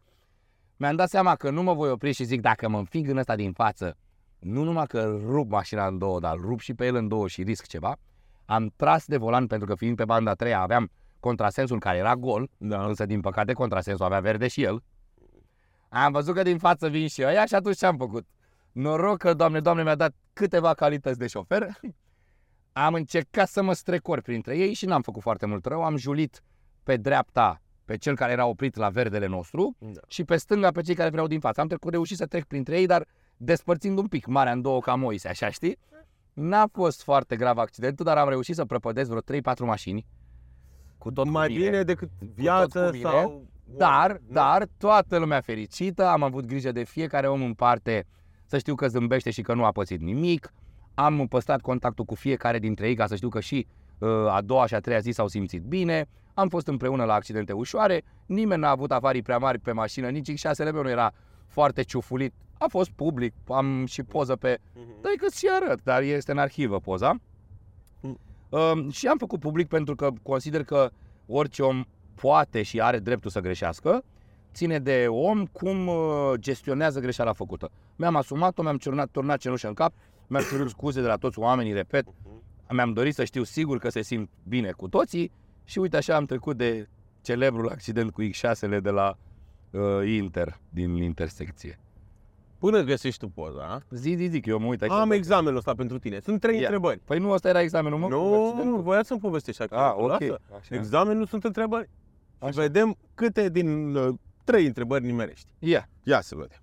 Mi-am 0.77 0.95
dat 0.95 1.09
seama 1.09 1.35
că 1.35 1.49
nu 1.49 1.63
mă 1.63 1.73
voi 1.73 1.89
opri 1.89 2.11
și 2.11 2.23
zic, 2.23 2.41
dacă 2.41 2.67
mă 2.69 2.77
înfig 2.77 3.09
în 3.09 3.17
ăsta 3.17 3.35
din 3.35 3.51
față, 3.51 3.97
nu 4.39 4.63
numai 4.63 4.85
că 4.87 5.19
rup 5.25 5.49
mașina 5.49 5.87
în 5.87 5.97
două, 5.97 6.19
dar 6.19 6.35
îl 6.35 6.41
rup 6.41 6.59
și 6.59 6.73
pe 6.73 6.85
el 6.85 6.95
în 6.95 7.07
două 7.07 7.27
și 7.27 7.43
risc 7.43 7.67
ceva. 7.67 7.95
Am 8.45 8.73
tras 8.75 9.05
de 9.05 9.17
volan 9.17 9.47
pentru 9.47 9.67
că 9.67 9.75
fiind 9.75 9.95
pe 9.95 10.05
banda 10.05 10.31
a 10.31 10.33
treia 10.33 10.59
aveam 10.61 10.91
contrasensul 11.19 11.79
care 11.79 11.97
era 11.97 12.15
gol, 12.15 12.49
Da. 12.57 12.85
însă 12.85 13.05
din 13.05 13.21
păcate 13.21 13.53
contrasensul 13.53 14.05
avea 14.05 14.19
verde 14.19 14.47
și 14.47 14.63
el. 14.63 14.83
Am 15.89 16.11
văzut 16.11 16.35
că 16.35 16.41
din 16.41 16.57
față 16.57 16.87
vin 16.87 17.07
și 17.07 17.23
ăia 17.25 17.45
și 17.45 17.55
atunci 17.55 17.77
ce 17.77 17.85
am 17.85 17.97
făcut? 17.97 18.25
Noroc 18.71 19.17
că, 19.17 19.33
doamne, 19.33 19.59
doamne, 19.59 19.83
mi-a 19.83 19.95
dat 19.95 20.13
câteva 20.33 20.73
calități 20.73 21.17
de 21.19 21.27
șofer. 21.27 21.67
Am 22.71 22.93
încercat 22.93 23.47
să 23.47 23.63
mă 23.63 23.73
strecor 23.73 24.21
printre 24.21 24.57
ei 24.57 24.73
și 24.73 24.85
n-am 24.85 25.01
făcut 25.01 25.21
foarte 25.21 25.45
mult 25.45 25.65
rău. 25.65 25.83
Am 25.83 25.95
julit 25.95 26.43
pe 26.83 26.97
dreapta 26.97 27.61
pe 27.85 27.97
cel 27.97 28.15
care 28.15 28.31
era 28.31 28.45
oprit 28.45 28.75
la 28.75 28.89
verdele 28.89 29.25
nostru 29.27 29.75
Da. 29.79 29.99
și 30.07 30.23
pe 30.23 30.37
stânga 30.37 30.71
pe 30.71 30.81
cei 30.81 30.95
care 30.95 31.09
vreau 31.09 31.27
din 31.27 31.39
față. 31.39 31.61
Am 31.61 31.67
trecut, 31.67 31.91
reușit 31.91 32.17
să 32.17 32.25
trec 32.25 32.43
printre 32.45 32.79
ei, 32.79 32.85
dar 32.85 33.05
despărțind 33.37 33.97
un 33.97 34.07
pic 34.07 34.25
marea 34.25 34.51
în 34.51 34.61
două 34.61 34.79
ca 34.79 34.95
Moise, 34.95 35.27
așa 35.27 35.49
știi? 35.49 35.77
N-a 36.33 36.67
fost 36.71 37.03
foarte 37.03 37.35
grav 37.35 37.57
accidentul, 37.57 38.05
dar 38.05 38.17
am 38.17 38.29
reușit 38.29 38.55
să 38.55 38.65
prăpădez 38.65 39.07
vreo 39.07 39.21
3-4 39.21 39.57
mașini. 39.59 40.05
Cu 40.97 41.11
tot 41.11 41.25
cu 41.25 41.31
Mai 41.31 41.47
mine. 41.47 41.59
bine 41.63 41.83
decât 41.83 42.09
viață 42.35 42.85
cu 42.85 42.91
mine, 42.91 43.09
sau... 43.09 43.47
Dar, 43.65 44.11
Nu? 44.11 44.33
dar, 44.33 44.67
toată 44.77 45.17
lumea 45.17 45.41
fericită, 45.41 46.07
am 46.07 46.23
avut 46.23 46.45
grijă 46.45 46.71
de 46.71 46.83
fiecare 46.83 47.27
om 47.27 47.41
în 47.43 47.53
parte, 47.53 48.05
să 48.49 48.57
știu 48.57 48.75
că 48.75 48.87
zâmbește 48.87 49.29
și 49.29 49.41
că 49.41 49.53
nu 49.53 49.65
a 49.65 49.71
pățit 49.71 50.01
nimic. 50.01 50.53
Am 50.93 51.27
păstrat 51.27 51.61
contactul 51.61 52.05
cu 52.05 52.15
fiecare 52.15 52.59
dintre 52.59 52.87
ei 52.87 52.95
ca 52.95 53.07
să 53.07 53.15
știu 53.15 53.29
că 53.29 53.39
și 53.39 53.67
uh, 53.97 54.09
a 54.09 54.41
doua 54.41 54.65
și 54.65 54.75
a 54.75 54.79
treia 54.79 54.99
zi 54.99 55.11
s-au 55.11 55.27
simțit 55.27 55.63
bine. 55.63 56.07
Am 56.33 56.47
fost 56.47 56.67
împreună 56.67 57.03
la 57.03 57.13
accidente 57.13 57.53
ușoare, 57.53 58.03
nimeni 58.25 58.61
n-a 58.61 58.69
avut 58.69 58.91
avarii 58.91 59.21
prea 59.21 59.37
mari 59.37 59.59
pe 59.59 59.71
mașină, 59.71 60.09
nici 60.09 60.31
X6-ul 60.31 60.71
meu 60.71 60.81
nu 60.81 60.89
era 60.89 61.13
foarte 61.47 61.81
ciufulit. 61.81 62.33
A 62.57 62.65
fost 62.67 62.89
public, 62.89 63.33
am 63.47 63.85
și 63.85 64.03
poză 64.03 64.35
pe... 64.35 64.59
Mhm. 64.73 65.01
Dai 65.01 65.15
că 65.17 65.25
ți 65.29 65.47
arăt, 65.61 65.83
dar 65.83 66.01
este 66.01 66.31
în 66.31 66.37
arhivă 66.37 66.79
poza. 66.79 67.15
Mm. 68.01 68.19
Um, 68.49 68.89
și 68.89 69.07
am 69.07 69.17
făcut 69.17 69.39
public 69.39 69.67
pentru 69.67 69.95
că 69.95 70.09
consider 70.23 70.63
că 70.63 70.89
orice 71.27 71.61
om 71.61 71.83
poate 72.15 72.61
și 72.61 72.81
are 72.81 72.99
dreptul 72.99 73.31
să 73.31 73.39
greșească, 73.39 74.03
ține 74.53 74.79
de 74.79 75.05
om 75.09 75.45
cum 75.45 75.87
uh, 75.87 75.95
gestionează 76.35 76.99
greșeala 76.99 77.33
făcută. 77.33 77.71
Mi-am 77.95 78.15
asumat-o, 78.15 78.61
mi-am 78.61 78.77
turnat, 78.77 79.09
turnat 79.09 79.39
cenușă 79.39 79.67
în 79.67 79.73
cap, 79.73 79.93
mi-am 80.27 80.43
cerut 80.49 80.69
scuze 80.69 81.01
de 81.01 81.07
la 81.07 81.15
toți 81.15 81.39
oamenii, 81.39 81.73
repet, 81.73 82.05
mi-am 82.69 82.93
dorit 82.93 83.13
să 83.15 83.23
știu 83.23 83.43
sigur 83.43 83.77
că 83.77 83.89
se 83.89 84.01
simt 84.01 84.29
bine 84.47 84.71
cu 84.71 84.87
toții 84.87 85.31
și 85.63 85.79
uite 85.79 85.97
așa 85.97 86.15
am 86.15 86.25
trecut 86.25 86.57
de 86.57 86.87
celebrul 87.21 87.69
accident 87.69 88.11
cu 88.11 88.21
X6-le 88.23 88.79
de 88.79 88.89
la 88.89 89.17
uh, 89.71 89.81
Inter, 90.07 90.59
din 90.69 90.95
intersecție. 90.95 91.79
Până 92.57 92.81
găsești 92.81 93.19
tu 93.19 93.27
poza, 93.29 93.81
Zi, 93.89 94.13
zi, 94.17 94.25
zic, 94.25 94.45
eu 94.45 94.59
mă 94.59 94.65
uit 94.65 94.81
aici. 94.81 94.91
am 94.91 95.11
examenul 95.11 95.57
ăsta 95.57 95.73
pentru 95.73 95.99
tine. 95.99 96.19
Sunt 96.19 96.39
trei 96.39 96.55
Ia. 96.55 96.61
întrebări. 96.61 96.99
Păi 97.05 97.19
nu, 97.19 97.29
ăsta 97.31 97.49
era 97.49 97.61
examenul, 97.61 97.97
mă? 97.99 98.05
cu 98.05 98.11
Nu, 98.11 98.33
accidentul. 98.43 98.71
nu, 98.75 98.81
voia 98.81 99.03
să-mi 99.03 99.19
povestești 99.19 99.61
Ah, 99.61 99.67
accidentul. 99.69 100.11
ok. 100.11 100.19
Lasă. 100.21 100.41
Așa. 100.59 100.75
Examenul 100.75 101.25
sunt 101.25 101.43
întrebări. 101.43 101.83
Și 101.85 102.43
Așa. 102.47 102.61
vedem 102.61 102.97
câte 103.13 103.49
din 103.49 103.95
uh, 103.95 104.15
trei 104.51 104.65
întrebări 104.65 105.05
nimerești. 105.05 105.47
Ia, 105.59 105.89
Ia 106.03 106.21
să 106.21 106.35
vedem. 106.35 106.57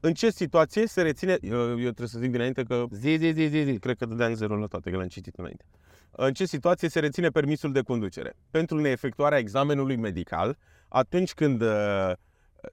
În 0.00 0.14
ce 0.14 0.30
situație 0.30 0.86
se 0.86 1.02
reține... 1.02 1.38
Eu, 1.40 1.68
eu 1.68 1.76
trebuie 1.76 2.08
să 2.08 2.18
zic 2.18 2.30
dinainte 2.30 2.62
că 2.62 2.84
zi, 2.90 3.16
zi, 3.16 3.32
zi, 3.34 3.46
zi, 3.46 3.62
zi. 3.62 3.78
cred 3.78 3.96
că 3.96 4.06
dădeam 4.06 4.34
zero 4.34 4.56
la 4.56 4.66
toate, 4.66 4.90
că 4.90 4.96
le-am 4.96 5.08
citit 5.08 5.36
înainte. 5.36 5.64
În 6.10 6.32
ce 6.32 6.44
situație 6.46 6.88
se 6.88 7.00
reține 7.00 7.28
permisul 7.28 7.72
de 7.72 7.80
conducere? 7.80 8.36
Pentru 8.50 8.80
neefectuarea 8.80 9.38
examenului 9.38 9.96
medical, 9.96 10.58
atunci 10.88 11.34
când 11.34 11.62
uh, 11.62 12.12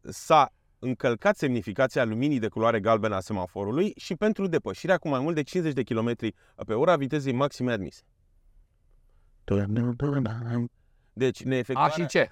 s-a 0.01 0.53
încălcat 0.80 1.38
semnificația 1.38 2.06
luminii 2.06 2.39
de 2.39 2.47
culoare 2.47 2.80
galbenă 2.80 3.16
a 3.16 3.20
semaforului 3.20 3.93
și 3.95 4.16
pentru 4.16 4.47
depășirea 4.47 4.97
cu 4.97 5.10
mai 5.10 5.20
mult 5.20 5.36
de 5.36 5.43
50 5.43 5.74
de 5.74 5.84
km 5.84 6.16
pe 6.66 6.74
oră 6.74 6.91
a 6.91 6.95
vitezei 6.95 7.34
maxime 7.34 7.72
admise. 7.72 8.01
Deci, 11.14 11.45
A 11.45 11.49
neefectuarea... 11.49 11.93
și 11.93 12.06
ce? 12.06 12.30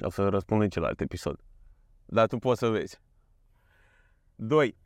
O 0.00 0.10
să 0.10 0.28
răspund 0.28 0.62
în 0.62 0.68
celălalt 0.68 1.00
episod. 1.00 1.38
Dar 2.06 2.26
tu 2.26 2.38
poți 2.38 2.58
să 2.58 2.68
vezi. 2.68 3.00
2. 4.34 4.76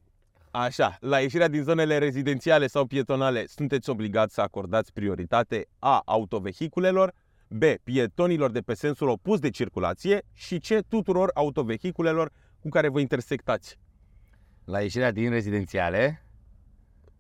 Așa, 0.50 0.96
la 1.00 1.20
ieșirea 1.20 1.48
din 1.48 1.62
zonele 1.62 1.98
rezidențiale 1.98 2.66
sau 2.66 2.86
pietonale, 2.86 3.46
sunteți 3.46 3.90
obligați 3.90 4.34
să 4.34 4.40
acordați 4.40 4.92
prioritate 4.92 5.66
A. 5.78 6.02
autovehiculelor, 6.04 7.12
B. 7.48 7.62
pietonilor 7.84 8.50
de 8.50 8.60
pe 8.60 8.74
sensul 8.74 9.08
opus 9.08 9.38
de 9.38 9.50
circulație 9.50 10.22
și 10.32 10.58
C. 10.58 10.86
tuturor 10.88 11.30
autovehiculelor 11.34 12.30
cu 12.60 12.68
care 12.68 12.88
vă 12.88 13.00
intersectați. 13.00 13.78
La 14.64 14.80
ieșirea 14.80 15.10
din 15.10 15.30
rezidențiale, 15.30 16.24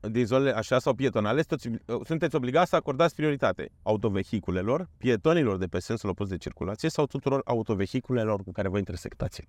Din 0.00 0.26
zonele 0.26 0.52
așa 0.56 0.78
sau 0.78 0.94
pietonale, 0.94 1.42
sunteți- 1.48 1.82
sunteți 2.04 2.34
obligați 2.36 2.70
să 2.70 2.76
acordați 2.76 3.14
prioritate 3.14 3.70
autovehiculelor, 3.82 4.88
pietonilor 4.96 5.56
de 5.56 5.66
pe 5.66 5.78
sensul 5.78 6.08
opus 6.08 6.28
de 6.28 6.36
circulație 6.36 6.88
sau 6.88 7.06
tuturor 7.06 7.40
autovehiculelor 7.44 8.42
cu 8.42 8.52
care 8.52 8.68
vă 8.68 8.78
intersectați. 8.78 9.48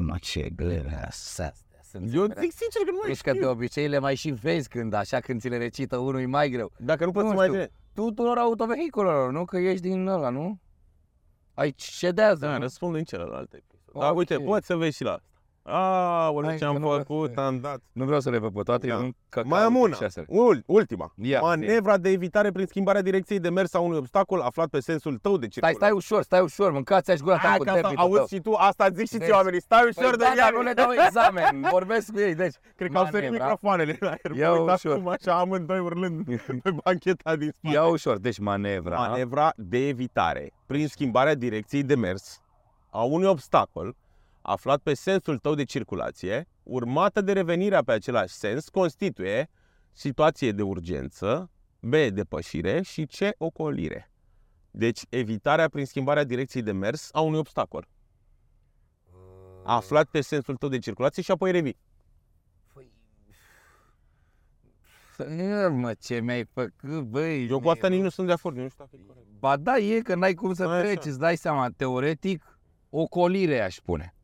Mă, 0.00 0.16
ce 0.20 0.48
grele 0.56 1.04
astea 1.06 1.52
sunt. 1.90 2.14
Eu 2.14 2.24
zic 2.24 2.52
sincer 2.52 2.82
că 2.84 2.90
nu 2.90 2.96
mai 2.96 3.02
Crezi 3.04 3.22
că 3.22 3.30
de 3.30 3.36
știu. 3.36 3.50
obicei 3.50 3.88
le 3.88 3.98
mai 3.98 4.14
și 4.14 4.30
vezi 4.30 4.68
când 4.68 4.92
așa 4.92 5.20
când 5.20 5.40
ți 5.40 5.48
le 5.48 5.56
recită 5.56 5.96
unul 5.96 6.20
e 6.20 6.26
mai 6.26 6.48
greu. 6.50 6.72
Dacă 6.78 7.04
nu 7.04 7.10
poți 7.10 7.24
Nu 7.24 7.30
să 7.30 7.36
mai 7.36 7.46
știu. 7.46 7.58
bine. 7.58 7.70
Tuturor 7.94 8.36
autovehiculelor, 8.38 9.32
nu? 9.32 9.44
Că 9.44 9.56
ești 9.58 9.88
din 9.88 10.06
ăla, 10.06 10.28
nu? 10.28 10.58
Ai 11.54 11.70
cedează, 11.76 12.46
Da, 12.46 12.52
nu? 12.52 12.60
răspund 12.60 12.94
în 12.94 13.04
celălalt 13.04 13.52
episod. 13.52 14.00
Dar 14.00 14.10
Ok. 14.10 14.16
uite, 14.18 14.36
poți 14.36 14.66
să 14.66 14.76
vezi 14.76 14.96
și 14.96 15.02
la 15.02 15.10
asta. 15.12 15.28
Aoleu, 15.68 16.48
Hai 16.48 16.56
ce 16.58 16.64
că 16.64 16.70
am 16.70 16.76
nu 16.76 16.86
vreau 16.86 16.96
făcut, 17.06 17.32
să- 17.34 17.40
am 17.40 17.60
dat. 17.60 17.80
Nu 17.92 18.04
vreau 18.04 18.20
să 18.20 18.30
le 18.30 18.38
văd 18.38 18.52
pe 18.52 18.60
toate, 18.62 18.86
Da. 18.86 18.94
eu 18.94 19.00
nu 19.00 19.10
căcau 19.28 19.50
Mai 19.50 19.62
am 19.62 19.72
cu 19.74 19.80
una, 19.80 19.94
șasele. 19.94 20.26
Ul- 20.28 20.62
ultima. 20.66 21.12
Ia, 21.22 21.40
Manevra 21.40 21.96
de 21.96 22.10
evitare 22.10 22.50
prin 22.52 22.66
schimbarea 22.66 23.02
direcției 23.02 23.38
de 23.40 23.48
mers 23.50 23.74
a 23.74 23.78
unui 23.80 23.96
obstacol 23.98 24.40
aflat 24.40 24.68
pe 24.68 24.80
sensul 24.80 25.16
tău 25.16 25.32
de 25.36 25.36
Stai, 25.36 25.48
circulație. 25.48 25.78
stai 25.78 25.90
ușor, 25.90 26.22
stai 26.22 26.40
ușor, 26.40 26.72
mâncați 26.72 27.10
aș 27.10 27.18
gura 27.18 27.36
ta 27.36 27.48
Hai 27.48 27.56
cu 27.56 27.62
că 27.64 27.70
asta 27.70 27.80
termitul 27.80 28.04
auzi 28.06 28.16
tău. 28.18 28.26
și 28.26 28.40
tu, 28.40 28.52
asta 28.52 28.88
zici 28.92 29.08
și 29.08 29.16
Deci- 29.16 29.26
ți 29.28 29.34
oamenii. 29.34 29.60
Stai 29.60 29.80
ușor 29.88 30.02
Păi 30.08 30.10
de 30.18 30.24
da, 30.24 30.24
dar 30.36 30.36
ea. 30.36 30.50
nu 30.50 30.62
le 30.62 30.72
dau 30.72 30.90
examen, 30.92 31.60
vorbesc 31.76 32.12
cu 32.12 32.18
ei, 32.18 32.34
deci. 32.34 32.54
Cred 32.76 32.90
că 32.90 32.98
au 32.98 33.04
sărit 33.04 33.14
manevra. 33.22 33.42
microfoanele 33.44 33.96
la 34.00 34.08
aer. 34.08 34.36
Ia 34.36 34.50
Mă 34.52 34.58
uitați 34.60 34.86
ușor. 34.86 34.98
cum 34.98 35.08
așa 35.08 35.38
amândoi 35.38 35.78
urlând 35.78 36.24
pe 36.62 36.70
bancheta 36.84 37.36
din 37.36 37.50
spate. 37.56 37.74
Ia 37.74 37.84
ușor, 37.84 38.18
deci 38.18 38.38
manevra. 38.38 38.96
Manevra 38.96 39.52
de 39.56 39.88
evitare 39.88 40.52
prin 40.66 40.88
schimbarea 40.88 41.34
direcției 41.34 41.82
de 41.82 41.94
mers 41.94 42.40
a 42.90 43.02
unui 43.02 43.26
obstacol 43.28 43.94
aflat 44.46 44.80
pe 44.80 44.94
sensul 44.94 45.38
tău 45.38 45.54
de 45.54 45.64
circulație, 45.64 46.48
urmată 46.62 47.20
de 47.20 47.32
revenirea 47.32 47.82
pe 47.82 47.92
același 47.92 48.34
sens, 48.34 48.68
constituie 48.68 49.50
situație 49.92 50.52
de 50.52 50.62
urgență, 50.62 51.50
B. 51.80 51.94
Depășire 51.94 52.82
și 52.82 53.06
C. 53.06 53.34
Ocolire. 53.38 54.10
Deci 54.70 55.00
evitarea 55.08 55.68
prin 55.68 55.84
schimbarea 55.84 56.24
direcției 56.24 56.62
de 56.62 56.72
mers 56.72 57.08
a 57.12 57.20
unui 57.20 57.38
obstacol 57.38 57.88
aflat 59.66 60.08
pe 60.08 60.20
sensul 60.20 60.56
tău 60.56 60.68
de 60.68 60.78
circulație 60.78 61.22
și 61.22 61.30
apoi 61.30 61.50
revii. 61.50 61.78
Ia, 65.38 65.68
Mă, 65.68 65.94
ce 65.94 66.20
mi-ai 66.20 66.44
făcut, 66.44 67.00
băi. 67.00 67.46
Eu 67.46 67.60
cu 67.60 67.68
asta 67.68 67.88
nici 67.88 68.00
nu 68.02 68.08
sunt 68.08 68.26
de 68.26 68.32
acord, 68.32 68.56
eu 68.56 68.62
nu 68.62 68.68
știu 68.68 68.84
dacă 68.84 68.96
e 69.02 69.06
corect. 69.06 69.26
Ba 69.38 69.56
da, 69.56 69.76
e 69.76 70.00
că 70.00 70.14
n-ai 70.14 70.34
cum 70.34 70.54
să 70.54 70.64
Așa. 70.64 70.80
treci, 70.80 71.04
îți 71.04 71.18
dai 71.18 71.36
seama, 71.36 71.68
teoretic, 71.76 72.58
ocolire 72.90 73.60
aș 73.60 73.74
spune. 73.74 74.14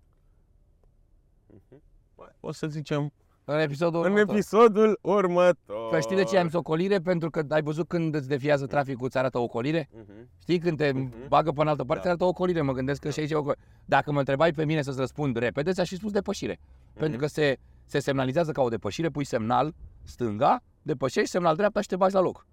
O 2.44 2.52
să 2.52 2.66
zicem 2.66 3.12
În 3.44 3.58
episodul 3.58 4.00
în 4.04 4.12
următor. 4.12 4.34
episodul 4.34 4.98
următor. 5.02 5.90
Că 5.90 6.00
știi 6.00 6.16
de 6.16 6.22
ce 6.24 6.38
am 6.38 6.44
zis 6.46 6.54
ocolire? 6.54 6.98
Pentru 6.98 7.30
că 7.30 7.44
ai 7.48 7.62
văzut 7.62 7.88
când 7.88 8.14
îți 8.14 8.28
defiază 8.28 8.66
traficul, 8.66 9.06
îți 9.06 9.18
arată 9.18 9.38
ocolire? 9.38 9.88
Mhm. 9.92 10.28
Știi, 10.40 10.58
când 10.58 10.76
te 10.76 10.92
Mhm. 10.92 11.28
bagă 11.28 11.50
până 11.50 11.62
în 11.62 11.68
altă 11.68 11.84
parte, 11.84 11.94
Da. 11.94 11.98
îți 12.00 12.08
arată 12.08 12.24
ocolire. 12.24 12.60
Mă 12.62 12.72
gândesc 12.72 13.00
că 13.00 13.10
și 13.10 13.20
aici 13.20 13.30
e 13.30 13.34
ocolire. 13.34 13.60
Dacă 13.84 14.12
mă 14.12 14.18
întrebai 14.18 14.52
pe 14.52 14.64
mine 14.64 14.82
să-ți 14.82 14.98
răspund 14.98 15.36
repede, 15.36 15.72
ți-aș 15.72 15.88
fi 15.88 15.96
spus 15.96 16.10
depășire. 16.12 16.58
Pentru 16.94 17.18
că 17.18 17.26
se, 17.26 17.58
se 17.84 17.98
semnalizează 17.98 18.52
ca 18.52 18.62
o 18.62 18.68
depășire, 18.68 19.08
pui 19.08 19.24
semnal 19.24 19.74
stânga, 20.02 20.62
depășești, 20.82 21.30
semnal 21.30 21.56
dreapta 21.56 21.80
și 21.80 21.88
te 21.88 21.96
bagi 21.96 22.14
la 22.14 22.20
loc. 22.20 22.46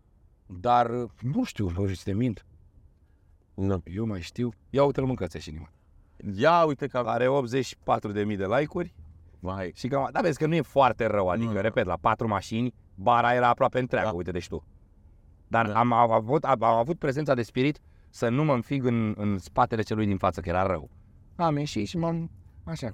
Dar, 0.45 0.87
nu 1.21 1.43
știu, 1.43 1.65
bă, 1.75 1.91
te 2.03 2.13
mint. 2.13 2.45
Nu. 3.53 3.81
Eu 3.85 4.05
mai 4.05 4.21
știu. 4.21 4.49
Ia 4.69 4.83
uite-l 4.83 5.03
mâncați 5.05 5.37
și 5.37 5.49
inima. 5.49 5.69
Ia 6.35 6.63
uite 6.63 6.87
că 6.87 6.97
Are 6.97 7.27
84.000 7.27 8.37
de 8.37 8.45
like-uri 8.45 8.93
Vai. 9.39 9.71
și 9.75 9.87
cam, 9.87 10.09
da, 10.11 10.21
vezi 10.21 10.37
că 10.37 10.45
nu 10.47 10.55
e 10.55 10.61
foarte 10.61 11.05
rău, 11.05 11.29
adică, 11.29 11.51
Nu. 11.51 11.59
repet, 11.61 11.85
la 11.85 11.97
patru 12.01 12.27
mașini, 12.27 12.73
bara 12.95 13.33
era 13.33 13.47
aproape 13.47 13.79
întreagă, 13.79 14.07
Da. 14.07 14.13
uite, 14.13 14.31
deci 14.31 14.47
tu. 14.47 14.63
Dar 15.47 15.67
Da. 15.67 15.79
am, 15.79 15.91
am, 15.93 16.11
avut, 16.11 16.43
am, 16.43 16.63
am 16.63 16.75
avut 16.77 16.99
prezența 16.99 17.33
de 17.33 17.41
spirit 17.41 17.79
să 18.09 18.29
nu 18.29 18.43
mă 18.43 18.53
înfig 18.53 18.85
în, 18.85 19.13
în 19.17 19.37
spatele 19.37 19.81
celui 19.81 20.05
din 20.05 20.17
față, 20.17 20.41
că 20.41 20.49
era 20.49 20.65
rău. 20.65 20.89
Am 21.35 21.57
ieșit 21.57 21.87
și 21.87 21.97
m-am, 21.97 22.31
așa, 22.63 22.93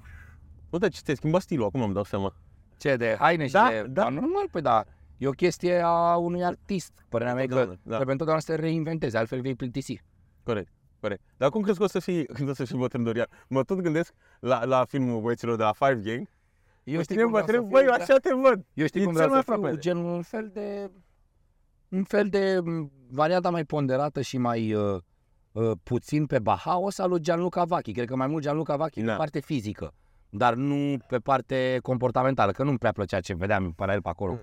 Uite 0.70 0.88
ce 0.88 1.00
ți-ai 1.00 1.16
schimbat 1.16 1.40
stilul, 1.40 1.64
acum 1.66 1.82
îmi 1.82 1.94
dau 1.94 2.02
seama. 2.04 2.34
Ce, 2.78 2.96
de 2.96 3.16
haine 3.18 3.46
și 3.46 3.52
Da, 3.52 3.68
de... 3.70 3.82
da. 3.88 4.08
normal, 4.08 4.48
păi 4.50 4.62
da. 4.62 4.84
E 5.16 5.26
o 5.26 5.30
chestie 5.30 5.80
a 5.84 6.16
unui 6.16 6.44
artist. 6.44 6.92
Părerea 7.08 7.34
mea 7.34 7.42
e 7.42 7.46
că 7.46 7.52
Întotdeauna, 7.52 7.82
da. 7.84 7.94
trebuie 7.94 8.12
întotdeauna 8.12 8.42
să 8.42 8.54
te 8.54 8.60
reinventezi, 8.60 9.16
altfel 9.16 9.40
vei 9.40 9.54
plictisi. 9.54 10.02
Corect, 10.42 10.72
corect. 11.00 11.22
Dar 11.36 11.50
cum 11.50 11.62
crezi 11.62 11.78
că 11.78 11.84
o 11.84 11.86
să 11.86 11.98
fii, 11.98 12.24
când 12.36 12.48
o 12.48 12.52
să 12.54 12.64
fii 12.64 12.78
bătrân 12.78 13.02
Dorian? 13.02 13.26
Mă 13.48 13.62
tot 13.62 13.80
gândesc 13.80 14.14
la, 14.40 14.64
la 14.64 14.84
filmul 14.84 15.20
băieților 15.20 15.56
de 15.56 15.62
la 15.62 15.72
Five 15.72 16.00
Gang. 16.04 16.28
Eu 16.86 17.02
știi 17.02 17.22
cum 17.22 17.30
bătrân, 17.30 17.68
băi, 17.68 17.84
eu 17.84 17.92
așa 17.92 18.16
te 18.16 18.34
văd. 18.34 18.64
Eu 18.74 18.86
știu 18.86 19.00
E 19.00 19.04
cum 19.04 19.12
cel 19.14 19.22
vreau 19.26 19.28
mai 19.30 19.38
să 19.38 19.44
fiu, 19.44 19.54
aproape 19.54 19.74
de- 19.74 19.80
gen 19.80 19.96
un 19.96 20.22
fel 20.22 20.50
de... 20.52 20.90
Un 21.88 22.04
fel 22.04 22.28
de 22.28 22.60
m, 22.64 22.90
varianta 23.10 23.50
mai 23.50 23.64
ponderată 23.64 24.20
și 24.20 24.38
mai 24.38 24.74
uh, 24.74 24.98
uh, 25.52 25.70
puțin 25.82 26.26
pe 26.26 26.38
Bahaos 26.38 26.98
al 26.98 27.08
lui 27.08 27.20
Gianluca 27.20 27.64
Vachi. 27.64 27.92
Cred 27.92 28.06
că 28.08 28.16
mai 28.16 28.26
mult 28.26 28.42
Gianluca 28.42 28.76
Vachi 28.76 29.00
Da. 29.02 29.10
pe 29.12 29.16
parte 29.18 29.40
fizică, 29.40 29.92
dar 30.28 30.54
nu 30.54 30.96
pe 31.08 31.18
parte 31.18 31.78
comportamentală, 31.82 32.52
că 32.52 32.62
nu-mi 32.62 32.78
prea 32.78 32.92
plăcea 32.92 33.20
ce 33.20 33.34
vedeam 33.34 33.72
pe 33.72 33.84
el 33.88 34.02
pe 34.02 34.08
acolo 34.08 34.38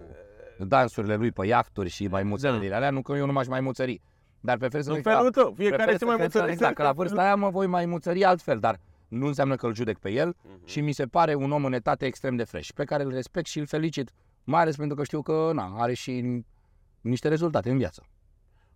cu 0.57 0.65
dansurile 0.65 1.15
lui 1.15 1.31
pe 1.31 1.45
iahturi 1.45 1.89
și 1.89 2.07
mai 2.07 2.23
muțările 2.23 2.75
alea, 2.75 2.89
nu 2.89 3.01
că 3.01 3.13
eu 3.13 3.25
nu 3.25 3.31
m-aș 3.31 3.47
mai 3.47 3.59
muțări. 3.61 4.01
Dar 4.39 4.57
prefer 4.57 4.81
să 4.81 4.91
În 4.91 5.01
cred 5.01 5.13
felul 5.13 5.31
că- 5.31 5.41
tău, 5.41 5.53
fiecare 5.55 5.75
prefer 5.83 5.93
se 5.93 5.99
să 5.99 6.05
mai 6.05 6.15
cred 6.15 6.31
că- 6.31 6.37
muță. 6.39 6.51
Exact, 6.51 6.73
că 6.75 6.83
la 6.83 6.91
vârsta 6.91 7.21
aia 7.21 7.35
mă 7.35 7.49
voi 7.49 7.67
mai 7.67 7.85
muțări 7.85 8.23
altfel, 8.23 8.59
dar 8.59 8.79
nu 9.18 9.28
înseamnă 9.28 9.55
că 9.55 9.66
îl 9.66 9.74
judec 9.76 9.97
pe 9.97 10.09
el 10.11 10.36
și 10.66 10.82
mi 10.82 10.91
se 10.91 11.05
pare 11.05 11.36
un 11.36 11.51
om 11.51 11.66
în 11.66 11.74
etate 11.74 12.05
extrem 12.05 12.36
de 12.36 12.43
fresh, 12.43 12.70
pe 12.76 12.84
care 12.84 13.03
îl 13.03 13.11
respect 13.11 13.45
și 13.47 13.59
îl 13.59 13.66
felicit, 13.66 14.11
mai 14.43 14.61
ales 14.61 14.76
pentru 14.76 14.95
că 14.95 15.03
știu 15.03 15.22
că 15.22 15.51
na, 15.53 15.74
are 15.82 15.93
și 15.93 16.43
niște 17.01 17.28
rezultate 17.28 17.70
în 17.70 17.78
viață. 17.78 18.03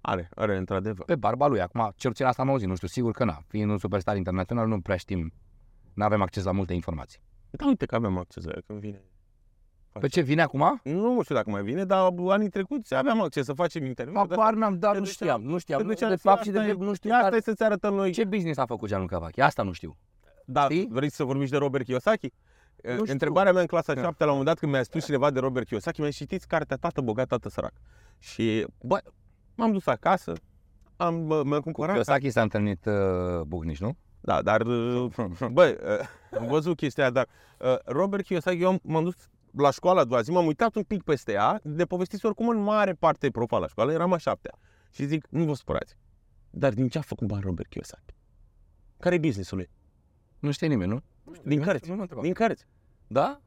Are, 0.01 0.29
are, 0.35 0.57
într-adevăr. 0.57 1.05
Pe 1.05 1.15
barba 1.15 1.47
lui, 1.47 1.61
acum, 1.61 1.91
cel 1.95 2.09
puțin 2.11 2.25
asta 2.25 2.41
am 2.41 2.49
auzit, 2.49 2.67
nu 2.67 2.75
știu, 2.75 2.87
sigur 2.87 3.11
că 3.11 3.23
na, 3.23 3.41
fiind 3.47 3.69
un 3.71 3.77
superstar 3.77 4.15
internațional, 4.17 4.67
nu 4.67 4.79
prea 4.81 4.95
știm, 4.97 5.33
nu 5.93 6.03
avem 6.03 6.21
acces 6.21 6.43
la 6.43 6.51
multe 6.51 6.73
informații. 6.73 7.19
Da, 7.49 7.65
uite 7.65 7.85
că 7.85 7.95
avem 7.95 8.17
acces 8.17 8.43
la 8.43 8.51
el 8.55 8.63
când 8.67 8.79
vine. 8.79 9.01
Pe 9.99 10.07
ce 10.07 10.21
vine 10.21 10.41
acum? 10.41 10.79
Nu 10.83 11.19
știu 11.23 11.35
dacă 11.35 11.49
mai 11.49 11.63
vine, 11.63 11.83
dar 11.85 12.13
anii 12.27 12.49
trecuți 12.49 12.95
aveam 12.95 13.21
acces 13.21 13.45
să 13.45 13.53
facem 13.53 13.85
interviu. 13.85 14.15
Habar 14.17 14.53
n-am, 14.53 14.79
dar 14.79 14.91
te 14.91 14.97
nu 14.97 15.03
duceam- 15.03 15.13
știam, 15.13 15.41
nu 15.51 15.57
știam. 15.57 15.79
te 15.79 15.85
Nu, 15.85 15.91
duceam 15.91 16.09
de 16.09 16.15
și 16.15 16.21
fapt 16.21 16.41
și 16.43 16.49
asta 16.49 16.61
de 16.61 16.67
e- 16.67 16.69
drept 16.71 16.85
nu 16.85 16.93
știu 16.93 17.09
Ia 17.09 17.15
care, 17.19 17.27
stai 17.27 17.41
să-ți 17.41 17.63
arătăm 17.63 17.93
noi. 17.93 18.11
ce 18.11 18.23
business 18.23 18.57
a 18.57 18.65
făcut 18.65 18.87
Gianluca 18.89 19.19
Vachi, 19.19 19.41
asta 19.41 19.63
nu 19.63 19.71
știu. 19.71 19.97
Da, 20.49 20.63
știi? 20.63 20.87
vrei 20.91 21.09
să 21.11 21.23
vorbiți 21.23 21.51
de 21.51 21.57
Robert 21.57 21.83
Kiyosaki? 21.85 22.31
știu. 22.83 23.03
Întrebarea 23.07 23.51
mea 23.51 23.61
în 23.61 23.67
clasa 23.67 23.93
Da. 23.93 24.01
7 24.01 24.23
la 24.23 24.31
un 24.31 24.37
moment 24.37 24.45
dat 24.45 24.59
când 24.59 24.71
mi-a 24.71 24.83
spus 24.83 25.05
cineva 25.05 25.31
de 25.31 25.39
Robert 25.39 25.67
Kiyosaki, 25.67 25.99
mi-a 25.99 26.09
zis, 26.09 26.17
citiți 26.17 26.47
cartea 26.47 26.77
Tată 26.77 27.01
bogat, 27.01 27.27
tată 27.27 27.49
sărac. 27.49 27.73
Și, 28.19 28.65
bă, 28.81 29.01
m-am 29.55 29.71
dus 29.71 29.85
acasă, 29.85 30.33
am, 30.95 31.15
mă- 31.15 31.43
m-am 31.43 31.59
cumpărat. 31.59 31.93
Kiyosaki 31.93 32.29
s-a 32.29 32.41
întâlnit 32.41 32.85
uh, 32.85 33.41
Bucnici, 33.47 33.79
nu? 33.79 33.97
Da, 34.21 34.41
dar, 34.41 34.61
uh, 34.61 35.11
băi, 35.51 35.71
uh, 35.71 36.39
am 36.39 36.47
văzut 36.47 36.75
chestia 36.75 37.03
aia, 37.03 37.11
dar 37.11 37.27
uh, 37.59 37.75
Robert 37.85 38.23
Kiyosaki, 38.23 38.61
eu 38.61 38.67
am- 38.67 38.79
m-am 38.83 39.03
dus 39.03 39.15
la 39.51 39.71
școală 39.71 39.99
a 39.99 40.03
doua 40.03 40.21
zi, 40.21 40.31
m-am 40.31 40.45
uitat 40.45 40.75
un 40.75 40.83
pic 40.83 41.03
peste 41.03 41.31
ea, 41.31 41.59
de 41.63 41.85
povestiți 41.85 42.25
oricum 42.25 42.49
în 42.49 42.57
mare 42.57 42.93
parte 42.93 43.29
profa 43.29 43.57
la 43.57 43.67
școală, 43.67 43.91
eram 43.91 44.13
a 44.13 44.17
șaptea. 44.17 44.51
Și 44.91 45.05
zic, 45.05 45.27
nu 45.29 45.43
vă 45.43 45.53
supărați. 45.53 45.95
Dar 46.49 46.73
din 46.73 46.87
ce 46.87 46.97
a 46.97 47.01
făcut 47.01 47.27
bani 47.27 47.41
Robert 47.43 47.69
Kiyosaki? 47.69 48.15
Care 48.99 49.15
e 49.15 49.19
business-ul 49.19 49.57
lui? 49.57 49.69
Nu 50.39 50.51
știe 50.51 50.67
nimeni, 50.67 50.91
nu? 50.91 50.99
Din 51.43 51.61
cărți. 51.61 51.89
Nu 51.89 51.95
mă 51.95 52.01
întreba. 52.01 52.21
Din 52.21 52.33
cărți. 52.33 52.65
Da? 53.07 53.41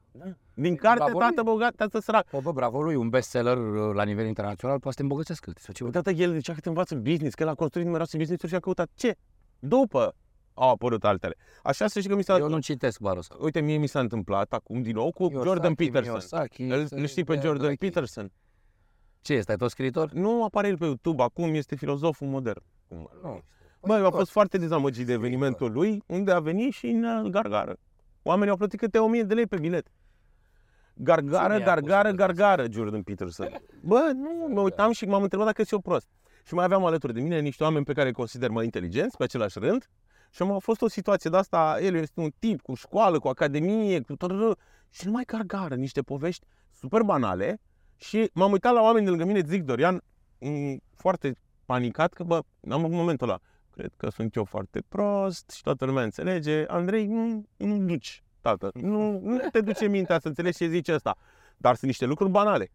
Din 0.53 0.75
carte, 0.75 1.03
Bravo 1.03 1.19
tată 1.19 1.33
lui. 1.35 1.43
bogat, 1.43 1.75
tată 1.75 1.99
sărac. 1.99 2.29
Bă, 2.31 2.39
bă, 2.41 2.51
bravo 2.51 2.81
lui, 2.81 2.95
un 2.95 3.09
bestseller 3.09 3.57
uh, 3.57 3.93
la 3.95 4.03
nivel 4.03 4.25
internațional 4.25 4.75
poate 4.79 4.89
să 4.89 4.95
te 4.95 5.01
îmbogățească. 5.01 5.51
Sau 5.55 5.73
ce 5.73 5.83
Păi, 5.83 5.91
tată, 5.91 6.11
el 6.11 6.33
zicea 6.33 6.53
că 6.53 6.59
te 6.59 6.67
învață 6.67 6.95
business, 6.95 7.35
că 7.35 7.43
el 7.43 7.49
a 7.49 7.55
construit 7.55 7.85
numeroase 7.85 8.17
business-uri 8.17 8.51
și 8.51 8.57
a 8.57 8.59
căutat 8.59 8.89
ce? 8.95 9.15
După 9.59 10.15
au 10.53 10.69
apărut 10.69 11.03
altele. 11.03 11.35
Așa 11.63 11.87
să 11.87 11.99
știi 11.99 12.11
că 12.11 12.15
mi 12.15 12.23
s-a... 12.23 12.37
Eu 12.37 12.49
nu 12.49 12.59
citesc 12.59 12.99
barul 12.99 13.17
ăsta. 13.19 13.35
Uite, 13.39 13.61
mie 13.61 13.77
mi 13.77 13.87
s-a 13.87 13.99
întâmplat 13.99 14.53
acum 14.53 14.81
din 14.81 14.95
nou 14.95 15.11
cu 15.11 15.27
Kiyosaki, 15.27 15.47
Jordan 15.47 15.73
Peterson. 15.73 16.03
Kiyosaki, 16.03 16.63
Îl, 16.63 16.87
îl 16.89 17.05
știi 17.05 17.23
pe 17.23 17.33
Jordan 17.33 17.57
Drake. 17.57 17.75
Peterson? 17.75 18.31
Ce 19.21 19.33
este, 19.33 19.51
ai 19.51 19.57
tot 19.57 19.69
scriitor? 19.69 20.11
Nu 20.11 20.43
apare 20.43 20.67
el 20.67 20.77
pe 20.77 20.85
YouTube, 20.85 21.23
acum 21.23 21.53
este 21.53 21.75
filozoful 21.75 22.27
modern. 22.27 22.61
Nu. 23.21 23.41
Băi, 23.81 23.99
eu 23.99 24.05
am 24.05 24.11
fost 24.11 24.31
foarte 24.31 24.57
dezamăgit 24.57 25.05
de 25.05 25.13
evenimentul 25.13 25.71
lui, 25.71 26.03
unde 26.05 26.31
a 26.31 26.39
venit 26.39 26.73
și 26.73 26.87
în 26.87 27.03
uh, 27.03 27.31
gargară. 27.31 27.77
Oamenii 28.23 28.49
au 28.49 28.57
plătit 28.57 28.79
câte 28.79 28.97
1000 28.99 29.23
de 29.23 29.33
lei 29.33 29.47
pe 29.47 29.57
bilet. 29.57 29.87
Gargară, 30.93 31.53
Cine 31.53 31.65
i-a 31.65 31.73
pus 31.73 31.83
gargară, 31.83 32.09
să 32.09 32.15
gargară, 32.15 32.65
Jordan 32.71 33.01
Peterson. 33.01 33.61
Bă, 33.89 34.11
nu, 34.13 34.47
mă 34.53 34.61
uitam 34.61 34.91
și 34.91 35.05
m-am 35.05 35.21
întrebat 35.21 35.45
dacă 35.45 35.63
sunt 35.63 35.71
eu 35.71 35.91
prost. 35.91 36.07
Și 36.45 36.53
mai 36.53 36.63
aveam 36.63 36.85
alături 36.85 37.13
de 37.13 37.21
mine 37.21 37.39
niște 37.39 37.63
oameni 37.63 37.85
pe 37.85 37.93
care 37.93 38.07
îi 38.07 38.13
consider 38.13 38.49
mai 38.49 38.63
inteligenți, 38.63 39.17
pe 39.17 39.23
același 39.23 39.59
rând. 39.59 39.89
Și 40.31 40.41
am 40.41 40.51
a 40.51 40.57
fost 40.57 40.81
o 40.81 40.87
situație 40.87 41.29
de 41.29 41.37
asta, 41.37 41.77
el 41.81 41.95
este 41.95 42.19
un 42.19 42.29
tip 42.39 42.61
cu 42.61 42.73
școală, 42.73 43.19
cu 43.19 43.27
academie, 43.27 44.01
cu 44.01 44.15
tot, 44.15 44.59
și 44.89 45.05
numai 45.05 45.23
gargară, 45.25 45.75
niște 45.75 46.01
povești 46.01 46.45
super 46.71 47.01
banale. 47.01 47.61
Și 47.97 48.29
m-am 48.33 48.51
uitat 48.51 48.73
la 48.73 48.81
oameni 48.81 49.03
de 49.03 49.09
lângă 49.09 49.25
mine, 49.25 49.41
zic 49.45 49.63
Dorian, 49.63 50.01
m, 50.39 50.77
foarte 50.95 51.35
panicat, 51.65 52.13
că 52.13 52.23
bă, 52.23 52.39
am 52.69 52.83
în 52.83 52.91
momentul 52.91 53.29
ăla, 53.29 53.39
cred 53.71 53.93
că 53.97 54.09
sunt 54.09 54.35
eu 54.35 54.43
foarte 54.43 54.81
prost 54.89 55.49
și 55.49 55.61
toată 55.61 55.85
lumea 55.85 56.03
înțelege. 56.03 56.65
Andrei, 56.67 57.05
nu, 57.07 57.45
nu 57.57 57.77
duci, 57.77 58.23
tată, 58.41 58.71
nu, 58.73 59.19
nu 59.19 59.39
te 59.51 59.61
duce 59.61 59.87
mintea 59.87 60.19
să 60.19 60.27
înțelegi 60.27 60.57
ce 60.57 60.67
zice 60.67 60.93
ăsta. 60.93 61.17
Dar 61.57 61.75
sunt 61.75 61.85
niște 61.85 62.05
lucruri 62.05 62.31
banale. 62.31 62.71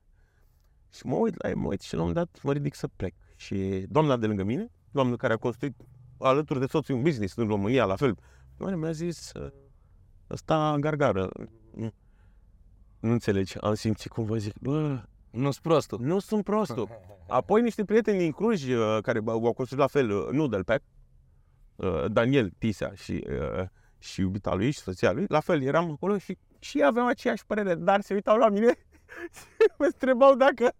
Și 0.92 1.06
mă 1.06 1.14
uit 1.16 1.42
la 1.42 1.48
el, 1.48 1.56
mă 1.56 1.66
uit 1.66 1.80
și 1.80 1.94
la 1.94 2.00
un 2.02 2.06
moment 2.06 2.26
dat 2.26 2.42
mă 2.42 2.52
ridic 2.52 2.74
să 2.74 2.88
plec. 2.96 3.14
Și 3.36 3.86
doamna 3.88 4.16
de 4.16 4.26
lângă 4.26 4.42
mine, 4.42 4.70
doamna 4.90 5.16
care 5.16 5.32
a 5.32 5.36
construit 5.36 5.76
alături 6.18 6.60
de 6.60 6.66
soțul 6.66 6.94
un 6.94 7.02
business 7.02 7.36
în 7.36 7.46
România, 7.46 7.84
la 7.84 7.96
fel, 7.96 8.18
doamna 8.56 8.76
mi-a 8.76 8.92
zis, 8.92 9.32
"Ă, 9.34 9.52
ăsta 10.30 10.76
gargară, 10.80 11.28
nu, 11.74 11.92
nu 13.00 13.10
înțelegi, 13.12 13.58
am 13.58 13.74
simțit 13.74 14.10
cum 14.10 14.24
vă 14.24 14.36
zic, 14.36 14.58
bă, 14.60 15.02
Nu-s 15.36 15.58
prostul. 15.60 15.98
nu 16.00 16.18
sunt 16.18 16.44
prostul. 16.44 16.88
Apoi 17.28 17.62
niște 17.62 17.84
prieteni 17.84 18.18
din 18.18 18.32
Cluj 18.32 18.68
uh, 18.68 18.98
care 19.02 19.20
bă, 19.20 19.30
au 19.30 19.52
construit 19.52 19.80
la 19.80 19.86
fel 19.86 20.10
uh, 20.10 20.28
Noodle 20.30 20.62
Pack, 20.62 20.82
uh, 21.76 22.04
Daniel 22.08 22.52
Tisea 22.58 22.92
și, 22.94 23.26
uh, 23.28 23.64
și 23.98 24.20
iubita 24.20 24.54
lui 24.54 24.70
și 24.70 24.78
soția 24.78 25.12
lui, 25.12 25.24
la 25.28 25.40
fel 25.40 25.62
eram 25.62 25.90
acolo 25.90 26.18
și, 26.18 26.38
și 26.58 26.78
ei 26.78 26.84
aveau 26.84 27.06
aceeași 27.06 27.46
părere, 27.46 27.74
dar 27.74 28.00
se 28.00 28.14
uitau 28.14 28.36
la 28.36 28.48
mine 28.48 28.74
și 29.36 29.64
mă 29.78 29.84
întrebau 29.84 30.34
dacă 30.34 30.72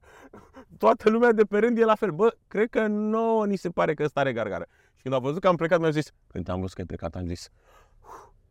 toată 0.78 1.10
lumea 1.10 1.32
de 1.32 1.44
pe 1.44 1.58
rând 1.58 1.78
e 1.78 1.84
la 1.84 1.94
fel. 1.94 2.10
Bă, 2.10 2.36
cred 2.48 2.70
că 2.70 2.86
nouă 2.86 3.46
ni 3.46 3.56
se 3.56 3.70
pare 3.70 3.94
că 3.94 4.02
ăsta 4.02 4.20
are 4.20 4.32
gargară. 4.32 4.66
Și 4.96 5.02
când 5.02 5.14
au 5.14 5.20
văzut 5.20 5.40
că 5.40 5.48
am 5.48 5.56
plecat, 5.56 5.78
mi-au 5.78 5.90
zis, 5.90 6.10
când 6.26 6.48
am 6.48 6.60
văzut 6.60 6.74
că 6.74 6.80
ai 6.80 6.86
plecat, 6.86 7.14
am 7.14 7.26
zis, 7.26 7.48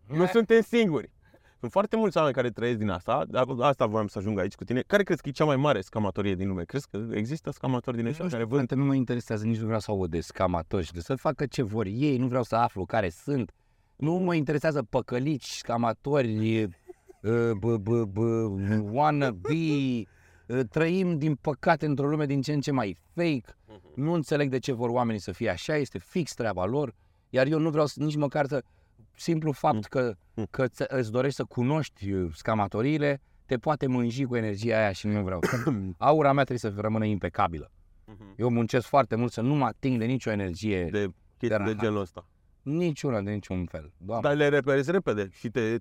nu 0.08 0.26
suntem 0.36 0.62
singuri. 0.62 1.12
Sunt 1.66 1.78
foarte 1.78 1.95
mulți 1.95 2.18
oameni 2.18 2.36
care 2.36 2.49
trăiesc 2.49 2.78
din 2.78 2.89
asta, 2.89 3.26
dar 3.28 3.45
asta 3.59 3.86
voiam 3.86 4.07
să 4.07 4.18
ajung 4.18 4.39
aici 4.39 4.55
cu 4.55 4.63
tine. 4.63 4.84
Care 4.88 5.03
crezi 5.03 5.22
că 5.22 5.30
e 5.30 5.32
cea 5.32 5.45
mai 5.45 5.55
mare 5.55 5.82
scamatorie 5.82 6.36
din 6.36 6.47
lume? 6.47 6.63
Crezi 6.63 6.88
că 6.89 7.05
există 7.11 7.51
scamatori 7.51 7.97
din 7.97 8.05
ăștia 8.05 8.24
Nu 8.24 8.30
care 8.30 8.43
știu, 8.43 8.55
vând? 8.55 8.68
frate, 8.68 8.82
nu 8.82 8.88
mă 8.88 8.95
interesează, 8.95 9.45
nici 9.45 9.57
nu 9.57 9.66
vreau 9.66 9.80
să 9.80 9.91
aud 9.91 10.09
de 10.09 10.20
scamatori 10.20 10.86
și 10.86 10.91
de 10.91 10.99
să 10.99 11.16
facă 11.16 11.45
ce 11.45 11.61
vor 11.63 11.86
ei, 11.86 12.18
nu 12.18 12.28
vreau 12.28 12.43
să 12.43 12.56
aflu 12.56 12.85
care 12.85 13.10
sunt. 13.10 13.52
Nu 13.95 14.14
mă 14.14 14.35
interesează 14.35 14.84
păcălici, 14.84 15.45
scamatori, 15.48 16.64
uh, 16.64 17.52
b, 17.60 17.65
b, 17.65 17.90
b, 17.90 18.18
wannabe. 18.91 19.53
Uh, 20.48 20.60
Trăim, 20.69 21.18
din 21.18 21.35
păcate, 21.35 21.85
într-o 21.85 22.07
lume 22.07 22.26
din 22.26 22.41
ce 22.41 22.53
în 22.53 22.61
ce 22.61 22.72
mai 22.72 22.98
fake. 23.14 23.56
Nu 23.95 24.14
înțeleg 24.14 24.49
de 24.49 24.60
ce 24.60 24.72
vor 24.72 24.90
oamenii 24.90 25.22
să 25.22 25.31
fie 25.31 25.49
așa, 25.49 25.76
este 25.76 25.98
fix 25.98 26.34
treaba 26.34 26.65
lor. 26.65 26.94
Iar 27.30 27.48
eu 27.48 27.60
nu 27.60 27.69
vreau 27.69 27.85
să, 27.85 28.03
nici 28.03 28.15
măcar 28.15 28.45
să... 28.45 28.64
Simplu 29.16 29.52
fapt 29.52 29.86
că, 29.86 30.14
că 30.50 30.68
ți- 30.68 30.86
îți 30.88 31.12
dorești 31.12 31.36
să 31.36 31.44
cunoști 31.44 32.12
uh, 32.12 32.32
scamatoriile, 32.36 33.22
te 33.46 33.58
poate 33.58 33.88
mânji 33.88 34.24
cu 34.26 34.36
energia 34.36 34.78
aia 34.78 34.92
și 34.92 35.08
nu 35.08 35.24
vreau. 35.24 35.40
Aura 35.98 36.32
mea 36.34 36.44
trebuie 36.44 36.72
să 36.74 36.82
rămână 36.82 37.06
impecabilă. 37.06 37.72
Eu 38.38 38.50
muncesc 38.50 38.88
foarte 38.88 39.16
mult 39.16 39.32
să 39.32 39.42
nu 39.42 39.56
mă 39.56 39.66
ating 39.66 40.00
de 40.00 40.06
nicio 40.06 40.32
energie, 40.32 40.84
de... 40.84 40.90
de 40.90 41.14
chestii 41.38 41.48
de 41.48 41.56
rahat. 41.56 41.76
genul 41.76 42.00
ăsta. 42.02 42.28
niciuna, 42.62 43.22
de 43.22 43.32
niciun 43.32 43.66
fel. 43.66 43.94
Doamne. 43.98 44.28
Dar 44.30 44.38
le 44.38 44.48
reperezi 44.50 44.92
repede 44.92 45.30
și 45.32 45.50
te... 45.50 45.78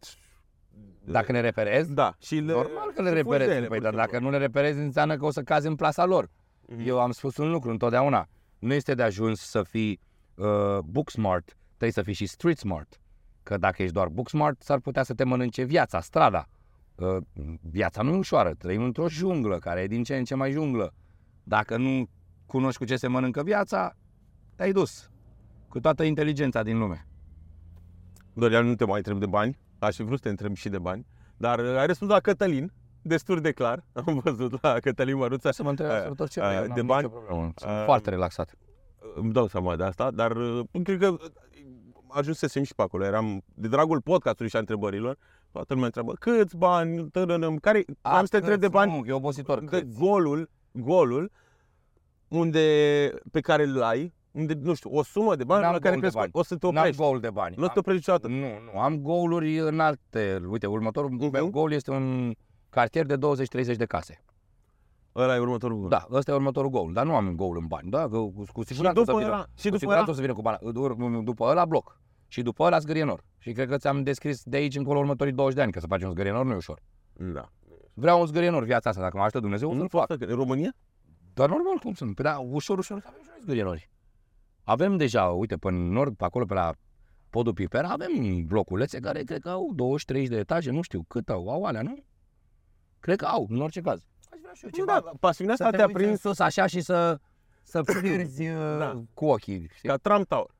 Dacă 1.04 1.32
le 1.32 1.40
reperez, 1.40 1.86
Da, 1.88 2.14
și 2.20 2.34
le... 2.34 2.52
normal 2.52 2.90
că 2.94 3.02
le 3.02 3.08
să 3.08 3.14
fugi 3.14 3.28
de 3.28 3.36
reperez. 3.36 3.48
ele, 3.48 3.66
Păi, 3.66 3.78
pur 3.78 3.78
dar 3.82 3.90
și 3.92 3.96
dacă 3.98 4.10
simplu. 4.10 4.30
nu 4.30 4.36
le 4.36 4.42
reperezi, 4.44 4.78
înseamnă 4.78 5.16
că 5.16 5.24
o 5.24 5.30
să 5.30 5.42
cazi 5.42 5.66
în 5.66 5.74
plasa 5.74 6.04
lor. 6.04 6.30
Mhm. 6.68 6.82
Eu 6.88 7.00
am 7.00 7.10
spus 7.10 7.36
un 7.36 7.50
lucru 7.50 7.70
întotdeauna. 7.70 8.28
Nu 8.58 8.72
este 8.72 8.94
de 8.94 9.02
ajuns 9.02 9.40
să 9.40 9.62
fii 9.62 10.00
uh, 10.34 10.78
book 10.84 11.10
smart, 11.10 11.56
trebuie 11.66 11.90
să 11.90 12.02
fii 12.02 12.12
și 12.14 12.26
street 12.26 12.58
smart. 12.58 13.00
Că 13.44 13.56
dacă 13.56 13.82
ești 13.82 13.94
doar 13.94 14.08
book 14.08 14.28
smart, 14.28 14.62
s-ar 14.62 14.78
putea 14.78 15.02
să 15.02 15.14
te 15.14 15.24
mănânce 15.24 15.62
viața, 15.62 16.00
strada. 16.00 16.48
Uh, 16.94 17.16
viața 17.60 18.02
nu 18.02 18.12
e 18.12 18.16
ușoară, 18.16 18.54
trăim 18.58 18.82
într-o 18.82 19.08
junglă 19.08 19.58
care 19.58 19.80
e 19.80 19.86
din 19.86 20.02
ce 20.02 20.16
în 20.16 20.24
ce 20.24 20.34
mai 20.34 20.50
junglă. 20.50 20.94
Dacă 21.42 21.76
nu 21.76 22.08
cunoști 22.46 22.78
cu 22.78 22.84
ce 22.84 22.96
se 22.96 23.06
mănâncă 23.06 23.42
viața, 23.42 23.96
te-ai 24.56 24.72
dus. 24.72 25.10
Cu 25.68 25.80
toată 25.80 26.02
inteligența 26.02 26.62
din 26.62 26.78
lume. 26.78 27.06
Dorian, 28.32 28.66
nu 28.66 28.74
te 28.74 28.84
mai 28.84 28.96
întreb 28.96 29.18
de 29.18 29.26
bani, 29.26 29.58
aș 29.78 29.96
fi 29.96 30.02
vrut 30.02 30.16
să 30.16 30.22
te 30.22 30.28
întreb 30.28 30.54
și 30.54 30.68
de 30.68 30.78
bani, 30.78 31.06
dar 31.36 31.58
uh, 31.58 31.76
ai 31.78 31.86
răspuns 31.86 32.10
la 32.10 32.20
Cătălin, 32.20 32.72
destul 33.02 33.40
de 33.40 33.52
clar, 33.52 33.84
am 34.06 34.20
văzut 34.24 34.62
la 34.62 34.78
Cătălin 34.78 35.16
Măruță. 35.16 35.50
Să 35.50 35.62
mă 35.62 35.68
întreb 35.68 35.88
Uh, 35.88 35.94
absolut 35.94 36.20
orice. 36.20 36.40
uh, 36.40 36.46
eu 36.54 36.66
de 36.66 36.72
n-am 36.74 36.86
bani, 36.86 37.02
nicio 37.02 37.16
problemă. 37.16 37.52
Sunt 37.56 37.70
uh, 37.70 37.82
foarte 37.84 38.10
relaxat. 38.10 38.54
Îmi 39.14 39.32
dau 39.32 39.46
seama 39.46 39.76
de 39.76 39.84
asta, 39.84 40.10
dar 40.10 40.36
uh, 40.36 40.64
cred 40.82 40.98
că 40.98 41.08
uh, 41.08 41.18
ajunsesem 42.14 42.62
și 42.62 42.74
pe 42.74 42.82
acolo. 42.82 43.04
Eram 43.04 43.42
de 43.54 43.68
dragul 43.68 44.00
podcastului 44.00 44.50
și 44.50 44.56
a 44.56 44.58
întrebărilor. 44.58 45.16
toată 45.52 45.66
lumea 45.72 45.86
întreabă, 45.86 46.12
câți 46.12 46.56
bani, 46.56 47.08
tărănăm, 47.10 47.56
care, 47.56 47.84
am 48.02 48.24
să 48.24 48.30
te 48.30 48.36
întreb 48.36 48.60
de 48.60 48.68
bani, 48.68 48.92
Nu, 48.98 49.04
e 49.06 49.12
obositor. 49.12 49.58
de 49.58 49.64
Câți? 49.66 49.98
golul, 49.98 50.50
golul, 50.72 51.30
unde, 52.28 52.64
pe 53.32 53.40
care 53.40 53.62
îl 53.64 53.82
ai, 53.82 54.12
unde, 54.30 54.54
nu 54.60 54.74
știu, 54.74 54.90
o 54.92 55.02
sumă 55.02 55.36
de 55.36 55.44
bani 55.44 55.62
N-am 55.62 55.72
la 55.72 55.78
care 55.78 55.92
gol 55.94 56.00
de 56.00 56.00
crezi 56.00 56.14
că 56.14 56.20
bani. 56.20 56.30
o 56.34 56.42
să 56.42 56.56
te 56.56 56.66
N-am 56.66 56.76
oprești. 56.76 57.00
gol 57.02 57.20
de 57.20 57.30
bani. 57.30 57.54
Nu 57.56 57.62
o 57.62 57.66
să 57.66 57.72
te 57.72 57.78
oprești 57.78 58.10
niciodată. 58.10 58.28
Nu, 58.34 58.72
nu, 58.72 58.80
am 58.80 58.98
goluri 58.98 59.58
în 59.58 59.80
alte. 59.80 60.40
Uite, 60.48 60.66
următorul 60.66 61.10
Mhm. 61.10 61.28
meu 61.32 61.50
gol 61.50 61.72
este 61.72 61.90
un 61.90 62.34
cartier 62.70 63.06
de 63.06 63.16
20-30 63.16 63.76
de 63.76 63.84
case. 63.86 64.24
Ăla 65.16 65.34
e 65.34 65.38
următorul 65.38 65.78
gol. 65.78 65.88
Da, 65.88 66.06
ăsta 66.10 66.30
e 66.30 66.34
următorul 66.34 66.70
gol, 66.70 66.92
dar 66.92 67.04
nu 67.06 67.14
am 67.14 67.34
gol 67.34 67.56
în 67.56 67.66
bani. 67.66 67.90
Da, 67.90 68.08
că 68.08 68.18
cu, 68.18 68.44
cu 68.52 68.62
Și 68.62 68.66
siguranță 68.68 69.00
o 69.00 69.04
să 69.04 69.10
după 69.10 69.22
vină. 69.22 69.32
ăla, 69.34 69.46
și 69.56 69.62
cu 69.62 69.62
după 69.62 69.76
siguranță 69.78 70.02
ăla, 70.10 70.12
o 70.12 70.14
să 70.14 70.20
vină 70.20 70.32
cu 70.34 70.42
bani. 70.42 70.58
Dur- 70.72 71.24
După 71.24 71.44
ăla 71.44 71.64
bloc. 71.64 72.00
Și 72.28 72.42
după 72.42 72.62
ăla 72.62 72.78
zgârienor. 72.78 73.24
Și 73.38 73.52
cred 73.52 73.68
că 73.68 73.76
ți-am 73.76 74.02
descris 74.02 74.42
de 74.44 74.56
aici 74.56 74.76
încolo 74.76 74.98
următorii 74.98 75.32
20 75.32 75.56
de 75.56 75.62
ani, 75.62 75.72
că 75.72 75.80
să 75.80 75.86
faci 75.86 76.02
un 76.02 76.10
zgârienor 76.10 76.44
nu 76.44 76.52
e 76.52 76.56
ușor. 76.56 76.80
da. 77.12 77.48
Vreau 77.94 78.20
un 78.20 78.26
zgârienor 78.26 78.64
viața 78.64 78.88
asta, 78.88 79.02
dacă 79.02 79.16
mă 79.16 79.22
ajută 79.22 79.40
Dumnezeu, 79.40 79.68
o 79.70 79.72
Nu 79.72 79.78
să-l 79.78 79.88
poți 79.88 80.06
fac. 80.06 80.18
să, 80.18 80.24
în 80.24 80.36
România? 80.36 80.72
Dar 81.34 81.48
normal 81.48 81.76
cum 81.82 81.92
sunt. 81.92 82.14
Păi 82.14 82.24
da, 82.24 82.38
ușor, 82.38 82.78
ușor 82.78 83.00
să 83.00 83.06
avem 83.08 83.20
și 83.22 83.28
noi 83.28 83.38
zgârienori. 83.42 83.90
Avem 84.62 84.96
deja, 84.96 85.24
uite, 85.24 85.56
pe 85.56 85.70
nord, 85.70 86.16
pe 86.16 86.24
acolo, 86.24 86.44
pe 86.44 86.54
la 86.54 86.72
podul 87.30 87.52
Piper, 87.52 87.84
avem 87.84 88.44
bloculețe 88.46 88.98
care 88.98 89.22
cred 89.22 89.40
că 89.40 89.48
au 89.48 89.74
20-30 90.24 90.28
de 90.28 90.36
etaje, 90.36 90.70
nu 90.70 90.82
știu 90.82 91.02
cât 91.08 91.28
au, 91.28 91.48
au 91.48 91.64
alea, 91.64 91.82
nu? 91.82 91.94
Cred 93.00 93.16
că 93.16 93.24
au, 93.24 93.46
în 93.50 93.60
orice 93.60 93.80
caz. 93.80 94.06
Aș 94.34 94.40
vrea 94.40 94.52
și 94.54 94.64
eu 94.64 94.70
Nu, 94.72 94.78
ceva. 94.78 95.00
da, 95.04 95.10
pasiunea 95.20 95.54
să 95.56 95.62
asta 95.64 95.76
te 95.76 95.82
te-a 95.82 95.86
uiți 95.86 95.98
în 96.00 96.04
prins 96.06 96.20
sus 96.20 96.38
așa 96.38 96.66
și 96.66 96.80
să, 96.80 97.18
să 97.62 97.82
pierzi 98.02 98.48
uh, 98.48 98.78
Da. 98.78 99.02
cu 99.14 99.24
ochii. 99.26 99.70
Știi? 99.74 99.88
ca 99.88 99.96
Trump 99.96 100.26
Tower. 100.28 100.50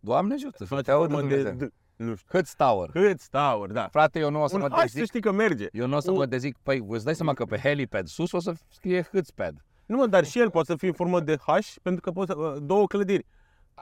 Doamne 0.00 0.34
ajută, 0.34 0.56
să 0.58 0.64
Face 0.64 0.82
te 0.82 0.90
audă 0.90 1.12
formă 1.14 1.28
de, 1.28 1.42
Dumnezeu. 1.42 1.68
d- 1.68 1.72
nu 1.96 2.14
știu, 2.14 2.26
Câți 2.30 2.56
tower? 2.56 2.90
câți 2.90 3.30
tower, 3.30 3.70
da. 3.70 3.88
Frate, 3.90 4.18
eu 4.18 4.30
nu 4.30 4.42
o 4.42 4.46
să 4.46 4.54
Un 4.54 4.60
mă 4.60 4.68
hai 4.70 4.88
să 4.88 4.94
dezic. 4.94 5.08
știi 5.08 5.20
că 5.20 5.32
merge. 5.32 5.66
Eu 5.72 5.86
nu 5.86 5.96
o 5.96 6.00
să 6.00 6.10
un- 6.10 6.16
mă 6.16 6.26
dezic. 6.26 6.56
Păi, 6.62 6.84
îți 6.88 7.04
dai 7.04 7.14
seama 7.14 7.34
că 7.34 7.44
pe 7.44 7.56
helipad 7.58 8.06
sus 8.06 8.32
o 8.32 8.40
să 8.40 8.52
scrie 8.68 9.02
Hâțpad. 9.12 9.64
Nu, 9.86 9.96
mă, 9.96 10.06
dar 10.06 10.24
și 10.24 10.38
el 10.38 10.50
poate 10.50 10.70
să 10.70 10.76
fie 10.76 10.88
în 10.88 10.94
formă 10.94 11.20
de 11.20 11.36
H, 11.36 11.74
pentru 11.82 12.00
că 12.00 12.10
poți 12.10 12.30
să, 12.32 12.38
uh, 12.38 12.56
două 12.62 12.86
clădiri. 12.86 13.26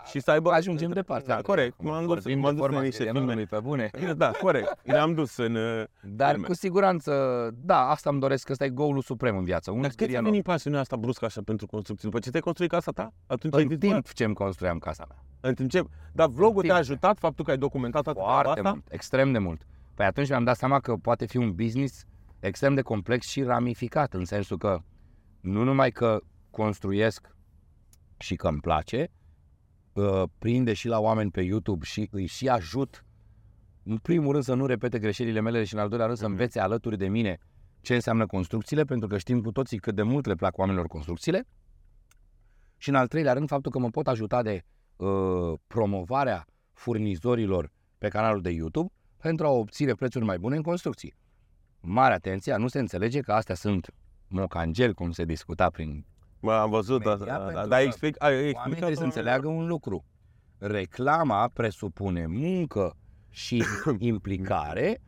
Și 0.04 0.20
să 0.20 0.30
aibă... 0.30 0.50
Ajungem 0.50 0.90
departe. 0.90 1.26
Da, 1.26 1.40
corect. 1.40 1.82
M-am 1.82 2.04
dus, 2.06 2.14
Vorbim 2.14 2.38
m-am 2.38 2.54
de 2.54 2.56
dus 2.56 2.60
în 2.66 2.66
formație 2.66 2.86
niște 2.88 3.04
de 3.04 3.10
filme. 3.10 3.32
nume, 3.32 3.44
pe 3.44 3.58
bune. 3.62 3.90
Da, 4.16 4.30
corect. 4.30 4.80
Ne-am 4.86 5.14
dus 5.14 5.36
în... 5.36 5.54
uh, 5.54 5.84
Dar 6.02 6.30
filme. 6.32 6.46
cu 6.46 6.54
siguranță, 6.54 7.12
da, 7.54 7.88
asta 7.88 8.10
îmi 8.10 8.20
doresc, 8.20 8.44
că 8.46 8.52
ăsta 8.52 8.64
e 8.64 8.68
golul 8.68 9.02
suprem 9.02 9.36
în 9.36 9.44
viață. 9.44 9.70
Un 9.70 9.80
Dar 9.80 9.88
cât 9.88 9.96
ți-a 9.96 10.04
zgârienor. 10.04 10.30
venit 10.30 10.44
pasiunea 10.44 10.80
asta 10.80 10.96
bruscă 10.96 11.24
așa 11.24 11.40
pentru 11.44 11.66
construcții? 11.66 12.08
După 12.08 12.20
ce 12.20 12.30
te-ai 12.30 12.42
construit 12.42 12.70
casa 12.70 12.90
ta? 12.90 13.12
Atunci 13.26 13.54
ai 13.54 13.62
În 13.62 13.68
zis, 13.68 13.78
timp 13.78 14.12
ce 14.12 14.24
îmi 14.24 14.34
construiam 14.34 14.78
casa 14.78 15.04
mea. 15.08 15.18
bă, 15.40 15.48
în 15.48 15.54
timp 15.54 15.70
ce... 15.70 15.82
Dar 16.12 16.28
vlogul 16.28 16.60
timp. 16.60 16.72
te-a 16.72 16.76
ajutat, 16.80 17.18
faptul 17.18 17.44
că 17.44 17.50
ai 17.50 17.58
documentat 17.58 18.02
toată 18.02 18.18
treaba 18.18 18.40
Foarte 18.42 18.60
asta? 18.60 18.70
mult, 18.72 18.84
extrem 18.90 19.32
de 19.32 19.38
mult. 19.38 19.62
Păi 19.94 20.06
atunci 20.06 20.28
mi-am 20.28 20.44
dat 20.44 20.56
seama 20.56 20.80
că 20.80 20.94
poate 20.96 21.26
fi 21.26 21.36
un 21.36 21.54
business 21.54 22.04
extrem 22.40 22.74
de 22.74 22.82
complex 22.82 23.26
și 23.26 23.42
ramificat, 23.42 24.12
în 24.14 24.24
sensul 24.24 24.58
că 24.58 24.78
nu 25.40 25.62
numai 25.62 25.90
că 25.90 26.20
construiesc 26.50 27.28
și 28.18 28.34
că 28.36 28.48
îmi 28.48 28.60
place, 28.60 29.10
uh, 29.94 30.22
prinde 30.38 30.72
și 30.72 30.88
la 30.88 30.98
oameni 31.00 31.30
pe 31.30 31.40
YouTube 31.40 31.84
și 31.84 32.08
îi 32.10 32.26
și 32.26 32.48
ajut, 32.48 33.04
în 33.82 33.96
primul 33.96 34.32
rând 34.32 34.44
să 34.44 34.54
nu 34.54 34.66
repete 34.66 34.98
greșelile 34.98 35.40
mele 35.40 35.64
și 35.64 35.74
în 35.74 35.80
al 35.80 35.88
doilea 35.88 36.06
rând 36.06 36.18
să 36.18 36.24
Mhm. 36.24 36.32
învețe 36.32 36.60
alături 36.60 36.98
de 36.98 37.08
mine 37.08 37.38
ce 37.80 37.94
înseamnă 37.94 38.26
construcțiile, 38.26 38.84
pentru 38.84 39.08
că 39.08 39.18
știm 39.18 39.40
cu 39.42 39.52
toții 39.52 39.78
cât 39.78 39.94
de 39.94 40.02
mult 40.02 40.26
le 40.26 40.34
plac 40.34 40.58
oamenilor 40.58 40.86
construcțiile. 40.86 41.46
Și 42.76 42.88
în 42.88 42.94
al 42.94 43.06
treilea 43.06 43.32
rând 43.32 43.48
faptul 43.48 43.70
că 43.70 43.78
mă 43.78 43.90
pot 43.90 44.06
ajuta 44.06 44.42
de 44.42 44.62
uh, 44.96 45.58
promovarea 45.66 46.46
furnizorilor 46.72 47.72
pe 47.98 48.08
canalul 48.08 48.42
de 48.42 48.50
YouTube 48.50 48.92
pentru 49.16 49.46
a 49.46 49.50
obține 49.50 49.92
prețuri 49.92 50.24
mai 50.24 50.38
bune 50.38 50.56
în 50.56 50.62
construcții. 50.62 51.14
Mare 51.80 52.14
atenție, 52.14 52.56
nu 52.56 52.68
se 52.68 52.78
înțelege 52.78 53.20
că 53.20 53.32
astea 53.32 53.54
sunt 53.54 53.90
mocangeli, 54.28 54.94
cum 54.94 55.10
se 55.10 55.24
discuta 55.24 55.70
prin... 55.70 56.06
Bă, 56.44 56.52
am 56.52 56.70
văzut 56.70 56.98
Media, 56.98 57.12
asta, 57.12 57.24
da, 57.26 57.44
pentru 57.44 57.68
dar 57.68 57.78
că 57.78 57.84
explic, 57.84 58.22
ai 58.22 58.30
Oamenii 58.30 58.48
explicat 58.48 58.76
trebuie 58.76 58.96
să 58.96 59.04
înțeleagă 59.04 59.48
un 59.48 59.66
lucru. 59.66 60.04
Reclama 60.58 61.48
presupune 61.48 62.26
muncă 62.26 62.96
și 63.30 63.64
implicare, 63.98 65.00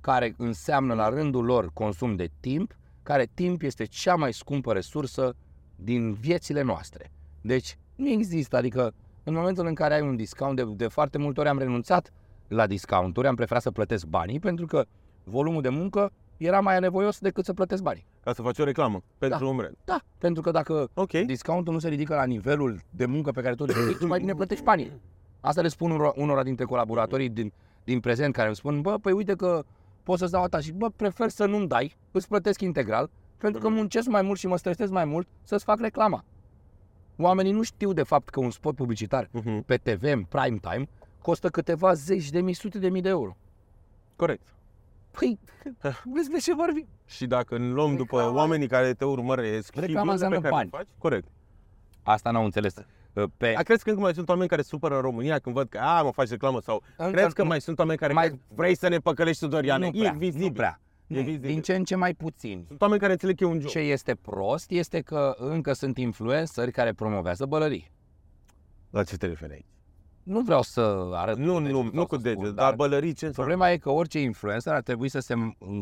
care 0.00 0.34
înseamnă 0.36 0.94
la 0.94 1.08
rândul 1.08 1.44
lor 1.44 1.70
consum 1.72 2.16
de 2.16 2.30
timp, 2.40 2.76
care 3.02 3.30
timp 3.34 3.62
este 3.62 3.84
cea 3.84 4.14
mai 4.14 4.32
scumpă 4.32 4.72
resursă 4.72 5.36
din 5.76 6.12
viețile 6.12 6.62
noastre. 6.62 7.10
Deci 7.40 7.78
nu 7.96 8.08
există, 8.08 8.56
adică 8.56 8.94
în 9.22 9.34
momentul 9.34 9.66
în 9.66 9.74
care 9.74 9.94
ai 9.94 10.00
un 10.00 10.16
discount, 10.16 10.56
de, 10.56 10.64
de 10.76 10.88
foarte 10.88 11.18
multe 11.18 11.40
ori 11.40 11.48
am 11.48 11.58
renunțat 11.58 12.12
la 12.48 12.66
discounturi, 12.66 13.26
am 13.26 13.34
preferat 13.34 13.62
să 13.62 13.70
plătesc 13.70 14.06
banii 14.06 14.40
pentru 14.40 14.66
că 14.66 14.84
volumul 15.24 15.62
de 15.62 15.68
muncă 15.68 16.12
era 16.36 16.60
mai 16.60 16.76
anevoios 16.76 17.18
decât 17.18 17.44
să 17.44 17.52
plătesc 17.52 17.82
banii. 17.82 18.06
ca 18.24 18.32
să 18.32 18.42
faci 18.42 18.58
o 18.58 18.64
reclamă 18.64 19.02
pentru 19.18 19.48
un 19.48 19.56
brand. 19.56 19.76
Da, 19.84 20.00
pentru 20.18 20.42
că 20.42 20.50
dacă 20.50 20.88
Ok. 20.94 21.10
discountul 21.10 21.72
nu 21.72 21.78
se 21.78 21.88
ridică 21.88 22.14
la 22.14 22.24
nivelul 22.24 22.80
de 22.90 23.06
muncă 23.06 23.30
pe 23.30 23.40
care 23.42 23.54
tu 23.54 23.64
le 23.64 23.72
ridici, 23.86 24.06
mai 24.08 24.18
bine 24.18 24.34
plătești 24.34 24.64
banii. 24.64 24.92
Asta 25.40 25.60
le 25.60 25.68
spun 25.68 25.90
unora, 25.90 26.12
unora 26.16 26.42
dintre 26.42 26.64
colaboratorii 26.64 27.28
din, 27.28 27.52
din 27.84 28.00
prezent 28.00 28.32
care 28.34 28.46
îmi 28.46 28.56
spun, 28.56 28.80
bă, 28.80 28.98
păi 28.98 29.12
uite 29.12 29.34
că 29.34 29.64
pot 30.02 30.18
să-ți 30.18 30.32
dau 30.32 30.40
atâta 30.42 30.60
și 30.60 30.72
bă, 30.72 30.90
prefer 30.96 31.28
să 31.28 31.44
nu-mi 31.46 31.68
dai, 31.68 31.96
îți 32.10 32.28
plătesc 32.28 32.60
integral, 32.60 33.10
pentru 33.38 33.60
că 33.60 33.68
muncesc 33.68 34.08
mai 34.08 34.22
mult 34.22 34.38
și 34.38 34.46
mă 34.46 34.56
stresez 34.56 34.90
mai 34.90 35.04
mult 35.04 35.26
să-ți 35.42 35.64
fac 35.64 35.80
reclama. 35.80 36.24
Oamenii 37.18 37.52
nu 37.52 37.62
știu 37.62 37.92
de 37.92 38.02
fapt 38.02 38.28
că 38.28 38.40
un 38.40 38.50
spot 38.50 38.74
publicitar 38.74 39.28
Mhm. 39.32 39.62
pe 39.62 39.76
TV 39.76 40.02
în 40.02 40.22
prime 40.22 40.58
time 40.60 40.88
costă 41.22 41.48
câteva 41.48 41.92
zeci 41.92 42.30
de 42.30 42.40
mii, 42.40 42.54
sute 42.54 42.78
de 42.78 42.88
mii 42.88 43.02
de 43.02 43.08
euro. 43.08 43.36
Corect. 44.16 44.42
Păi, 45.18 45.38
vezi 46.14 46.30
de 46.30 46.38
ce 46.38 46.54
vorbim? 46.54 46.86
Și 47.06 47.26
dacă 47.26 47.58
ne 47.58 47.66
luăm 47.68 47.96
după 47.96 48.16
Reclama- 48.20 48.34
oamenii 48.36 48.68
care 48.68 48.92
te 48.94 49.04
urmăresc 49.04 49.72
și 49.72 49.80
Reclama 49.80 50.10
vânză 50.10 50.28
pe 50.28 50.34
înseamnă 50.34 50.40
care 50.40 50.64
le 50.64 50.68
bani. 50.70 50.70
faci, 50.70 50.94
corect. 50.98 51.28
Asta 52.02 52.30
n-au 52.30 52.44
înțeles. 52.44 52.74
Pe, 53.36 53.54
A, 53.56 53.62
crezi 53.62 53.82
că 53.84 53.90
încă 53.90 54.00
mai 54.02 54.14
sunt 54.14 54.28
oameni 54.28 54.48
care 54.48 54.62
supără 54.62 54.94
în 54.94 55.00
România 55.00 55.38
când 55.38 55.54
văd 55.54 55.68
că 55.68 55.78
a, 55.78 56.02
mă 56.02 56.10
faci 56.12 56.28
reclamă 56.28 56.60
sau 56.60 56.82
Încă 56.96 57.12
crezi 57.12 57.34
că 57.34 57.42
nu- 57.42 57.48
mai 57.48 57.60
sunt 57.60 57.78
oameni 57.78 57.98
care 57.98 58.12
mai- 58.12 58.28
mai... 58.28 58.40
vrei 58.54 58.76
să 58.76 58.88
ne 58.88 58.98
păcălești 58.98 59.40
Tudoriane? 59.42 59.84
nu 59.86 59.98
prea, 59.98 60.12
E 60.14 60.18
vizibil. 60.18 60.46
nu 60.46 60.52
prea. 60.52 60.80
E 61.06 61.14
Nu, 61.18 61.22
vizibil. 61.22 61.50
din 61.50 61.60
ce 61.60 61.74
în 61.74 61.84
ce 61.84 61.94
mai 61.96 62.14
puțini. 62.14 62.64
Sunt 62.66 62.80
oameni 62.80 63.00
care 63.00 63.12
înțeleg 63.12 63.36
că 63.36 63.44
e 63.44 63.46
un 63.46 63.60
joc. 63.60 63.70
Ce 63.70 63.78
este 63.78 64.14
prost 64.14 64.70
este 64.70 65.00
că 65.00 65.34
încă 65.38 65.72
sunt 65.72 65.98
influenceri 65.98 66.70
care 66.72 66.92
promovează 66.92 67.46
bălării. 67.46 67.90
La 68.90 69.04
ce 69.04 69.16
te 69.16 69.26
referi 69.26 69.52
aici? 69.52 69.66
Nu 70.24 70.40
vreau 70.40 70.62
să 70.62 71.10
arăt 71.12 71.36
Nu, 71.36 71.52
cu 71.54 71.60
degetul 71.60 71.82
nu, 71.82 71.82
sau 71.82 71.92
nu 71.92 72.06
cu 72.06 72.14
să 72.14 72.20
spun, 72.20 72.42
deget, 72.42 72.54
dar 72.54 72.74
bălării 72.74 73.12
ce 73.12 73.26
înseamnă? 73.26 73.52
Problema 73.52 73.74
e 73.74 73.78
că 73.78 73.90
orice 73.90 74.20
influencer 74.20 74.72
ar 74.72 74.82
trebui 74.82 75.08
să 75.08 75.18
se 75.18 75.34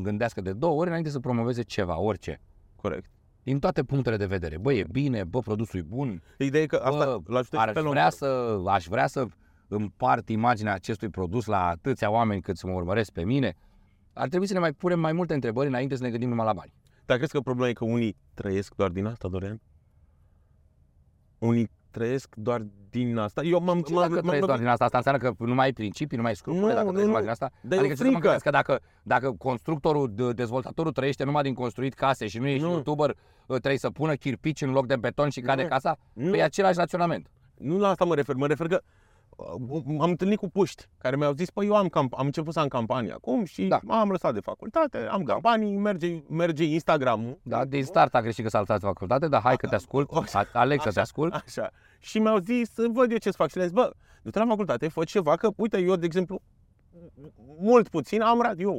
gândească 0.02 0.40
de 0.40 0.52
două 0.52 0.80
ori 0.80 0.88
înainte 0.88 1.10
să 1.10 1.20
promoveze 1.20 1.62
ceva, 1.62 1.98
orice. 1.98 2.40
Corect. 2.76 3.10
Din 3.42 3.58
toate 3.58 3.82
punctele 3.82 4.16
de 4.16 4.26
vedere. 4.26 4.58
Bă, 4.58 4.72
e 4.72 4.84
bine, 4.90 5.24
bă, 5.24 5.38
produsul 5.38 5.78
e 5.78 5.82
bun, 5.82 6.22
Ideea 6.38 6.62
e 6.62 6.66
că 6.66 6.76
asta 6.76 7.04
bă, 7.04 7.32
l 7.32 7.36
ajută 7.36 7.56
și 7.56 7.62
aș 7.62 7.72
pe 7.72 7.80
vrea, 7.80 8.10
să, 8.10 8.60
aș 8.66 8.86
vrea 8.86 9.06
să 9.06 9.26
împart 9.68 10.28
imaginea 10.28 10.72
acestui 10.74 11.08
produs 11.08 11.46
la 11.46 11.66
atâția 11.66 12.10
oameni 12.10 12.40
cât 12.40 12.56
să 12.56 12.66
mă 12.66 12.72
urmăresc 12.72 13.10
pe 13.10 13.24
mine. 13.24 13.54
Ar 14.12 14.28
trebui 14.28 14.46
să 14.46 14.52
ne 14.52 14.58
mai 14.58 14.72
punem 14.72 15.00
mai 15.00 15.12
multe 15.12 15.34
întrebări 15.34 15.68
înainte 15.68 15.96
să 15.96 16.02
ne 16.02 16.10
gândim 16.10 16.28
numai 16.28 16.46
la 16.46 16.52
bani. 16.52 16.72
Dar 17.06 17.16
crezi 17.16 17.32
că 17.32 17.40
problema 17.40 17.68
e 17.68 17.72
că 17.72 17.84
unii 17.84 18.16
trăiesc 18.34 18.74
doar 18.74 18.90
din 18.90 19.06
asta, 19.06 19.28
Dorian? 19.28 19.60
Unii 21.38 21.70
trăiesc 21.92 22.34
doar 22.36 22.62
din 22.90 23.16
asta. 23.16 23.42
Eu 23.42 23.60
m-am... 23.60 23.80
Ce 23.80 23.94
dacă 23.94 24.20
trăiești 24.20 24.46
doar 24.46 24.58
din 24.58 24.66
asta? 24.66 24.84
Asta 24.84 24.96
înseamnă 24.96 25.20
că 25.20 25.44
nu 25.44 25.54
mai 25.54 25.64
ai 25.64 25.72
principii, 25.72 26.16
nu 26.16 26.22
mai 26.22 26.30
ai 26.30 26.36
scrupule 26.36 26.62
Nu, 26.66 26.68
dacă 26.68 26.82
nu, 26.84 26.90
trăiești 26.90 27.06
numai 27.12 27.20
nu. 27.20 27.26
din 27.26 27.30
asta? 27.42 27.50
Dar 27.60 27.72
e 27.72 27.80
adică 27.80 27.92
o 27.92 27.96
ce 27.96 27.96
să 27.96 28.04
mă 28.04 28.10
frică. 28.10 28.22
gândesc 28.22 28.44
că 28.44 28.50
dacă, 28.50 28.80
dacă 29.02 29.32
constructorul, 29.38 30.10
de- 30.14 30.32
dezvoltatorul 30.32 30.92
trăiește 30.92 31.24
numai 31.24 31.42
din 31.42 31.54
construit 31.54 31.94
case 31.94 32.26
și 32.26 32.38
nu 32.38 32.46
ești 32.46 32.62
Nu. 32.64 32.70
youtuber, 32.70 33.16
trebuie 33.46 33.78
să 33.78 33.90
pună 33.90 34.14
chirpici 34.14 34.62
în 34.62 34.70
loc 34.70 34.86
de 34.86 34.96
beton 34.96 35.28
și 35.28 35.40
cade 35.40 35.62
Nu. 35.62 35.68
casa, 35.68 35.96
Nu. 36.12 36.30
păi 36.30 36.38
e 36.38 36.42
același 36.42 36.78
raționament. 36.78 37.26
Nu 37.58 37.78
la 37.78 37.88
asta 37.88 38.04
mă 38.04 38.14
refer, 38.14 38.34
mă 38.34 38.46
refer 38.46 38.66
că 38.66 38.80
uh, 39.36 39.82
m-am 39.84 40.10
întâlnit 40.10 40.38
cu 40.38 40.48
puști 40.50 40.88
care 40.98 41.16
mi-au 41.16 41.32
zis, 41.32 41.50
păi 41.50 41.66
eu 41.66 41.74
am, 41.76 41.86
camp- 41.88 42.16
am 42.18 42.26
început 42.26 42.52
să 42.52 42.60
am 42.60 42.68
campanii 42.68 43.12
acum 43.12 43.44
și 43.44 43.64
Da. 43.66 43.80
m-am 43.82 44.10
lăsat 44.10 44.34
de 44.34 44.40
facultate, 44.40 44.98
am 44.98 45.22
campanii, 45.22 45.76
merge, 45.76 46.22
merge 46.28 46.64
Instagram-ul. 46.64 47.38
Da, 47.42 47.64
din 47.64 47.84
start 47.84 48.14
a 48.14 48.20
greșit 48.20 48.42
că 48.44 48.50
s-a 48.50 48.58
lăsat 48.58 48.80
facultate, 48.80 49.28
dar 49.28 49.40
hai 49.42 49.56
că 49.56 49.66
te 49.66 49.74
ascult, 49.74 50.10
a- 50.34 50.46
aleg 50.52 50.80
să 50.80 50.90
te 50.92 51.00
ascult. 51.00 51.34
Așa. 51.34 51.70
Și 51.98 52.18
mi-au 52.18 52.38
zis, 52.38 52.70
văd 52.92 53.10
eu 53.10 53.16
ce-ți 53.16 53.36
fac. 53.36 53.48
Și 53.48 53.56
le-am 53.56 53.68
zis, 53.68 53.76
bă, 53.76 53.90
du-te 54.22 54.38
la 54.38 54.46
facultate, 54.46 54.88
fă 54.88 55.04
ceva, 55.04 55.36
că 55.36 55.50
uite, 55.56 55.78
eu, 55.80 55.96
de 55.96 56.04
exemplu, 56.06 56.40
mult 57.58 57.88
puțin 57.88 58.20
am 58.20 58.40
radio. 58.40 58.74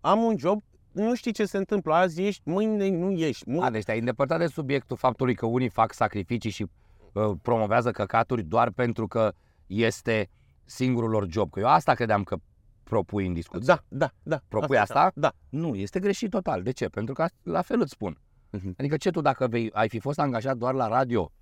Am 0.00 0.22
un 0.22 0.38
job, 0.38 0.62
nu 0.92 1.14
știi 1.14 1.32
ce 1.32 1.44
se 1.44 1.56
întâmplă, 1.56 1.94
azi 1.94 2.22
ești, 2.22 2.42
mâine 2.44 2.88
nu 2.88 3.10
ești. 3.10 3.48
A, 3.48 3.52
Mâine... 3.52 3.70
deci 3.70 3.84
te-ai 3.84 3.98
îndepărtat 3.98 4.38
de 4.38 4.46
subiectul 4.46 4.96
faptului 4.96 5.34
că 5.34 5.46
unii 5.46 5.68
fac 5.68 5.92
sacrificii 5.92 6.50
și 6.50 6.66
uh, 7.12 7.30
promovează 7.42 7.90
căcaturi 7.90 8.42
doar 8.42 8.70
pentru 8.70 9.06
că 9.08 9.32
este 9.72 10.28
singurul 10.64 11.10
lor 11.10 11.26
job. 11.30 11.50
Că 11.50 11.60
eu 11.60 11.66
asta 11.66 11.94
credeam 11.94 12.22
că 12.24 12.36
propui 12.82 13.26
în 13.26 13.32
discuție. 13.32 13.66
Da, 13.66 13.82
da, 13.88 14.10
da. 14.22 14.40
Propui 14.48 14.78
asta? 14.78 15.10
Da. 15.14 15.32
Nu, 15.48 15.74
este 15.74 16.00
greșit 16.00 16.30
total. 16.30 16.62
De 16.62 16.70
ce? 16.70 16.88
Pentru 16.88 17.14
că 17.14 17.26
la 17.42 17.62
fel 17.62 17.80
îți 17.80 17.90
spun. 17.90 18.18
Mhm. 18.50 18.74
Adică 18.78 18.96
ce 18.96 19.10
tu 19.10 19.20
dacă 19.20 19.46
vei, 19.48 19.70
ai 19.72 19.88
fi 19.88 19.98
fost 19.98 20.18
angajat 20.18 20.56
doar 20.56 20.74
la 20.74 20.88
radio, 20.88 21.32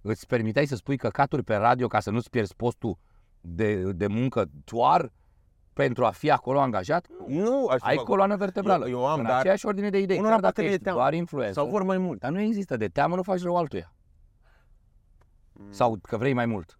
îți 0.00 0.26
permiteai 0.26 0.66
să 0.66 0.76
spui 0.76 0.96
căcaturi 0.96 1.42
pe 1.42 1.54
radio 1.54 1.86
ca 1.86 2.00
să 2.00 2.10
nu-ți 2.10 2.30
pierzi 2.30 2.54
postul 2.56 2.98
de, 3.40 3.92
de 3.92 4.06
muncă 4.06 4.44
doar 4.64 5.12
pentru 5.72 6.04
a 6.04 6.10
fi 6.10 6.30
acolo 6.30 6.60
angajat, 6.60 7.06
Nu, 7.26 7.66
aș 7.66 7.80
ai 7.82 7.96
fac- 7.96 8.04
coloană 8.04 8.36
vertebrală. 8.36 8.88
Eu- 8.88 8.98
eu 8.98 9.06
am, 9.06 9.18
în 9.18 9.24
dar 9.26 9.38
aceeași 9.38 9.66
ordine 9.66 9.90
de 9.90 9.98
idei. 9.98 10.16
unora 10.18 10.30
Chiar 10.30 10.40
dacă 10.40 10.52
poate 10.52 10.68
le 10.68 10.72
ești 10.72 10.82
teamă. 10.82 10.98
doar 10.98 11.14
influencer, 11.14 11.54
Sau 11.54 11.68
vor 11.70 11.82
mai 11.82 11.98
mult. 11.98 12.20
dar 12.20 12.30
nu 12.30 12.40
există. 12.40 12.76
De 12.76 12.88
teamă 12.88 13.14
nu 13.16 13.22
faci 13.22 13.42
rău 13.42 13.56
altuia. 13.56 13.94
Sau 15.70 15.98
că 16.02 16.16
vrei 16.16 16.32
mai 16.32 16.46
mult. 16.46 16.78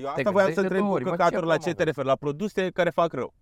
Eu 0.00 0.06
asta 0.08 0.22
Te 0.22 0.30
voiam 0.30 0.34
gândești 0.46 0.54
să 0.54 0.60
de 0.60 0.66
întreb 0.66 0.78
două 0.80 0.88
cu 0.88 0.94
ori, 0.94 1.04
mă, 1.04 1.10
căcaturi 1.10 1.40
ce 1.40 1.46
la 1.46 1.52
ce 1.52 1.58
problemă 1.58 1.76
te 1.76 1.82
referi? 1.84 2.06
La 2.06 2.14
produse 2.16 2.70
care 2.70 2.90
fac 2.90 3.12
rău. 3.12 3.34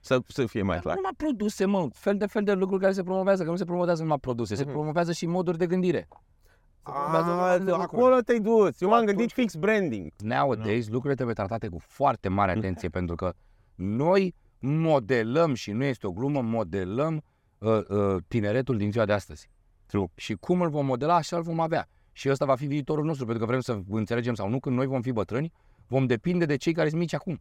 Să, 0.00 0.18
să 0.26 0.46
fie 0.46 0.62
mai 0.62 0.76
Nu 0.76 0.82
clar. 0.82 0.94
numai 0.94 1.12
produse, 1.16 1.64
mă, 1.64 1.88
fel 1.92 2.16
de 2.16 2.26
fel 2.26 2.42
de 2.42 2.52
lucruri 2.52 2.80
care 2.80 2.92
se 2.92 3.02
promovează, 3.02 3.44
că 3.44 3.50
nu 3.50 3.56
se 3.56 3.64
promovează 3.64 4.02
numai 4.02 4.18
produse, 4.18 4.54
se 4.54 4.62
Mhm. 4.62 4.72
promovează 4.72 5.12
și 5.12 5.26
moduri 5.26 5.58
de 5.58 5.66
gândire. 5.66 6.08
Se 6.10 6.92
promovează 6.92 7.28
o 7.28 7.32
A, 7.32 7.34
grămadă 7.34 7.64
de 7.64 7.70
lucruri. 7.70 7.82
acolo 8.02 8.20
te-ai 8.20 8.40
dus. 8.40 8.80
Eu 8.80 8.88
m-am 8.88 8.98
Atunci- 8.98 9.14
gândit 9.16 9.32
fix 9.34 9.54
branding. 9.54 10.10
Nowadays, 10.18 10.84
lucrurile 10.86 11.14
trebuie 11.14 11.34
tratate 11.34 11.68
cu 11.68 11.78
foarte 11.78 12.28
mare 12.28 12.50
atenție, 12.50 12.88
pentru 12.88 13.14
că 13.14 13.32
noi 13.74 14.34
modelăm, 14.60 15.54
și 15.54 15.72
nu 15.72 15.84
este 15.84 16.06
o 16.06 16.10
glumă, 16.12 16.40
modelăm 16.42 17.22
uh, 17.58 17.80
uh, 17.88 18.16
tineretul 18.28 18.76
din 18.76 18.90
ziua 18.92 19.04
de 19.04 19.12
astăzi. 19.12 19.50
True. 19.86 20.06
Și 20.14 20.34
cum 20.34 20.60
îl 20.60 20.68
vom 20.70 20.86
modela, 20.86 21.14
așa 21.14 21.36
îl 21.36 21.42
vom 21.42 21.60
avea. 21.60 21.88
Și 22.12 22.30
ăsta 22.30 22.44
va 22.44 22.54
fi 22.54 22.66
viitorul 22.66 23.04
nostru, 23.04 23.24
pentru 23.24 23.44
că 23.44 23.50
vrem 23.50 23.60
să 23.62 23.78
înțelegem 23.90 24.34
sau 24.34 24.48
nu, 24.48 24.60
când 24.60 24.76
noi 24.76 24.86
vom 24.86 25.02
fi 25.02 25.12
bătrâni, 25.12 25.52
vom 25.88 26.06
depinde 26.06 26.44
de 26.44 26.56
cei 26.56 26.72
care 26.72 26.88
sunt 26.88 27.00
mici 27.00 27.14
acum. 27.14 27.40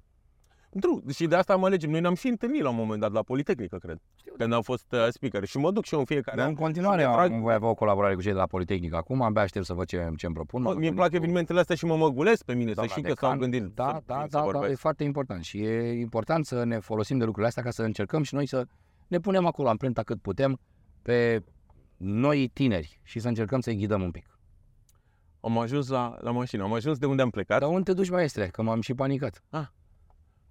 True. 0.80 1.02
Și 1.14 1.28
de 1.28 1.36
asta 1.36 1.56
mă 1.56 1.65
alegem. 1.65 1.90
Noi 1.90 2.02
ne-am 2.02 2.15
și 2.15 2.28
întâlnit 2.28 2.61
la 2.61 2.69
un 2.69 2.76
moment 2.76 2.99
dat 3.02 3.11
la 3.11 3.22
Politehnică, 3.22 3.78
cred. 3.78 3.98
Când 4.38 4.53
am 4.53 4.61
fost 4.61 4.86
uh, 4.91 5.07
speaker. 5.10 5.45
Și 5.45 5.57
mă 5.57 5.72
duc 5.72 5.86
și 5.86 5.94
eu 5.94 5.99
în 5.99 6.06
fiecare 6.06 6.38
Dar 6.38 6.45
an. 6.45 6.52
în 6.52 6.57
continuare 6.57 7.02
și 7.02 7.07
mi-e 7.07 7.15
am, 7.18 7.28
drag- 7.30 7.41
voi 7.41 7.53
avea 7.53 7.68
o 7.69 7.74
colaborare 7.74 8.14
cu 8.15 8.22
cei 8.22 8.32
de 8.32 8.38
la 8.38 8.45
Politehnică. 8.45 8.95
Acum 8.95 9.22
abia 9.22 9.41
aștept 9.41 9.65
să 9.65 9.74
văd 9.74 9.88
ce, 9.88 10.10
ce 10.18 10.26
îmi 10.26 10.36
propun. 10.36 10.61
Mă, 10.61 10.68
Mă 10.74 10.76
Mie 10.76 10.88
îmi 10.88 10.95
gândesc 10.95 10.95
plac 10.98 11.10
cu 11.10 11.15
evenimentele 11.15 11.60
astea 11.60 11.76
și 11.76 11.86
mă 11.86 11.95
măgulesc 11.95 12.44
pe 12.45 12.53
mine, 12.53 12.68
să 12.69 12.74
doamna 12.76 12.91
știu 12.91 13.03
că 13.03 13.14
s-au 13.19 13.32
decan. 13.34 13.49
gândit 13.49 13.76
Da, 13.76 13.86
să, 13.94 14.02
da, 14.06 14.19
să 14.22 14.28
da, 14.30 14.38
da, 14.40 14.44
vorbesc. 14.44 14.72
e 14.72 14.76
foarte 14.76 15.03
important. 15.03 15.44
Și 15.44 15.57
e 15.57 15.91
important 15.99 16.45
să 16.45 16.64
ne 16.64 16.80
folosim 16.80 17.18
de 17.18 17.24
lucrurile 17.24 17.48
astea 17.48 17.64
ca 17.64 17.69
să 17.72 17.84
încercăm 17.84 18.24
și 18.24 18.34
noi 18.34 18.45
să 18.48 18.65
ne 19.07 19.19
punem 19.19 19.45
acolo 19.45 19.69
amprenta 19.69 20.03
cât 20.03 20.22
putem 20.22 20.60
pe 21.02 21.44
noi 21.98 22.48
tineri 22.53 22.99
și 23.03 23.19
să 23.19 23.28
încercăm 23.28 23.60
să-i 23.60 23.76
ghidăm 23.76 24.02
un 24.02 24.11
pic. 24.11 24.37
Am 25.48 25.57
ajuns 25.57 25.88
la, 25.90 26.15
la 26.22 26.32
mașină, 26.32 26.64
am 26.64 26.74
ajuns 26.74 26.98
de 26.98 27.06
unde 27.06 27.22
am 27.22 27.30
plecat. 27.30 27.60
Dar 27.60 27.69
unde 27.69 27.82
te 27.84 27.94
duci, 27.94 28.10
maestre? 28.10 28.48
Că 28.48 28.61
m-am 28.61 28.82
și 28.82 28.94
panicat. 28.94 29.44
Ah. 29.49 29.61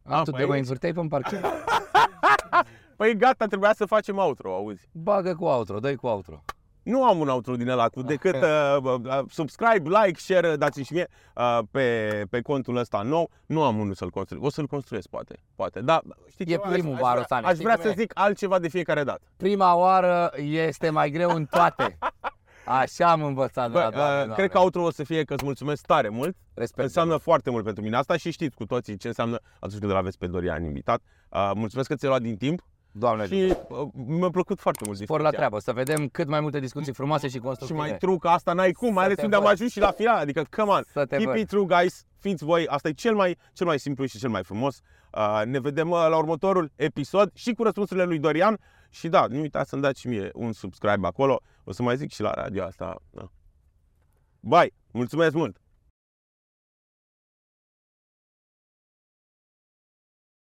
A, 0.03 0.19
Ah, 0.19 0.23
tu 0.25 0.31
pe 0.31 0.37
te 0.39 0.45
mai 0.45 0.53
aici? 0.57 0.63
învârteai 0.65 0.93
pe 0.93 1.07
parchet. 1.09 1.45
Păi 2.97 3.17
gata, 3.17 3.47
trebuia 3.47 3.73
să 3.75 3.85
facem 3.87 4.17
outro, 4.17 4.55
auzi. 4.55 4.89
Bagă 4.93 5.35
cu 5.35 5.45
outro, 5.45 5.79
dă 5.79 5.95
cu 5.97 6.07
outro. 6.07 6.43
Nu 6.83 7.05
am 7.05 7.19
un 7.19 7.29
outro 7.29 7.57
din 7.57 7.69
ăla 7.69 7.89
cu 7.89 8.03
decât 8.03 8.35
uh, 8.35 8.77
uh, 8.83 9.19
subscribe, 9.31 9.89
like, 9.89 10.19
share, 10.21 10.57
dați 10.57 10.81
și 10.83 10.93
mie 10.93 11.09
uh, 11.35 11.59
pe, 11.71 12.11
pe 12.31 12.41
contul 12.41 12.77
ăsta 12.77 13.03
nou. 13.03 13.31
Nu 13.47 13.63
am 13.63 13.79
unul 13.79 13.95
să-l 13.95 14.11
construiesc. 14.11 14.47
O 14.47 14.51
să-l 14.51 14.67
construiesc, 14.67 15.09
poate. 15.09 15.39
Poate. 15.57 15.81
Da, 15.81 16.01
știi 16.31 16.45
E 16.45 16.49
ceva? 16.51 16.69
primul, 16.69 16.95
aș, 16.95 17.01
Varu 17.01 17.19
aș, 17.19 17.25
vrea, 17.27 17.27
Sane, 17.29 17.47
aș 17.47 17.53
știi 17.53 17.65
vrea 17.65 17.75
cum 17.77 17.85
să 17.85 17.91
e? 17.91 17.95
zic 17.97 18.11
altceva 18.15 18.59
de 18.59 18.69
fiecare 18.69 19.05
dată. 19.05 19.21
Prima 19.37 19.75
oară 19.75 20.33
este 20.43 20.91
mai 20.91 21.11
greu 21.11 21.31
în 21.31 21.45
toate. 21.45 21.99
Așa 22.67 23.11
am 23.11 23.23
învățat 23.23 23.71
de 23.73 23.79
la 23.79 23.89
Bă, 23.91 23.97
doamne, 23.97 24.31
uh, 24.31 24.35
cred 24.37 24.51
că 24.51 24.59
outro 24.59 24.83
o 24.83 24.91
să 24.91 25.05
fie 25.05 25.25
că 25.25 25.35
îți 25.35 25.45
mulțumesc 25.45 25.87
tare 25.87 26.09
mult. 26.09 26.37
Respect. 26.55 26.83
Înseamnă 26.87 27.17
foarte 27.17 27.51
mult 27.51 27.65
pentru 27.65 27.83
mine 27.83 27.97
asta 27.97 28.17
și 28.17 28.31
știți 28.31 28.57
cu 28.57 28.67
toții 28.67 28.97
ce 28.97 29.07
înseamnă 29.07 29.39
atunci 29.61 29.79
când 29.81 29.91
îl 29.91 29.97
aveți 29.97 30.19
pe 30.19 30.27
Dorian 30.27 30.65
invitat. 30.65 31.01
Uh, 31.31 31.51
mulțumesc 31.55 31.89
că 31.89 31.95
ți-ai 31.95 32.11
luat 32.11 32.23
din 32.23 32.37
timp 32.37 32.67
Doamne, 32.93 33.27
și 33.27 33.55
uh, 33.69 33.79
mi-a 34.07 34.29
plăcut 34.31 34.61
foarte 34.61 34.83
mult 34.85 34.97
for 34.97 35.07
discuția. 35.07 35.25
la 35.25 35.31
treabă, 35.37 35.59
să 35.59 35.73
vedem 35.73 36.09
cât 36.09 36.29
mai 36.29 36.41
multe 36.41 36.61
discuții 36.61 36.93
frumoase 36.93 37.27
și 37.27 37.33
Și 37.33 37.39
constructive. 37.39 37.81
mai 37.89 37.97
true 37.97 38.17
că 38.17 38.29
asta 38.29 38.53
n-ai 38.53 38.73
cum, 38.73 38.93
mai 38.93 38.97
Să 38.97 39.05
ales 39.05 39.17
te 39.17 39.25
unde 39.25 39.37
am 39.37 39.43
văd. 39.43 39.51
ajuns 39.51 39.71
și 39.71 39.79
la 39.81 39.91
final. 39.91 40.17
Adică, 40.19 40.45
come 40.57 40.71
on, 40.71 40.83
Să 40.93 41.05
te 41.05 41.17
keep 41.17 41.29
văd. 41.29 41.37
it 41.39 41.49
true, 41.49 41.65
guys. 41.65 42.05
Fiți 42.19 42.45
voi, 42.45 42.67
asta 42.67 42.89
e 42.89 42.93
cel 42.93 43.15
mai, 43.15 43.37
cel 43.53 43.67
mai 43.67 43.79
simplu 43.79 44.05
și 44.07 44.19
cel 44.19 44.31
mai 44.31 44.43
frumos. 44.45 44.81
Uh, 45.13 45.43
ne 45.45 45.61
vedem 45.61 45.91
uh, 45.91 46.07
la 46.09 46.17
următorul 46.17 46.73
episod 46.77 47.31
și 47.35 47.53
cu 47.53 47.63
răspunsurile 47.63 48.05
lui 48.07 48.19
Dorian. 48.19 48.59
Și 48.91 49.09
da, 49.09 49.27
nu 49.29 49.41
uitați 49.41 49.69
să-mi 49.69 49.83
dați 49.83 50.01
și 50.01 50.09
mie 50.09 50.31
un 50.35 50.53
subscribe 50.53 51.07
acolo. 51.07 51.41
O 51.69 51.73
să 51.73 51.83
mai 51.83 51.97
zic 51.97 52.11
și 52.13 52.23
la 52.23 52.31
radio 52.31 52.65
asta. 52.65 53.03
Da. 53.11 53.31
Bye! 54.41 54.73
Mulțumesc 54.91 55.35
mult! 55.35 55.61